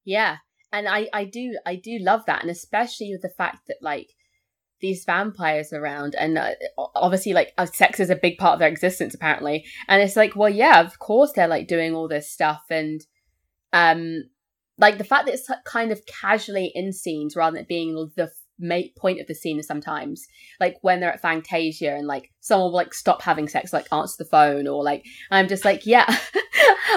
yeah 0.04 0.36
and 0.72 0.88
i 0.88 1.08
i 1.12 1.24
do 1.24 1.58
i 1.66 1.74
do 1.74 1.98
love 2.00 2.24
that 2.26 2.42
and 2.42 2.50
especially 2.50 3.10
with 3.10 3.22
the 3.22 3.36
fact 3.36 3.66
that 3.66 3.78
like 3.82 4.14
these 4.82 5.04
vampires 5.04 5.72
around 5.72 6.14
and 6.16 6.36
uh, 6.36 6.50
obviously 6.96 7.32
like 7.32 7.54
uh, 7.56 7.64
sex 7.64 8.00
is 8.00 8.10
a 8.10 8.16
big 8.16 8.36
part 8.36 8.54
of 8.54 8.58
their 8.58 8.68
existence 8.68 9.14
apparently 9.14 9.64
and 9.88 10.02
it's 10.02 10.16
like 10.16 10.36
well 10.36 10.50
yeah 10.50 10.80
of 10.80 10.98
course 10.98 11.32
they're 11.32 11.48
like 11.48 11.68
doing 11.68 11.94
all 11.94 12.08
this 12.08 12.30
stuff 12.30 12.62
and 12.68 13.06
um 13.72 14.24
like 14.78 14.98
the 14.98 15.04
fact 15.04 15.26
that 15.26 15.34
it's 15.34 15.48
kind 15.64 15.92
of 15.92 16.04
casually 16.06 16.72
in 16.74 16.92
scenes 16.92 17.36
rather 17.36 17.56
than 17.56 17.66
being 17.68 18.10
the 18.16 18.30
main 18.58 18.90
point 18.96 19.20
of 19.20 19.26
the 19.28 19.34
scene 19.34 19.62
sometimes 19.62 20.26
like 20.60 20.76
when 20.82 21.00
they're 21.00 21.12
at 21.12 21.22
Fangtasia 21.22 21.96
and 21.96 22.06
like 22.06 22.30
someone 22.40 22.70
will 22.70 22.76
like 22.76 22.92
stop 22.92 23.22
having 23.22 23.48
sex 23.48 23.72
like 23.72 23.86
answer 23.92 24.16
the 24.18 24.28
phone 24.28 24.66
or 24.66 24.82
like 24.82 25.04
I'm 25.30 25.48
just 25.48 25.64
like 25.64 25.86
yeah 25.86 26.04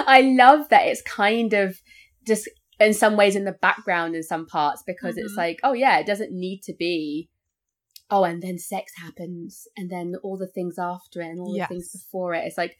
I 0.06 0.34
love 0.36 0.68
that 0.68 0.86
it's 0.86 1.02
kind 1.02 1.52
of 1.52 1.80
just 2.26 2.48
in 2.78 2.92
some 2.92 3.16
ways 3.16 3.36
in 3.36 3.44
the 3.44 3.52
background 3.52 4.14
in 4.14 4.22
some 4.22 4.46
parts 4.46 4.82
because 4.86 5.14
mm-hmm. 5.16 5.24
it's 5.24 5.36
like 5.36 5.60
oh 5.62 5.72
yeah 5.72 5.98
it 5.98 6.06
doesn't 6.06 6.32
need 6.32 6.62
to 6.64 6.74
be 6.74 7.28
oh, 8.10 8.24
and 8.24 8.42
then 8.42 8.58
sex 8.58 8.92
happens, 8.96 9.66
and 9.76 9.90
then 9.90 10.14
all 10.22 10.36
the 10.36 10.46
things 10.46 10.78
after 10.78 11.20
it, 11.20 11.26
and 11.26 11.40
all 11.40 11.56
yes. 11.56 11.68
the 11.68 11.74
things 11.74 11.92
before 11.92 12.34
it. 12.34 12.44
It's 12.44 12.58
like, 12.58 12.76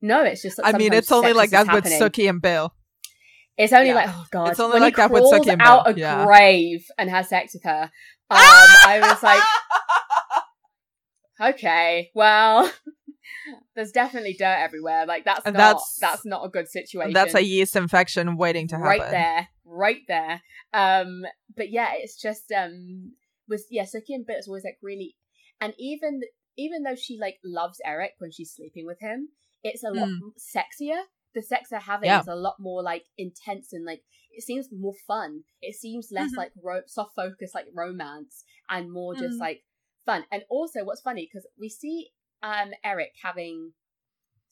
no, 0.00 0.22
it's 0.24 0.42
just. 0.42 0.60
I 0.62 0.76
mean, 0.76 0.92
it's 0.92 1.12
only 1.12 1.32
like 1.32 1.50
that 1.50 1.72
with 1.72 1.84
Sookie 1.84 2.28
and 2.28 2.40
Bill. 2.40 2.74
It's 3.58 3.72
only 3.72 3.88
yeah. 3.88 3.94
like, 3.94 4.08
oh 4.08 4.26
god, 4.30 4.50
it's 4.50 4.60
only 4.60 4.74
when 4.74 4.82
like 4.82 4.96
that 4.96 5.10
with 5.10 5.24
Sookie 5.24 5.48
and 5.48 5.58
Bill. 5.58 5.68
out 5.68 5.90
a 5.90 5.94
yeah. 5.98 6.24
grave 6.24 6.86
and 6.98 7.10
has 7.10 7.28
sex 7.28 7.54
with 7.54 7.64
her. 7.64 7.90
Um, 8.32 8.38
I 8.38 8.98
was 9.02 9.22
like, 9.22 9.42
okay, 11.54 12.10
well. 12.14 12.72
There's 13.74 13.92
definitely 13.92 14.34
dirt 14.38 14.56
everywhere. 14.58 15.04
Like 15.04 15.24
that's 15.24 15.44
not 15.44 15.54
that's, 15.54 15.98
that's 16.00 16.24
not 16.24 16.44
a 16.44 16.48
good 16.48 16.66
situation. 16.68 17.12
That's 17.12 17.34
a 17.34 17.44
yeast 17.44 17.76
infection 17.76 18.36
waiting 18.36 18.68
to 18.68 18.76
happen. 18.76 18.88
Right 18.88 19.10
there, 19.10 19.48
right 19.66 20.00
there. 20.08 20.42
Um, 20.72 21.24
but 21.56 21.70
yeah, 21.70 21.90
it's 21.94 22.20
just 22.20 22.50
um, 22.52 23.12
was 23.52 23.66
yeah, 23.70 23.84
so 23.84 24.00
Kim 24.00 24.24
Bit 24.26 24.38
is 24.38 24.48
always 24.48 24.64
like 24.64 24.78
really, 24.82 25.14
and 25.60 25.74
even 25.78 26.22
even 26.56 26.82
though 26.82 26.96
she 26.96 27.18
like 27.20 27.38
loves 27.44 27.80
Eric 27.84 28.14
when 28.18 28.32
she's 28.32 28.52
sleeping 28.52 28.86
with 28.86 29.00
him, 29.00 29.28
it's 29.62 29.84
a 29.84 29.90
lot 29.90 30.08
mm. 30.08 30.20
sexier. 30.38 31.02
The 31.34 31.42
sex 31.42 31.70
they're 31.70 31.80
having 31.80 32.08
yeah. 32.08 32.20
is 32.20 32.28
a 32.28 32.34
lot 32.34 32.56
more 32.58 32.82
like 32.82 33.04
intense 33.16 33.72
and 33.72 33.84
like 33.84 34.02
it 34.30 34.42
seems 34.42 34.68
more 34.72 34.94
fun. 35.06 35.42
It 35.60 35.76
seems 35.76 36.08
less 36.10 36.30
mm-hmm. 36.30 36.38
like 36.38 36.52
ro- 36.62 36.86
soft 36.86 37.14
focus 37.14 37.52
like 37.54 37.66
romance 37.74 38.44
and 38.68 38.92
more 38.92 39.14
just 39.14 39.36
mm. 39.36 39.40
like 39.40 39.62
fun. 40.04 40.24
And 40.32 40.42
also, 40.50 40.84
what's 40.84 41.00
funny 41.00 41.28
because 41.30 41.46
we 41.58 41.68
see 41.68 42.08
um 42.42 42.70
Eric 42.84 43.12
having 43.22 43.72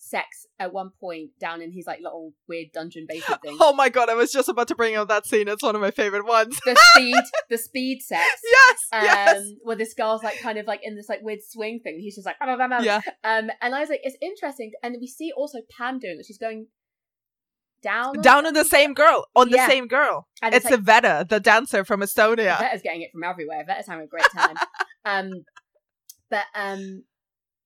sex 0.02 0.46
at 0.58 0.72
one 0.72 0.90
point 0.98 1.30
down 1.38 1.60
in 1.60 1.70
his 1.70 1.86
like 1.86 2.00
little 2.02 2.32
weird 2.48 2.68
dungeon 2.72 3.06
basement 3.08 3.42
thing. 3.44 3.56
Oh 3.60 3.72
my 3.74 3.88
god, 3.88 4.08
I 4.08 4.14
was 4.14 4.32
just 4.32 4.48
about 4.48 4.66
to 4.68 4.74
bring 4.74 4.96
up 4.96 5.08
that 5.08 5.26
scene. 5.26 5.46
It's 5.46 5.62
one 5.62 5.74
of 5.74 5.80
my 5.80 5.90
favorite 5.90 6.26
ones. 6.26 6.58
the 6.64 6.74
speed, 6.94 7.22
the 7.48 7.58
speed 7.58 8.02
sex. 8.02 8.26
Yes, 8.50 8.78
um, 8.92 9.04
yes. 9.04 9.46
Where 9.62 9.76
this 9.76 9.94
girl's 9.94 10.22
like 10.22 10.40
kind 10.40 10.58
of 10.58 10.66
like 10.66 10.80
in 10.82 10.96
this 10.96 11.08
like 11.08 11.20
weird 11.22 11.40
swing 11.46 11.80
thing. 11.80 11.98
He's 12.00 12.14
just 12.14 12.26
like, 12.26 12.38
bam, 12.38 12.58
bam, 12.58 12.70
bam. 12.70 12.84
yeah. 12.84 13.00
Um, 13.22 13.50
and 13.60 13.74
I 13.74 13.80
was 13.80 13.88
like, 13.88 14.00
it's 14.02 14.16
interesting, 14.20 14.72
and 14.82 14.96
we 15.00 15.06
see 15.06 15.32
also 15.36 15.58
Pam 15.76 15.98
doing 15.98 16.16
it. 16.18 16.26
She's 16.26 16.38
going 16.38 16.66
down 17.82 18.20
down 18.20 18.46
on 18.46 18.52
the 18.52 18.64
same 18.64 18.92
girl 18.92 19.26
on 19.34 19.48
yeah. 19.48 19.66
the 19.66 19.72
same 19.72 19.86
girl 19.86 20.28
and 20.42 20.54
it's, 20.54 20.66
it's 20.66 20.72
like, 20.72 21.02
Yvetta 21.02 21.26
the 21.30 21.40
dancer 21.40 21.82
from 21.82 22.00
estonia 22.00 22.60
Yvetta's 22.60 22.82
getting 22.82 23.00
it 23.00 23.10
from 23.10 23.24
everywhere 23.24 23.64
Iveta's 23.66 23.86
having 23.86 24.04
a 24.04 24.06
great 24.06 24.26
time 24.36 24.54
um 25.06 25.30
but 26.28 26.44
um 26.54 27.04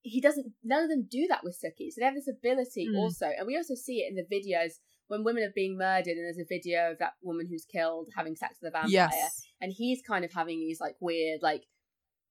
he 0.05 0.20
doesn't 0.20 0.52
none 0.62 0.84
of 0.84 0.90
them 0.90 1.07
do 1.11 1.26
that 1.28 1.42
with 1.42 1.59
Sookie. 1.59 1.90
So 1.90 2.00
they 2.00 2.05
have 2.05 2.14
this 2.14 2.28
ability 2.28 2.88
mm. 2.88 2.96
also. 2.96 3.26
And 3.36 3.46
we 3.46 3.57
also 3.57 3.74
see 3.74 4.00
it 4.00 4.11
in 4.11 4.16
the 4.16 4.22
videos 4.22 4.74
when 5.09 5.24
women 5.24 5.42
are 5.42 5.52
being 5.55 5.76
murdered 5.76 6.16
and 6.16 6.24
there's 6.24 6.38
a 6.38 6.44
video 6.48 6.92
of 6.92 6.98
that 6.98 7.14
woman 7.22 7.46
who's 7.50 7.64
killed 7.64 8.09
having 8.14 8.36
sex 8.36 8.59
with 8.61 8.68
a 8.68 8.72
vampire. 8.72 8.90
Yes. 8.90 9.42
And 9.61 9.72
he's 9.72 10.02
kind 10.07 10.24
of 10.24 10.32
having 10.32 10.61
these 10.61 10.80
like 10.80 10.96
weird 11.00 11.40
like 11.42 11.64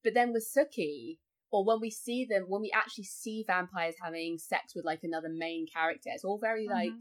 but 0.03 0.13
then 0.13 0.33
with 0.33 0.45
Sookie, 0.45 1.17
or 1.51 1.65
when 1.65 1.79
we 1.79 1.89
see 1.89 2.25
them 2.29 2.45
when 2.47 2.61
we 2.61 2.71
actually 2.73 3.05
see 3.05 3.43
vampires 3.47 3.95
having 4.03 4.37
sex 4.37 4.73
with 4.75 4.85
like 4.85 4.99
another 5.03 5.29
main 5.29 5.65
character, 5.73 6.09
it's 6.13 6.23
all 6.23 6.37
very 6.37 6.67
mm-hmm. 6.67 6.73
like 6.73 6.91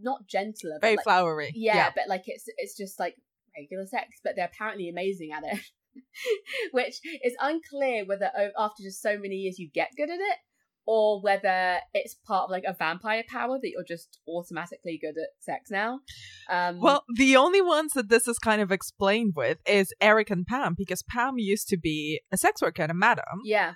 not 0.00 0.26
gentler, 0.26 0.78
very 0.80 0.96
like, 0.96 1.04
flowery. 1.04 1.52
Yeah, 1.54 1.76
yeah, 1.76 1.90
but 1.94 2.08
like 2.08 2.24
it's 2.26 2.44
it's 2.56 2.76
just 2.76 2.98
like 2.98 3.16
regular 3.56 3.86
sex, 3.86 4.20
but 4.24 4.34
they're 4.36 4.50
apparently 4.52 4.88
amazing 4.88 5.30
at 5.32 5.44
it. 5.44 5.60
which 6.72 7.00
is 7.24 7.34
unclear 7.40 8.04
whether 8.04 8.30
after 8.58 8.82
just 8.82 9.02
so 9.02 9.18
many 9.18 9.36
years 9.36 9.58
you 9.58 9.68
get 9.72 9.90
good 9.96 10.10
at 10.10 10.20
it 10.20 10.38
or 10.86 11.20
whether 11.20 11.78
it's 11.92 12.14
part 12.14 12.44
of 12.44 12.50
like 12.50 12.62
a 12.66 12.72
vampire 12.72 13.24
power 13.28 13.58
that 13.60 13.68
you're 13.68 13.84
just 13.84 14.20
automatically 14.28 14.98
good 15.00 15.18
at 15.20 15.30
sex 15.40 15.70
now. 15.70 16.00
Um, 16.48 16.80
well, 16.80 17.04
the 17.16 17.36
only 17.36 17.60
ones 17.60 17.92
that 17.94 18.08
this 18.08 18.28
is 18.28 18.38
kind 18.38 18.62
of 18.62 18.70
explained 18.70 19.32
with 19.34 19.58
is 19.66 19.92
Eric 20.00 20.30
and 20.30 20.46
Pam 20.46 20.74
because 20.78 21.02
Pam 21.02 21.38
used 21.38 21.68
to 21.68 21.76
be 21.76 22.20
a 22.30 22.36
sex 22.36 22.62
worker 22.62 22.82
and 22.82 22.92
a 22.92 22.94
madam. 22.94 23.40
Yeah. 23.44 23.74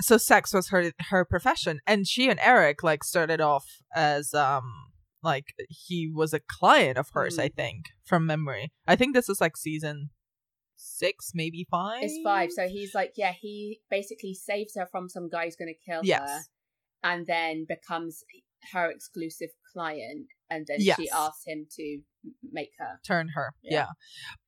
So 0.00 0.16
sex 0.16 0.52
was 0.52 0.68
her 0.68 0.92
her 1.10 1.24
profession, 1.24 1.80
and 1.86 2.06
she 2.06 2.28
and 2.28 2.40
Eric 2.42 2.82
like 2.82 3.02
started 3.04 3.40
off 3.40 3.64
as 3.94 4.34
um 4.34 4.70
like 5.22 5.54
he 5.68 6.10
was 6.12 6.32
a 6.32 6.40
client 6.40 6.98
of 6.98 7.08
hers, 7.12 7.38
mm. 7.38 7.44
I 7.44 7.48
think, 7.48 7.86
from 8.04 8.26
memory. 8.26 8.72
I 8.86 8.96
think 8.96 9.14
this 9.14 9.28
is 9.28 9.40
like 9.40 9.56
season 9.56 10.10
six, 10.76 11.32
maybe 11.34 11.66
five. 11.70 12.02
It's 12.02 12.18
five. 12.22 12.50
So 12.52 12.68
he's 12.68 12.94
like, 12.94 13.12
yeah, 13.16 13.32
he 13.32 13.80
basically 13.90 14.34
saves 14.34 14.74
her 14.76 14.86
from 14.86 15.08
some 15.08 15.28
guy 15.28 15.44
who's 15.44 15.56
going 15.56 15.74
to 15.74 15.90
kill 15.90 16.00
yes. 16.04 16.20
her, 16.28 16.40
and 17.02 17.26
then 17.26 17.66
becomes 17.68 18.22
her 18.72 18.90
exclusive 18.90 19.50
client, 19.72 20.26
and 20.50 20.66
then 20.66 20.78
yes. 20.80 20.96
she 20.96 21.08
asks 21.10 21.44
him 21.46 21.66
to 21.76 22.00
make 22.52 22.70
her. 22.78 23.00
Turn 23.06 23.28
her 23.34 23.54
yeah. 23.62 23.72
yeah. 23.72 23.86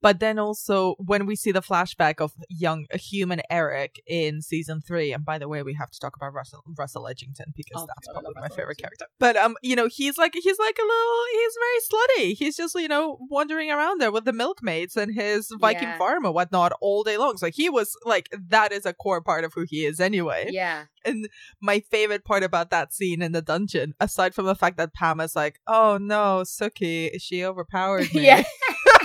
but 0.01 0.21
then 0.21 0.39
also 0.39 0.95
when 0.99 1.27
we 1.27 1.37
see 1.37 1.53
the 1.53 1.63
flashback 1.63 2.21
of 2.21 2.33
young 2.49 2.87
human 2.93 3.41
eric 3.51 4.01
in 4.07 4.43
season 4.43 4.81
three 4.81 5.13
and 5.13 5.25
by 5.25 5.39
the 5.39 5.49
way 5.49 5.63
we 5.63 5.75
have 5.75 5.91
to 5.91 5.99
talk 5.99 6.17
about 6.17 6.33
russell 6.33 6.63
russell 6.77 7.05
edgington 7.05 7.53
because 7.55 7.83
oh, 7.83 7.87
that's 7.87 8.09
probably 8.09 8.33
my 8.41 8.49
favorite 8.49 8.79
character. 8.79 9.07
But 9.19 9.37
um 9.37 9.57
you 9.63 9.77
know 9.77 9.89
he's 9.89 10.19
like 10.19 10.35
he's 10.35 10.59
like 10.59 10.79
a 10.79 10.83
little 10.83 11.25
he's 11.33 11.57
very 11.61 11.81
slutty. 11.89 12.37
He's 12.37 12.57
just 12.57 12.75
you 12.75 12.89
know 12.89 13.19
wandering 13.31 13.71
around 13.71 14.01
there 14.01 14.13
with 14.13 14.25
the 14.25 14.33
milkmaids 14.33 14.97
and 14.97 15.15
his 15.15 15.49
viking 15.61 15.89
yeah. 15.89 15.99
farm 15.99 16.25
and 16.25 16.35
whatnot 16.35 16.73
all 16.81 17.03
day 17.03 17.17
long. 17.17 17.37
So 17.37 17.51
he 17.51 17.69
was 17.69 17.97
like 18.05 18.29
that 18.49 18.73
is 18.73 18.87
a 18.87 18.93
core 18.93 19.21
part 19.21 19.45
of 19.45 19.53
who 19.55 19.65
he 19.69 19.85
is 19.85 20.01
anyway. 20.01 20.49
Yeah. 20.51 20.85
And 21.05 21.29
my 21.61 21.81
favorite 21.81 22.25
part 22.25 22.43
about 22.43 22.71
that 22.71 22.93
scene 22.93 23.23
in 23.23 23.33
the 23.33 23.43
dungeon 23.43 23.95
aside 24.01 24.35
from 24.35 24.47
the 24.47 24.55
fact 24.55 24.77
that 24.77 24.95
pam 24.95 25.21
is 25.21 25.37
like 25.37 25.61
oh 25.67 25.99
no 26.01 26.43
sookie 26.45 27.11
is 27.15 27.23
she 27.23 27.43
over 27.45 27.65
overpowered 27.69 28.13
me. 28.15 28.25
Yeah. 28.29 28.43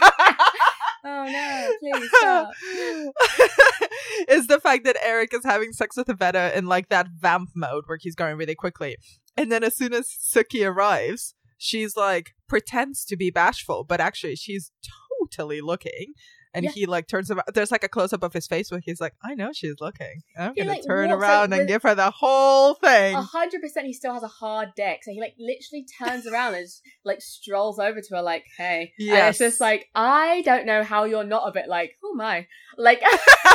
oh 1.05 1.25
no, 1.25 1.71
please 1.79 2.09
stop. 2.17 2.49
is 4.29 4.47
the 4.47 4.59
fact 4.59 4.85
that 4.85 4.97
Eric 5.03 5.33
is 5.33 5.43
having 5.43 5.73
sex 5.73 5.97
with 5.97 6.07
Yvetta 6.07 6.55
in 6.55 6.65
like 6.65 6.89
that 6.89 7.07
vamp 7.19 7.49
mode 7.55 7.83
where 7.87 7.97
he's 7.99 8.15
going 8.15 8.37
really 8.37 8.55
quickly. 8.55 8.97
And 9.35 9.51
then 9.51 9.63
as 9.63 9.75
soon 9.75 9.93
as 9.93 10.07
Sookie 10.07 10.65
arrives, 10.67 11.35
she's 11.57 11.95
like 11.97 12.31
pretends 12.47 13.05
to 13.05 13.17
be 13.17 13.29
bashful, 13.29 13.83
but 13.83 13.99
actually 13.99 14.35
she's 14.35 14.71
totally 15.19 15.61
looking 15.61 16.13
and 16.53 16.65
yeah. 16.65 16.71
he 16.71 16.85
like 16.85 17.07
turns 17.07 17.31
around. 17.31 17.45
There's 17.53 17.71
like 17.71 17.83
a 17.83 17.89
close 17.89 18.13
up 18.13 18.23
of 18.23 18.33
his 18.33 18.47
face 18.47 18.69
where 18.71 18.79
he's 18.79 19.01
like, 19.01 19.13
"I 19.23 19.33
know 19.33 19.51
she's 19.53 19.75
looking. 19.79 20.21
I'm 20.37 20.53
he, 20.55 20.61
gonna 20.61 20.73
like, 20.73 20.85
turn 20.85 21.11
around 21.11 21.53
and 21.53 21.67
give 21.67 21.81
her 21.83 21.95
the 21.95 22.11
whole 22.11 22.75
thing." 22.75 23.15
A 23.15 23.21
hundred 23.21 23.61
percent, 23.61 23.87
he 23.87 23.93
still 23.93 24.13
has 24.13 24.23
a 24.23 24.27
hard 24.27 24.69
dick, 24.75 25.03
so 25.03 25.11
he 25.11 25.19
like 25.19 25.35
literally 25.39 25.85
turns 25.99 26.27
around 26.27 26.55
and 26.55 26.65
just, 26.65 26.81
like 27.03 27.21
strolls 27.21 27.79
over 27.79 28.01
to 28.01 28.15
her, 28.15 28.21
like, 28.21 28.45
"Hey." 28.57 28.93
Yeah, 28.97 29.29
it's 29.29 29.39
just 29.39 29.59
like 29.59 29.89
I 29.95 30.41
don't 30.43 30.65
know 30.65 30.83
how 30.83 31.05
you're 31.05 31.23
not 31.23 31.47
a 31.47 31.51
bit 31.51 31.67
like, 31.67 31.97
"Oh 32.03 32.13
my," 32.13 32.47
like, 32.77 33.01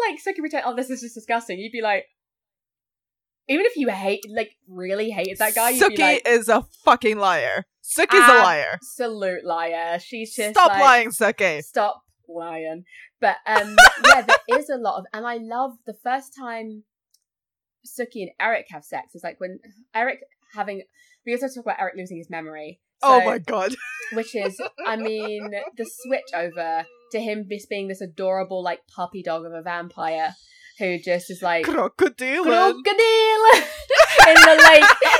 like 0.00 0.20
so 0.20 0.32
can 0.32 0.42
pretend, 0.42 0.64
"Oh, 0.66 0.76
this 0.76 0.90
is 0.90 1.00
just 1.00 1.14
disgusting." 1.14 1.58
You'd 1.58 1.72
be 1.72 1.82
like, 1.82 2.06
even 3.50 3.66
if 3.66 3.76
you 3.76 3.90
hate, 3.90 4.24
like, 4.32 4.56
really 4.68 5.10
hated 5.10 5.38
that 5.38 5.56
guy, 5.56 5.72
Sookie 5.72 5.98
like, 5.98 6.22
is 6.26 6.48
a 6.48 6.62
fucking 6.84 7.18
liar. 7.18 7.66
Sookie's 7.82 8.28
a 8.28 8.42
liar. 8.42 8.74
Absolute 8.74 9.44
liar. 9.44 9.98
She's 9.98 10.34
just 10.34 10.52
stop 10.52 10.70
like, 10.70 10.80
lying, 10.80 11.08
Sookie. 11.08 11.62
Stop 11.64 12.04
lying. 12.28 12.84
But 13.20 13.38
um, 13.46 13.76
yeah, 14.06 14.22
there 14.22 14.58
is 14.58 14.70
a 14.70 14.76
lot 14.76 15.00
of, 15.00 15.06
and 15.12 15.26
I 15.26 15.38
love 15.38 15.72
the 15.84 15.96
first 16.04 16.32
time 16.38 16.84
Sookie 17.84 18.22
and 18.22 18.30
Eric 18.40 18.66
have 18.70 18.84
sex. 18.84 19.08
It's 19.14 19.24
like 19.24 19.40
when 19.40 19.58
Eric 19.94 20.20
having 20.54 20.82
we 21.26 21.32
also 21.32 21.48
talk 21.48 21.64
about 21.64 21.80
Eric 21.80 21.94
losing 21.96 22.18
his 22.18 22.30
memory. 22.30 22.80
oh 23.02 23.24
my 23.24 23.38
god. 23.38 23.74
which 24.12 24.34
is, 24.34 24.60
I 24.86 24.96
mean, 24.96 25.50
the 25.76 25.84
switch 25.84 26.30
over 26.34 26.86
to 27.12 27.20
him 27.20 27.46
just 27.50 27.68
being 27.68 27.88
this 27.88 28.00
adorable 28.00 28.62
like 28.62 28.80
puppy 28.94 29.22
dog 29.22 29.44
of 29.44 29.52
a 29.52 29.62
vampire 29.62 30.34
who 30.80 30.98
just 30.98 31.30
is 31.30 31.42
like 31.42 31.64
crocodile 31.64 32.42
crocodile 32.42 33.44
in 34.26 34.34
the 34.34 34.70
lake 34.70 35.12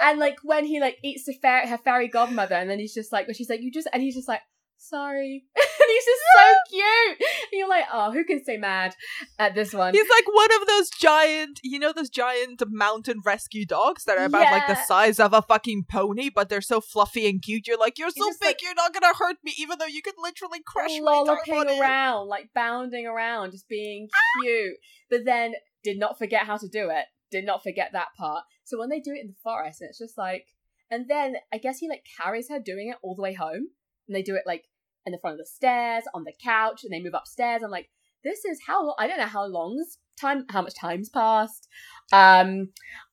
and 0.00 0.18
like 0.18 0.38
when 0.42 0.64
he 0.64 0.80
like 0.80 0.96
eats 1.02 1.24
the 1.24 1.34
fair 1.34 1.66
her 1.66 1.76
fairy 1.76 2.08
godmother 2.08 2.54
and 2.54 2.70
then 2.70 2.78
he's 2.78 2.94
just 2.94 3.12
like 3.12 3.26
she's 3.34 3.50
like 3.50 3.60
you 3.60 3.70
just 3.70 3.88
and 3.92 4.02
he's 4.02 4.14
just 4.14 4.28
like 4.28 4.40
sorry. 4.78 5.44
and 5.56 5.88
he's 5.88 6.04
just 6.04 6.22
so 6.36 6.54
cute. 6.70 7.18
And 7.52 7.58
you're 7.58 7.68
like, 7.68 7.84
oh, 7.92 8.12
who 8.12 8.24
can 8.24 8.44
say 8.44 8.56
mad 8.56 8.94
at 9.38 9.54
this 9.54 9.72
one? 9.72 9.94
He's 9.94 10.08
like 10.08 10.26
one 10.26 10.48
of 10.60 10.66
those 10.66 10.90
giant, 10.90 11.60
you 11.62 11.78
know, 11.78 11.92
those 11.92 12.10
giant 12.10 12.62
mountain 12.68 13.20
rescue 13.24 13.66
dogs 13.66 14.04
that 14.04 14.18
are 14.18 14.24
about 14.24 14.42
yeah. 14.42 14.52
like 14.52 14.66
the 14.68 14.82
size 14.86 15.20
of 15.20 15.32
a 15.32 15.42
fucking 15.42 15.84
pony, 15.90 16.30
but 16.30 16.48
they're 16.48 16.60
so 16.60 16.80
fluffy 16.80 17.28
and 17.28 17.42
cute. 17.42 17.66
You're 17.66 17.78
like, 17.78 17.98
you're 17.98 18.10
so 18.10 18.30
big, 18.40 18.48
like, 18.48 18.62
you're 18.62 18.74
not 18.74 18.94
gonna 18.94 19.14
hurt 19.14 19.36
me, 19.44 19.52
even 19.58 19.78
though 19.78 19.86
you 19.86 20.02
could 20.02 20.14
literally 20.18 20.60
crush 20.66 20.88
me. 20.88 21.00
Lolloping 21.00 21.80
around, 21.80 22.28
like 22.28 22.50
bounding 22.54 23.06
around, 23.06 23.52
just 23.52 23.68
being 23.68 24.08
ah! 24.14 24.42
cute. 24.42 24.76
But 25.10 25.24
then 25.24 25.54
did 25.82 25.98
not 25.98 26.18
forget 26.18 26.44
how 26.44 26.56
to 26.56 26.68
do 26.68 26.90
it. 26.90 27.04
Did 27.30 27.44
not 27.44 27.62
forget 27.62 27.90
that 27.92 28.08
part. 28.18 28.44
So 28.64 28.78
when 28.78 28.88
they 28.88 29.00
do 29.00 29.12
it 29.12 29.20
in 29.20 29.28
the 29.28 29.36
forest, 29.42 29.80
and 29.80 29.90
it's 29.90 29.98
just 29.98 30.16
like, 30.16 30.46
and 30.90 31.06
then 31.08 31.36
I 31.52 31.58
guess 31.58 31.78
he 31.78 31.88
like 31.88 32.04
carries 32.20 32.48
her 32.48 32.58
doing 32.58 32.88
it 32.88 32.96
all 33.02 33.14
the 33.14 33.22
way 33.22 33.34
home 33.34 33.68
and 34.08 34.16
they 34.16 34.22
do 34.22 34.34
it 34.34 34.42
like 34.46 34.64
in 35.06 35.12
the 35.12 35.18
front 35.18 35.34
of 35.34 35.38
the 35.38 35.46
stairs, 35.46 36.04
on 36.14 36.24
the 36.24 36.32
couch, 36.42 36.82
and 36.84 36.92
they 36.92 37.02
move 37.02 37.14
upstairs. 37.14 37.62
I'm 37.62 37.70
like, 37.70 37.88
this 38.24 38.44
is 38.44 38.60
how 38.66 38.94
I 38.98 39.06
don't 39.06 39.18
know 39.18 39.26
how 39.26 39.46
long's 39.46 39.98
time, 40.20 40.44
how 40.50 40.62
much 40.62 40.74
time's 40.74 41.08
passed. 41.08 41.68
Um, 42.12 42.68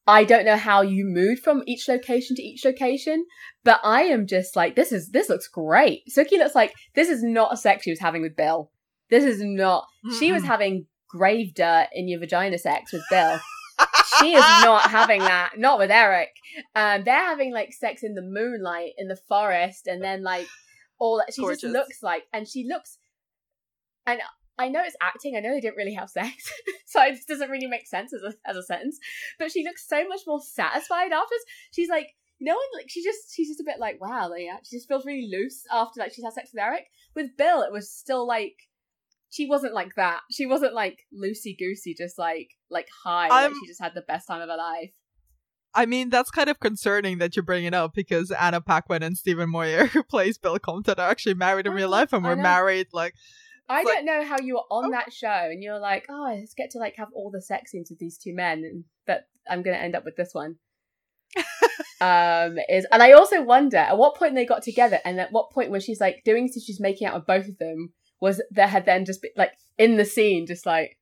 I 0.07 0.23
don't 0.23 0.45
know 0.45 0.57
how 0.57 0.81
you 0.81 1.05
moved 1.05 1.43
from 1.43 1.63
each 1.65 1.88
location 1.88 2.35
to 2.35 2.43
each 2.43 2.65
location, 2.65 3.26
but 3.63 3.80
I 3.84 4.03
am 4.03 4.27
just 4.27 4.55
like, 4.55 4.76
this 4.76 4.91
is 4.91 5.09
this 5.09 5.30
looks 5.30 5.47
great. 5.47 6.03
Sookie 6.15 6.38
looks 6.38 6.55
like 6.55 6.73
this 6.93 7.09
is 7.09 7.23
not 7.23 7.53
a 7.53 7.57
sex 7.57 7.84
she 7.84 7.91
was 7.91 7.99
having 7.99 8.22
with 8.22 8.35
Bill. 8.35 8.72
This 9.09 9.23
is 9.23 9.41
not. 9.41 9.85
Mm-hmm. 10.05 10.19
She 10.19 10.31
was 10.31 10.43
having 10.43 10.88
grave 11.09 11.53
dirt 11.53 11.88
in 11.93 12.07
your 12.07 12.19
vagina 12.19 12.57
sex 12.57 12.91
with 12.91 13.03
Bill. 13.09 13.39
she 14.19 14.34
is 14.34 14.41
not 14.41 14.89
having 14.89 15.19
that. 15.19 15.53
Not 15.57 15.80
with 15.80 15.91
Eric. 15.91 16.30
Um, 16.76 17.03
they're 17.03 17.26
having 17.26 17.53
like 17.53 17.73
sex 17.73 18.03
in 18.03 18.15
the 18.15 18.22
moonlight 18.22 18.91
in 18.97 19.07
the 19.07 19.19
forest, 19.27 19.88
and 19.88 20.03
then 20.03 20.23
like 20.23 20.47
all 20.99 21.17
that 21.17 21.34
she 21.34 21.41
Gorgeous. 21.41 21.61
just 21.61 21.73
looks 21.73 22.03
like 22.03 22.23
and 22.34 22.47
she 22.47 22.65
looks 22.67 22.97
and 24.05 24.19
I 24.57 24.69
know 24.69 24.81
it's 24.85 24.95
acting. 25.01 25.35
I 25.35 25.41
know 25.41 25.53
they 25.53 25.59
didn't 25.59 25.77
really 25.77 25.95
have 25.95 26.09
sex, 26.09 26.51
so 26.85 27.01
it 27.03 27.19
doesn't 27.27 27.49
really 27.49 27.67
make 27.67 27.88
sense 27.88 28.13
as 28.13 28.22
a 28.22 28.34
as 28.49 28.55
a 28.55 28.63
sentence. 28.63 28.99
But 29.38 29.51
she 29.51 29.63
looks 29.63 29.88
so 29.88 30.07
much 30.07 30.22
more 30.26 30.39
satisfied 30.39 31.11
afterwards. 31.11 31.43
She's 31.72 31.89
like, 31.89 32.15
no 32.39 32.53
one 32.53 32.65
like 32.77 32.85
she 32.89 33.03
just 33.03 33.34
she's 33.34 33.49
just 33.49 33.59
a 33.59 33.65
bit 33.65 33.80
like 33.80 33.99
wow, 33.99 34.30
like 34.30 34.43
yeah. 34.43 34.57
She 34.63 34.77
just 34.77 34.88
feels 34.88 35.05
really 35.05 35.30
loose 35.30 35.63
after 35.72 35.99
like 35.99 36.13
she's 36.13 36.23
had 36.23 36.34
sex 36.34 36.51
with 36.53 36.63
Eric. 36.63 36.85
With 37.15 37.38
Bill, 37.38 37.63
it 37.63 37.72
was 37.72 37.91
still 37.91 38.26
like 38.26 38.55
she 39.30 39.47
wasn't 39.47 39.73
like 39.73 39.95
that. 39.95 40.22
She 40.31 40.45
wasn't 40.45 40.73
like 40.73 40.99
loosey 41.13 41.57
goosey, 41.57 41.93
just 41.93 42.17
like 42.17 42.51
like 42.69 42.88
high. 43.03 43.27
Like 43.27 43.51
she 43.59 43.67
just 43.67 43.81
had 43.81 43.93
the 43.93 44.01
best 44.01 44.27
time 44.27 44.41
of 44.41 44.49
her 44.49 44.57
life. 44.57 44.91
I 45.76 45.85
mean, 45.85 46.10
that's 46.10 46.31
kind 46.31 46.49
of 46.49 46.60
concerning 46.60 47.18
that 47.18 47.35
you're 47.35 47.43
bringing 47.43 47.73
up 47.73 47.93
because 47.93 48.31
Anna 48.31 48.61
Paquin 48.61 49.03
and 49.03 49.18
Stephen 49.18 49.49
Moyer, 49.49 49.85
who 49.93 50.03
plays 50.03 50.38
Bill 50.38 50.57
Compton, 50.57 50.95
are 50.97 51.10
actually 51.10 51.35
married 51.35 51.68
in 51.68 51.73
real 51.73 51.89
life 51.89 52.14
and 52.14 52.23
were 52.23 52.35
married 52.35 52.88
like. 52.93 53.14
I 53.68 53.84
don't 53.84 54.06
know 54.06 54.23
how 54.23 54.38
you 54.39 54.53
were 54.53 54.68
on 54.69 54.85
oh. 54.85 54.91
that 54.91 55.11
show 55.11 55.27
and 55.27 55.64
you're 55.64 55.80
like, 55.80 56.06
oh, 56.07 56.35
let's 56.38 56.53
get 56.53 56.69
to 56.72 56.77
like 56.77 56.95
have 56.97 57.07
all 57.14 57.31
the 57.31 57.41
sex 57.41 57.72
scenes 57.72 57.89
with 57.89 57.99
these 57.99 58.18
two 58.18 58.34
men, 58.34 58.60
and 58.60 58.84
but 59.06 59.27
I'm 59.49 59.64
gonna 59.64 59.77
end 59.77 59.95
up 59.95 60.06
with 60.06 60.15
this 60.15 60.34
one. 60.34 60.57
um 62.02 62.57
is 62.69 62.85
and 62.91 63.02
I 63.02 63.14
also 63.14 63.41
wonder 63.41 63.77
at 63.77 63.97
what 63.97 64.15
point 64.15 64.35
they 64.35 64.45
got 64.45 64.64
together 64.64 64.99
and 65.03 65.19
at 65.19 65.31
what 65.31 65.52
point 65.52 65.72
when 65.72 65.81
she's 65.81 65.99
like 65.99 66.22
doing 66.23 66.47
so 66.47 66.60
she's 66.60 66.80
making 66.80 67.07
out 67.07 67.15
with 67.15 67.26
both 67.26 67.47
of 67.47 67.57
them 67.57 67.93
was 68.22 68.41
there 68.52 68.68
had 68.68 68.85
then 68.85 69.06
just 69.06 69.22
been 69.22 69.31
like 69.35 69.52
in 69.77 69.97
the 69.97 70.06
scene 70.06 70.45
just 70.45 70.65
like 70.65 70.97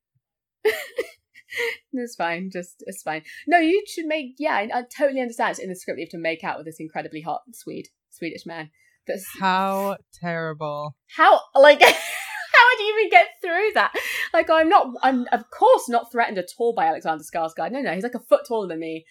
it's 1.93 2.15
fine. 2.15 2.49
Just 2.51 2.83
it's 2.85 3.01
fine. 3.01 3.23
No, 3.47 3.59
you 3.59 3.83
should 3.87 4.05
make. 4.05 4.35
Yeah, 4.37 4.55
I, 4.55 4.69
I, 4.73 4.83
totally 4.95 5.21
understand. 5.21 5.59
In 5.59 5.69
the 5.69 5.75
script. 5.75 5.99
You 5.99 6.05
have 6.05 6.11
to 6.11 6.17
make 6.17 6.43
out 6.43 6.57
with 6.57 6.65
this 6.65 6.79
incredibly 6.79 7.21
hot 7.21 7.41
Swede, 7.53 7.87
Swedish 8.09 8.45
man. 8.45 8.69
That's 9.07 9.25
how 9.39 9.97
terrible. 10.21 10.95
How 11.15 11.39
like. 11.55 11.81
how 12.53 12.65
would 12.69 12.79
you 12.79 12.95
even 12.97 13.09
get 13.09 13.27
through 13.41 13.71
that? 13.73 13.93
Like, 14.33 14.49
I'm 14.49 14.69
not, 14.69 14.87
I'm 15.01 15.25
of 15.31 15.49
course 15.49 15.89
not 15.89 16.11
threatened 16.11 16.37
at 16.37 16.49
all 16.57 16.73
by 16.73 16.85
Alexander 16.85 17.23
Skarsgård. 17.23 17.71
No, 17.71 17.81
no, 17.81 17.93
he's 17.93 18.03
like 18.03 18.15
a 18.15 18.19
foot 18.19 18.41
taller 18.47 18.67
than 18.67 18.79
me, 18.79 19.05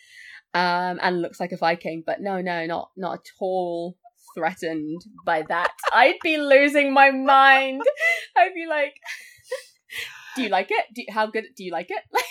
um, 0.55 0.99
and 1.03 1.23
looks 1.23 1.41
like 1.41 1.53
a 1.53 1.57
Viking. 1.57 2.03
But 2.07 2.21
no, 2.21 2.41
no, 2.41 2.67
not 2.67 2.91
not 2.97 3.15
at 3.15 3.27
all 3.41 3.97
threatened 4.35 5.01
by 5.25 5.43
that. 5.49 5.73
I'd 5.93 6.19
be 6.23 6.39
losing 6.39 6.93
my 6.93 7.11
mind. 7.11 7.83
I'd 8.37 8.55
be 8.55 8.67
like, 8.67 8.95
do 10.37 10.43
you 10.43 10.49
like 10.49 10.71
it? 10.71 10.87
Do 10.95 11.03
you, 11.03 11.07
how 11.11 11.27
good? 11.27 11.45
Do 11.57 11.65
you 11.65 11.73
like 11.73 11.91
it? 11.91 12.03
Like 12.13 12.25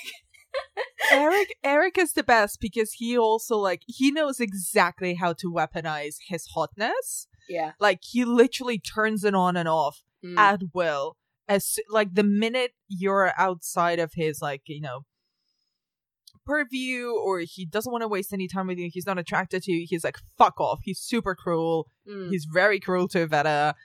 Eric 1.12 1.56
Eric 1.64 1.98
is 1.98 2.14
the 2.14 2.24
best 2.24 2.60
because 2.60 2.94
he 2.94 3.18
also 3.18 3.58
like 3.58 3.84
he 3.86 4.12
knows 4.12 4.40
exactly 4.40 5.16
how 5.16 5.34
to 5.34 5.52
weaponize 5.52 6.16
his 6.28 6.46
hotness. 6.54 7.28
Yeah. 7.50 7.72
Like 7.80 8.00
he 8.02 8.24
literally 8.26 8.80
turns 8.80 9.24
it 9.24 9.36
on 9.36 9.58
and 9.58 9.68
off 9.68 10.04
mm. 10.24 10.38
at 10.38 10.62
will. 10.74 11.18
As 11.48 11.80
like 11.90 12.14
the 12.14 12.24
minute 12.24 12.72
you're 12.88 13.34
outside 13.38 14.00
of 14.00 14.12
his 14.14 14.42
like, 14.42 14.62
you 14.68 14.82
know, 14.82 15.02
purview 16.46 17.12
or 17.12 17.40
he 17.40 17.66
doesn't 17.66 17.92
want 17.92 18.04
to 18.04 18.08
waste 18.08 18.32
any 18.32 18.48
time 18.48 18.68
with 18.68 18.78
you, 18.78 18.90
he's 18.92 19.08
not 19.08 19.18
attracted 19.18 19.64
to 19.64 19.72
you, 19.72 19.86
he's 19.90 20.04
like 20.04 20.18
fuck 20.38 20.60
off. 20.62 20.80
He's 20.84 21.00
super 21.00 21.36
cruel. 21.36 21.88
Mm. 22.10 22.30
He's 22.30 22.46
very 22.46 22.80
cruel 22.80 23.08
to 23.10 23.28
Veta 23.28 23.76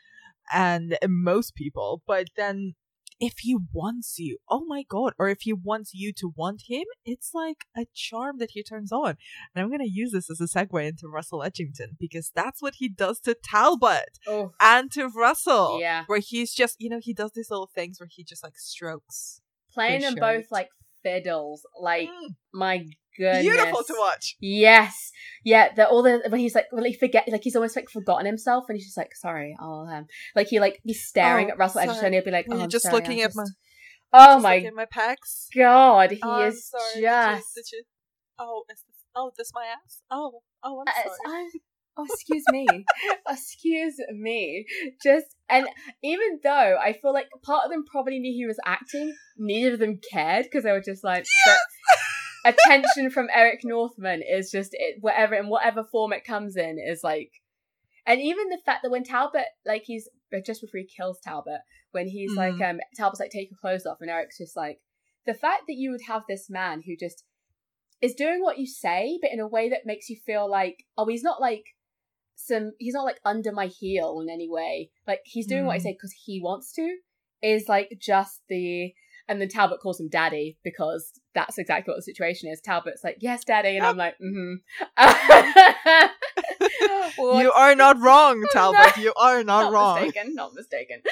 and 0.52 0.96
most 1.08 1.54
people. 1.54 2.02
But 2.06 2.28
then 2.36 2.74
if 3.20 3.38
he 3.38 3.56
wants 3.72 4.18
you, 4.18 4.38
oh 4.48 4.64
my 4.66 4.84
god, 4.88 5.14
or 5.18 5.28
if 5.28 5.42
he 5.42 5.52
wants 5.52 5.94
you 5.94 6.12
to 6.14 6.32
want 6.36 6.64
him, 6.68 6.84
it's 7.04 7.32
like 7.34 7.66
a 7.76 7.86
charm 7.94 8.38
that 8.38 8.52
he 8.52 8.62
turns 8.62 8.92
on. 8.92 9.16
And 9.54 9.64
I'm 9.64 9.70
gonna 9.70 9.84
use 9.84 10.12
this 10.12 10.30
as 10.30 10.40
a 10.40 10.44
segue 10.44 10.86
into 10.86 11.08
Russell 11.08 11.40
Edgington 11.40 11.98
because 11.98 12.30
that's 12.34 12.60
what 12.60 12.76
he 12.76 12.88
does 12.88 13.20
to 13.20 13.34
Talbot 13.34 14.18
oh. 14.26 14.52
and 14.60 14.90
to 14.92 15.08
Russell. 15.08 15.80
Yeah. 15.80 16.04
Where 16.06 16.20
he's 16.20 16.52
just, 16.52 16.76
you 16.78 16.88
know, 16.88 17.00
he 17.00 17.14
does 17.14 17.32
these 17.32 17.50
little 17.50 17.70
things 17.74 18.00
where 18.00 18.08
he 18.10 18.24
just 18.24 18.42
like 18.42 18.58
strokes. 18.58 19.40
Playing 19.72 20.02
them 20.02 20.14
both 20.14 20.50
like 20.50 20.70
fiddles. 21.02 21.66
Like, 21.80 22.08
mm. 22.08 22.34
my 22.52 22.86
goodness. 23.18 23.42
Beautiful 23.42 23.82
to 23.84 23.94
watch. 23.98 24.36
Yes. 24.40 25.10
Yeah, 25.44 25.72
the 25.74 25.88
all 25.88 26.02
the 26.02 26.22
when 26.28 26.40
he's 26.40 26.54
like 26.54 26.66
when 26.70 26.84
he 26.84 26.94
forget 26.94 27.28
like 27.28 27.42
he's 27.44 27.56
almost 27.56 27.76
like 27.76 27.88
forgotten 27.88 28.26
himself 28.26 28.64
and 28.68 28.76
he's 28.76 28.86
just 28.86 28.96
like, 28.96 29.14
sorry, 29.14 29.56
I'll 29.60 29.88
um 29.90 30.06
like 30.34 30.48
he 30.48 30.58
like 30.58 30.80
he's 30.82 31.04
staring 31.06 31.48
oh, 31.48 31.52
at 31.52 31.58
Russell 31.58 31.82
Edgington 31.82 32.04
and 32.04 32.14
he'll 32.14 32.24
be 32.24 32.30
like, 32.30 32.46
Oh, 32.50 32.66
just 32.66 32.84
sorry, 32.84 32.96
looking 32.96 33.20
at 33.22 33.28
just... 33.28 33.36
my 33.36 33.44
Oh 34.12 34.40
my 34.40 34.70
my 34.74 34.86
pecs. 34.86 35.46
God, 35.54 36.10
he 36.10 36.20
oh, 36.22 36.46
is 36.46 36.68
sorry. 36.68 37.02
just 37.02 37.54
did 37.54 37.64
you, 37.72 37.78
did 37.78 37.78
you... 37.78 37.84
Oh, 38.38 38.64
is 38.70 38.82
this 38.86 38.96
oh 39.14 39.30
this 39.36 39.52
my 39.54 39.64
ass? 39.64 40.02
Oh, 40.10 40.40
oh 40.62 40.80
I'm 40.80 40.88
uh, 40.88 40.92
sorry. 41.24 41.40
I'm... 41.42 41.50
Oh, 41.98 42.04
excuse 42.10 42.44
me. 42.50 42.66
excuse 43.28 43.94
me. 44.10 44.66
Just 45.02 45.34
and 45.48 45.66
even 46.02 46.40
though 46.42 46.76
I 46.78 46.92
feel 46.92 47.14
like 47.14 47.28
part 47.42 47.64
of 47.64 47.70
them 47.70 47.84
probably 47.90 48.18
knew 48.18 48.34
he 48.34 48.46
was 48.46 48.58
acting, 48.66 49.14
neither 49.38 49.74
of 49.74 49.78
them 49.78 50.00
cared 50.12 50.44
because 50.44 50.64
they 50.64 50.72
were 50.72 50.82
just 50.82 51.02
like, 51.02 51.24
yes! 51.46 51.58
attention 52.46 53.10
from 53.10 53.28
Eric 53.34 53.60
Northman 53.64 54.22
is 54.22 54.50
just 54.50 54.70
it, 54.72 54.96
whatever 55.00 55.34
in 55.34 55.48
whatever 55.48 55.84
form 55.84 56.12
it 56.12 56.24
comes 56.24 56.56
in 56.56 56.78
is 56.78 57.02
like, 57.02 57.30
and 58.06 58.20
even 58.20 58.48
the 58.48 58.58
fact 58.64 58.82
that 58.82 58.90
when 58.90 59.04
Talbot 59.04 59.46
like 59.64 59.82
he's 59.84 60.08
just 60.44 60.60
before 60.60 60.78
he 60.78 60.86
kills 60.86 61.18
Talbot, 61.20 61.60
when 61.92 62.08
he's 62.08 62.32
mm. 62.32 62.36
like 62.36 62.60
um 62.68 62.80
Talbot's 62.96 63.20
like 63.20 63.30
take 63.30 63.50
your 63.50 63.58
clothes 63.60 63.86
off, 63.86 63.98
and 64.00 64.10
Eric's 64.10 64.38
just 64.38 64.56
like 64.56 64.78
the 65.26 65.34
fact 65.34 65.62
that 65.66 65.74
you 65.74 65.90
would 65.90 66.02
have 66.06 66.22
this 66.28 66.48
man 66.48 66.82
who 66.86 66.96
just 66.96 67.24
is 68.00 68.14
doing 68.14 68.42
what 68.42 68.58
you 68.58 68.66
say, 68.66 69.18
but 69.20 69.32
in 69.32 69.40
a 69.40 69.48
way 69.48 69.68
that 69.70 69.86
makes 69.86 70.08
you 70.08 70.16
feel 70.24 70.48
like 70.50 70.84
oh 70.96 71.06
he's 71.06 71.22
not 71.22 71.40
like 71.40 71.64
some 72.36 72.72
he's 72.78 72.94
not 72.94 73.04
like 73.04 73.20
under 73.24 73.52
my 73.52 73.66
heel 73.66 74.20
in 74.20 74.32
any 74.32 74.48
way. 74.48 74.90
Like 75.06 75.20
he's 75.24 75.46
doing 75.46 75.64
mm. 75.64 75.66
what 75.66 75.74
I 75.74 75.78
mm. 75.78 75.82
say 75.82 75.92
because 75.92 76.14
he 76.24 76.40
wants 76.40 76.72
to. 76.74 76.96
Is 77.42 77.68
like 77.68 77.92
just 78.00 78.40
the 78.48 78.94
and 79.28 79.40
then 79.40 79.48
Talbot 79.48 79.80
calls 79.80 79.98
him 79.98 80.08
daddy 80.08 80.56
because 80.62 81.12
that's 81.34 81.58
exactly 81.58 81.90
what 81.90 81.96
the 81.96 82.02
situation 82.02 82.48
is. 82.50 82.60
Talbot's 82.60 83.02
like, 83.02 83.16
yes, 83.20 83.44
daddy. 83.44 83.76
And 83.76 83.84
I'm 83.84 83.96
like, 83.96 84.14
mm 84.22 84.32
hmm. 84.32 84.54
you 87.40 87.50
are 87.52 87.74
not 87.74 88.00
wrong, 88.00 88.44
Talbot. 88.52 88.96
You 88.98 89.12
are 89.20 89.42
not, 89.42 89.64
not 89.64 89.72
wrong. 89.72 90.00
Mistaken, 90.02 90.34
not 90.34 90.54
mistaken. 90.54 91.02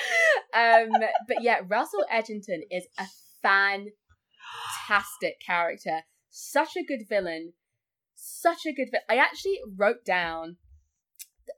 Um, 0.55 0.91
but 1.27 1.43
yeah, 1.43 1.61
Russell 1.66 2.05
Edgington 2.12 2.61
is 2.70 2.86
a 2.99 3.07
fantastic 3.43 5.41
character. 5.45 6.03
Such 6.31 6.77
a 6.77 6.85
good 6.85 7.07
villain. 7.09 7.55
Such 8.15 8.65
a 8.66 8.73
good 8.73 8.91
villain. 8.91 9.05
I 9.09 9.16
actually 9.16 9.59
wrote 9.77 10.05
down 10.05 10.57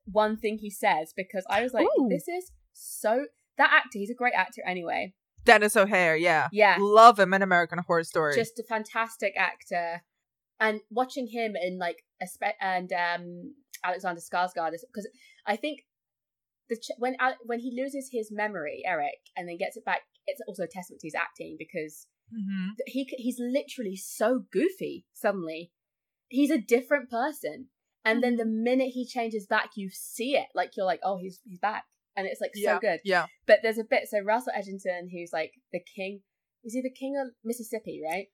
one 0.05 0.37
thing 0.39 0.59
he 0.59 0.71
says 0.71 1.13
because 1.15 1.45
I 1.51 1.63
was 1.63 1.75
like, 1.75 1.87
Ooh. 1.99 2.09
this 2.09 2.29
is 2.29 2.53
so. 2.73 3.27
That 3.59 3.73
actor, 3.73 3.99
he's 3.99 4.11
a 4.11 4.15
great 4.15 4.35
actor 4.35 4.63
anyway. 4.67 5.15
Denis 5.47 5.77
O'Hare, 5.77 6.17
yeah. 6.17 6.49
Yeah. 6.53 6.77
Love 6.79 7.19
him 7.19 7.33
in 7.33 7.41
American 7.41 7.79
Horror 7.87 8.05
Story. 8.05 8.35
Just 8.35 8.59
a 8.59 8.65
fantastic 8.65 9.35
actor. 9.39 10.03
And 10.61 10.81
watching 10.91 11.29
him 11.29 11.55
in 11.57 11.79
like 11.79 12.03
a 12.21 12.27
spe- 12.27 12.61
and 12.61 12.93
um 12.93 13.55
Alexander 13.85 14.21
Skarsgård 14.21 14.75
is 14.75 14.85
because 14.93 15.09
I 15.47 15.57
think 15.57 15.81
the 16.69 16.77
ch- 16.77 16.99
when 16.99 17.17
when 17.45 17.61
he 17.61 17.71
loses 17.81 18.11
his 18.13 18.29
memory, 18.31 18.83
Eric, 18.85 19.19
and 19.37 19.49
then 19.49 19.57
gets 19.59 19.77
it 19.77 19.85
back, 19.85 20.01
it's 20.27 20.41
also 20.49 20.65
a 20.65 20.67
testament 20.67 21.01
to 21.01 21.07
his 21.07 21.15
acting 21.15 21.57
because 21.59 22.07
mm-hmm. 22.35 22.71
he 22.87 23.05
he's 23.17 23.39
literally 23.39 23.97
so 23.97 24.45
goofy 24.53 25.07
suddenly. 25.15 25.73
He's 26.29 26.51
a 26.51 26.59
different 26.59 27.09
person, 27.09 27.67
and 28.05 28.23
then 28.23 28.37
the 28.37 28.45
Mm-hmm. 28.45 28.65
minute 28.65 28.91
he 28.95 29.07
changes 29.07 29.47
back, 29.47 29.71
you 29.77 29.91
see 29.93 30.35
it. 30.37 30.49
Like 30.55 30.73
you're 30.77 30.87
like, 30.87 31.01
oh, 31.05 31.19
he's 31.19 31.41
he's 31.45 31.61
back, 31.61 31.85
and 32.17 32.27
it's 32.27 32.41
like 32.41 32.53
Yeah, 32.55 32.77
so 32.77 32.81
good. 32.81 33.01
yeah. 33.05 33.27
But 33.47 33.61
there's 33.63 33.79
a 33.79 33.85
bit 33.85 34.09
so 34.09 34.21
Russell 34.21 34.53
Edgington, 34.57 35.09
who's 35.13 35.31
like 35.33 35.53
the 35.73 35.81
king. 35.95 36.21
Is 36.65 36.75
he 36.75 36.83
the 36.83 36.91
king 36.91 37.15
of 37.21 37.33
Mississippi? 37.45 38.01
Right. 38.05 38.27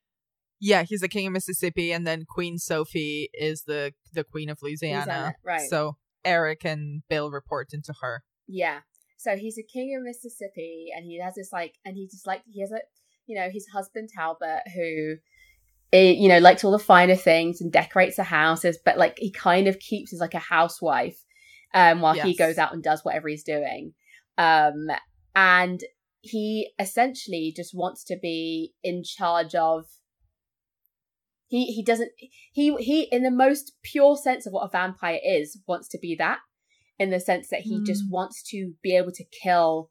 Yeah, 0.61 0.85
he's 0.85 1.01
the 1.01 1.09
king 1.09 1.27
of 1.27 1.33
Mississippi, 1.33 1.93
and 1.93 2.07
then 2.07 2.25
Queen 2.29 2.57
Sophie 2.59 3.29
is 3.35 3.65
the 3.65 3.93
the 4.13 4.25
queen 4.25 4.49
of 4.49 4.59
Louisiana. 4.63 5.05
Louisiana, 5.05 5.35
right. 5.45 5.69
So 5.69 5.97
Eric 6.25 6.65
and 6.65 7.03
Bill 7.09 7.31
report 7.31 7.71
into 7.73 7.93
her. 8.01 8.23
Yeah. 8.47 8.81
So 9.19 9.37
he's 9.37 9.59
a 9.59 9.63
king 9.63 9.97
of 9.97 10.05
Mississippi, 10.05 10.89
and 10.95 11.05
he 11.05 11.21
has 11.21 11.35
this 11.35 11.51
like, 11.53 11.75
and 11.85 11.97
he 11.97 12.07
just 12.07 12.27
like 12.27 12.43
he 12.51 12.61
has 12.61 12.71
a, 12.73 12.79
you 13.27 13.37
know, 13.39 13.49
his 13.51 13.67
husband 13.73 14.09
Talbot, 14.17 14.63
who, 14.75 15.17
eh, 15.93 16.13
you 16.13 16.29
know, 16.29 16.39
likes 16.39 16.65
all 16.65 16.73
the 16.73 16.79
finer 16.79 17.17
things 17.17 17.61
and 17.61 17.73
decorates 17.73 18.17
the 18.17 18.25
houses, 18.25 18.79
but 18.85 18.99
like 18.99 19.17
he 19.19 19.31
kind 19.31 19.67
of 19.69 19.79
keeps 19.79 20.13
as 20.13 20.21
like 20.21 20.35
a 20.35 20.39
housewife, 20.39 21.19
um, 21.75 22.01
while 22.01 22.15
he 22.15 22.37
goes 22.37 22.59
out 22.59 22.73
and 22.73 22.83
does 22.83 23.05
whatever 23.05 23.29
he's 23.29 23.45
doing, 23.45 23.95
um, 24.39 24.89
and 25.35 25.81
he 26.21 26.73
essentially 26.79 27.53
just 27.55 27.75
wants 27.75 28.05
to 28.05 28.17
be 28.21 28.75
in 28.83 29.03
charge 29.05 29.55
of. 29.55 29.87
He 31.49 31.67
he 31.67 31.85
doesn't 31.85 32.11
he 32.53 32.75
he 32.77 33.03
in 33.13 33.23
the 33.25 33.31
most 33.31 33.73
pure 33.83 34.17
sense 34.17 34.47
of 34.47 34.55
what 34.55 34.65
a 34.65 34.71
vampire 34.71 35.21
is 35.23 35.59
wants 35.69 35.87
to 35.89 35.99
be 35.99 36.17
that 36.19 36.39
in 36.99 37.11
the 37.11 37.21
sense 37.21 37.49
that 37.51 37.61
he 37.61 37.83
just 37.85 38.05
wants 38.09 38.43
to 38.51 38.73
be 38.83 38.97
able 38.97 39.13
to 39.13 39.25
kill 39.43 39.91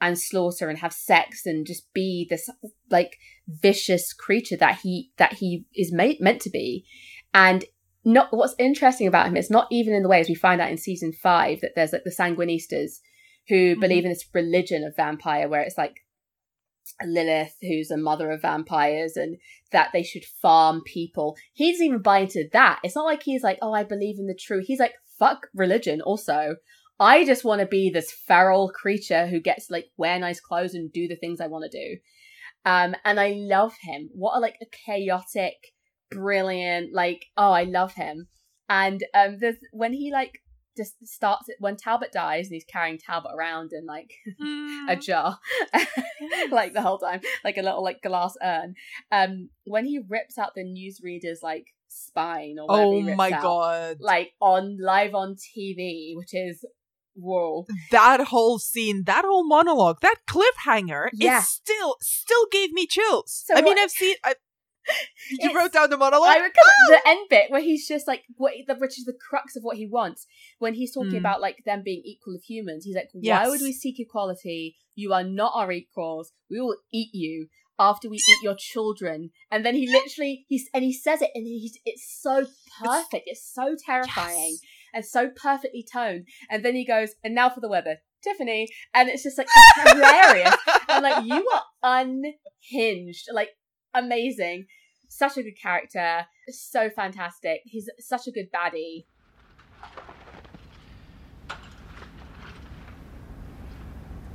and 0.00 0.18
slaughter 0.18 0.68
and 0.68 0.78
have 0.78 0.92
sex 0.92 1.46
and 1.46 1.66
just 1.66 1.92
be 1.94 2.26
this 2.28 2.48
like 2.90 3.16
vicious 3.48 4.12
creature 4.12 4.56
that 4.56 4.78
he 4.82 5.10
that 5.16 5.34
he 5.34 5.64
is 5.74 5.92
made, 5.92 6.20
meant 6.20 6.40
to 6.42 6.50
be. 6.50 6.84
And 7.32 7.64
not 8.04 8.28
what's 8.30 8.54
interesting 8.58 9.06
about 9.06 9.26
him 9.26 9.36
is 9.36 9.50
not 9.50 9.66
even 9.70 9.94
in 9.94 10.02
the 10.02 10.08
way 10.08 10.20
as 10.20 10.28
we 10.28 10.34
find 10.34 10.60
out 10.60 10.70
in 10.70 10.76
season 10.76 11.12
five 11.12 11.60
that 11.60 11.72
there's 11.74 11.92
like 11.92 12.04
the 12.04 12.10
sanguinistas 12.10 13.00
who 13.48 13.78
believe 13.78 14.04
in 14.04 14.10
this 14.10 14.26
religion 14.32 14.84
of 14.84 14.96
vampire 14.96 15.48
where 15.48 15.62
it's 15.62 15.78
like 15.78 16.00
Lilith, 17.02 17.56
who's 17.62 17.90
a 17.90 17.96
mother 17.96 18.30
of 18.30 18.42
vampires, 18.42 19.16
and 19.16 19.38
that 19.72 19.90
they 19.92 20.02
should 20.02 20.24
farm 20.24 20.82
people. 20.84 21.36
He 21.52 21.72
doesn't 21.72 21.86
even 21.86 22.02
buy 22.02 22.20
into 22.20 22.48
that. 22.52 22.80
It's 22.82 22.94
not 22.94 23.06
like 23.06 23.22
he's 23.22 23.42
like, 23.42 23.58
oh, 23.62 23.72
I 23.72 23.84
believe 23.84 24.18
in 24.18 24.26
the 24.26 24.38
true. 24.38 24.62
He's 24.62 24.80
like, 24.80 24.94
fuck 25.18 25.46
religion. 25.54 26.00
Also, 26.00 26.56
I 27.00 27.24
just 27.24 27.44
want 27.44 27.60
to 27.60 27.66
be 27.66 27.90
this 27.90 28.12
feral 28.12 28.70
creature 28.70 29.26
who 29.26 29.40
gets 29.40 29.70
like 29.70 29.86
wear 29.96 30.18
nice 30.18 30.40
clothes 30.40 30.74
and 30.74 30.92
do 30.92 31.08
the 31.08 31.16
things 31.16 31.40
I 31.40 31.48
want 31.48 31.70
to 31.70 31.78
do. 31.78 31.98
Um, 32.64 32.94
and 33.04 33.18
I 33.18 33.34
love 33.36 33.74
him. 33.82 34.10
What 34.12 34.36
a 34.36 34.40
like 34.40 34.56
a 34.62 34.66
chaotic, 34.86 35.56
brilliant, 36.10 36.92
like, 36.94 37.26
oh, 37.36 37.50
I 37.52 37.64
love 37.64 37.94
him. 37.94 38.28
And 38.68 39.04
um, 39.14 39.38
there's 39.40 39.56
when 39.72 39.92
he 39.92 40.10
like 40.12 40.40
just 40.76 40.94
starts 41.06 41.48
it 41.48 41.56
when 41.60 41.76
Talbot 41.76 42.10
dies 42.12 42.46
and 42.46 42.54
he's 42.54 42.64
carrying 42.64 42.98
Talbot 42.98 43.30
around 43.36 43.70
in 43.72 43.86
like 43.86 44.10
a 44.88 44.96
jar, 44.96 45.38
like 46.50 46.72
the 46.72 46.82
whole 46.82 46.98
time, 46.98 47.20
like 47.44 47.56
a 47.58 47.62
little 47.62 47.82
like 47.84 48.02
glass 48.02 48.34
urn. 48.42 48.74
Um, 49.12 49.50
when 49.66 49.84
he 49.84 50.00
rips 50.08 50.38
out 50.38 50.52
the 50.54 50.64
newsreader's 50.64 51.40
like 51.42 51.66
spine 51.88 52.56
or 52.58 52.66
whatever 52.66 53.12
Oh 53.12 53.14
my 53.16 53.30
out, 53.30 53.42
God. 53.42 53.96
like 54.00 54.32
on 54.40 54.78
live 54.80 55.14
on 55.14 55.36
TV, 55.36 56.12
which 56.16 56.32
is 56.34 56.64
whoa. 57.14 57.66
That 57.92 58.20
whole 58.28 58.58
scene, 58.58 59.04
that 59.04 59.24
whole 59.24 59.46
monologue, 59.46 60.00
that 60.00 60.16
cliffhanger, 60.28 61.08
Yeah. 61.12 61.38
it 61.40 61.44
still 61.44 61.96
still 62.00 62.46
gave 62.50 62.72
me 62.72 62.86
chills. 62.86 63.44
So 63.46 63.54
I 63.54 63.60
mean, 63.62 63.78
I've 63.78 63.90
seen. 63.90 64.16
I, 64.24 64.34
you 65.30 65.38
It's- 65.40 65.54
wrote 65.54 65.72
down 65.72 65.90
the 65.90 65.96
monologue. 65.96 66.28
I 66.28 66.40
would 66.40 66.52
call 66.54 66.72
it 66.94 67.02
the 67.04 67.08
end 67.08 67.26
bit 67.30 67.50
where 67.50 67.60
he's 67.60 67.86
just 67.88 68.06
like 68.06 68.22
what 68.36 68.52
the 68.66 68.74
which 68.74 68.98
is 68.98 69.04
the 69.04 69.12
crux 69.28 69.56
of 69.56 69.62
what 69.62 69.76
he 69.76 69.86
wants 69.86 70.26
when 70.58 70.74
he's 70.74 70.92
talking 70.94 71.10
Hmm. 71.12 71.16
about 71.16 71.40
like 71.40 71.58
them 71.64 71.82
being 71.84 72.02
equal 72.04 72.34
of 72.34 72.42
humans. 72.42 72.84
He's 72.84 72.94
like, 72.96 73.08
why 73.12 73.20
Yes. 73.22 73.48
would 73.48 73.60
we 73.62 73.72
seek 73.72 73.98
equality? 73.98 74.76
You 74.94 75.12
are 75.12 75.24
not 75.24 75.52
our 75.54 75.72
equals. 75.72 76.32
We 76.50 76.60
will 76.60 76.76
eat 76.92 77.14
you 77.14 77.48
after 77.78 78.08
we 78.08 78.16
eat 78.16 78.42
your 78.44 78.54
children. 78.56 79.30
And 79.50 79.64
then 79.66 79.74
he 79.74 79.86
literally 79.92 80.44
he's 80.48 80.68
and 80.74 80.84
he 80.84 80.92
says 80.92 81.22
it 81.22 81.30
and 81.34 81.46
he's 81.46 81.78
it's 81.84 82.06
so 82.20 82.46
perfect. 82.82 83.24
It's, 83.26 83.44
so 83.52 83.74
terrifying 83.86 84.58
and 84.92 85.04
so 85.04 85.30
perfectly 85.30 85.84
toned. 85.90 86.26
And 86.50 86.64
then 86.64 86.74
he 86.74 86.84
goes, 86.84 87.14
and 87.24 87.34
now 87.34 87.50
for 87.50 87.60
the 87.60 87.68
weather. 87.68 87.98
Tiffany, 88.22 88.68
and 88.94 89.10
it's 89.10 89.22
just 89.22 89.36
like 89.36 89.48
hilarious. 89.84 90.54
I'm 90.88 91.02
like, 91.02 91.26
you 91.26 91.46
are 91.54 91.62
unhinged, 92.72 93.28
like 93.32 93.50
amazing. 93.94 94.66
Such 95.08 95.36
a 95.36 95.42
good 95.42 95.58
character, 95.60 96.26
so 96.48 96.90
fantastic. 96.90 97.60
He's 97.64 97.88
such 98.00 98.26
a 98.26 98.30
good 98.30 98.50
baddie. 98.52 99.04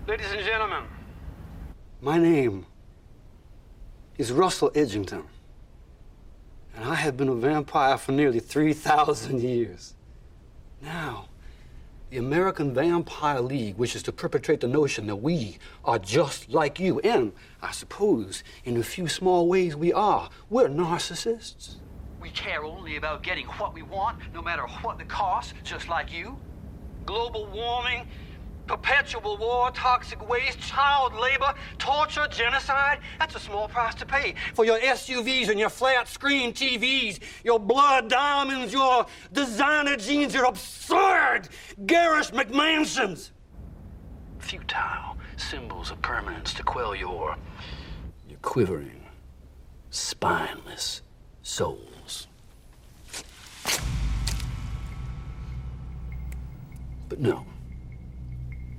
Ladies 0.08 0.32
and 0.32 0.44
gentlemen, 0.44 0.84
my 2.02 2.18
name 2.18 2.66
is 4.18 4.32
Russell 4.32 4.72
Edgington, 4.72 5.26
and 6.76 6.86
I 6.86 6.96
have 6.96 7.16
been 7.16 7.30
a 7.30 7.36
vampire 7.36 7.98
for 7.98 8.12
nearly 8.12 8.40
3,000 8.40 9.42
years. 9.42 9.94
Now, 10.82 11.30
the 12.10 12.18
American 12.18 12.74
Vampire 12.74 13.40
League 13.40 13.78
wishes 13.78 14.02
to 14.04 14.12
perpetrate 14.12 14.62
the 14.62 14.68
notion 14.68 15.06
that 15.08 15.18
we 15.18 15.60
are 15.86 16.00
just 16.00 16.50
like 16.50 16.80
you, 16.80 17.00
and 17.02 17.32
I 17.62 17.72
suppose 17.72 18.44
in 18.66 18.78
a 18.78 18.84
few 18.84 19.08
small 19.08 19.48
ways 19.48 19.76
we 19.76 19.94
are. 19.94 20.30
We're 20.50 20.70
narcissists. 20.70 21.76
We 22.20 22.32
care 22.32 22.64
only 22.64 22.96
about 22.96 23.22
getting 23.22 23.46
what 23.46 23.74
we 23.74 23.84
want, 23.84 24.18
no 24.34 24.42
matter 24.42 24.64
what 24.82 24.98
the 24.98 25.06
cost, 25.06 25.54
just 25.64 25.88
like 25.88 26.12
you. 26.12 26.38
Global 27.06 27.46
warming, 27.48 28.08
perpetual 28.70 29.36
war, 29.36 29.72
toxic 29.72 30.30
waste, 30.30 30.60
child 30.60 31.16
labor, 31.16 31.56
torture, 31.80 32.28
genocide. 32.30 33.00
That's 33.18 33.34
a 33.34 33.40
small 33.40 33.68
price 33.68 33.96
to 33.96 34.06
pay 34.06 34.36
for 34.54 34.64
your 34.64 34.80
SUVs 34.80 35.50
and 35.50 35.60
your 35.60 35.70
flat 35.70 36.08
screen 36.08 36.54
TVs, 36.54 37.20
your 37.44 37.60
blood 37.60 38.12
diamonds, 38.12 38.72
your 38.72 39.08
designer 39.34 39.98
jeans, 39.98 40.36
your 40.36 40.46
absurd, 40.46 41.50
garish 41.88 42.30
McMansions. 42.30 43.32
Futile 44.38 45.18
symbols 45.36 45.90
of 45.90 46.00
permanence 46.04 46.54
to 46.54 46.62
quell 46.62 46.96
your 46.96 47.36
Your 48.30 48.38
quivering, 48.44 49.02
spineless 49.90 51.02
souls. 51.42 52.28
But 57.10 57.20
no. 57.20 57.48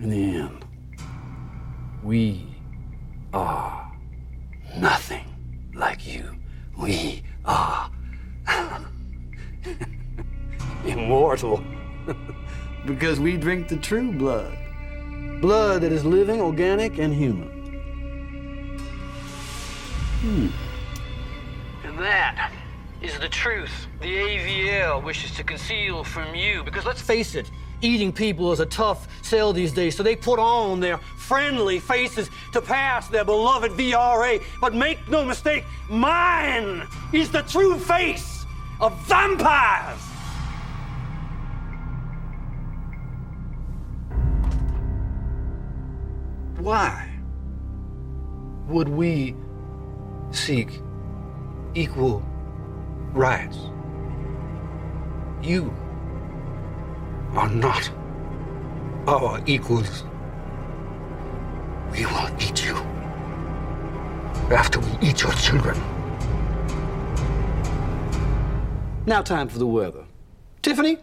In 0.01 0.09
the 0.09 0.36
end, 0.36 0.64
we 2.02 2.47
are 3.35 3.93
nothing 4.78 5.27
like 5.74 6.06
you. 6.06 6.36
We 6.78 7.22
are 7.44 7.90
immortal 10.86 11.62
because 12.86 13.20
we 13.20 13.36
drink 13.36 13.68
the 13.68 13.77
true 13.77 14.10
blood. 14.10 14.56
Blood 15.43 15.82
that 15.82 15.93
is 15.93 16.02
living, 16.02 16.40
organic, 16.40 16.98
and 16.98 17.12
human. 17.12 17.48
Hmm. 20.22 20.48
And 21.85 21.98
that 21.98 22.51
is 23.02 23.18
the 23.18 23.28
truth 23.28 23.86
the 24.01 24.16
AVL 24.16 25.05
wishes 25.05 25.32
to 25.32 25.44
conceal 25.44 26.05
from 26.05 26.35
you. 26.35 26.64
Because 26.64 26.86
let's 26.86 27.02
Face 27.02 27.35
it, 27.35 27.51
eating 27.82 28.12
people 28.12 28.52
is 28.52 28.61
a 28.61 28.66
tough 28.66 29.09
sell 29.23 29.52
these 29.52 29.73
days, 29.73 29.97
so 29.97 30.02
they 30.02 30.16
put 30.16 30.39
on 30.39 30.81
their 30.81 30.98
friendly 30.98 31.78
faces 31.78 32.31
to 32.52 32.61
pass 32.61 33.09
their 33.09 33.24
beloved 33.24 33.73
VRA. 33.73 34.43
But 34.61 34.74
make 34.74 35.09
no 35.09 35.24
mistake, 35.24 35.65
mine 35.89 36.86
is 37.12 37.31
the 37.31 37.43
true 37.43 37.78
face 37.78 38.44
of 38.81 38.97
vampires! 39.07 40.01
Why 46.59 47.09
would 48.69 48.89
we 48.89 49.35
seek 50.31 50.81
equal 51.74 52.23
rights? 53.12 53.57
You 55.43 55.74
are 57.35 57.48
not 57.48 57.90
our 59.07 59.40
equals. 59.47 60.05
We 61.93 62.07
will 62.07 62.31
eat 62.40 62.65
you 62.65 62.77
after 64.55 64.81
we 64.81 65.09
eat 65.09 65.23
your 65.23 65.32
children. 65.32 65.77
Now, 69.07 69.23
time 69.23 69.48
for 69.48 69.59
the 69.59 69.66
weather. 69.66 70.05
Tiffany? 70.62 70.98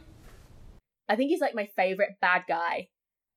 I 1.10 1.16
think 1.16 1.30
he's 1.30 1.42
like 1.42 1.56
my 1.56 1.68
favorite 1.76 2.18
bad 2.22 2.44
guy 2.48 2.88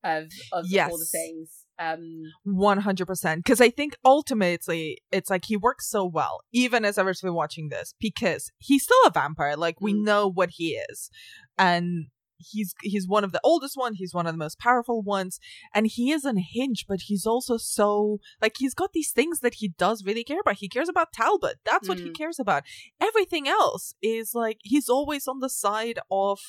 of 0.03 0.25
of 0.51 0.65
Yes. 0.67 0.91
all 0.91 0.97
the 0.97 1.05
things. 1.05 1.49
Um, 1.79 2.21
100% 2.45 3.37
because 3.37 3.59
i 3.59 3.71
think 3.71 3.95
ultimately 4.05 4.99
it's 5.11 5.31
like 5.31 5.45
he 5.45 5.57
works 5.57 5.89
so 5.89 6.05
well 6.05 6.41
even 6.51 6.85
as 6.85 6.99
i 6.99 7.01
was 7.01 7.21
watching 7.23 7.69
this 7.69 7.95
because 7.99 8.51
he's 8.59 8.83
still 8.83 8.99
a 9.07 9.09
vampire 9.09 9.55
like 9.57 9.81
we 9.81 9.91
know 9.93 10.27
what 10.29 10.51
he 10.51 10.77
is 10.91 11.09
and 11.57 12.05
he's 12.49 12.73
he's 12.81 13.07
one 13.07 13.23
of 13.23 13.31
the 13.31 13.39
oldest 13.43 13.75
one 13.77 13.93
he's 13.93 14.13
one 14.13 14.25
of 14.27 14.33
the 14.33 14.37
most 14.37 14.59
powerful 14.59 15.01
ones 15.01 15.39
and 15.73 15.87
he 15.87 16.11
is 16.11 16.25
unhinged 16.25 16.85
but 16.87 17.01
he's 17.01 17.25
also 17.25 17.57
so 17.57 18.19
like 18.41 18.55
he's 18.59 18.73
got 18.73 18.93
these 18.93 19.11
things 19.11 19.39
that 19.39 19.55
he 19.55 19.67
does 19.69 20.03
really 20.05 20.23
care 20.23 20.39
about 20.39 20.57
he 20.57 20.69
cares 20.69 20.89
about 20.89 21.13
talbot 21.13 21.57
that's 21.65 21.87
what 21.87 21.99
he 21.99 22.09
Mm. 22.09 22.17
cares 22.17 22.39
about 22.39 22.63
everything 22.99 23.47
else 23.47 23.93
is 24.01 24.31
like 24.33 24.57
he's 24.63 24.89
always 24.89 25.27
on 25.27 25.39
the 25.39 25.49
side 25.49 25.99
of 26.09 26.39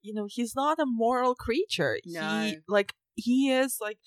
you 0.00 0.12
know 0.14 0.26
he's 0.28 0.54
not 0.56 0.78
a 0.78 0.86
moral 0.86 1.34
creature 1.34 1.98
No. 2.06 2.42
he 2.44 2.56
like 2.68 2.94
he 3.14 3.50
is 3.50 3.78
like 3.80 3.98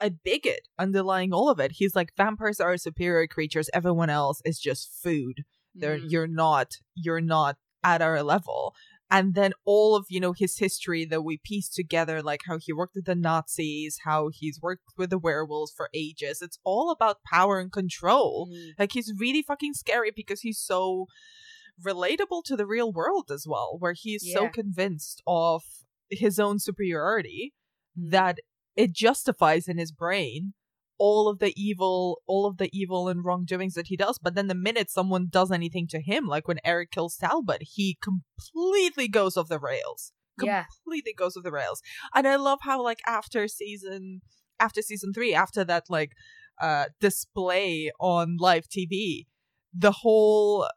a 0.00 0.10
bigot 0.10 0.62
underlying 0.78 1.32
all 1.32 1.48
of 1.48 1.60
it. 1.60 1.72
He's 1.76 1.94
like 1.94 2.12
vampires 2.16 2.58
are 2.58 2.76
superior 2.76 3.28
creatures. 3.28 3.70
Everyone 3.72 4.10
else 4.10 4.42
is 4.44 4.58
just 4.58 4.90
food. 5.00 5.44
They're 5.76 5.98
Mm. 5.98 6.10
you're 6.10 6.26
not 6.26 6.72
you're 6.94 7.20
not 7.20 7.56
at 7.84 8.02
our 8.02 8.22
level. 8.22 8.74
And 9.12 9.34
then 9.34 9.52
all 9.66 9.94
of 9.94 10.06
you 10.08 10.18
know 10.18 10.32
his 10.32 10.56
history 10.58 11.04
that 11.04 11.22
we 11.22 11.36
piece 11.36 11.68
together, 11.68 12.22
like 12.22 12.40
how 12.46 12.58
he 12.58 12.72
worked 12.72 12.96
with 12.96 13.04
the 13.04 13.14
Nazis, 13.14 13.98
how 14.04 14.30
he's 14.32 14.58
worked 14.60 14.84
with 14.96 15.10
the 15.10 15.18
werewolves 15.18 15.72
for 15.76 15.90
ages. 15.92 16.40
It's 16.40 16.58
all 16.64 16.90
about 16.90 17.22
power 17.30 17.60
and 17.60 17.70
control. 17.70 18.48
Mm. 18.50 18.70
Like 18.78 18.92
he's 18.92 19.12
really 19.18 19.42
fucking 19.42 19.74
scary 19.74 20.10
because 20.14 20.40
he's 20.40 20.58
so 20.58 21.06
relatable 21.84 22.42
to 22.46 22.56
the 22.56 22.66
real 22.66 22.90
world 22.90 23.30
as 23.30 23.46
well, 23.46 23.76
where 23.78 23.94
he's 23.94 24.32
so 24.32 24.48
convinced 24.48 25.22
of 25.26 25.62
his 26.10 26.38
own 26.38 26.58
superiority 26.58 27.52
Mm. 27.98 28.10
that 28.10 28.38
it 28.74 28.92
justifies 28.94 29.68
in 29.68 29.76
his 29.76 29.92
brain 29.92 30.54
all 30.98 31.28
of 31.28 31.38
the 31.38 31.52
evil 31.60 32.20
all 32.26 32.46
of 32.46 32.58
the 32.58 32.68
evil 32.72 33.08
and 33.08 33.24
wrongdoings 33.24 33.74
that 33.74 33.88
he 33.88 33.96
does 33.96 34.18
but 34.18 34.34
then 34.34 34.46
the 34.48 34.54
minute 34.54 34.90
someone 34.90 35.26
does 35.30 35.50
anything 35.50 35.86
to 35.88 36.00
him 36.00 36.26
like 36.26 36.46
when 36.46 36.58
eric 36.64 36.90
kills 36.90 37.16
talbot 37.16 37.62
he 37.62 37.98
completely 38.02 39.08
goes 39.08 39.36
off 39.36 39.48
the 39.48 39.58
rails 39.58 40.12
Yeah. 40.40 40.64
completely 40.84 41.14
goes 41.14 41.36
off 41.36 41.42
the 41.44 41.52
rails 41.52 41.80
and 42.14 42.26
i 42.28 42.36
love 42.36 42.60
how 42.62 42.82
like 42.82 43.00
after 43.06 43.48
season 43.48 44.20
after 44.60 44.82
season 44.82 45.12
three 45.12 45.34
after 45.34 45.64
that 45.64 45.84
like 45.88 46.12
uh 46.60 46.86
display 47.00 47.90
on 47.98 48.36
live 48.38 48.66
tv 48.68 49.26
the 49.74 49.92
whole 49.92 50.68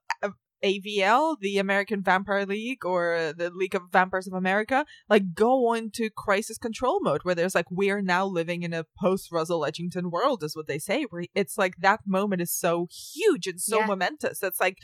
AVL, 0.66 1.38
the 1.40 1.58
American 1.60 2.02
Vampire 2.02 2.46
League, 2.46 2.84
or 2.86 3.34
the 3.38 3.52
League 3.52 3.76
of 3.76 3.84
Vampires 3.92 4.28
of 4.28 4.34
America, 4.34 4.86
like 5.10 5.34
go 5.34 5.74
into 5.74 6.10
crisis 6.10 6.58
control 6.58 7.00
mode 7.02 7.22
where 7.24 7.36
there's 7.36 7.56
like 7.56 7.70
we're 7.70 8.02
now 8.02 8.26
living 8.26 8.64
in 8.64 8.74
a 8.74 8.86
post 9.00 9.32
Russell 9.32 9.62
Edgington 9.62 10.12
world, 10.12 10.44
is 10.44 10.56
what 10.56 10.68
they 10.68 10.80
say. 10.80 11.04
Where 11.10 11.26
it's 11.36 11.58
like 11.58 11.76
that 11.80 12.02
moment 12.06 12.42
is 12.42 12.52
so 12.52 12.88
huge 12.92 13.48
and 13.48 13.62
so 13.62 13.80
Yeah. 13.80 13.86
momentous. 13.86 14.42
It's 14.44 14.60
like 14.60 14.80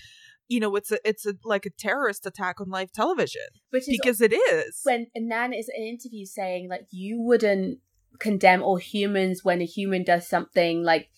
you 0.47 0.59
know, 0.59 0.75
it's 0.75 0.91
a 0.91 0.99
it's 1.07 1.25
a 1.25 1.33
like 1.45 1.65
a 1.65 1.69
terrorist 1.69 2.25
attack 2.25 2.59
on 2.59 2.69
live 2.69 2.91
television 2.91 3.47
which 3.69 3.83
is 3.87 3.97
because 3.97 4.19
it 4.21 4.33
is. 4.33 4.81
when 4.83 5.07
Nan 5.15 5.53
is 5.53 5.69
in 5.73 5.81
an 5.83 5.87
interview 5.87 6.25
saying 6.25 6.69
like 6.69 6.87
you 6.91 7.21
wouldn't 7.21 7.79
condemn 8.19 8.61
all 8.61 8.75
humans 8.75 9.43
when 9.43 9.61
a 9.61 9.65
human 9.65 10.03
does 10.03 10.27
something 10.27 10.83
like 10.83 11.09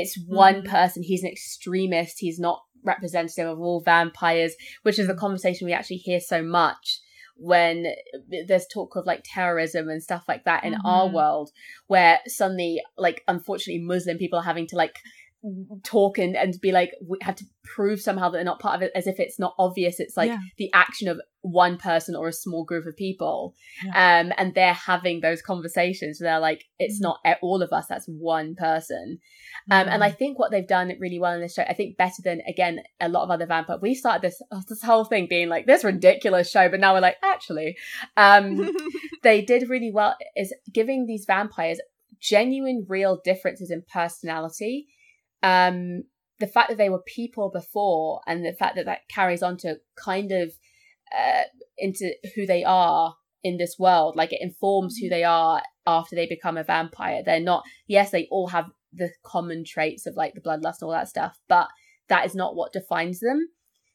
it's 0.00 0.18
one 0.26 0.62
Mhm. 0.62 0.68
person 0.68 1.02
he's 1.02 1.22
an 1.22 1.30
extremist 1.30 2.18
he's 2.18 2.38
not 2.38 2.62
representative 2.82 3.46
of 3.48 3.60
all 3.60 3.80
vampires 3.80 4.54
which 4.82 4.98
is 4.98 5.06
a 5.08 5.12
Mm-hmm. 5.12 5.20
conversation 5.20 5.66
we 5.66 5.72
actually 5.72 5.96
hear 5.96 6.20
so 6.20 6.42
much 6.42 7.00
when 7.36 7.86
there's 8.48 8.66
talk 8.66 8.96
of 8.96 9.06
like 9.06 9.22
terrorism 9.24 9.88
and 9.88 10.02
stuff 10.02 10.24
like 10.28 10.44
that 10.44 10.62
in 10.64 10.74
our 10.84 11.08
Mhm. 11.08 11.12
world 11.14 11.50
where 11.86 12.20
suddenly 12.26 12.80
like 12.98 13.22
unfortunately 13.28 13.82
muslim 13.82 14.18
people 14.18 14.38
are 14.38 14.42
having 14.52 14.66
to 14.66 14.76
like 14.76 14.96
talk 15.84 16.18
and, 16.18 16.36
and 16.36 16.54
be 16.60 16.70
like 16.72 16.92
we 17.08 17.16
have 17.22 17.36
to 17.36 17.44
prove 17.64 18.00
somehow 18.00 18.28
that 18.28 18.38
they're 18.38 18.44
not 18.44 18.60
part 18.60 18.76
of 18.76 18.82
it 18.82 18.92
as 18.94 19.06
if 19.06 19.18
it's 19.18 19.38
not 19.38 19.54
obvious. 19.58 19.98
It's 19.98 20.16
like 20.16 20.28
Yeah. 20.28 20.38
the 20.58 20.70
action 20.74 21.08
of 21.08 21.18
one 21.42 21.78
person 21.78 22.14
or 22.14 22.28
a 22.28 22.32
small 22.32 22.64
group 22.64 22.84
of 22.86 22.94
people. 22.96 23.54
Um 23.94 24.32
and 24.36 24.54
they're 24.54 24.74
having 24.74 25.20
those 25.20 25.40
conversations. 25.40 26.20
Where 26.20 26.30
they're 26.32 26.40
like 26.40 26.64
it's 26.78 26.96
Mm-hmm. 27.00 27.30
not 27.30 27.38
all 27.40 27.62
of 27.62 27.72
us 27.72 27.86
that's 27.88 28.04
one 28.06 28.54
person. 28.54 29.18
Um 29.70 29.88
and 29.88 30.04
i 30.04 30.10
think 30.10 30.38
what 30.38 30.50
they've 30.50 30.66
done 30.66 30.92
really 31.00 31.18
well 31.18 31.32
in 31.34 31.40
this 31.40 31.54
show 31.54 31.62
i 31.62 31.74
think 31.74 31.96
better 31.96 32.22
than 32.22 32.40
again 32.46 32.80
a 33.00 33.08
lot 33.08 33.24
of 33.24 33.30
other 33.30 33.46
vampire 33.46 33.78
we 33.80 33.94
started 33.94 34.22
this 34.22 34.40
oh, 34.52 34.62
this 34.68 34.82
whole 34.82 35.04
thing 35.04 35.26
being 35.28 35.48
like 35.48 35.66
this 35.66 35.84
ridiculous 35.84 36.50
show 36.50 36.68
but 36.68 36.80
now 36.80 36.92
we're 36.94 37.00
like 37.00 37.16
actually 37.22 37.76
um 38.16 38.70
they 39.22 39.40
did 39.42 39.68
really 39.70 39.90
well 39.92 40.16
is 40.36 40.54
giving 40.72 41.06
these 41.06 41.24
vampires 41.26 41.80
genuine 42.20 42.84
real 42.88 43.18
differences 43.24 43.70
in 43.70 43.82
personality 43.92 44.86
um 45.42 46.04
the 46.40 46.46
fact 46.46 46.70
that 46.70 46.78
they 46.78 46.88
were 46.88 47.02
people 47.06 47.50
before 47.50 48.22
and 48.26 48.44
the 48.44 48.54
fact 48.54 48.74
that 48.74 48.86
that 48.86 49.08
carries 49.08 49.42
on 49.42 49.56
to 49.58 49.76
kind 49.96 50.32
of 50.32 50.52
uh, 51.16 51.42
into 51.76 52.12
who 52.34 52.46
they 52.46 52.64
are 52.64 53.14
in 53.42 53.58
this 53.58 53.76
world 53.78 54.16
like 54.16 54.32
it 54.32 54.40
informs 54.40 54.96
who 54.96 55.08
they 55.08 55.24
are 55.24 55.62
after 55.86 56.14
they 56.14 56.26
become 56.26 56.56
a 56.56 56.64
vampire. 56.64 57.22
They're 57.24 57.40
not 57.40 57.64
yes 57.86 58.10
they 58.10 58.26
all 58.30 58.48
have 58.48 58.66
the 58.92 59.10
common 59.24 59.64
traits 59.64 60.06
of 60.06 60.16
like 60.16 60.34
the 60.34 60.40
bloodlust 60.40 60.80
and 60.80 60.84
all 60.84 60.92
that 60.92 61.08
stuff 61.08 61.38
but 61.48 61.68
that 62.08 62.26
is 62.26 62.34
not 62.34 62.56
what 62.56 62.72
defines 62.72 63.20
them. 63.20 63.48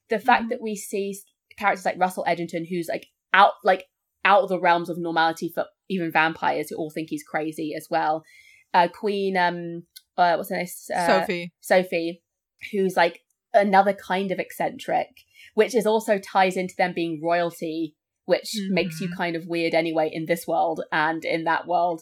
The 0.10 0.20
fact 0.20 0.50
that 0.50 0.62
we 0.62 0.76
see 0.76 1.18
characters 1.58 1.86
like 1.86 2.00
russell 2.00 2.26
edgington 2.28 2.68
who's 2.70 2.88
like 2.90 3.08
out 3.34 3.54
like 3.64 3.86
out 4.24 4.44
of 4.44 4.50
the 4.50 4.60
realms 4.60 4.90
of 4.90 4.98
normality 4.98 5.52
for 5.54 5.66
even 5.90 6.12
vampires 6.12 6.70
who 6.70 6.76
all 6.76 6.90
think 6.90 7.10
he's 7.10 7.24
crazy 7.24 7.74
as 7.76 7.88
well. 7.90 8.24
Uh 8.74 8.88
queen 8.88 9.38
um 9.38 9.84
uh, 10.18 10.36
what's 10.36 10.50
her 10.50 10.58
name 10.58 10.68
uh, 10.96 11.08
Sophie. 11.08 11.54
Sophie, 11.62 12.24
who's 12.72 12.96
like 12.96 13.22
another 13.54 13.94
kind 13.94 14.32
of 14.32 14.40
eccentric, 14.40 15.10
which 15.54 15.76
is 15.76 15.86
also 15.86 16.18
ties 16.18 16.58
into 16.58 16.76
them 16.78 16.94
being 16.94 17.22
royalty, 17.24 17.96
which 18.26 18.56
makes 18.70 19.00
you 19.00 19.10
kind 19.16 19.36
of 19.36 19.48
weird 19.48 19.74
anyway 19.74 20.10
in 20.12 20.26
this 20.26 20.46
world 20.48 20.82
and 20.92 21.24
in 21.26 21.44
that 21.46 21.68
world. 21.68 22.02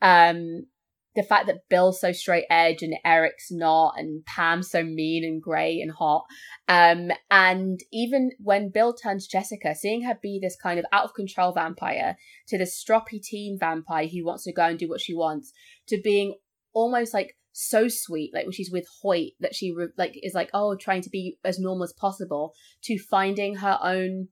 Um, 0.00 0.66
the 1.14 1.22
fact 1.22 1.46
that 1.46 1.68
Bill's 1.68 2.00
so 2.00 2.12
straight 2.12 2.46
edge 2.48 2.82
and 2.82 2.94
Eric's 3.04 3.48
not, 3.50 3.94
and 3.98 4.24
Pam's 4.24 4.70
so 4.70 4.82
mean 4.82 5.24
and 5.24 5.42
grey 5.42 5.80
and 5.80 5.92
hot. 5.92 6.24
Um, 6.68 7.10
and 7.30 7.80
even 7.92 8.30
when 8.38 8.70
Bill 8.70 8.94
turns 8.94 9.26
Jessica, 9.26 9.74
seeing 9.74 10.04
her 10.04 10.18
be 10.22 10.38
this 10.40 10.56
kind 10.56 10.78
of 10.78 10.86
out 10.90 11.04
of 11.04 11.14
control 11.14 11.52
vampire 11.52 12.16
to 12.48 12.56
this 12.56 12.82
stroppy 12.82 13.20
teen 13.22 13.58
vampire 13.58 14.06
who 14.06 14.24
wants 14.24 14.44
to 14.44 14.52
go 14.52 14.64
and 14.64 14.78
do 14.78 14.88
what 14.88 15.02
she 15.02 15.14
wants, 15.14 15.52
to 15.88 16.00
being 16.02 16.34
almost 16.72 17.12
like 17.12 17.36
so 17.52 17.86
sweet, 17.88 18.32
like 18.34 18.44
when 18.46 18.52
she's 18.52 18.70
with 18.72 18.86
Hoyt, 19.02 19.32
that 19.40 19.54
she 19.54 19.72
re- 19.72 19.88
like 19.98 20.18
is 20.22 20.34
like 20.34 20.50
oh 20.54 20.74
trying 20.76 21.02
to 21.02 21.10
be 21.10 21.38
as 21.44 21.58
normal 21.58 21.84
as 21.84 21.92
possible, 21.92 22.52
to 22.84 22.98
finding 22.98 23.56
her 23.56 23.78
own 23.82 24.28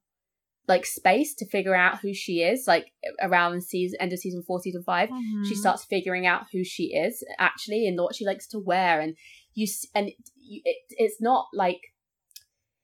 like 0.69 0.87
space 0.87 1.35
to 1.35 1.47
figure 1.49 1.75
out 1.75 2.01
who 2.01 2.15
she 2.15 2.43
is. 2.43 2.67
Like 2.67 2.93
around 3.21 3.63
season 3.65 3.99
end 4.01 4.13
of 4.13 4.19
season 4.21 4.43
four, 4.47 4.61
season 4.61 4.83
5 4.85 5.09
she 5.45 5.55
Mhm. 5.55 5.59
starts 5.59 5.85
figuring 5.85 6.27
out 6.27 6.47
who 6.53 6.63
she 6.65 6.95
is 6.95 7.25
actually 7.39 7.87
and 7.87 7.99
what 8.01 8.15
she 8.15 8.25
likes 8.25 8.47
to 8.49 8.59
wear, 8.59 9.01
and 9.01 9.17
you 9.55 9.67
and 9.95 10.09
it, 10.09 10.15
you- 10.37 10.63
it 10.65 10.77
it's 10.91 11.21
not 11.21 11.47
like 11.53 11.81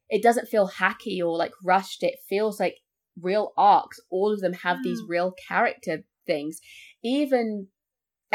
it 0.08 0.22
doesn't 0.22 0.48
feel 0.48 0.68
hacky 0.68 1.18
or 1.20 1.36
like 1.36 1.52
rushed. 1.64 2.02
It 2.02 2.18
feels 2.28 2.60
like 2.60 2.76
real 3.20 3.52
arcs. 3.56 3.98
All 4.10 4.32
of 4.32 4.40
them 4.40 4.52
have 4.52 4.82
these 4.82 5.00
real 5.08 5.32
character 5.48 6.04
things. 6.26 6.60
Even 7.02 7.68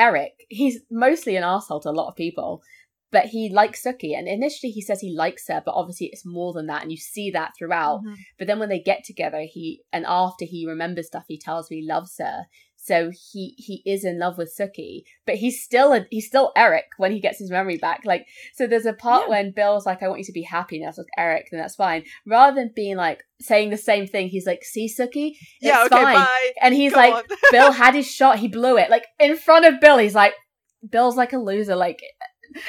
Eric, 0.01 0.33
he's 0.49 0.79
mostly 0.89 1.35
an 1.35 1.43
asshole 1.43 1.81
to 1.81 1.89
a 1.89 1.91
lot 1.91 2.07
of 2.07 2.15
people, 2.15 2.63
but 3.11 3.25
he 3.25 3.49
likes 3.49 3.83
Sookie. 3.83 4.17
And 4.17 4.27
initially 4.27 4.71
he 4.71 4.81
says 4.81 4.99
he 4.99 5.15
likes 5.15 5.47
her, 5.47 5.61
but 5.63 5.75
obviously 5.75 6.09
it's 6.11 6.25
more 6.25 6.53
than 6.53 6.65
that. 6.67 6.81
And 6.81 6.91
you 6.91 6.97
see 6.97 7.29
that 7.31 7.51
throughout. 7.55 8.01
Mhm. 8.03 8.15
But 8.39 8.47
then 8.47 8.57
when 8.57 8.69
they 8.69 8.79
get 8.79 9.03
together, 9.03 9.41
he, 9.41 9.83
and 9.93 10.05
after 10.07 10.45
he 10.45 10.65
remembers 10.65 11.07
stuff, 11.07 11.25
he 11.27 11.37
tells 11.37 11.69
her 11.69 11.75
he 11.75 11.85
loves 11.85 12.15
her. 12.17 12.47
So 12.83 13.11
he 13.11 13.53
he 13.59 13.83
is 13.85 14.03
in 14.03 14.17
love 14.17 14.39
with 14.39 14.55
Sookie, 14.57 15.03
but 15.27 15.35
he's 15.35 15.63
still 15.63 15.93
a, 15.93 16.07
he's 16.09 16.25
still 16.25 16.51
Eric 16.57 16.85
when 16.97 17.11
he 17.11 17.19
gets 17.19 17.37
his 17.37 17.51
memory 17.51 17.77
back. 17.77 18.01
Like 18.05 18.25
so, 18.55 18.65
there's 18.65 18.87
a 18.87 18.93
part 18.93 19.29
when 19.29 19.51
Bill's 19.51 19.85
like, 19.85 20.01
"I 20.01 20.07
want 20.07 20.19
you 20.19 20.25
to 20.25 20.31
be 20.31 20.41
happy," 20.41 20.77
and 20.77 20.87
that's 20.87 20.97
with 20.97 21.07
Eric, 21.15 21.49
then 21.51 21.59
that's 21.59 21.75
fine. 21.75 22.05
Rather 22.25 22.55
than 22.55 22.71
being 22.75 22.97
like 22.97 23.23
saying 23.39 23.69
the 23.69 23.77
same 23.77 24.07
thing, 24.07 24.29
he's 24.29 24.47
like, 24.47 24.63
"See, 24.63 24.87
Sookie, 24.87 25.33
it's 25.33 25.41
Yeah, 25.61 25.83
okay, 25.85 26.01
fine." 26.01 26.15
bye. 26.15 26.51
And 26.59 26.73
he's 26.73 26.91
Go 26.93 26.99
like, 26.99 27.31
"Bill 27.51 27.71
had 27.71 27.93
his 27.93 28.09
shot, 28.09 28.39
he 28.39 28.47
blew 28.47 28.77
it." 28.77 28.89
Like 28.89 29.05
in 29.19 29.37
front 29.37 29.65
of 29.65 29.79
Bill, 29.79 29.99
he's 29.99 30.15
like, 30.15 30.33
"Bill's 30.89 31.15
like 31.15 31.33
a 31.33 31.37
loser," 31.37 31.75
like. 31.75 32.01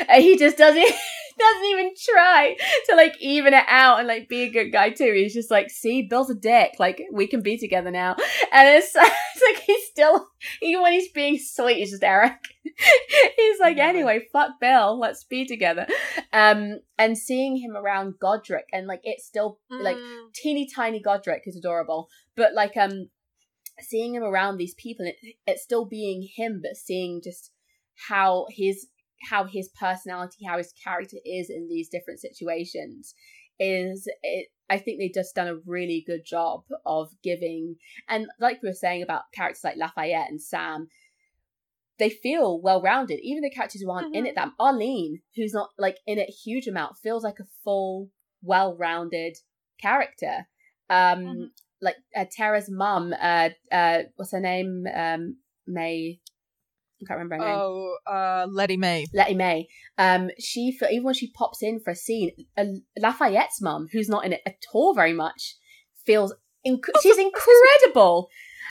And 0.09 0.23
he 0.23 0.37
just 0.37 0.57
doesn't 0.57 0.83
doesn't 1.39 1.65
even 1.65 1.93
try 1.99 2.57
to 2.87 2.97
like 2.97 3.17
even 3.21 3.55
it 3.55 3.65
out 3.69 3.99
and 3.99 4.09
like 4.09 4.29
be 4.29 4.43
a 4.43 4.51
good 4.51 4.71
guy 4.71 4.91
too. 4.91 5.13
He's 5.15 5.35
just 5.35 5.51
like, 5.51 5.71
see, 5.71 6.03
Bill's 6.03 6.31
a 6.31 6.35
dick. 6.35 6.73
Like 6.79 7.03
we 7.13 7.27
can 7.27 7.43
be 7.43 7.59
together 7.59 7.91
now. 7.91 8.17
And 8.53 8.69
it's, 8.69 8.93
it's 8.95 9.43
like 9.57 9.65
he's 9.65 9.87
still 9.87 10.29
even 10.61 10.83
when 10.83 10.93
he's 10.93 11.11
being 11.13 11.39
sweet, 11.39 11.79
he's 11.79 11.91
just 11.91 12.05
Eric. 12.05 12.35
he's 13.37 13.61
like, 13.61 13.79
anyway, 13.79 14.27
fuck 14.33 14.53
Bill, 14.61 14.99
let's 14.99 15.25
be 15.25 15.47
together. 15.47 15.87
Um, 16.33 16.81
and 16.99 17.17
seeing 17.17 17.57
him 17.57 17.77
around 17.77 18.15
Godric 18.21 18.67
and 18.73 18.87
like 18.87 19.01
it's 19.05 19.27
still 19.27 19.59
like 19.71 19.97
teeny 20.35 20.69
tiny 20.75 21.01
Godric 21.01 21.43
is 21.47 21.57
adorable, 21.57 22.09
but 22.37 22.55
like 22.55 22.77
um 22.77 23.09
seeing 23.81 24.15
him 24.15 24.23
around 24.23 24.57
these 24.57 24.75
people, 24.75 25.07
it, 25.07 25.17
it's 25.47 25.63
still 25.63 25.87
being 25.87 26.29
him, 26.37 26.61
but 26.63 26.77
seeing 26.77 27.21
just 27.23 27.51
how 28.09 28.47
his 28.51 28.87
how 29.29 29.45
his 29.45 29.69
personality, 29.79 30.45
how 30.47 30.59
his 30.59 30.73
character 30.85 31.17
is 31.25 31.51
in 31.51 31.69
these 31.69 31.89
different 31.89 32.21
situations 32.21 33.15
is 33.59 34.09
it 34.23 34.49
I 34.69 34.79
think 34.79 34.99
they've 34.99 35.13
just 35.13 35.35
done 35.35 35.49
a 35.49 35.57
really 35.67 36.03
good 36.07 36.25
job 36.25 36.63
of 36.87 37.11
giving 37.23 37.77
and 38.09 38.27
like 38.41 38.63
we 38.63 38.69
were 38.69 38.75
saying 38.75 39.03
about 39.03 39.31
characters 39.33 39.65
like 39.65 39.77
Lafayette 39.77 40.31
and 40.31 40.41
Sam, 40.41 40.89
they 41.99 42.09
feel 42.11 42.61
well 42.61 42.81
rounded. 42.81 43.21
Even 43.23 43.43
the 43.43 43.51
characters 43.51 43.83
who 43.83 43.91
aren't 43.91 44.09
mm-hmm. 44.09 44.15
in 44.17 44.27
it, 44.27 44.35
that 44.35 44.53
Arlene, 44.59 45.21
who's 45.37 45.53
not 45.53 45.71
like 45.79 45.99
in 46.07 46.19
it 46.19 46.29
a 46.29 46.33
huge 46.33 46.67
amount, 46.67 46.97
feels 46.97 47.23
like 47.23 47.39
a 47.39 47.47
full, 47.63 48.09
well 48.43 48.77
rounded 48.77 49.37
character. 49.81 50.49
Um 50.89 50.99
mm-hmm. 50.99 51.43
like 51.81 51.97
uh, 52.17 52.25
Tara's 52.35 52.71
mum, 52.71 53.15
uh 53.21 53.51
uh 53.71 53.99
what's 54.17 54.33
her 54.33 54.41
name? 54.41 54.87
Um 54.95 55.37
May 55.67 56.21
I 57.03 57.07
can't 57.07 57.19
remember 57.19 57.37
her 57.45 57.51
name. 57.51 57.59
Oh, 57.59 57.97
uh, 58.07 58.47
Lettie 58.51 58.77
Mae. 58.77 59.07
Lettie 59.13 59.35
Mae. 59.35 59.69
Um, 59.99 60.31
she 60.39 60.77
for 60.77 60.89
even 60.89 61.05
when 61.05 61.15
she 61.15 61.31
pops 61.33 61.63
in 61.63 61.81
for 61.81 61.91
a 61.91 61.97
scene, 61.97 62.31
uh, 62.57 62.65
Lafayette's 62.99 63.61
mum, 63.61 63.89
who's 63.93 64.09
not 64.09 64.25
in 64.25 64.33
it 64.33 64.41
at 64.47 64.57
all 64.73 64.95
very 64.95 65.13
much, 65.13 65.57
feels 66.05 66.33
inc- 66.67 66.85
she's 67.03 67.19
incredible. 67.19 68.29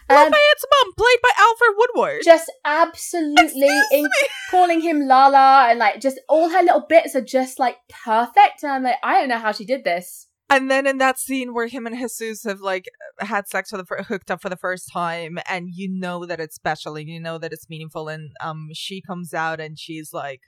Um, 0.10 0.16
Lafayette's 0.18 0.66
mum, 0.72 0.94
played 0.98 1.20
by 1.22 1.30
Alfre 1.40 1.76
Woodard, 1.78 2.22
just 2.24 2.52
absolutely 2.66 3.68
in- 3.92 4.08
calling 4.50 4.82
him 4.82 5.02
Lala, 5.08 5.68
and 5.70 5.80
like 5.80 6.00
just 6.00 6.20
all 6.30 6.50
her 6.50 6.62
little 6.62 6.86
bits 6.88 7.16
are 7.16 7.22
just 7.22 7.60
like 7.60 7.78
perfect. 8.04 8.64
And 8.64 8.72
I'm 8.72 8.84
like, 8.84 8.96
I 9.04 9.20
don't 9.20 9.30
know 9.30 9.38
how 9.38 9.52
she 9.52 9.66
did 9.66 9.84
this. 9.84 10.28
And 10.52 10.70
then 10.70 10.86
in 10.86 10.98
that 10.98 11.18
scene 11.18 11.54
where 11.54 11.68
him 11.68 11.88
and 11.88 11.98
Jesus 11.98 12.44
have 12.44 12.60
like 12.60 12.90
had 13.20 13.48
sex 13.48 13.70
for 13.70 13.78
the 13.78 13.86
fir- 13.86 14.04
hooked 14.04 14.30
up 14.30 14.42
for 14.42 14.50
the 14.50 14.58
first 14.58 14.92
time, 14.92 15.40
and 15.50 15.70
you 15.72 15.88
know 15.90 16.26
that 16.26 16.42
it's 16.42 16.56
special 16.56 16.98
and 16.98 17.08
you 17.08 17.22
know 17.22 17.38
that 17.38 17.54
it's 17.54 17.70
meaningful, 17.70 18.10
and 18.10 18.32
um, 18.44 18.68
she 18.74 19.02
comes 19.02 19.34
out 19.34 19.62
and 19.62 19.80
she's 19.80 20.12
like, 20.12 20.42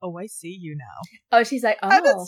"Oh, 0.00 0.16
I 0.16 0.26
see 0.26 0.56
you 0.58 0.76
now." 0.76 1.38
Oh, 1.38 1.44
she's 1.44 1.62
like, 1.62 1.78
"Oh." 1.82 2.26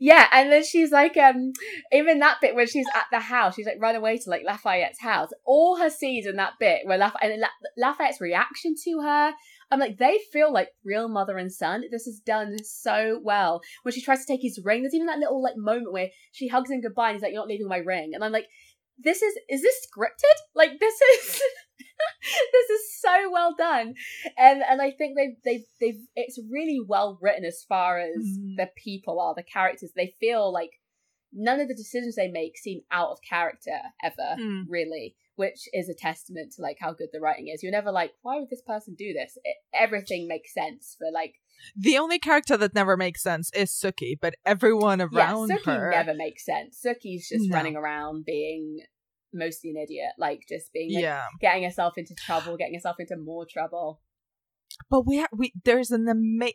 Yeah, 0.00 0.26
and 0.32 0.50
then 0.50 0.64
she's 0.64 0.90
like, 0.90 1.16
um, 1.16 1.52
even 1.92 2.18
that 2.20 2.40
bit 2.40 2.54
where 2.54 2.66
she's 2.66 2.86
at 2.94 3.04
the 3.10 3.20
house, 3.20 3.54
she's 3.54 3.66
like 3.66 3.76
run 3.80 3.96
away 3.96 4.18
to 4.18 4.30
like 4.30 4.42
Lafayette's 4.44 5.00
house. 5.00 5.30
All 5.44 5.76
her 5.76 5.90
scenes 5.90 6.26
in 6.26 6.36
that 6.36 6.54
bit 6.58 6.80
where 6.84 6.98
Laf- 6.98 7.16
and 7.20 7.40
La- 7.40 7.88
Lafayette's 7.88 8.20
reaction 8.20 8.74
to 8.84 9.00
her, 9.02 9.32
I'm 9.70 9.80
like, 9.80 9.98
they 9.98 10.18
feel 10.32 10.52
like 10.52 10.68
real 10.84 11.08
mother 11.08 11.38
and 11.38 11.52
son. 11.52 11.84
This 11.90 12.06
is 12.06 12.20
done 12.20 12.56
so 12.62 13.20
well. 13.22 13.60
When 13.82 13.92
she 13.92 14.02
tries 14.02 14.24
to 14.24 14.32
take 14.32 14.42
his 14.42 14.60
ring, 14.62 14.82
there's 14.82 14.94
even 14.94 15.06
that 15.06 15.18
little 15.18 15.42
like 15.42 15.56
moment 15.56 15.92
where 15.92 16.08
she 16.32 16.48
hugs 16.48 16.70
him 16.70 16.80
goodbye 16.80 17.10
and 17.10 17.16
he's 17.16 17.22
like, 17.22 17.32
You're 17.32 17.42
not 17.42 17.48
leaving 17.48 17.68
my 17.68 17.78
ring. 17.78 18.12
And 18.14 18.24
I'm 18.24 18.32
like, 18.32 18.46
this 18.98 19.22
is 19.22 19.34
is 19.48 19.62
this 19.62 19.86
scripted? 19.86 20.38
Like 20.54 20.78
this 20.78 20.94
is 20.94 21.28
this 22.52 22.70
is 22.70 23.00
so 23.00 23.30
well 23.30 23.54
done. 23.56 23.94
And 24.38 24.62
and 24.68 24.80
I 24.80 24.90
think 24.90 25.16
they've 25.16 25.36
they've 25.44 25.66
they've 25.80 26.02
it's 26.14 26.38
really 26.50 26.80
well 26.86 27.18
written 27.20 27.44
as 27.44 27.64
far 27.68 27.98
as 27.98 28.16
mm. 28.16 28.56
the 28.56 28.68
people 28.76 29.20
are, 29.20 29.34
the 29.34 29.42
characters. 29.42 29.92
They 29.94 30.14
feel 30.20 30.52
like 30.52 30.70
none 31.32 31.60
of 31.60 31.68
the 31.68 31.74
decisions 31.74 32.14
they 32.14 32.28
make 32.28 32.56
seem 32.56 32.82
out 32.92 33.10
of 33.10 33.18
character 33.28 33.78
ever, 34.02 34.40
mm. 34.40 34.64
really 34.68 35.16
which 35.36 35.68
is 35.72 35.88
a 35.88 35.94
testament 35.94 36.52
to 36.52 36.62
like 36.62 36.76
how 36.80 36.92
good 36.92 37.08
the 37.12 37.20
writing 37.20 37.48
is. 37.48 37.62
You're 37.62 37.72
never 37.72 37.92
like, 37.92 38.12
why 38.22 38.38
would 38.38 38.50
this 38.50 38.62
person 38.66 38.94
do 38.96 39.12
this? 39.12 39.36
It, 39.44 39.56
everything 39.78 40.28
makes 40.28 40.54
sense 40.54 40.96
for 40.98 41.08
like. 41.12 41.34
The 41.76 41.98
only 41.98 42.18
character 42.18 42.56
that 42.56 42.74
never 42.74 42.96
makes 42.96 43.22
sense 43.22 43.50
is 43.54 43.70
Sookie, 43.70 44.16
but 44.20 44.34
everyone 44.44 45.00
around 45.00 45.50
yeah, 45.50 45.56
Sookie 45.56 45.76
her 45.76 45.90
never 45.90 46.14
makes 46.14 46.44
sense. 46.44 46.80
Sookie's 46.84 47.28
just 47.28 47.48
no. 47.48 47.56
running 47.56 47.76
around 47.76 48.24
being 48.24 48.80
mostly 49.32 49.70
an 49.70 49.76
idiot, 49.76 50.12
like 50.18 50.42
just 50.48 50.72
being 50.72 50.94
like, 50.94 51.02
yeah. 51.02 51.24
getting 51.40 51.64
herself 51.64 51.94
into 51.96 52.14
trouble, 52.14 52.56
getting 52.56 52.74
herself 52.74 52.96
into 52.98 53.16
more 53.16 53.46
trouble. 53.50 54.00
But 54.90 55.06
we 55.06 55.20
ha- 55.20 55.28
we 55.32 55.52
there's 55.64 55.90
an 55.90 56.08
ama- 56.08 56.52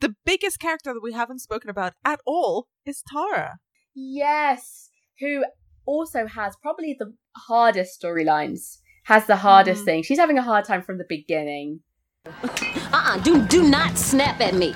the 0.00 0.14
biggest 0.24 0.58
character 0.58 0.94
that 0.94 1.02
we 1.02 1.12
haven't 1.12 1.40
spoken 1.40 1.68
about 1.68 1.94
at 2.04 2.20
all 2.26 2.68
is 2.86 3.02
Tara. 3.06 3.58
Yes, 3.94 4.90
who 5.20 5.44
also 5.88 6.26
has 6.26 6.54
probably 6.60 6.94
the 6.98 7.14
hardest 7.34 8.00
storylines. 8.00 8.78
Has 9.04 9.26
the 9.26 9.36
hardest 9.36 9.82
mm. 9.82 9.84
thing. 9.86 10.02
She's 10.02 10.18
having 10.18 10.36
a 10.36 10.42
hard 10.42 10.66
time 10.66 10.82
from 10.82 10.98
the 10.98 11.06
beginning. 11.08 11.80
Uh-uh, 12.26 13.18
do 13.22 13.42
do 13.46 13.62
not 13.62 13.96
snap 13.96 14.38
at 14.42 14.54
me. 14.54 14.74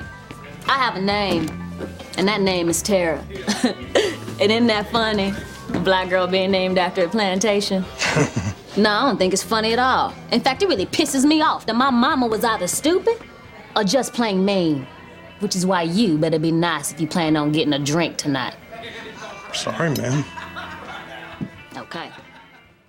I 0.67 0.79
have 0.79 0.97
a 0.97 1.03
name, 1.03 1.51
and 2.17 2.27
that 2.27 2.41
name 2.41 2.71
is 2.71 2.81
Tara. 2.81 3.19
and 4.41 4.51
isn't 4.51 4.69
that 4.69 4.89
funny? 4.91 5.35
A 5.75 5.81
black 5.81 6.09
girl 6.09 6.27
being 6.27 6.51
named 6.51 6.79
after 6.79 7.05
a 7.05 7.09
plantation. 7.09 7.83
no, 8.79 8.91
I 8.91 9.03
don't 9.03 9.19
think 9.19 9.35
it's 9.35 9.43
funny 9.43 9.75
at 9.75 9.79
all. 9.79 10.15
In 10.31 10.41
fact, 10.41 10.63
it 10.63 10.69
really 10.69 10.87
pisses 10.87 11.27
me 11.27 11.43
off 11.43 11.67
that 11.67 11.77
my 11.77 11.91
mama 11.91 12.27
was 12.27 12.43
either 12.43 12.67
stupid 12.67 13.19
or 13.77 13.85
just 13.85 14.15
plain 14.15 14.47
mean. 14.47 14.87
Which 15.41 15.57
is 15.57 15.67
why 15.67 15.83
you 15.83 16.17
better 16.17 16.39
be 16.39 16.53
nice 16.53 16.93
if 16.93 17.01
you 17.01 17.07
plan 17.07 17.37
on 17.37 17.53
getting 17.53 17.75
a 17.75 17.79
drink 17.79 18.17
tonight. 18.17 18.55
Sorry, 19.53 19.91
man 19.91 20.25
okay. 21.77 22.11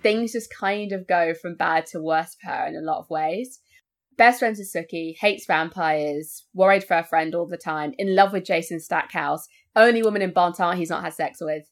Things 0.02 0.32
just 0.32 0.52
kind 0.52 0.92
of 0.92 1.06
go 1.06 1.34
from 1.34 1.56
bad 1.56 1.86
to 1.86 2.00
worse 2.00 2.36
for 2.40 2.50
her 2.50 2.66
in 2.66 2.76
a 2.76 2.80
lot 2.80 2.98
of 2.98 3.10
ways. 3.10 3.60
Best 4.16 4.38
friends 4.38 4.58
with 4.58 4.72
Sookie, 4.72 5.14
hates 5.18 5.46
vampires, 5.46 6.46
worried 6.54 6.84
for 6.84 6.94
her 6.94 7.02
friend 7.02 7.34
all 7.34 7.48
the 7.48 7.56
time, 7.56 7.94
in 7.98 8.14
love 8.14 8.32
with 8.32 8.44
Jason 8.44 8.78
Stackhouse, 8.78 9.48
only 9.74 10.02
woman 10.02 10.22
in 10.22 10.32
Bon 10.32 10.52
Temps 10.52 10.78
he's 10.78 10.90
not 10.90 11.02
had 11.02 11.14
sex 11.14 11.38
with. 11.40 11.64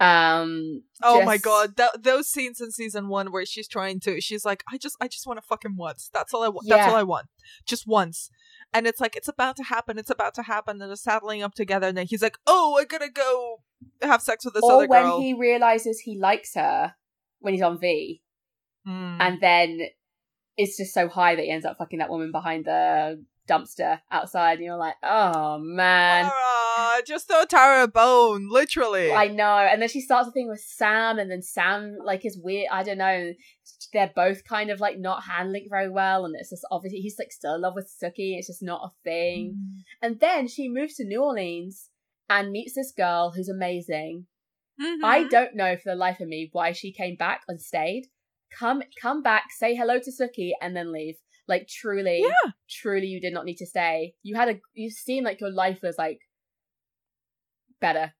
Um 0.00 0.82
Oh 1.02 1.18
just... 1.18 1.26
my 1.26 1.38
god, 1.38 1.76
that, 1.76 2.02
those 2.02 2.28
scenes 2.28 2.60
in 2.60 2.70
season 2.70 3.08
1 3.08 3.32
where 3.32 3.44
she's 3.44 3.66
trying 3.66 3.98
to 4.00 4.20
she's 4.20 4.44
like 4.44 4.62
I 4.72 4.78
just 4.78 4.96
I 5.00 5.08
just 5.08 5.26
want 5.26 5.40
to 5.40 5.46
fuck 5.46 5.64
him 5.64 5.76
once. 5.76 6.10
That's 6.12 6.32
all 6.34 6.44
I 6.44 6.48
want. 6.48 6.66
Yeah. 6.68 6.76
That's 6.76 6.92
all 6.92 6.98
I 6.98 7.02
want. 7.02 7.26
Just 7.66 7.84
once. 7.86 8.30
And 8.72 8.86
it's 8.86 9.00
like 9.00 9.16
it's 9.16 9.28
about 9.28 9.56
to 9.56 9.64
happen. 9.64 9.98
It's 9.98 10.10
about 10.10 10.34
to 10.34 10.42
happen. 10.42 10.80
And 10.80 10.90
they're 10.90 10.96
saddling 10.96 11.42
up 11.42 11.54
together 11.54 11.88
and 11.88 11.96
then 11.96 12.06
he's 12.06 12.22
like, 12.22 12.38
"Oh, 12.46 12.76
I 12.78 12.84
got 12.84 13.00
to 13.00 13.08
go 13.08 13.62
have 14.02 14.22
sex 14.22 14.44
with 14.44 14.54
this 14.54 14.62
or 14.62 14.72
other 14.72 14.86
girl. 14.86 15.16
when 15.16 15.22
he 15.22 15.34
realizes 15.34 16.00
he 16.00 16.18
likes 16.18 16.54
her 16.54 16.94
when 17.40 17.54
he's 17.54 17.62
on 17.62 17.78
V, 17.78 18.22
mm. 18.86 19.16
and 19.20 19.40
then 19.40 19.80
it's 20.56 20.76
just 20.76 20.92
so 20.92 21.08
high 21.08 21.36
that 21.36 21.44
he 21.44 21.50
ends 21.50 21.64
up 21.64 21.78
fucking 21.78 22.00
that 22.00 22.10
woman 22.10 22.32
behind 22.32 22.64
the 22.64 23.24
dumpster 23.48 24.00
outside, 24.10 24.58
and 24.58 24.64
you're 24.64 24.76
like, 24.76 24.96
oh 25.02 25.58
man. 25.58 26.24
Tara, 26.24 27.02
just 27.06 27.28
throw 27.28 27.44
Tara 27.44 27.84
a 27.84 27.88
bone, 27.88 28.48
literally. 28.50 29.12
I 29.12 29.28
know. 29.28 29.56
And 29.56 29.80
then 29.80 29.88
she 29.88 30.00
starts 30.00 30.28
a 30.28 30.32
thing 30.32 30.48
with 30.48 30.60
Sam, 30.60 31.18
and 31.18 31.30
then 31.30 31.42
Sam 31.42 31.96
like 32.04 32.24
is 32.24 32.38
weird. 32.42 32.68
I 32.70 32.82
don't 32.82 32.98
know. 32.98 33.32
They're 33.92 34.12
both 34.14 34.44
kind 34.44 34.70
of 34.70 34.80
like 34.80 34.98
not 34.98 35.24
handling 35.24 35.66
very 35.70 35.88
well, 35.88 36.24
and 36.24 36.34
it's 36.38 36.50
just 36.50 36.66
obviously 36.70 37.00
he's 37.00 37.18
like 37.18 37.32
still 37.32 37.54
in 37.54 37.62
love 37.62 37.74
with 37.74 37.90
Sookie. 38.02 38.36
It's 38.36 38.48
just 38.48 38.62
not 38.62 38.82
a 38.84 38.94
thing. 39.02 39.56
Mm. 39.56 39.82
And 40.02 40.20
then 40.20 40.48
she 40.48 40.68
moves 40.68 40.94
to 40.96 41.04
New 41.04 41.22
Orleans 41.22 41.88
and 42.28 42.50
meets 42.50 42.74
this 42.74 42.92
girl 42.92 43.32
who's 43.34 43.48
amazing. 43.48 44.26
Mm-hmm. 44.80 45.04
I 45.04 45.24
don't 45.24 45.56
know 45.56 45.76
for 45.76 45.90
the 45.90 45.96
life 45.96 46.20
of 46.20 46.28
me 46.28 46.50
why 46.52 46.72
she 46.72 46.92
came 46.92 47.16
back 47.16 47.42
and 47.48 47.60
stayed. 47.60 48.04
Come 48.56 48.82
come 49.00 49.22
back, 49.22 49.44
say 49.50 49.74
hello 49.74 49.98
to 49.98 50.10
Sookie, 50.10 50.52
and 50.60 50.76
then 50.76 50.92
leave. 50.92 51.16
Like 51.48 51.66
truly, 51.68 52.20
yeah. 52.20 52.52
truly, 52.68 53.06
you 53.06 53.20
did 53.20 53.32
not 53.32 53.46
need 53.46 53.56
to 53.56 53.66
stay. 53.66 54.14
You 54.22 54.36
had 54.36 54.48
a 54.48 54.60
you 54.74 54.90
seem 54.90 55.24
like 55.24 55.40
your 55.40 55.50
life 55.50 55.80
was 55.82 55.96
like 55.98 56.18
better. 57.80 58.12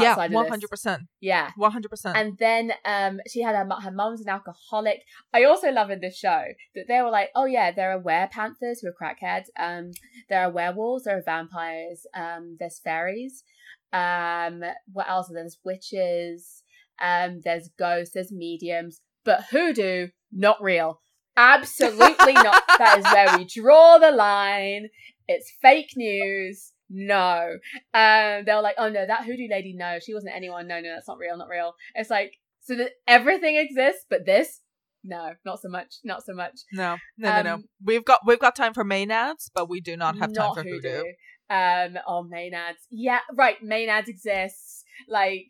Yeah, 0.00 0.16
one 0.16 0.48
hundred 0.48 0.70
percent. 0.70 1.02
Yeah, 1.20 1.52
one 1.56 1.70
hundred 1.70 1.90
percent. 1.90 2.16
And 2.16 2.36
then 2.38 2.72
um, 2.84 3.20
she 3.28 3.42
had 3.42 3.54
her 3.54 3.68
her 3.80 3.92
mum's 3.92 4.22
an 4.22 4.28
alcoholic. 4.28 5.02
I 5.32 5.44
also 5.44 5.70
love 5.70 5.90
in 5.90 6.00
this 6.00 6.18
show 6.18 6.42
that 6.74 6.86
they 6.88 7.00
were 7.00 7.10
like, 7.10 7.30
oh 7.36 7.44
yeah, 7.44 7.70
there 7.70 7.92
are 7.92 8.00
were 8.00 8.28
panthers 8.32 8.80
who 8.80 8.88
are 8.88 8.94
crackheads. 9.00 9.44
Um, 9.56 9.92
there 10.28 10.42
are 10.42 10.50
werewolves, 10.50 11.04
there 11.04 11.16
are 11.16 11.22
vampires. 11.24 12.06
Um, 12.12 12.56
there's 12.58 12.80
fairies. 12.80 13.44
Um, 13.92 14.64
what 14.92 15.08
else? 15.08 15.30
There's 15.32 15.58
witches. 15.64 16.64
Um, 17.00 17.42
there's 17.44 17.70
ghosts. 17.78 18.14
There's 18.14 18.32
mediums. 18.32 19.00
But 19.24 19.44
hoodoo, 19.44 20.08
not 20.32 20.60
real. 20.60 21.00
Absolutely 21.36 22.34
not. 22.34 22.62
That 22.78 22.98
is 22.98 23.04
where 23.04 23.38
we 23.38 23.44
draw 23.44 23.98
the 23.98 24.10
line. 24.10 24.88
It's 25.26 25.52
fake 25.62 25.92
news. 25.96 26.72
No. 26.90 27.56
Um, 27.92 28.44
they're 28.44 28.60
like, 28.60 28.76
oh 28.78 28.88
no, 28.88 29.06
that 29.06 29.24
hoodoo 29.24 29.48
lady, 29.50 29.74
no, 29.76 29.98
she 30.00 30.14
wasn't 30.14 30.34
anyone. 30.34 30.68
No, 30.68 30.80
no, 30.80 30.94
that's 30.94 31.08
not 31.08 31.18
real, 31.18 31.36
not 31.36 31.48
real. 31.48 31.74
It's 31.94 32.10
like, 32.10 32.34
so 32.60 32.76
that 32.76 32.92
everything 33.06 33.56
exists, 33.56 34.06
but 34.08 34.24
this, 34.24 34.60
no, 35.02 35.32
not 35.44 35.60
so 35.60 35.68
much, 35.68 35.96
not 36.02 36.24
so 36.24 36.34
much. 36.34 36.60
No, 36.72 36.96
no, 37.18 37.28
um, 37.28 37.34
no, 37.36 37.42
no. 37.42 37.54
Um, 37.54 37.64
we've 37.84 38.04
got 38.04 38.20
we've 38.26 38.38
got 38.38 38.56
time 38.56 38.72
for 38.72 38.84
Maenads, 38.84 39.50
but 39.54 39.68
we 39.68 39.80
do 39.80 39.96
not 39.96 40.16
have 40.18 40.32
time 40.32 40.54
for 40.54 40.62
hoodoo. 40.62 40.80
hoodoo. 40.80 41.04
Um, 41.50 41.98
oh, 42.06 42.26
Maenads. 42.32 42.86
Yeah, 42.90 43.20
right. 43.34 43.56
Maenads 43.62 44.08
exists. 44.08 44.84
Like, 45.08 45.48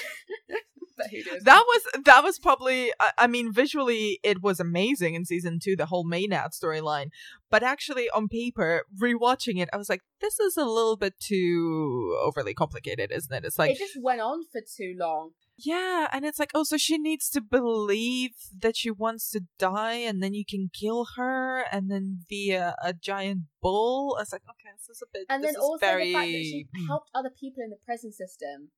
but 1.04 1.08
who 1.08 1.24
did? 1.24 1.46
That 1.46 1.64
was 1.66 2.04
that 2.06 2.24
was 2.24 2.40
probably. 2.40 2.92
I 3.18 3.28
mean, 3.28 3.52
visually 3.52 4.20
it 4.24 4.42
was 4.42 4.60
amazing 4.60 5.16
in 5.16 5.26
season 5.26 5.60
two, 5.62 5.76
the 5.76 5.86
whole 5.86 6.04
Maynard 6.04 6.52
storyline. 6.52 7.10
But 7.50 7.64
actually, 7.64 8.10
on 8.10 8.28
paper, 8.28 8.84
rewatching 9.02 9.62
it, 9.62 9.70
I 9.72 9.78
was 9.78 9.90
like, 9.90 10.02
this 10.20 10.40
is 10.40 10.58
a 10.58 10.66
little 10.66 10.98
bit 10.98 11.14
too 11.20 12.18
overly 12.22 12.54
complicated, 12.54 13.12
isn't 13.12 13.34
it? 13.34 13.46
It's 13.46 13.58
like 13.58 13.72
it 13.72 13.78
just 13.78 14.02
went 14.02 14.22
on 14.22 14.44
for 14.52 14.62
too 14.62 14.96
long. 14.98 15.32
Yeah, 15.60 16.08
and 16.12 16.24
it's 16.24 16.38
like, 16.38 16.52
oh, 16.54 16.64
so 16.64 16.78
she 16.78 17.00
needs 17.00 17.30
to 17.32 17.42
believe 17.42 18.32
that 18.60 18.78
she 18.78 18.92
wants 18.92 19.32
to 19.32 19.42
die, 19.58 19.96
and 19.96 20.22
then 20.22 20.36
you 20.36 20.46
can 20.46 20.70
kill 20.72 21.08
her, 21.16 21.66
and 21.72 21.90
then 21.90 22.20
via 22.30 22.76
a 22.84 22.94
giant 22.94 23.44
bull. 23.60 24.18
It's 24.22 24.32
like, 24.32 24.44
okay, 24.48 24.70
this 24.76 24.96
is 24.96 25.02
a 25.02 25.08
bit. 25.12 25.26
And 25.30 25.44
then 25.44 25.56
also 25.56 25.80
very... 25.80 26.08
the 26.08 26.14
fact 26.14 26.28
that 26.28 26.44
she 26.44 26.68
hmm. 26.76 26.86
helped 26.86 27.10
other 27.16 27.32
people 27.32 27.64
in 27.64 27.72
the 27.72 27.80
prison 27.84 28.12
system, 28.12 28.70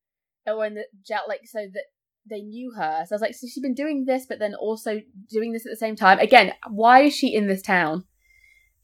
or 0.48 0.66
in 0.66 0.76
the 0.76 0.86
jail, 1.06 1.22
like 1.28 1.42
so 1.46 1.60
that 1.74 1.84
they 2.28 2.42
knew 2.42 2.72
her. 2.76 3.04
So 3.06 3.14
I 3.14 3.16
was 3.16 3.22
like, 3.22 3.34
so 3.36 3.48
she's 3.48 3.62
been 3.62 3.74
doing 3.74 4.06
this, 4.06 4.26
but 4.28 4.40
then 4.40 4.56
also 4.56 5.02
doing 5.30 5.52
this 5.54 5.66
at 5.66 5.72
the 5.72 5.78
same 5.78 5.96
time. 5.96 6.20
Again, 6.20 6.54
why 6.70 7.04
is 7.04 7.16
she 7.16 7.34
in 7.34 7.48
this 7.48 7.62
town? 7.62 8.04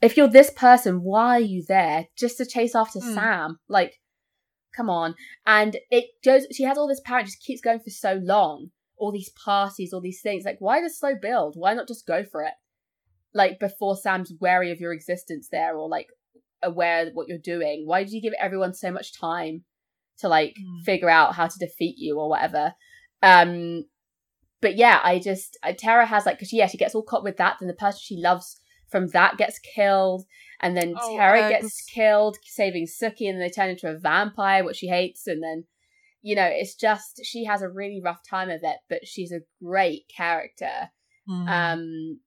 If 0.01 0.17
you're 0.17 0.27
this 0.27 0.51
person, 0.51 1.01
why 1.01 1.37
are 1.37 1.41
you 1.41 1.63
there? 1.67 2.07
Just 2.17 2.37
to 2.37 2.45
chase 2.45 2.75
after 2.75 2.99
Hmm. 2.99 3.13
Sam? 3.13 3.59
Like, 3.67 3.99
come 4.75 4.89
on. 4.89 5.15
And 5.45 5.77
it 5.89 6.05
goes, 6.23 6.45
she 6.51 6.63
has 6.63 6.77
all 6.77 6.87
this 6.87 7.01
power, 7.03 7.23
just 7.23 7.41
keeps 7.41 7.61
going 7.61 7.79
for 7.79 7.89
so 7.89 8.19
long. 8.21 8.71
All 8.97 9.11
these 9.11 9.31
parties, 9.43 9.93
all 9.93 10.01
these 10.01 10.21
things. 10.21 10.45
Like, 10.45 10.57
why 10.59 10.81
the 10.81 10.89
slow 10.89 11.15
build? 11.19 11.55
Why 11.57 11.73
not 11.73 11.87
just 11.87 12.05
go 12.05 12.23
for 12.23 12.43
it? 12.43 12.53
Like, 13.33 13.59
before 13.59 13.97
Sam's 13.97 14.33
wary 14.39 14.71
of 14.71 14.79
your 14.79 14.93
existence 14.93 15.49
there 15.51 15.75
or 15.75 15.89
like 15.89 16.07
aware 16.63 17.07
of 17.07 17.13
what 17.13 17.27
you're 17.27 17.37
doing. 17.37 17.83
Why 17.85 18.03
did 18.03 18.11
you 18.13 18.21
give 18.21 18.33
everyone 18.39 18.73
so 18.73 18.91
much 18.91 19.17
time 19.17 19.63
to 20.19 20.27
like 20.27 20.55
figure 20.85 21.09
out 21.09 21.35
how 21.35 21.47
to 21.47 21.59
defeat 21.59 21.95
you 21.97 22.19
or 22.19 22.29
whatever? 22.29 22.73
Um, 23.23 23.85
but 24.61 24.75
yeah, 24.75 24.99
I 25.03 25.19
just 25.19 25.57
uh, 25.63 25.73
Tara 25.77 26.05
has 26.05 26.25
like 26.25 26.37
because 26.37 26.53
yeah, 26.53 26.67
she 26.67 26.77
gets 26.77 26.95
all 26.95 27.03
caught 27.03 27.23
with 27.23 27.37
that. 27.37 27.57
Then 27.59 27.67
the 27.67 27.73
person 27.73 27.99
she 28.01 28.17
loves 28.17 28.59
from 28.89 29.07
that 29.09 29.37
gets 29.37 29.59
killed, 29.59 30.25
and 30.61 30.75
then 30.77 30.95
Oh, 30.99 31.17
Tara 31.17 31.43
Eggs. 31.43 31.49
gets 31.49 31.81
killed, 31.85 32.37
saving 32.43 32.85
Sookie, 32.87 33.29
and 33.29 33.41
they 33.41 33.49
turn 33.49 33.69
into 33.69 33.89
a 33.89 33.97
vampire, 33.97 34.63
which 34.63 34.77
she 34.77 34.87
hates, 34.87 35.27
and 35.27 35.43
then 35.43 35.65
you 36.21 36.35
know 36.35 36.45
it's 36.45 36.75
just 36.75 37.21
she 37.23 37.45
has 37.45 37.61
a 37.61 37.69
really 37.69 38.01
rough 38.03 38.21
time 38.27 38.49
of 38.49 38.61
it, 38.63 38.77
but 38.89 39.05
she's 39.05 39.31
a 39.31 39.41
great 39.63 40.05
character. 40.15 40.89
Mhm. 41.29 41.49
Um, 41.49 42.19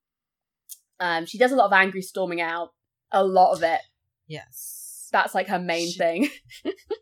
um, 1.01 1.27
she 1.27 1.39
does 1.39 1.52
a 1.52 1.56
lot 1.56 1.66
of 1.66 1.73
angry 1.73 2.02
storming 2.02 2.40
out, 2.40 2.70
a 3.12 3.24
lot 3.24 3.52
of 3.52 3.62
it. 3.62 3.81
yes. 4.27 4.85
That's 5.10 5.35
like 5.35 5.48
her 5.48 5.59
main 5.59 5.93
thing 5.93 6.28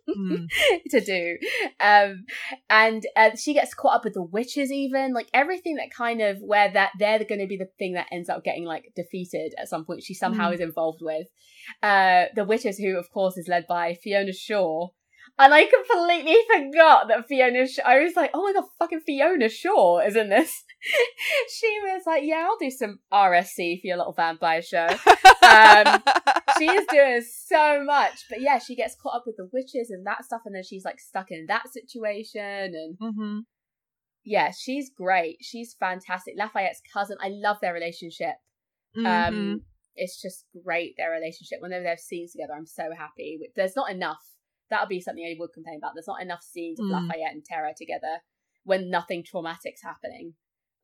Mm. 0.09 0.47
to 0.91 1.01
do. 1.01 1.37
Um, 1.81 2.25
and 2.71 3.05
uh, 3.17 3.31
she 3.37 3.53
gets 3.53 3.75
caught 3.75 3.97
up 3.97 4.05
with 4.05 4.15
the 4.15 4.23
witches, 4.23 4.73
even 4.73 5.13
like 5.13 5.29
everything 5.35 5.77
that 5.77 5.91
kind 5.95 6.23
of 6.23 6.39
where 6.41 6.71
that 6.73 6.93
they're 6.99 7.19
going 7.25 7.41
to 7.41 7.47
be 7.47 7.57
the 7.59 7.69
thing 7.79 7.95
that 7.95 8.07
ends 8.11 8.29
up 8.29 8.43
getting 8.45 8.65
like 8.65 8.93
defeated 8.97 9.53
at 9.59 9.69
some 9.69 9.85
point. 9.85 10.03
She 10.03 10.15
somehow 10.15 10.51
Mm. 10.51 10.55
is 10.55 10.61
involved 10.61 11.01
with 11.03 11.27
uh, 11.83 12.27
the 12.35 12.45
witches, 12.45 12.79
who 12.79 12.97
of 12.99 13.11
course 13.11 13.37
is 13.37 13.49
led 13.49 13.67
by 13.69 13.95
Fiona 14.03 14.33
Shaw. 14.33 14.89
And 15.39 15.53
I 15.53 15.67
completely 15.67 16.37
forgot 16.51 17.09
that 17.09 17.27
Fiona. 17.29 17.67
Shaw, 17.67 17.83
I 17.85 18.01
was 18.01 18.15
like, 18.17 18.31
"Oh 18.33 18.43
my 18.43 18.53
god, 18.55 18.65
fucking 18.79 19.01
Fiona 19.05 19.49
Shaw 19.51 19.99
is 19.99 20.17
in 20.17 20.31
this." 20.31 20.65
She 21.49 21.79
was 21.85 22.03
like, 22.07 22.23
"Yeah, 22.25 22.47
I'll 22.49 22.59
do 22.59 22.71
some 22.71 22.99
RSC 23.13 23.81
for 23.81 23.87
your 23.87 23.97
little 23.99 24.13
vampire 24.15 24.63
show." 24.63 24.87
Um, 25.47 26.03
she 26.59 26.65
is 26.69 26.87
doing 26.91 27.23
so 27.23 27.85
much, 27.85 28.25
but 28.29 28.41
yeah, 28.41 28.59
she 28.59 28.75
gets 28.75 28.97
caught 29.01 29.15
up 29.15 29.23
with 29.27 29.37
the 29.37 29.49
witches 29.53 29.91
and 29.91 30.05
that 30.05 30.25
stuff, 30.25 30.41
and 30.45 30.53
then 30.55 30.65
she's 30.65 30.85
like 30.85 30.99
stuck 30.99 31.31
in 31.31 31.47
that 31.47 31.69
situation, 31.69 32.43
and 32.75 32.99
Mm-hmm. 33.01 33.39
yeah, 34.25 34.51
she's 34.59 34.91
great. 34.91 35.37
She's 35.41 35.77
fantastic. 35.79 36.35
Lafayette's 36.37 36.81
cousin, 36.93 37.17
I 37.23 37.29
love 37.29 37.59
their 37.63 37.73
relationship. 37.73 38.35
Mhm. 38.97 39.07
Um, 39.29 39.61
it's 39.95 40.21
just 40.21 40.47
great 40.65 40.95
their 40.99 41.13
relationship. 41.13 41.59
Whenever 41.61 41.85
they've 41.85 41.99
scenes 42.01 42.33
together, 42.33 42.55
I'm 42.57 42.67
so 42.67 42.91
happy. 42.99 43.39
There's 43.55 43.77
not 43.77 43.91
enough. 43.93 44.23
That 44.71 44.81
would 44.81 44.89
be 44.89 45.01
something 45.01 45.25
I 45.25 45.37
would 45.39 45.53
complain 45.55 45.79
about. 45.79 45.93
There's 45.95 46.09
not 46.09 46.23
enough 46.23 46.43
scenes 46.43 46.81
of 46.81 46.87
Mm. 46.87 46.91
Lafayette 47.09 47.33
and 47.33 47.45
Tara 47.45 47.73
together 47.77 48.19
when 48.65 48.91
nothing 48.91 49.23
traumatic's 49.25 49.83
happening. 49.83 50.35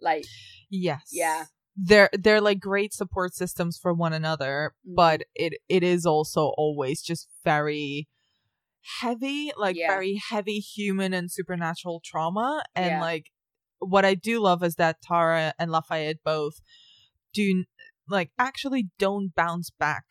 Like, 0.03 0.25
Yes. 0.71 1.09
yeah, 1.13 1.45
They're 1.77 2.11
they're 2.13 2.41
like 2.41 2.61
great 2.61 2.93
support 2.93 3.35
systems 3.35 3.79
for 3.81 3.95
one 3.95 4.13
another, 4.13 4.75
Mm. 4.87 4.95
but 4.95 5.23
it 5.35 5.55
it 5.69 5.83
is 5.83 6.05
also 6.05 6.53
always 6.59 7.01
just 7.03 7.29
very 7.45 8.09
heavy, 9.01 9.53
like 9.57 9.77
Yeah. 9.77 9.89
very 9.89 10.21
heavy 10.31 10.59
human 10.59 11.15
and 11.15 11.31
supernatural 11.31 12.01
trauma. 12.05 12.63
And 12.75 12.87
Yeah. 12.87 13.01
like 13.01 13.31
what 13.79 14.05
I 14.05 14.15
do 14.15 14.41
love 14.41 14.63
is 14.63 14.75
that 14.77 15.01
Tara 15.03 15.55
and 15.59 15.71
Lafayette 15.71 16.23
both 16.25 16.61
do 17.33 17.65
like 18.09 18.31
actually 18.39 18.91
don't 18.99 19.35
bounce 19.35 19.71
back 19.71 20.05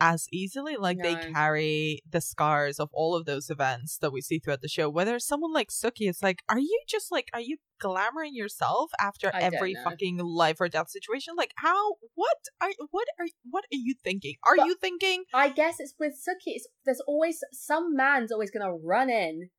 as 0.00 0.26
easily. 0.32 0.76
Like 0.76 0.98
they 1.02 1.14
carry 1.16 2.00
the 2.08 2.20
scars 2.20 2.78
of 2.78 2.88
all 2.92 3.14
of 3.14 3.24
those 3.24 3.50
events 3.50 3.98
that 3.98 4.12
we 4.12 4.20
see 4.20 4.38
throughout 4.38 4.60
the 4.60 4.68
show. 4.68 4.88
Whether 4.88 5.18
someone 5.18 5.52
like 5.52 5.68
Sookie, 5.70 6.08
it's 6.08 6.22
like, 6.22 6.42
are 6.48 6.58
you 6.58 6.80
just 6.88 7.10
like, 7.10 7.28
are 7.34 7.40
you 7.40 7.56
glamoring 7.82 8.32
yourself 8.32 8.90
after 9.00 9.30
I 9.34 9.40
every 9.40 9.74
fucking 9.74 10.18
life 10.18 10.60
or 10.60 10.68
death 10.68 10.90
situation? 10.90 11.34
Like, 11.36 11.52
how? 11.56 11.94
What 12.14 12.36
are 12.60 12.70
what 12.90 13.06
are 13.18 13.26
what 13.50 13.64
are 13.64 13.76
you 13.76 13.94
thinking? 14.02 14.36
Are 14.44 14.56
But- 14.56 14.66
you 14.66 14.74
thinking? 14.80 15.24
I 15.34 15.48
guess 15.48 15.76
it's 15.78 15.94
with 15.98 16.12
Sookie. 16.14 16.54
It's, 16.56 16.66
there's 16.84 17.00
always 17.06 17.40
some 17.52 17.94
man's 17.94 18.32
always 18.32 18.50
gonna 18.50 18.72
run 18.74 19.10
in 19.10 19.50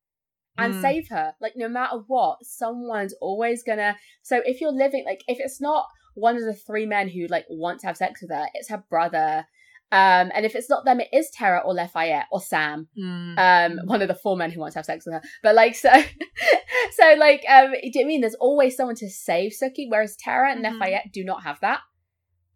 and 0.58 0.74
Mm. 0.74 0.82
save 0.82 1.08
her. 1.08 1.34
Like 1.40 1.52
no 1.56 1.68
matter 1.68 1.98
what, 2.06 2.38
someone's 2.44 3.14
always 3.20 3.62
gonna. 3.62 3.96
So 4.22 4.42
if 4.44 4.60
you're 4.60 4.72
living 4.72 5.04
like 5.06 5.22
if 5.28 5.38
it's 5.40 5.60
not 5.60 5.86
one 6.14 6.36
of 6.36 6.42
the 6.42 6.54
three 6.54 6.86
men 6.86 7.08
who 7.08 7.26
like 7.28 7.46
want 7.48 7.80
to 7.80 7.86
have 7.86 7.96
sex 7.96 8.20
with 8.20 8.30
her, 8.30 8.46
it's 8.54 8.68
her 8.68 8.84
brother. 8.90 9.46
Um, 9.92 10.30
and 10.34 10.46
if 10.46 10.54
it's 10.54 10.70
not 10.70 10.84
them, 10.84 11.00
it 11.00 11.08
is 11.12 11.30
Tara 11.30 11.62
or 11.64 11.74
Lafayette 11.74 12.26
or 12.30 12.40
Sam. 12.40 12.88
Mm. 12.96 13.38
Um, 13.38 13.86
one 13.86 14.02
of 14.02 14.08
the 14.08 14.14
four 14.14 14.36
men 14.36 14.50
who 14.52 14.60
wants 14.60 14.74
to 14.74 14.78
have 14.78 14.86
sex 14.86 15.04
with 15.04 15.14
her. 15.14 15.22
But 15.42 15.54
like 15.56 15.74
so, 15.74 15.90
so 16.92 17.14
like 17.18 17.44
um, 17.48 17.72
do 17.72 17.78
you 17.82 17.90
know 17.94 17.98
what 17.98 18.04
I 18.04 18.06
mean 18.06 18.20
there's 18.20 18.34
always 18.36 18.76
someone 18.76 18.96
to 18.96 19.10
save 19.10 19.52
Sookie, 19.52 19.86
whereas 19.88 20.16
Tara 20.16 20.52
and 20.52 20.64
Mhm. 20.64 20.74
Lafayette 20.74 21.12
do 21.12 21.24
not 21.24 21.42
have 21.42 21.58
that 21.60 21.80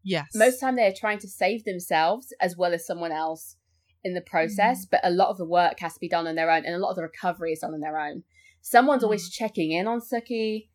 yes. 0.05 0.27
most 0.35 0.61
time 0.61 0.77
they're 0.77 0.93
trying 0.97 1.19
to 1.19 1.29
save 1.29 1.65
themselves 1.65 2.33
as 2.41 2.57
well 2.57 2.73
as 2.73 2.87
someone 2.87 3.13
else 3.13 3.57
in 4.05 4.15
the 4.15 4.21
process 4.21 4.87
but 4.91 5.01
a 5.03 5.11
lot 5.11 5.31
of 5.31 5.39
the 5.39 5.47
work 5.47 5.81
has 5.81 5.95
to 5.95 6.01
be 6.01 6.09
done 6.09 6.27
on 6.27 6.35
their 6.35 6.51
own 6.51 6.65
and 6.65 6.75
a 6.75 6.79
lot 6.79 6.91
of 6.91 6.97
the 6.97 7.03
recovery 7.03 7.53
is 7.53 7.61
done 7.61 7.73
on 7.73 7.81
their 7.81 7.99
own 7.99 8.23
someone's 8.61 9.03
always 9.03 9.31
checking 9.31 9.73
in 9.73 9.87
on 9.87 9.99
sookie 9.99 10.69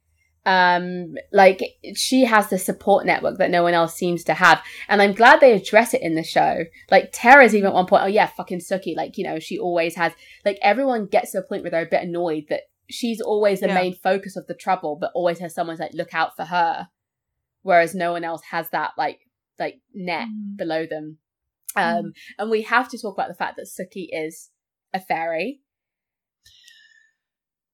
um 0.45 1.15
like 1.33 1.61
she 1.95 2.23
has 2.23 2.49
the 2.49 2.57
support 2.57 3.05
network 3.05 3.37
that 3.37 3.51
no 3.51 3.61
one 3.61 3.73
else 3.73 3.93
seems 3.93 4.23
to 4.23 4.33
have 4.33 4.61
and 4.87 5.01
i'm 5.01 5.13
glad 5.13 5.39
they 5.39 5.51
address 5.51 5.93
it 5.93 6.01
in 6.01 6.15
the 6.15 6.23
show 6.23 6.63
like 6.89 7.09
tara's 7.11 7.53
even 7.53 7.67
at 7.67 7.73
one 7.73 7.85
point 7.85 8.03
oh 8.03 8.07
yeah 8.07 8.25
fucking 8.25 8.59
sookie 8.59 8.95
like 8.95 9.17
you 9.17 9.23
know 9.25 9.37
she 9.37 9.59
always 9.59 9.95
has 9.95 10.13
like 10.45 10.57
everyone 10.61 11.05
gets 11.05 11.31
to 11.33 11.39
a 11.39 11.43
point 11.43 11.61
where 11.61 11.69
they're 11.71 11.85
a 11.85 11.89
bit 11.89 12.03
annoyed 12.03 12.45
that 12.49 12.61
she's 12.89 13.19
always 13.19 13.59
the 13.59 13.67
Yeah. 13.67 13.73
main 13.75 13.93
focus 13.93 14.37
of 14.37 14.47
the 14.47 14.53
trouble 14.55 14.97
but 14.99 15.11
always 15.13 15.39
has 15.39 15.53
someone 15.53 15.75
like 15.77 15.93
look 15.93 16.13
out 16.13 16.35
for 16.37 16.45
her 16.45 16.87
whereas 17.61 17.93
no 17.93 18.13
one 18.13 18.23
else 18.23 18.41
has 18.51 18.69
that 18.69 18.91
like 18.97 19.19
like 19.59 19.81
net 19.93 20.27
Mhm. 20.29 20.55
below 20.57 20.85
them 20.85 21.17
um 21.75 22.13
and 22.37 22.49
we 22.49 22.61
have 22.61 22.87
to 22.89 22.97
talk 22.97 23.13
about 23.13 23.27
the 23.27 23.35
fact 23.35 23.57
that 23.57 23.67
sookie 23.67 24.07
is 24.11 24.49
a 24.93 24.99
fairy 25.01 25.61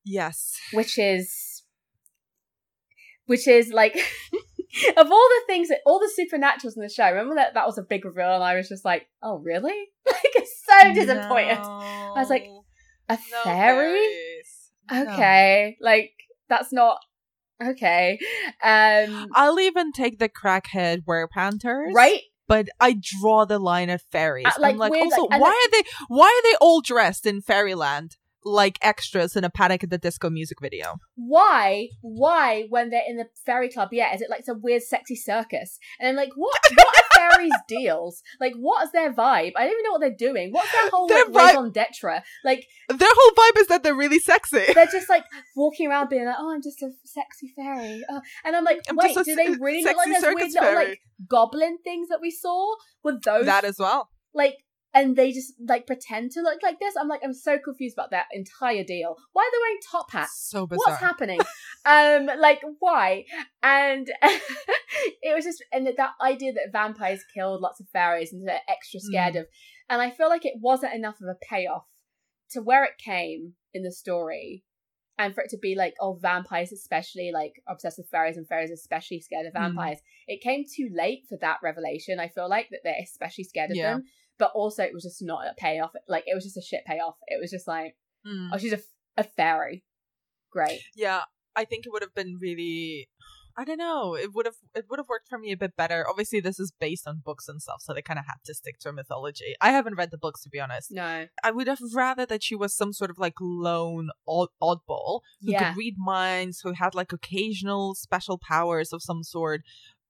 yes. 0.04 0.54
which 0.74 0.98
is 1.00 1.55
which 3.26 3.48
is 3.48 3.72
like 3.72 3.96
of 4.98 5.12
all 5.12 5.28
the 5.30 5.42
things 5.48 5.70
that 5.70 5.80
all 5.86 6.00
the 6.00 6.12
supernaturals 6.22 6.76
in 6.76 6.82
the 6.82 6.90
show 6.90 7.10
remember 7.10 7.36
that 7.36 7.54
that 7.54 7.66
was 7.66 7.78
a 7.78 7.84
big 7.84 8.04
reveal 8.06 8.34
and 8.36 8.44
i 8.44 8.56
was 8.56 8.68
just 8.70 8.84
like 8.86 9.08
oh 9.24 9.38
really 9.38 9.72
like 10.06 10.34
it's 10.36 10.64
so 10.68 10.94
disappointed 10.94 11.58
i 11.60 12.14
was 12.18 12.30
like 12.30 12.48
a 13.10 13.18
No 13.32 13.44
fairy 13.44 13.94
fairies. 14.00 14.72
No. 14.92 15.14
okay 15.14 15.78
like 15.82 16.12
that's 16.50 16.74
not 16.74 16.98
okay 17.64 18.20
um 18.64 19.28
I'll 19.34 19.60
even 19.60 19.92
take 19.92 20.20
the 20.20 20.28
crackhead 20.30 21.04
were 21.08 21.28
panthers. 21.28 21.94
right 21.96 22.22
But 22.48 22.68
I 22.80 22.96
draw 23.02 23.46
the 23.46 23.58
line 23.58 23.90
at 23.90 24.02
fairies. 24.12 24.46
Uh, 24.46 24.52
like, 24.60 24.74
I'm 24.74 24.78
like, 24.78 24.92
weird, 24.92 25.06
also, 25.06 25.24
like- 25.24 25.42
why 25.42 25.48
like- 25.50 25.56
are 25.56 25.72
they 25.72 25.84
why 26.10 26.28
are 26.28 26.44
they 26.52 26.58
all 26.62 26.82
dressed 26.82 27.26
in 27.26 27.42
fairyland 27.42 28.18
like 28.46 28.78
extras 28.82 29.36
in 29.36 29.44
a 29.44 29.50
Panic 29.50 29.84
at 29.84 29.90
the 29.90 29.98
Disco 29.98 30.30
music 30.30 30.62
video? 30.62 30.98
why 31.16 31.88
why 32.02 32.66
when 32.70 32.90
they're 32.90 33.02
in 33.08 33.18
the 33.18 33.26
fairy 33.46 33.70
club 33.70 33.90
yeah 33.92 34.14
is 34.14 34.22
it 34.22 34.30
like 34.30 34.46
some 34.46 34.62
weird 34.62 34.82
sexy 34.82 35.16
circus 35.16 35.80
and 36.00 36.08
i'm 36.10 36.16
like 36.16 36.32
what 36.36 36.60
what 36.76 36.88
are 36.88 37.32
fairies 37.32 37.52
deals 37.68 38.22
like 38.40 38.54
what 38.56 38.84
is 38.84 38.92
their 38.92 39.12
vibe 39.14 39.52
i 39.56 39.64
don't 39.64 39.72
even 39.72 39.84
know 39.84 39.92
what 39.92 40.02
they're 40.02 40.16
doing 40.16 40.52
what's 40.52 40.72
their 40.72 40.90
whole 40.90 41.08
Their 41.08 41.26
like 41.26 41.34
vibe- 41.34 41.48
raison 41.48 41.72
d'être? 41.72 42.22
like 42.44 42.66
Their 42.90 43.08
whole 43.12 43.32
vibe 43.32 43.62
is 43.62 43.68
that 43.68 43.84
they're 43.84 43.96
really 43.96 44.20
sexy. 44.20 44.66
they're 44.74 44.86
just 44.88 45.10
like 45.10 45.24
walking 45.56 45.88
around 45.88 46.10
being 46.10 46.26
like 46.26 46.36
oh 46.38 46.54
i'm 46.54 46.62
just 46.62 46.82
a 46.82 46.92
sexy 47.06 47.54
fairy 47.56 48.04
oh. 48.10 48.22
and 48.44 48.56
i'm 48.56 48.64
like 48.64 48.82
I'm 48.90 48.98
wait 48.98 49.16
do 49.16 49.36
they 49.36 49.50
really 49.52 49.84
look 49.84 49.98
like 49.98 50.22
those 50.22 50.36
weird 50.36 50.52
little 50.52 50.76
like 50.76 51.00
goblin 51.30 51.78
things 51.84 52.10
that 52.10 52.20
we 52.22 52.32
saw 52.32 52.76
with 53.04 53.22
those 53.24 53.46
that 53.46 53.64
as 53.64 53.78
well. 53.80 54.10
like 54.34 54.58
and 54.96 55.16
they 55.16 55.32
just 55.32 55.54
like 55.68 55.86
pretend 55.86 56.32
to 56.32 56.42
look 56.42 56.64
like 56.64 56.80
this 56.80 56.96
i'm 57.00 57.08
like 57.08 57.22
i'm 57.24 57.34
so 57.34 57.60
confused 57.60 57.96
about 57.96 58.10
that 58.12 58.26
entire 58.32 58.84
deal 58.84 59.16
why 59.34 59.44
are 59.44 59.52
they 59.52 59.62
wearing 59.62 59.80
top 59.92 60.12
hats 60.12 60.50
So 60.50 60.66
bizarre. 60.66 60.88
what's 60.88 61.02
happening 61.02 61.40
um 61.86 62.26
like 62.40 62.62
why 62.80 63.26
and 63.62 64.12
it 65.22 65.36
was 65.36 65.46
just 65.46 65.64
and 65.72 65.86
that, 65.98 66.12
idea 66.22 66.54
that 66.54 66.72
vampires 66.72 67.24
killed 67.34 67.62
lots 67.62 67.80
of 67.80 67.88
fairies 67.90 68.34
and 68.34 68.48
they're 68.48 68.60
extra 68.68 69.00
scared 69.00 69.36
of 69.36 69.46
and 69.90 70.02
i 70.02 70.10
feel 70.10 70.30
like 70.30 70.46
it 70.46 70.56
wasn't 70.60 70.94
enough 70.94 71.20
of 71.22 71.28
a 71.28 71.36
payoff 71.48 71.86
to 72.50 72.62
where 72.62 72.84
it 72.86 72.98
came 72.98 73.54
in 73.74 73.84
the 73.84 73.92
story 73.92 74.64
and 75.18 75.34
for 75.34 75.42
it 75.42 75.50
to 75.50 75.58
be 75.58 75.76
like, 75.76 75.96
oh, 76.02 76.14
vampires 76.22 76.72
especially 76.74 77.32
like 77.34 77.54
obsessed 77.68 77.98
with 77.98 78.10
fairies 78.10 78.36
and 78.38 78.48
fairies 78.48 78.70
especially 78.72 79.22
scared 79.22 79.46
of 79.46 79.54
Mm. 79.54 79.62
vampires. 79.68 80.00
It 80.28 80.42
came 80.42 80.66
too 80.66 80.90
late 80.94 81.24
for 81.30 81.38
that 81.40 81.60
revelation. 81.64 82.20
I 82.20 82.28
feel 82.28 82.50
like 82.50 82.68
that 82.72 82.82
they're 82.84 83.02
especially 83.02 83.46
scared 83.46 83.72
of 83.72 83.78
Yeah. 83.78 83.94
them, 83.94 84.04
but 84.40 84.52
also 84.54 84.84
it 84.84 84.94
was 84.94 85.04
just 85.04 85.22
not 85.22 85.46
a 85.46 85.54
payoff. 85.58 85.92
Like 86.08 86.24
it 86.28 86.36
was 86.36 86.44
just 86.44 86.58
a 86.58 86.62
shit 86.62 86.86
payoff. 86.86 87.16
It 87.28 87.40
was 87.42 87.52
just 87.52 87.68
like, 87.68 87.96
Mm. 88.28 88.50
oh, 88.52 88.58
she's 88.58 88.74
a, 88.74 88.80
a 89.18 89.24
fairy. 89.24 89.84
Great. 90.52 90.82
Yeah, 90.96 91.22
I 91.56 91.64
think 91.66 91.86
it 91.86 91.92
would 91.92 92.02
have 92.02 92.16
been 92.16 92.38
really. 92.42 93.08
I 93.58 93.64
don't 93.64 93.78
know. 93.78 94.16
It 94.16 94.34
would 94.34 94.46
have 94.46 94.56
it 94.74 94.86
would 94.90 95.00
have 95.00 95.08
worked 95.08 95.30
for 95.30 95.38
me 95.38 95.52
a 95.54 95.58
bit 95.58 95.78
better. 95.78 96.06
Obviously, 96.10 96.42
this 96.42 96.60
is 96.60 96.74
based 96.78 97.08
on 97.08 97.22
books 97.24 97.48
and 97.48 97.62
stuff, 97.62 97.78
so 97.82 97.94
they 97.94 98.02
kind 98.02 98.20
of 98.20 98.26
had 98.26 98.38
to 98.46 98.54
stick 98.54 98.80
to 98.80 98.90
a 98.90 98.94
mythology. 98.94 99.56
I 99.62 99.72
haven't 99.72 99.96
read 99.96 100.12
the 100.12 100.18
books 100.18 100.42
to 100.44 100.50
be 100.50 100.60
honest. 100.60 100.92
No. 100.92 101.28
I 101.44 101.52
would 101.52 101.68
have 101.68 101.80
rather 101.94 102.26
that 102.26 102.44
she 102.44 102.56
was 102.56 102.76
some 102.76 102.92
sort 102.92 103.10
of 103.12 103.18
like 103.18 103.36
lone 103.40 104.10
odd- 104.28 104.50
oddball 104.62 105.22
who 105.42 105.52
Yeah. 105.52 105.70
could 105.70 105.78
read 105.78 105.96
minds, 105.98 106.60
who 106.62 106.74
had 106.74 106.96
like 106.96 107.14
occasional 107.14 107.96
special 107.96 108.38
powers 108.38 108.92
of 108.92 109.02
some 109.02 109.24
sort. 109.24 109.62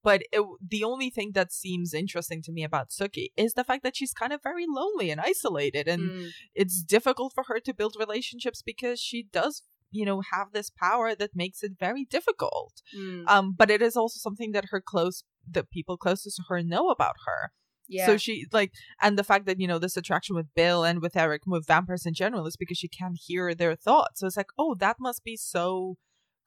But 0.05 0.21
it, 0.31 0.43
the 0.75 0.83
only 0.91 1.09
thing 1.09 1.31
that 1.33 1.51
seems 1.51 1.91
interesting 2.03 2.41
to 2.43 2.51
me 2.51 2.63
about 2.63 2.91
Sookie 2.97 3.29
is 3.35 3.53
the 3.55 3.63
fact 3.69 3.81
that 3.83 3.95
she's 3.97 4.13
kind 4.13 4.31
of 4.31 4.43
very 4.49 4.65
lonely 4.79 5.09
and 5.09 5.19
isolated, 5.31 5.85
and 5.93 6.03
Mm. 6.05 6.29
it's 6.53 6.83
difficult 6.95 7.33
for 7.33 7.45
her 7.49 7.59
to 7.61 7.73
build 7.79 7.95
relationships 8.05 8.61
because 8.71 8.99
she 9.07 9.19
does, 9.39 9.63
you 9.89 10.05
know, 10.05 10.21
have 10.33 10.47
this 10.51 10.69
power 10.69 11.15
that 11.15 11.41
makes 11.43 11.63
it 11.63 11.73
very 11.85 12.05
difficult. 12.17 12.73
Mm. 12.95 13.23
Um, 13.33 13.45
but 13.59 13.71
it 13.75 13.81
is 13.81 13.95
also 14.01 14.17
something 14.27 14.51
that 14.51 14.65
her 14.71 14.81
close, 14.93 15.23
the 15.57 15.63
people 15.63 15.97
closest 15.97 16.37
to 16.37 16.43
her 16.49 16.61
know 16.61 16.85
about 16.89 17.15
her. 17.25 17.41
Yeah. 17.87 18.05
So 18.05 18.17
she 18.17 18.45
like, 18.59 18.71
and 19.01 19.17
the 19.17 19.23
fact 19.31 19.45
that 19.47 19.59
you 19.59 19.67
know 19.67 19.79
this 19.79 19.97
attraction 19.97 20.35
with 20.35 20.53
Bill 20.55 20.83
and 20.83 21.01
with 21.01 21.15
Eric, 21.15 21.41
with 21.47 21.65
vampires 21.73 22.05
in 22.05 22.13
general, 22.13 22.45
is 22.45 22.57
because 22.57 22.77
she 22.77 22.87
can't 22.99 23.17
hear 23.27 23.55
their 23.55 23.75
thoughts. 23.75 24.19
So 24.19 24.27
it's 24.27 24.37
like, 24.37 24.53
oh, 24.57 24.75
that 24.75 24.97
must 24.99 25.23
be 25.23 25.35
so 25.35 25.97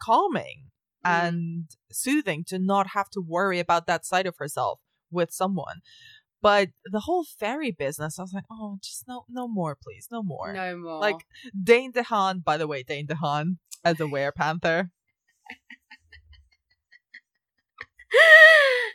calming 0.00 0.58
Mm. 1.06 1.28
and 1.28 1.64
soothing 1.90 2.44
to 2.48 2.58
not 2.58 2.88
have 2.88 3.08
to 3.10 3.20
worry 3.20 3.60
about 3.60 3.86
that 3.86 4.04
side 4.04 4.26
of 4.26 4.36
herself 4.38 4.80
with 5.10 5.30
someone. 5.30 5.80
But 6.40 6.68
the 6.84 7.00
whole 7.00 7.24
fairy 7.24 7.72
business, 7.72 8.18
I 8.18 8.22
was 8.22 8.32
like, 8.32 8.44
oh, 8.50 8.78
just 8.82 9.08
no, 9.08 9.24
no 9.28 9.48
more, 9.48 9.76
please, 9.80 10.08
no 10.10 10.22
more. 10.22 10.52
No 10.52 10.76
more. 10.76 11.00
Like 11.00 11.26
Dane 11.60 11.92
DeHaan, 11.92 12.44
by 12.44 12.56
the 12.56 12.68
way, 12.68 12.82
Dane 12.82 13.06
DeHaan 13.06 13.58
as 13.84 14.00
a 14.00 14.04
werepanther. 14.04 14.90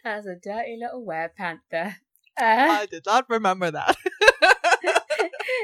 As 0.06 0.26
a 0.26 0.36
dirty 0.36 0.78
little 0.78 1.06
werepanther. 1.06 1.96
Uh, 2.36 2.44
I 2.44 2.88
did 2.90 3.06
not 3.06 3.30
remember 3.30 3.72
that. 3.72 3.96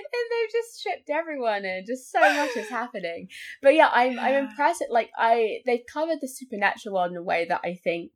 and 0.03 0.26
they've 0.31 0.51
just 0.51 0.81
shipped 0.81 1.09
everyone 1.09 1.65
and 1.65 1.85
Just 1.85 2.11
so 2.11 2.19
much 2.21 2.55
is 2.57 2.69
happening. 2.69 3.27
But 3.61 3.76
yeah, 3.76 3.89
I'm 3.91 4.19
I'm 4.19 4.35
impressed. 4.45 4.81
At, 4.81 4.91
like 4.91 5.09
I, 5.17 5.59
they've 5.65 5.85
covered 5.91 6.19
the 6.21 6.27
supernatural 6.27 6.95
world 6.95 7.11
in 7.11 7.17
a 7.17 7.23
way 7.23 7.45
that 7.49 7.61
I 7.63 7.76
think 7.76 8.11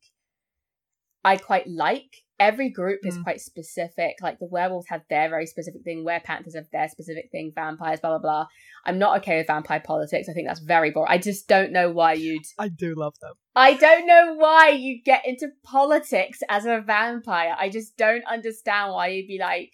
I 1.23 1.37
quite 1.37 1.67
like. 1.67 2.17
Every 2.39 2.69
group 2.69 3.01
is 3.03 3.17
Mm. 3.17 3.23
quite 3.23 3.39
specific. 3.39 4.15
Like 4.21 4.39
the 4.39 4.47
werewolves 4.47 4.87
have 4.89 5.03
their 5.09 5.29
very 5.29 5.45
specific 5.45 5.83
thing, 5.83 6.03
were 6.03 6.19
panthers 6.19 6.55
have 6.55 6.69
their 6.71 6.89
specific 6.89 7.29
thing, 7.31 7.53
vampires, 7.55 7.99
blah 8.01 8.09
blah 8.09 8.19
blah. 8.19 8.47
I'm 8.85 8.97
not 8.99 9.19
okay 9.19 9.37
with 9.37 9.47
vampire 9.47 9.79
politics. 9.79 10.27
I 10.27 10.33
think 10.33 10.47
that's 10.47 10.59
very 10.59 10.91
boring. 10.91 11.11
I 11.11 11.19
just 11.19 11.47
don't 11.47 11.71
know 11.71 11.91
why 11.91 12.13
you'd 12.13 12.43
I 12.59 12.67
do 12.67 12.95
love 12.95 13.13
them. 13.21 13.33
I 13.55 13.75
don't 13.75 14.07
know 14.07 14.33
why 14.33 14.69
you 14.69 15.01
get 15.03 15.25
into 15.25 15.49
politics 15.63 16.39
as 16.49 16.65
a 16.65 16.81
vampire. 16.81 17.55
I 17.57 17.69
just 17.69 17.95
don't 17.97 18.25
understand 18.25 18.91
why 18.93 19.07
you'd 19.09 19.27
be 19.27 19.37
like, 19.39 19.71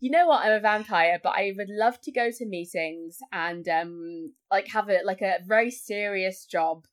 you 0.00 0.10
know 0.10 0.26
what, 0.26 0.44
I'm 0.44 0.52
a 0.52 0.60
vampire, 0.60 1.20
but 1.22 1.34
I 1.36 1.52
would 1.56 1.68
love 1.68 2.00
to 2.02 2.12
go 2.12 2.30
to 2.30 2.46
meetings 2.46 3.18
and 3.32 3.68
um 3.68 4.32
like 4.50 4.68
have 4.68 4.88
a 4.88 5.00
like 5.04 5.20
a 5.20 5.38
very 5.46 5.70
serious 5.70 6.46
job 6.46 6.86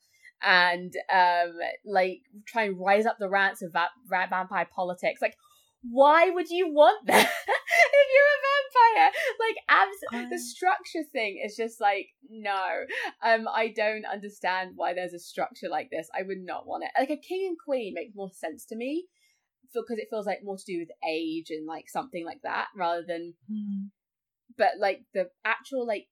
and 0.44 0.94
um 1.14 1.54
like 1.86 2.22
try 2.46 2.64
and 2.66 2.80
rise 2.80 3.06
up 3.06 3.18
the 3.18 3.30
ranks 3.30 3.62
of 3.62 3.72
va- 3.72 3.90
va- 4.08 4.28
vampire 4.30 4.68
politics. 4.76 5.22
Like, 5.22 5.36
why 5.84 6.30
would 6.30 6.50
you 6.50 6.72
want 6.72 7.08
that 7.08 7.22
if 7.48 8.08
you're 8.14 8.34
a 8.36 8.44
vampire? 9.00 9.12
Like, 9.40 9.56
abs- 9.70 10.30
the 10.30 10.40
structure 10.40 11.04
thing 11.12 11.42
is 11.44 11.56
just 11.56 11.80
like 11.80 12.10
no. 12.30 12.62
Um, 13.24 13.48
I 13.48 13.70
don't 13.70 14.06
understand 14.06 14.72
why 14.76 14.94
there's 14.94 15.14
a 15.14 15.20
structure 15.20 15.70
like 15.70 15.90
this. 15.90 16.10
I 16.18 16.24
would 16.24 16.40
not 16.42 16.68
want 16.68 16.84
it. 16.84 16.92
Like 17.00 17.10
a 17.10 17.18
king 17.18 17.46
and 17.48 17.58
queen 17.58 17.94
makes 17.94 18.16
more 18.16 18.32
sense 18.34 18.66
to 18.66 18.76
me 18.76 19.06
because 19.74 19.98
it 19.98 20.08
feels 20.10 20.26
like 20.26 20.44
more 20.44 20.58
to 20.58 20.66
do 20.66 20.80
with 20.80 20.90
age 21.08 21.50
and 21.50 21.66
like 21.66 21.90
something 21.90 22.26
like 22.26 22.42
that 22.44 22.68
rather 22.76 23.04
than. 23.08 23.34
Hmm. 23.50 23.88
But 24.58 24.74
like 24.80 25.02
the 25.14 25.30
actual 25.46 25.86
like, 25.86 26.08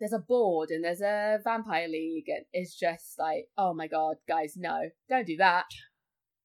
there's 0.00 0.12
a 0.12 0.18
board 0.18 0.70
and 0.70 0.84
there's 0.84 1.00
a 1.00 1.38
vampire 1.44 1.86
league 1.86 2.28
and 2.28 2.44
it's 2.52 2.76
just 2.78 3.18
like, 3.18 3.46
oh 3.56 3.72
my 3.72 3.86
god, 3.86 4.16
guys, 4.26 4.54
no, 4.56 4.90
don't 5.08 5.26
do 5.26 5.36
that. 5.36 5.66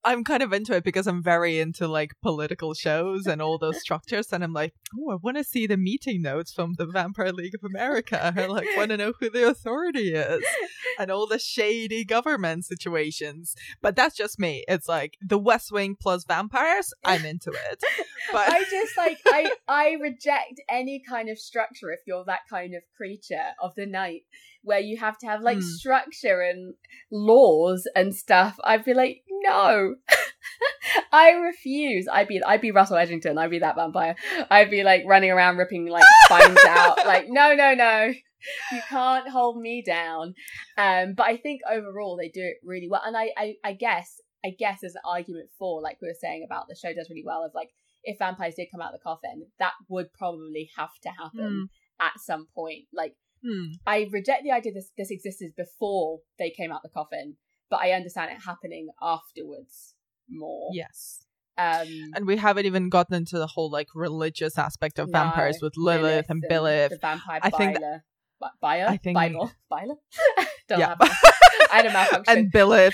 I'm 0.07 0.23
kind 0.23 0.41
of 0.41 0.53
into 0.53 0.73
it 0.73 0.85
because 0.85 1.05
I'm 1.05 1.21
very 1.21 1.59
into 1.59 1.85
like 1.85 2.13
political 2.21 2.73
shows 2.73 3.27
and 3.27 3.41
all 3.41 3.57
those 3.57 3.81
structures, 3.81 4.31
and 4.31 4.41
I'm 4.41 4.53
like, 4.53 4.73
oh, 4.97 5.11
I 5.11 5.15
want 5.15 5.35
to 5.35 5.43
see 5.43 5.67
the 5.67 5.75
meeting 5.75 6.21
notes 6.21 6.53
from 6.53 6.75
the 6.77 6.85
Vampire 6.85 7.33
League 7.33 7.55
of 7.55 7.69
America. 7.69 8.33
I 8.37 8.45
like 8.45 8.69
want 8.77 8.91
to 8.91 8.97
know 8.97 9.11
who 9.19 9.29
the 9.29 9.49
authority 9.49 10.13
is 10.13 10.45
and 10.97 11.11
all 11.11 11.27
the 11.27 11.39
shady 11.39 12.05
government 12.05 12.63
situations. 12.63 13.53
But 13.81 13.97
that's 13.97 14.15
just 14.15 14.39
me. 14.39 14.63
It's 14.69 14.87
like 14.87 15.17
the 15.19 15.37
West 15.37 15.73
Wing 15.73 15.97
plus 15.99 16.23
vampires. 16.23 16.93
I'm 17.03 17.25
into 17.25 17.51
it. 17.51 17.83
But 18.31 18.49
I 18.49 18.63
just 18.69 18.97
like 18.97 19.19
I 19.27 19.51
I 19.69 19.91
reject 20.01 20.59
any 20.69 21.01
kind 21.07 21.29
of 21.29 21.37
structure 21.37 21.91
if 21.91 22.01
you're 22.05 22.25
that 22.25 22.41
kind 22.49 22.75
of 22.75 22.83
creature 22.97 23.53
of 23.61 23.73
the 23.75 23.85
night 23.85 24.23
where 24.67 24.79
you 24.79 24.97
have 24.97 25.17
to 25.19 25.25
have 25.27 25.41
like 25.41 25.57
Hmm. 25.57 25.61
structure 25.79 26.41
and 26.41 26.75
laws 27.11 27.87
and 27.95 28.13
stuff. 28.13 28.57
I'd 28.63 28.85
be 28.85 28.93
like, 28.93 29.23
no. 29.29 29.95
I 31.11 31.31
refuse. 31.31 32.07
I'd 32.11 32.27
be 32.27 32.41
I'd 32.43 32.61
be 32.61 32.71
Russell 32.71 32.97
Edgington. 32.97 33.37
I'd 33.37 33.49
be 33.49 33.59
that 33.59 33.75
vampire. 33.75 34.15
I'd 34.51 34.69
be 34.69 34.83
like 34.83 35.03
running 35.07 35.31
around 35.31 35.57
ripping 35.57 35.87
like 35.87 36.03
spines 36.25 36.57
out. 36.67 36.97
Like, 37.05 37.25
no, 37.29 37.55
no, 37.55 37.73
no. 37.73 38.13
You 38.71 38.81
can't 38.87 39.27
hold 39.29 39.59
me 39.59 39.81
down. 39.85 40.35
Um, 40.77 41.13
but 41.15 41.25
I 41.27 41.37
think 41.37 41.61
overall 41.69 42.17
they 42.17 42.29
do 42.29 42.41
it 42.41 42.57
really 42.63 42.87
well. 42.89 43.01
And 43.05 43.17
I, 43.17 43.31
I, 43.37 43.55
I 43.63 43.73
guess 43.73 44.21
I 44.45 44.51
guess 44.57 44.79
there's 44.81 44.95
an 44.95 45.01
argument 45.05 45.49
for, 45.57 45.81
like 45.81 45.97
we 46.01 46.07
were 46.07 46.13
saying 46.19 46.43
about 46.45 46.67
the 46.67 46.75
show 46.75 46.93
does 46.93 47.09
really 47.09 47.23
well 47.25 47.43
of 47.43 47.51
like 47.55 47.69
if 48.03 48.19
vampires 48.19 48.55
did 48.55 48.67
come 48.71 48.81
out 48.81 48.93
of 48.93 48.99
the 48.99 49.03
coffin, 49.03 49.45
that 49.59 49.73
would 49.89 50.13
probably 50.13 50.69
have 50.77 50.93
to 51.03 51.09
happen 51.09 51.69
at 51.99 52.13
some 52.19 52.47
point. 52.55 52.85
Like 52.93 53.15
Hmm. 53.43 53.73
I 53.85 54.07
reject 54.11 54.43
the 54.43 54.51
idea 54.51 54.73
this 54.73 54.91
this 54.97 55.11
existed 55.11 55.51
before 55.55 56.19
they 56.39 56.49
came 56.49 56.71
out 56.71 56.81
the 56.83 56.89
coffin, 56.89 57.35
but 57.69 57.77
I 57.81 57.91
understand 57.91 58.31
it 58.31 58.43
happening 58.45 58.87
afterwards 59.01 59.93
more. 60.29 60.69
Yes. 60.73 61.23
Um 61.57 61.87
and 62.15 62.25
we 62.27 62.37
haven't 62.37 62.65
even 62.65 62.89
gotten 62.89 63.15
into 63.15 63.37
the 63.37 63.47
whole 63.47 63.69
like 63.71 63.87
religious 63.95 64.57
aspect 64.57 64.99
of 64.99 65.07
No, 65.09 65.19
vampires 65.19 65.59
with 65.61 65.73
Lilith, 65.77 66.29
and 66.29 66.43
Billith. 66.49 66.89
the 66.89 66.97
vampire 67.01 67.39
I 67.41 67.49
think 67.49 67.75
Byler. 67.79 68.03
Bi- 68.39 68.49
Byler? 68.61 68.85
I 68.89 68.97
think- 68.97 69.15
Bible. 69.15 69.51
Byler? 69.69 69.95
Don't 70.69 70.79
Yeah. 70.79 70.89
have. 70.89 70.97
I 71.71 71.75
had 71.77 71.85
a 71.87 71.91
malfunction. 71.93 72.37
and 72.37 72.51
Billith. 72.53 72.93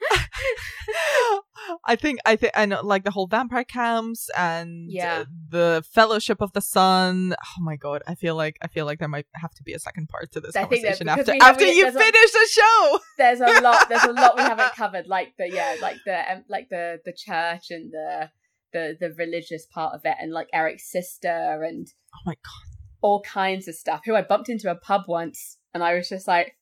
I 1.84 1.96
think 1.96 2.20
I 2.24 2.36
think 2.36 2.52
and 2.54 2.72
uh, 2.72 2.82
like 2.84 3.04
the 3.04 3.10
whole 3.10 3.26
vampire 3.26 3.64
camps 3.64 4.28
and 4.36 4.90
Yeah. 4.90 5.24
the 5.48 5.84
Fellowship 5.92 6.40
of 6.40 6.52
the 6.52 6.60
Sun. 6.60 7.34
Oh 7.40 7.62
my 7.62 7.76
god, 7.76 8.02
I 8.06 8.14
feel 8.14 8.34
like 8.36 8.56
I 8.62 8.68
feel 8.68 8.86
like 8.86 8.98
there 8.98 9.08
might 9.08 9.26
have 9.34 9.52
to 9.54 9.62
be 9.62 9.72
a 9.72 9.78
second 9.78 10.08
part 10.08 10.30
to 10.32 10.40
this 10.40 10.54
I 10.54 10.60
conversation 10.62 11.08
after 11.08 11.34
after 11.40 11.64
you 11.66 11.84
there's 11.84 11.96
a- 11.96 11.98
finish 11.98 12.32
the 12.32 12.48
show. 12.50 12.98
there's 13.18 13.40
a 13.40 13.60
lot 13.62 13.88
there's 13.88 14.04
a 14.04 14.12
lot 14.12 14.36
we 14.36 14.42
haven't 14.52 14.72
covered 14.74 15.06
like 15.06 15.34
the 15.38 15.48
yeah 15.50 15.76
like 15.80 15.96
the 16.04 16.32
um, 16.32 16.44
like 16.48 16.68
the 16.68 17.00
the 17.04 17.12
church 17.12 17.70
and 17.70 17.92
the 17.92 18.30
the 18.72 18.96
the 19.00 19.12
religious 19.18 19.66
part 19.66 19.94
of 19.94 20.02
it 20.04 20.16
and 20.20 20.32
like 20.32 20.48
eric's 20.52 20.90
sister 20.90 21.62
and 21.66 21.88
oh 22.14 22.18
my 22.26 22.34
god 22.34 22.78
all 23.00 23.22
kinds 23.22 23.68
of 23.68 23.74
stuff 23.74 24.02
who 24.04 24.14
i 24.14 24.22
bumped 24.22 24.48
into 24.48 24.70
a 24.70 24.74
pub 24.74 25.02
once 25.06 25.58
and 25.72 25.82
i 25.84 25.94
was 25.94 26.08
just 26.08 26.26
like 26.26 26.56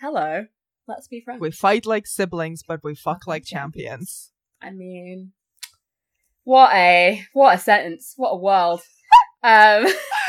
hello 0.00 0.46
let's 0.90 1.08
be 1.08 1.20
friends. 1.20 1.40
We 1.40 1.50
fight 1.50 1.86
like 1.86 2.06
siblings, 2.06 2.62
but 2.66 2.80
we 2.82 2.94
fuck 2.94 3.26
like 3.26 3.44
champions. 3.44 4.32
i 4.60 4.70
mean 4.70 5.32
what 6.44 6.74
a 6.74 7.22
what 7.32 7.54
a 7.54 7.58
sentence. 7.58 8.14
What 8.16 8.30
a 8.30 8.36
world. 8.36 8.82
Um 9.42 9.86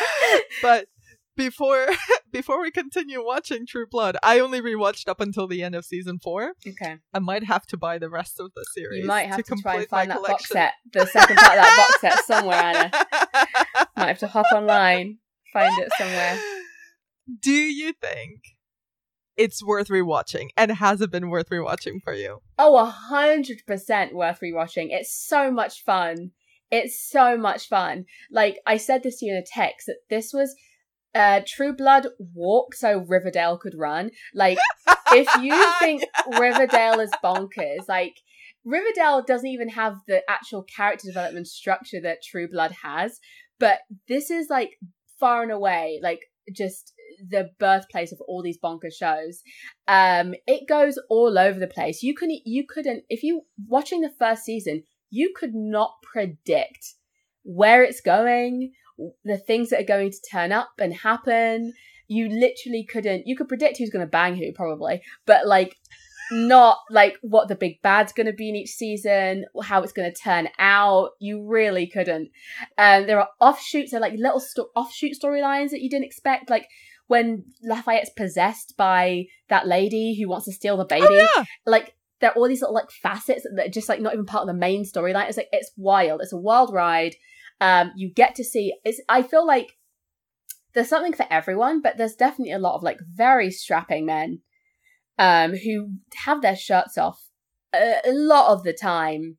but 0.61 0.85
before 1.35 1.85
before 2.31 2.61
we 2.61 2.71
continue 2.71 3.21
watching 3.21 3.67
True 3.67 3.85
Blood, 3.91 4.15
I 4.23 4.39
only 4.39 4.61
rewatched 4.61 5.09
up 5.09 5.19
until 5.19 5.47
the 5.49 5.63
end 5.63 5.75
of 5.75 5.83
season 5.83 6.17
four. 6.17 6.53
okay. 6.65 6.95
I 7.13 7.19
might 7.19 7.43
have 7.43 7.65
to 7.67 7.77
buy 7.77 7.97
the 7.97 8.09
rest 8.09 8.39
of 8.39 8.51
the 8.55 8.65
series. 8.73 9.01
you 9.01 9.07
might 9.07 9.27
have 9.27 9.43
to, 9.43 9.55
try 9.55 9.79
and 9.79 9.87
find 9.89 10.11
that 10.11 10.21
box 10.21 10.47
set 10.47 10.75
the 10.93 11.05
second 11.07 11.35
part 11.35 11.57
of 11.57 11.63
that 11.65 11.89
box 11.89 11.99
set 11.99 12.25
somewhere 12.25 12.55
anna. 12.55 13.87
Might 13.97 14.07
have 14.07 14.19
to 14.19 14.27
hop 14.27 14.45
online 14.53 15.17
find 15.51 15.77
it 15.79 15.91
somewhere. 15.97 16.39
Do 17.41 17.51
you 17.51 17.93
think 17.93 18.39
it's 19.41 19.63
worth 19.63 19.87
rewatching? 19.87 20.49
And 20.55 20.71
has 20.71 21.01
it 21.01 21.09
been 21.09 21.29
worth 21.29 21.49
rewatching 21.49 22.03
for 22.03 22.13
you? 22.13 22.41
Oh, 22.59 22.77
a 22.77 22.85
hundred 22.85 23.63
percent 23.65 24.13
worth 24.13 24.39
rewatching. 24.39 24.89
It's 24.91 25.13
so 25.13 25.49
much 25.51 25.83
fun. 25.83 26.31
It's 26.69 27.01
so 27.09 27.37
much 27.37 27.67
fun. 27.67 28.05
Like 28.31 28.59
I 28.67 28.77
said 28.77 29.01
this 29.01 29.19
to 29.19 29.25
you 29.25 29.33
in 29.33 29.39
a 29.39 29.45
text 29.45 29.87
that 29.87 29.97
this 30.09 30.31
was 30.31 30.55
uh, 31.15 31.41
True 31.45 31.75
Blood 31.75 32.07
walk 32.19 32.75
so 32.75 32.99
Riverdale 33.07 33.57
could 33.57 33.75
run. 33.75 34.11
Like, 34.33 34.59
if 35.11 35.27
you 35.41 35.55
think 35.79 36.03
Riverdale 36.39 36.99
is 36.99 37.11
bonkers, 37.23 37.87
like, 37.89 38.13
Riverdale 38.63 39.23
doesn't 39.23 39.49
even 39.49 39.69
have 39.69 39.95
the 40.07 40.21
actual 40.29 40.63
character 40.63 41.07
development 41.07 41.47
structure 41.47 41.99
that 42.01 42.23
True 42.23 42.47
Blood 42.47 42.73
has, 42.83 43.19
but 43.59 43.79
this 44.07 44.29
is 44.29 44.49
like 44.51 44.77
far 45.19 45.41
and 45.41 45.51
away, 45.51 45.99
like, 46.03 46.21
just 46.55 46.93
the 47.29 47.49
birthplace 47.59 48.11
of 48.11 48.21
all 48.27 48.41
these 48.41 48.57
bonkers 48.57 48.93
shows. 48.97 49.41
Um, 49.87 50.33
it 50.47 50.67
goes 50.67 50.99
all 51.09 51.37
over 51.37 51.59
the 51.59 51.67
place. 51.67 52.03
You 52.03 52.15
can 52.15 52.29
you 52.45 52.65
couldn't 52.67 53.03
if 53.09 53.23
you 53.23 53.41
watching 53.67 54.01
the 54.01 54.13
first 54.17 54.43
season, 54.43 54.83
you 55.09 55.33
could 55.35 55.53
not 55.53 55.93
predict 56.01 56.95
where 57.43 57.83
it's 57.83 58.01
going, 58.01 58.71
the 59.23 59.37
things 59.37 59.69
that 59.69 59.81
are 59.81 59.85
going 59.85 60.11
to 60.11 60.21
turn 60.31 60.51
up 60.51 60.71
and 60.79 60.93
happen. 60.93 61.73
You 62.07 62.27
literally 62.27 62.85
couldn't. 62.89 63.25
You 63.25 63.37
could 63.37 63.47
predict 63.47 63.77
who's 63.77 63.89
going 63.89 64.05
to 64.05 64.09
bang 64.09 64.35
who, 64.35 64.51
probably, 64.51 65.01
but 65.25 65.47
like 65.47 65.77
not 66.31 66.77
like 66.89 67.17
what 67.21 67.49
the 67.49 67.55
big 67.55 67.81
bad's 67.81 68.13
going 68.13 68.25
to 68.25 68.33
be 68.33 68.49
in 68.49 68.55
each 68.55 68.69
season, 68.69 69.45
how 69.63 69.81
it's 69.83 69.91
going 69.91 70.11
to 70.11 70.21
turn 70.21 70.47
out. 70.57 71.09
You 71.19 71.45
really 71.45 71.87
couldn't. 71.87 72.29
And 72.77 73.03
um, 73.03 73.07
there 73.07 73.19
are 73.19 73.29
offshoots, 73.39 73.91
there 73.91 73.99
are 73.99 74.01
like 74.01 74.13
little 74.17 74.39
sto- 74.39 74.69
offshoot 74.75 75.13
storylines 75.21 75.71
that 75.71 75.81
you 75.81 75.89
didn't 75.89 76.05
expect, 76.05 76.49
like 76.49 76.67
when 77.11 77.43
Lafayette's 77.61 78.09
possessed 78.15 78.75
by 78.77 79.25
that 79.49 79.67
lady 79.67 80.17
who 80.17 80.29
wants 80.29 80.45
to 80.45 80.53
steal 80.53 80.77
the 80.77 80.85
baby. 80.85 81.07
Oh, 81.09 81.27
yeah. 81.35 81.43
Like 81.65 81.93
there 82.21 82.29
are 82.29 82.33
all 82.35 82.47
these 82.47 82.61
little 82.61 82.73
like 82.73 82.89
facets 82.89 83.45
that 83.53 83.67
are 83.67 83.69
just 83.69 83.89
like 83.89 83.99
not 83.99 84.13
even 84.13 84.25
part 84.25 84.43
of 84.43 84.47
the 84.47 84.53
main 84.53 84.85
storyline. 84.85 85.27
It's 85.27 85.35
like 85.35 85.49
it's 85.51 85.73
wild. 85.75 86.21
It's 86.21 86.31
a 86.31 86.37
wild 86.37 86.73
ride. 86.73 87.15
Um, 87.59 87.91
you 87.97 88.09
get 88.13 88.33
to 88.35 88.45
see. 88.45 88.75
It's. 88.85 89.01
I 89.09 89.23
feel 89.23 89.45
like 89.45 89.73
there's 90.73 90.87
something 90.87 91.11
for 91.11 91.25
everyone, 91.29 91.81
but 91.81 91.97
there's 91.97 92.15
definitely 92.15 92.53
a 92.53 92.59
lot 92.59 92.75
of 92.75 92.81
like 92.81 92.99
very 93.13 93.51
strapping 93.51 94.05
men, 94.05 94.39
um, 95.19 95.53
who 95.53 95.89
have 96.23 96.41
their 96.41 96.55
shirts 96.55 96.97
off 96.97 97.25
a, 97.73 97.95
a 98.05 98.13
lot 98.13 98.53
of 98.53 98.63
the 98.63 98.71
time, 98.71 99.35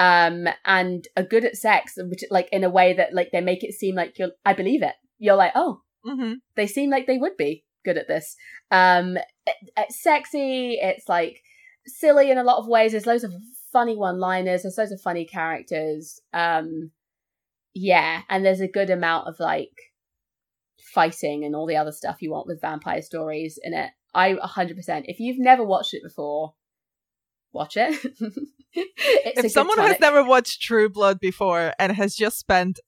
um, 0.00 0.48
and 0.64 1.06
are 1.16 1.22
good 1.22 1.44
at 1.44 1.54
sex, 1.54 1.92
which 1.96 2.24
like 2.32 2.48
in 2.50 2.64
a 2.64 2.68
way 2.68 2.94
that 2.94 3.14
like 3.14 3.28
they 3.30 3.40
make 3.40 3.62
it 3.62 3.74
seem 3.74 3.94
like 3.94 4.18
you're. 4.18 4.32
I 4.44 4.54
believe 4.54 4.82
it. 4.82 4.94
You're 5.20 5.36
like, 5.36 5.52
oh, 5.54 5.82
mm-hmm. 6.06 6.34
they 6.54 6.66
seem 6.66 6.90
like 6.90 7.06
they 7.06 7.18
would 7.18 7.36
be 7.36 7.64
good 7.84 7.96
at 7.98 8.08
this. 8.08 8.36
Um, 8.70 9.16
it, 9.46 9.56
it's 9.76 10.02
sexy. 10.02 10.78
It's 10.80 11.08
like 11.08 11.42
silly 11.86 12.30
in 12.30 12.38
a 12.38 12.44
lot 12.44 12.58
of 12.58 12.68
ways. 12.68 12.92
There's 12.92 13.06
loads 13.06 13.24
of 13.24 13.32
funny 13.72 13.96
one-liners. 13.96 14.62
There's 14.62 14.78
loads 14.78 14.92
of 14.92 15.00
funny 15.00 15.24
characters. 15.24 16.20
Um, 16.32 16.90
yeah, 17.74 18.22
and 18.28 18.44
there's 18.44 18.60
a 18.60 18.68
good 18.68 18.90
amount 18.90 19.28
of 19.28 19.38
like 19.38 19.72
fighting 20.78 21.44
and 21.44 21.54
all 21.54 21.66
the 21.66 21.76
other 21.76 21.92
stuff 21.92 22.22
you 22.22 22.30
want 22.30 22.46
with 22.46 22.60
vampire 22.60 23.02
stories 23.02 23.58
in 23.62 23.74
it. 23.74 23.90
I 24.14 24.32
100%. 24.32 25.02
If 25.04 25.20
you've 25.20 25.38
never 25.38 25.62
watched 25.62 25.92
it 25.92 26.02
before, 26.02 26.54
watch 27.52 27.76
it. 27.76 27.94
if 28.72 29.52
someone 29.52 29.78
has 29.78 30.00
never 30.00 30.24
watched 30.24 30.62
True 30.62 30.88
Blood 30.88 31.20
before 31.20 31.74
and 31.78 31.92
has 31.92 32.14
just 32.14 32.38
spent 32.38 32.80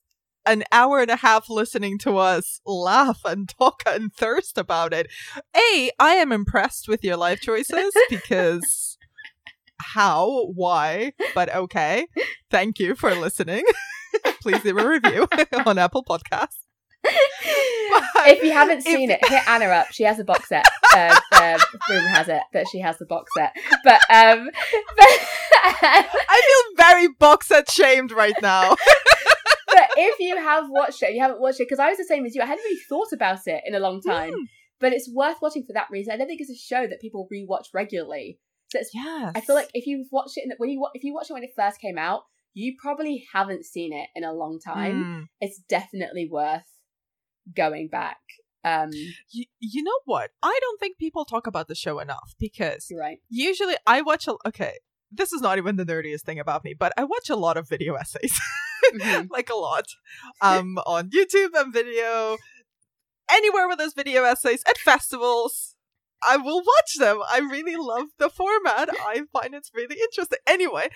an 0.45 0.63
hour 0.71 0.99
and 0.99 1.11
a 1.11 1.17
half 1.17 1.49
listening 1.49 1.97
to 1.99 2.17
us 2.17 2.61
laugh 2.65 3.21
and 3.25 3.49
talk 3.49 3.83
and 3.85 4.13
thirst 4.13 4.57
about 4.57 4.93
it, 4.93 5.07
A, 5.55 5.91
I 5.99 6.15
am 6.15 6.31
impressed 6.31 6.87
with 6.87 7.03
your 7.03 7.17
life 7.17 7.41
choices 7.41 7.93
because 8.09 8.97
how, 9.81 10.47
why, 10.53 11.13
but 11.33 11.53
okay. 11.53 12.07
Thank 12.49 12.79
you 12.79 12.95
for 12.95 13.15
listening. 13.15 13.63
please 14.41 14.63
leave 14.63 14.77
a 14.77 14.87
review 14.87 15.27
on 15.65 15.77
Apple 15.77 16.03
Podcasts. 16.03 16.57
if 17.05 18.43
you 18.43 18.51
haven't 18.51 18.81
seen 18.81 19.09
if... 19.09 19.19
it, 19.21 19.29
hit 19.29 19.47
Anna 19.47 19.65
up. 19.65 19.87
She 19.91 20.03
has 20.03 20.19
a 20.19 20.23
box 20.23 20.49
set. 20.49 20.65
Uh, 20.93 21.17
uh, 21.31 21.59
rumor 21.89 22.09
has 22.09 22.27
it 22.27 22.41
that 22.53 22.67
she 22.69 22.79
has 22.79 22.97
the 22.97 23.05
box 23.05 23.31
set. 23.37 23.53
But 23.83 24.01
um, 24.13 24.49
I 25.61 26.05
feel 26.41 26.75
very 26.75 27.07
box 27.07 27.47
set 27.47 27.69
shamed 27.71 28.11
right 28.11 28.35
now. 28.41 28.75
If 29.97 30.19
you 30.19 30.37
have 30.37 30.65
watched 30.69 31.01
it, 31.03 31.13
you 31.13 31.21
haven't 31.21 31.41
watched 31.41 31.59
it 31.59 31.67
because 31.67 31.79
I 31.79 31.89
was 31.89 31.97
the 31.97 32.05
same 32.05 32.25
as 32.25 32.35
you. 32.35 32.41
I 32.41 32.45
hadn't 32.45 32.63
really 32.63 32.81
thought 32.87 33.11
about 33.11 33.47
it 33.47 33.61
in 33.65 33.75
a 33.75 33.79
long 33.79 34.01
time. 34.01 34.31
Mm. 34.31 34.45
But 34.79 34.93
it's 34.93 35.11
worth 35.13 35.37
watching 35.41 35.65
for 35.65 35.73
that 35.73 35.87
reason. 35.91 36.13
I 36.13 36.17
don't 36.17 36.27
think 36.27 36.39
it's 36.39 36.49
a 36.49 36.55
show 36.55 36.87
that 36.87 37.01
people 37.01 37.27
rewatch 37.33 37.65
regularly. 37.73 38.39
So 38.71 38.79
it's, 38.79 38.91
yes. 38.93 39.33
I 39.35 39.41
feel 39.41 39.55
like 39.55 39.69
if 39.73 39.87
you've 39.87 40.07
watched 40.11 40.37
it 40.37 40.43
in 40.43 40.49
the, 40.49 40.55
when 40.57 40.69
you 40.69 40.87
if 40.93 41.03
you 41.03 41.13
watched 41.13 41.29
it 41.29 41.33
when 41.33 41.43
it 41.43 41.51
first 41.55 41.81
came 41.81 41.97
out, 41.97 42.21
you 42.53 42.75
probably 42.79 43.25
haven't 43.33 43.65
seen 43.65 43.93
it 43.93 44.09
in 44.15 44.23
a 44.23 44.33
long 44.33 44.59
time. 44.59 45.03
Mm. 45.03 45.27
It's 45.41 45.59
definitely 45.67 46.29
worth 46.31 46.67
going 47.55 47.87
back. 47.87 48.17
Um, 48.63 48.91
you, 49.31 49.45
you 49.59 49.83
know 49.83 49.99
what? 50.05 50.31
I 50.43 50.57
don't 50.61 50.79
think 50.79 50.97
people 50.97 51.25
talk 51.25 51.47
about 51.47 51.67
the 51.67 51.75
show 51.75 51.99
enough 51.99 52.35
because 52.39 52.91
right. 52.95 53.19
Usually, 53.29 53.75
I 53.87 54.01
watch 54.01 54.27
a 54.27 54.35
okay. 54.45 54.73
This 55.11 55.33
is 55.33 55.41
not 55.41 55.57
even 55.57 55.75
the 55.75 55.85
nerdiest 55.85 56.21
thing 56.21 56.39
about 56.39 56.63
me, 56.63 56.75
but 56.77 56.93
I 56.97 57.03
watch 57.05 57.29
a 57.29 57.35
lot 57.35 57.57
of 57.57 57.67
video 57.67 57.95
essays, 57.95 58.39
mm-hmm. 58.93 59.27
like 59.31 59.49
a 59.49 59.55
lot, 59.55 59.85
um, 60.41 60.77
on 60.85 61.09
YouTube 61.09 61.49
and 61.55 61.73
video, 61.73 62.37
anywhere 63.31 63.67
where 63.67 63.77
there's 63.77 63.93
video 63.93 64.23
essays 64.23 64.63
at 64.67 64.77
festivals. 64.77 65.75
I 66.27 66.35
will 66.35 66.57
watch 66.57 66.95
them. 66.97 67.21
I 67.31 67.39
really 67.39 67.77
love 67.77 68.07
the 68.17 68.29
format. 68.29 68.89
I 68.89 69.21
find 69.31 69.53
it's 69.53 69.71
really 69.73 69.95
interesting. 70.01 70.39
Anyway, 70.45 70.89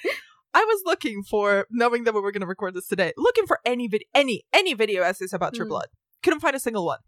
I 0.54 0.66
was 0.66 0.82
looking 0.86 1.24
for, 1.24 1.66
knowing 1.72 2.04
that 2.04 2.14
we 2.14 2.20
were 2.20 2.32
going 2.32 2.42
to 2.42 2.48
record 2.48 2.74
this 2.74 2.88
today, 2.88 3.14
looking 3.18 3.48
for 3.48 3.60
any 3.66 3.88
video, 3.88 4.08
any 4.14 4.44
any 4.54 4.74
video 4.74 5.02
essays 5.04 5.34
about 5.34 5.54
mm. 5.54 5.58
True 5.58 5.68
Blood. 5.68 5.88
Couldn't 6.22 6.42
find 6.42 6.56
a 6.56 6.60
single 6.60 6.86
one. 6.86 7.00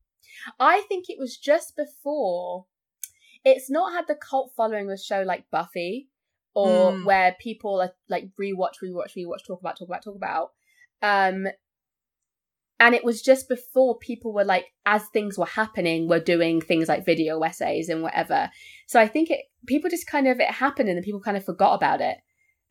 I 0.59 0.81
think 0.87 1.05
it 1.09 1.17
was 1.19 1.37
just 1.37 1.75
before. 1.75 2.65
It's 3.43 3.69
not 3.69 3.93
had 3.93 4.07
the 4.07 4.15
cult 4.15 4.53
following 4.57 4.85
of 4.85 4.93
a 4.93 4.97
show 4.97 5.21
like 5.21 5.45
Buffy, 5.51 6.09
or 6.55 6.93
mm. 6.93 7.05
where 7.05 7.35
people 7.39 7.81
are 7.81 7.91
like 8.09 8.29
rewatch, 8.39 8.75
rewatch, 8.83 9.15
rewatch, 9.15 9.45
talk 9.45 9.59
about, 9.59 9.77
talk 9.77 9.87
about, 9.87 10.03
talk 10.03 10.15
about. 10.15 10.51
Um, 11.01 11.47
and 12.79 12.93
it 12.93 13.05
was 13.05 13.21
just 13.21 13.47
before 13.47 13.97
people 13.97 14.33
were 14.33 14.43
like, 14.43 14.65
as 14.85 15.05
things 15.07 15.37
were 15.37 15.45
happening, 15.45 16.07
were 16.07 16.19
doing 16.19 16.59
things 16.59 16.87
like 16.87 17.05
video 17.05 17.39
essays 17.41 17.89
and 17.89 18.03
whatever. 18.03 18.49
So 18.87 18.99
I 18.99 19.07
think 19.07 19.29
it 19.29 19.41
people 19.65 19.89
just 19.89 20.07
kind 20.07 20.27
of 20.27 20.39
it 20.39 20.51
happened 20.51 20.89
and 20.89 20.97
then 20.97 21.03
people 21.03 21.21
kind 21.21 21.37
of 21.37 21.45
forgot 21.45 21.75
about 21.75 22.01
it 22.01 22.17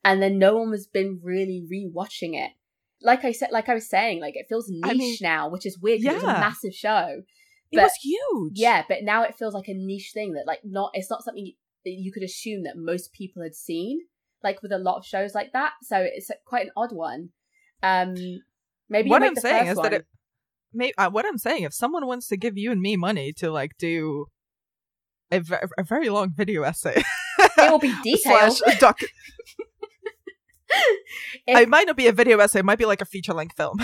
and 0.04 0.22
then 0.22 0.38
no 0.38 0.56
one 0.58 0.70
has 0.72 0.86
been 0.86 1.20
really 1.22 1.66
rewatching 1.72 2.34
it. 2.34 2.52
Like 3.00 3.24
I 3.24 3.32
said, 3.32 3.48
like 3.50 3.68
I 3.68 3.74
was 3.74 3.88
saying, 3.88 4.20
like 4.20 4.36
it 4.36 4.46
feels 4.48 4.68
niche 4.68 4.84
I 4.84 4.94
mean, 4.94 5.16
now, 5.20 5.48
which 5.48 5.66
is 5.66 5.78
weird. 5.78 6.00
Yeah. 6.00 6.12
It 6.12 6.14
was 6.16 6.24
a 6.24 6.26
massive 6.26 6.74
show. 6.74 7.22
But, 7.72 7.80
it 7.80 7.82
was 7.82 7.94
huge. 8.02 8.52
Yeah, 8.58 8.84
but 8.88 9.02
now 9.02 9.24
it 9.24 9.34
feels 9.34 9.54
like 9.54 9.68
a 9.68 9.74
niche 9.74 10.12
thing 10.14 10.34
that 10.34 10.46
like 10.46 10.60
not 10.64 10.90
it's 10.94 11.10
not 11.10 11.24
something 11.24 11.52
that 11.84 11.90
you 11.90 12.12
could 12.12 12.22
assume 12.22 12.64
that 12.64 12.76
most 12.76 13.12
people 13.12 13.42
had 13.42 13.54
seen. 13.54 14.00
Like 14.42 14.62
with 14.62 14.72
a 14.72 14.78
lot 14.78 14.98
of 14.98 15.06
shows 15.06 15.34
like 15.34 15.52
that, 15.54 15.72
so 15.82 15.96
it's 15.98 16.30
quite 16.44 16.66
an 16.66 16.72
odd 16.76 16.92
one. 16.92 17.30
Um, 17.82 18.14
maybe 18.88 19.10
what 19.10 19.22
I'm 19.22 19.36
saying 19.36 19.68
is 19.68 19.76
one. 19.76 19.84
that 19.84 19.92
it. 20.00 20.06
May, 20.72 20.92
uh, 20.98 21.10
what 21.10 21.24
I'm 21.24 21.38
saying, 21.38 21.62
if 21.62 21.72
someone 21.72 22.06
wants 22.06 22.26
to 22.28 22.36
give 22.36 22.58
you 22.58 22.72
and 22.72 22.80
me 22.80 22.96
money 22.96 23.32
to 23.34 23.50
like 23.50 23.72
do 23.78 24.26
a, 25.30 25.42
a 25.78 25.82
very 25.84 26.08
long 26.08 26.32
video 26.34 26.62
essay, 26.62 27.02
it 27.38 27.70
will 27.70 27.78
be 27.78 27.94
detailed. 28.02 28.60
doc- 28.80 28.98
if, 31.46 31.58
it 31.60 31.68
might 31.68 31.86
not 31.86 31.96
be 31.96 32.08
a 32.08 32.12
video 32.12 32.38
essay. 32.38 32.60
It 32.60 32.64
might 32.64 32.78
be 32.78 32.86
like 32.86 33.00
a 33.00 33.06
feature 33.06 33.34
length 33.34 33.56
film 33.56 33.78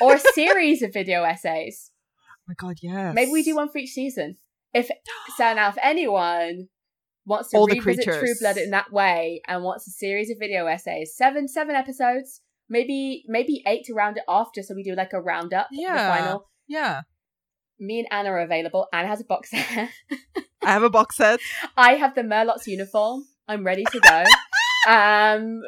or 0.00 0.14
a 0.14 0.20
series 0.34 0.82
of 0.82 0.92
video 0.92 1.22
essays. 1.22 1.90
Oh 2.30 2.44
my 2.48 2.54
god, 2.54 2.78
yes. 2.82 3.14
Maybe 3.14 3.30
we 3.30 3.42
do 3.42 3.56
one 3.56 3.70
for 3.70 3.78
each 3.78 3.92
season. 3.92 4.36
If 4.74 4.90
so, 5.36 5.54
now 5.54 5.68
if 5.68 5.78
anyone 5.82 6.68
wants 7.26 7.50
to 7.50 7.56
All 7.56 7.66
revisit 7.66 8.04
True 8.04 8.34
Blood 8.40 8.58
in 8.58 8.70
that 8.70 8.92
way 8.92 9.40
and 9.46 9.62
wants 9.62 9.86
a 9.88 9.90
series 9.90 10.30
of 10.30 10.36
video 10.38 10.66
essays, 10.66 11.14
seven 11.16 11.48
seven 11.48 11.74
episodes, 11.74 12.40
maybe 12.68 13.24
maybe 13.26 13.62
eight 13.66 13.84
to 13.84 13.94
round 13.94 14.16
it 14.16 14.24
off, 14.28 14.48
just 14.54 14.68
so 14.68 14.74
we 14.74 14.82
do 14.82 14.94
like 14.94 15.12
a 15.12 15.20
roundup. 15.20 15.68
Yeah, 15.72 16.16
final. 16.16 16.48
Yeah. 16.68 17.02
Me 17.78 17.98
and 17.98 18.08
Anna 18.10 18.30
are 18.30 18.40
available. 18.40 18.86
Anna 18.92 19.08
has 19.08 19.20
a 19.20 19.24
box 19.24 19.50
set. 19.50 19.90
I 20.62 20.72
have 20.72 20.82
a 20.82 20.90
box 20.90 21.16
set. 21.16 21.40
I 21.76 21.94
have 21.94 22.14
the 22.14 22.22
Merlotte's 22.22 22.66
uniform. 22.66 23.24
I'm 23.48 23.64
ready 23.64 23.84
to 23.84 24.00
go. 24.00 24.24
um, 24.90 25.60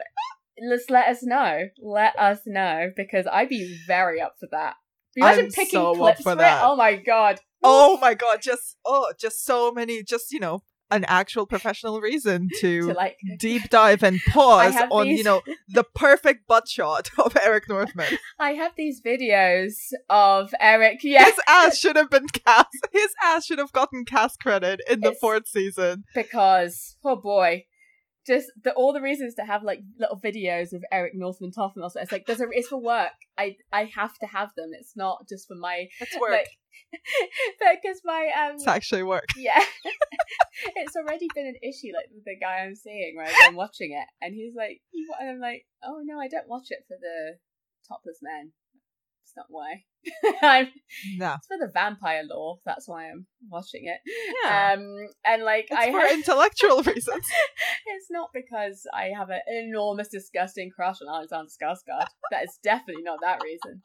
let's 0.68 0.88
let 0.88 1.08
us 1.08 1.22
know. 1.22 1.68
Let 1.82 2.18
us 2.18 2.40
know 2.46 2.90
because 2.96 3.26
I'd 3.30 3.48
be 3.48 3.78
very 3.86 4.20
up 4.20 4.36
for 4.38 4.48
that. 4.52 4.74
Imagine 5.16 5.46
I'm 5.46 5.50
picking 5.50 5.80
so 5.80 5.94
clips 5.94 6.22
for, 6.22 6.36
for 6.36 6.42
it. 6.42 6.58
Oh 6.62 6.76
my 6.76 6.94
god. 6.94 7.40
Oh 7.62 7.98
my 8.00 8.14
god. 8.14 8.40
Just 8.42 8.76
oh, 8.84 9.12
just 9.18 9.44
so 9.44 9.72
many. 9.72 10.02
Just 10.02 10.30
you 10.30 10.40
know, 10.40 10.62
an 10.90 11.04
actual 11.08 11.46
professional 11.46 12.00
reason 12.00 12.48
to, 12.60 12.88
to 12.88 12.94
like 12.94 13.18
deep 13.38 13.68
dive 13.70 14.02
and 14.02 14.20
pause 14.28 14.76
on 14.90 15.06
these... 15.06 15.18
you 15.18 15.24
know 15.24 15.42
the 15.68 15.84
perfect 15.94 16.46
butt 16.46 16.68
shot 16.68 17.10
of 17.18 17.36
Eric 17.42 17.68
Northman. 17.68 18.18
I 18.38 18.52
have 18.52 18.72
these 18.76 19.00
videos 19.00 19.74
of 20.08 20.54
Eric. 20.60 21.00
Yes, 21.02 21.30
his 21.30 21.40
ass 21.48 21.78
should 21.78 21.96
have 21.96 22.10
been 22.10 22.28
cast. 22.28 22.68
His 22.92 23.14
ass 23.22 23.46
should 23.46 23.58
have 23.58 23.72
gotten 23.72 24.04
cast 24.04 24.40
credit 24.40 24.80
in 24.88 25.00
the 25.00 25.10
it's 25.10 25.20
fourth 25.20 25.46
season 25.46 26.04
because 26.14 26.96
oh 27.04 27.16
boy, 27.16 27.64
just 28.26 28.50
the, 28.62 28.72
all 28.72 28.92
the 28.92 29.00
reasons 29.00 29.34
to 29.34 29.44
have 29.44 29.62
like 29.62 29.80
little 29.98 30.18
videos 30.18 30.72
of 30.72 30.84
Eric 30.90 31.14
Northman 31.14 31.52
Toth 31.52 31.72
and 31.76 31.84
also 31.84 32.00
it's 32.00 32.12
like 32.12 32.26
there's 32.26 32.40
a 32.40 32.46
it's 32.50 32.68
for 32.68 32.80
work. 32.80 33.12
I 33.38 33.56
I 33.72 33.84
have 33.94 34.18
to 34.18 34.26
have 34.26 34.50
them. 34.56 34.70
It's 34.72 34.96
not 34.96 35.28
just 35.28 35.46
for 35.46 35.54
my 35.54 35.88
it's 36.00 36.18
work. 36.20 36.46
Like, 37.64 37.80
because 37.82 38.02
my 38.04 38.30
um 38.38 38.56
it's 38.56 38.66
actually 38.66 39.02
work. 39.02 39.24
Yeah, 39.36 39.60
it's 40.76 40.94
already 40.94 41.26
been 41.34 41.46
an 41.46 41.56
issue. 41.62 41.92
Like 41.94 42.10
the 42.24 42.36
guy 42.38 42.58
I'm 42.58 42.74
seeing, 42.74 43.16
right? 43.16 43.32
I'm 43.44 43.56
watching 43.56 43.92
it, 43.92 44.06
and 44.20 44.34
he's 44.34 44.54
like, 44.54 44.82
and 45.18 45.30
I'm 45.30 45.40
like, 45.40 45.66
oh 45.82 46.02
no, 46.04 46.20
I 46.20 46.28
don't 46.28 46.48
watch 46.48 46.66
it 46.70 46.84
for 46.86 46.96
the 47.00 47.38
topless 47.88 48.18
men 48.22 48.52
not 49.36 49.46
why. 49.48 49.84
I'm 50.42 50.68
no. 51.16 51.34
It's 51.34 51.46
for 51.46 51.58
the 51.58 51.70
vampire 51.72 52.22
lore. 52.28 52.58
That's 52.64 52.88
why 52.88 53.10
I'm 53.10 53.26
watching 53.50 53.84
it. 53.84 53.98
Yeah. 54.44 54.74
Um, 54.74 55.08
and 55.24 55.42
like 55.42 55.66
it's 55.70 55.78
I 55.78 55.90
for 55.90 56.00
have... 56.00 56.12
intellectual 56.12 56.82
reasons. 56.82 57.26
it's 57.86 58.10
not 58.10 58.30
because 58.32 58.86
I 58.94 59.10
have 59.16 59.30
an 59.30 59.40
enormous, 59.48 60.08
disgusting 60.08 60.70
crush 60.70 60.96
on 61.02 61.14
Alexander 61.14 61.50
Skarsgård. 61.50 62.06
that 62.30 62.44
is 62.44 62.58
definitely 62.62 63.02
not 63.02 63.18
that 63.22 63.42
reason. 63.42 63.80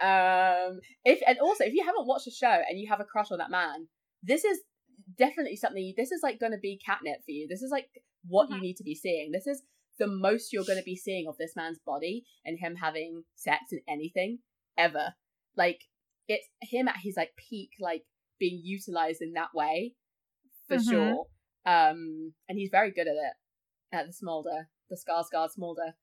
Um, 0.00 0.80
if 1.04 1.20
and 1.26 1.38
also 1.38 1.64
if 1.64 1.74
you 1.74 1.84
haven't 1.84 2.06
watched 2.06 2.26
the 2.26 2.30
show 2.30 2.46
and 2.68 2.78
you 2.78 2.88
have 2.88 3.00
a 3.00 3.04
crush 3.04 3.30
on 3.30 3.38
that 3.38 3.50
man, 3.50 3.88
this 4.22 4.44
is 4.44 4.60
definitely 5.18 5.56
something. 5.56 5.94
This 5.96 6.12
is 6.12 6.20
like 6.22 6.40
going 6.40 6.52
to 6.52 6.58
be 6.58 6.80
catnip 6.84 7.18
for 7.24 7.32
you. 7.32 7.46
This 7.48 7.62
is 7.62 7.70
like 7.70 7.88
what 8.26 8.46
mm-hmm. 8.46 8.56
you 8.56 8.62
need 8.62 8.76
to 8.76 8.84
be 8.84 8.94
seeing. 8.94 9.32
This 9.32 9.46
is 9.46 9.62
the 9.98 10.06
most 10.06 10.52
you're 10.52 10.64
going 10.64 10.78
to 10.78 10.84
be 10.84 10.96
seeing 10.96 11.26
of 11.28 11.36
this 11.38 11.54
man's 11.56 11.78
body 11.84 12.24
and 12.44 12.58
him 12.58 12.76
having 12.76 13.22
sex 13.36 13.60
and 13.70 13.80
anything 13.88 14.38
ever. 14.76 15.14
Like 15.56 15.80
it's 16.28 16.46
him 16.62 16.88
at 16.88 16.96
his 17.02 17.16
like 17.16 17.32
peak, 17.36 17.70
like 17.80 18.04
being 18.38 18.60
utilized 18.62 19.22
in 19.22 19.32
that 19.34 19.54
way 19.54 19.94
for 20.68 20.76
mm-hmm. 20.76 20.90
sure. 20.90 21.24
Um, 21.66 22.34
and 22.48 22.58
he's 22.58 22.70
very 22.70 22.90
good 22.90 23.08
at 23.08 23.14
it 23.14 23.34
at 23.92 24.06
the 24.06 24.12
Smolder, 24.12 24.68
the 24.90 24.96
Skarsgård 24.96 25.52
Smolder. 25.52 25.94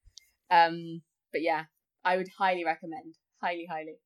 Um, 0.49 1.01
but 1.31 1.41
yeah, 1.41 1.65
I 2.03 2.17
would 2.17 2.29
highly 2.37 2.65
recommend, 2.65 3.15
highly, 3.41 3.65
highly. 3.69 3.99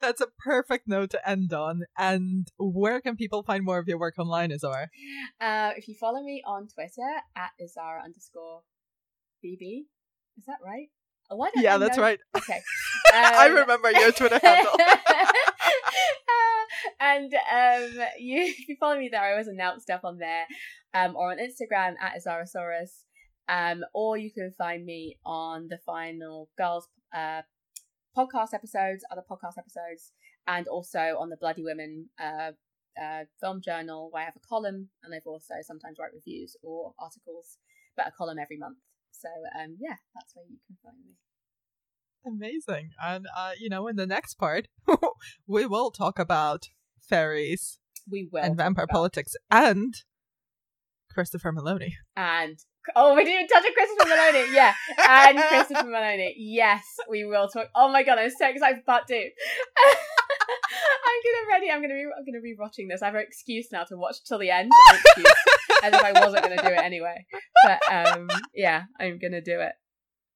That's 0.00 0.20
a 0.20 0.28
perfect 0.44 0.88
note 0.88 1.10
to 1.10 1.28
end 1.28 1.52
on. 1.52 1.82
And 1.96 2.48
where 2.58 3.00
can 3.00 3.16
people 3.16 3.42
find 3.42 3.64
more 3.64 3.78
of 3.78 3.86
your 3.86 3.98
work 3.98 4.14
online, 4.18 4.50
Isaura? 4.50 4.86
Uh, 5.40 5.72
if 5.76 5.88
you 5.88 5.94
follow 5.94 6.22
me 6.22 6.42
on 6.46 6.68
Twitter 6.68 7.22
at 7.36 7.50
Isaura 7.60 8.04
underscore 8.04 8.62
BB, 9.44 9.86
is 10.38 10.46
that 10.46 10.58
right? 10.64 10.88
Why 11.36 11.50
yeah, 11.56 11.78
that's 11.78 11.96
know? 11.96 12.02
right. 12.02 12.20
Okay. 12.36 12.60
Um, 13.14 13.32
I 13.34 13.46
remember 13.46 13.90
your 13.92 14.12
Twitter 14.12 14.40
handle. 14.42 14.72
uh, 14.78 15.26
and 17.00 17.34
um, 17.34 18.06
you, 18.18 18.42
if 18.58 18.68
you 18.68 18.76
follow 18.80 18.98
me 18.98 19.08
there, 19.10 19.22
I 19.22 19.32
always 19.32 19.48
announce 19.48 19.82
stuff 19.82 20.00
on 20.04 20.18
there, 20.18 20.46
um, 20.94 21.14
or 21.16 21.30
on 21.30 21.38
Instagram 21.38 21.94
at 22.00 22.18
Isaurasaurus, 22.18 23.02
um, 23.48 23.84
or 23.94 24.16
you 24.16 24.30
can 24.30 24.52
find 24.56 24.84
me 24.84 25.18
on 25.24 25.68
the 25.68 25.78
final 25.84 26.48
girls 26.56 26.88
uh, 27.14 27.42
podcast 28.16 28.54
episodes, 28.54 29.04
other 29.10 29.22
podcast 29.28 29.58
episodes, 29.58 30.12
and 30.46 30.66
also 30.68 31.16
on 31.20 31.28
the 31.28 31.36
Bloody 31.36 31.62
Women 31.62 32.08
uh, 32.20 32.52
uh, 33.00 33.24
film 33.40 33.60
journal, 33.62 34.08
where 34.10 34.22
I 34.22 34.26
have 34.26 34.36
a 34.36 34.48
column, 34.48 34.88
and 35.02 35.14
I've 35.14 35.26
also 35.26 35.54
sometimes 35.62 35.98
write 35.98 36.12
reviews 36.14 36.56
or 36.62 36.94
articles, 36.98 37.58
but 37.96 38.06
a 38.06 38.10
column 38.10 38.38
every 38.38 38.58
month. 38.58 38.78
So 39.12 39.28
um, 39.58 39.76
yeah, 39.80 39.96
that's 40.14 40.34
where 40.34 40.46
you 40.48 40.58
can 40.66 40.76
find 40.82 40.96
me. 41.04 41.14
Amazing. 42.24 42.90
And 43.02 43.26
uh, 43.36 43.52
you 43.58 43.68
know, 43.68 43.86
in 43.88 43.96
the 43.96 44.06
next 44.06 44.34
part, 44.34 44.68
we 45.46 45.66
will 45.66 45.90
talk 45.90 46.18
about 46.18 46.68
fairies. 47.00 47.78
We 48.10 48.28
will. 48.30 48.42
And 48.42 48.56
vampire 48.56 48.86
politics 48.86 49.34
and 49.50 49.94
Christopher 51.12 51.52
Meloni. 51.52 51.92
And 52.16 52.58
oh, 52.96 53.14
we 53.14 53.24
didn't 53.24 53.48
touch 53.48 53.64
on 53.64 53.72
Christopher 53.72 54.10
Meloni. 54.10 54.52
Yeah, 54.52 54.74
and 55.08 55.38
Christopher 55.38 55.88
Meloni. 55.88 56.32
Yes, 56.36 56.84
we 57.08 57.24
will 57.24 57.48
talk. 57.48 57.68
Oh 57.74 57.90
my 57.90 58.02
god, 58.02 58.18
I'm 58.18 58.30
so 58.30 58.48
excited 58.48 58.78
for 58.78 58.84
part 58.84 59.06
two. 59.08 59.14
I'm 61.04 61.20
gonna 61.24 61.48
ready. 61.50 61.70
I'm 61.70 61.82
gonna 61.82 61.94
be. 61.94 62.04
I'm 62.16 62.24
gonna 62.24 62.40
be 62.40 62.56
watching 62.58 62.88
this. 62.88 63.02
I 63.02 63.06
have 63.06 63.14
an 63.14 63.22
excuse 63.22 63.68
now 63.72 63.84
to 63.84 63.96
watch 63.96 64.24
till 64.24 64.38
the 64.38 64.50
end. 64.50 64.70
As 65.82 65.92
if 65.92 66.02
I 66.02 66.12
wasn't 66.12 66.42
gonna 66.42 66.62
do 66.62 66.68
it 66.68 66.78
anyway. 66.78 67.26
But 67.64 67.80
um, 67.90 68.28
yeah, 68.54 68.84
I'm 69.00 69.18
gonna 69.18 69.40
do 69.40 69.60
it. 69.60 69.72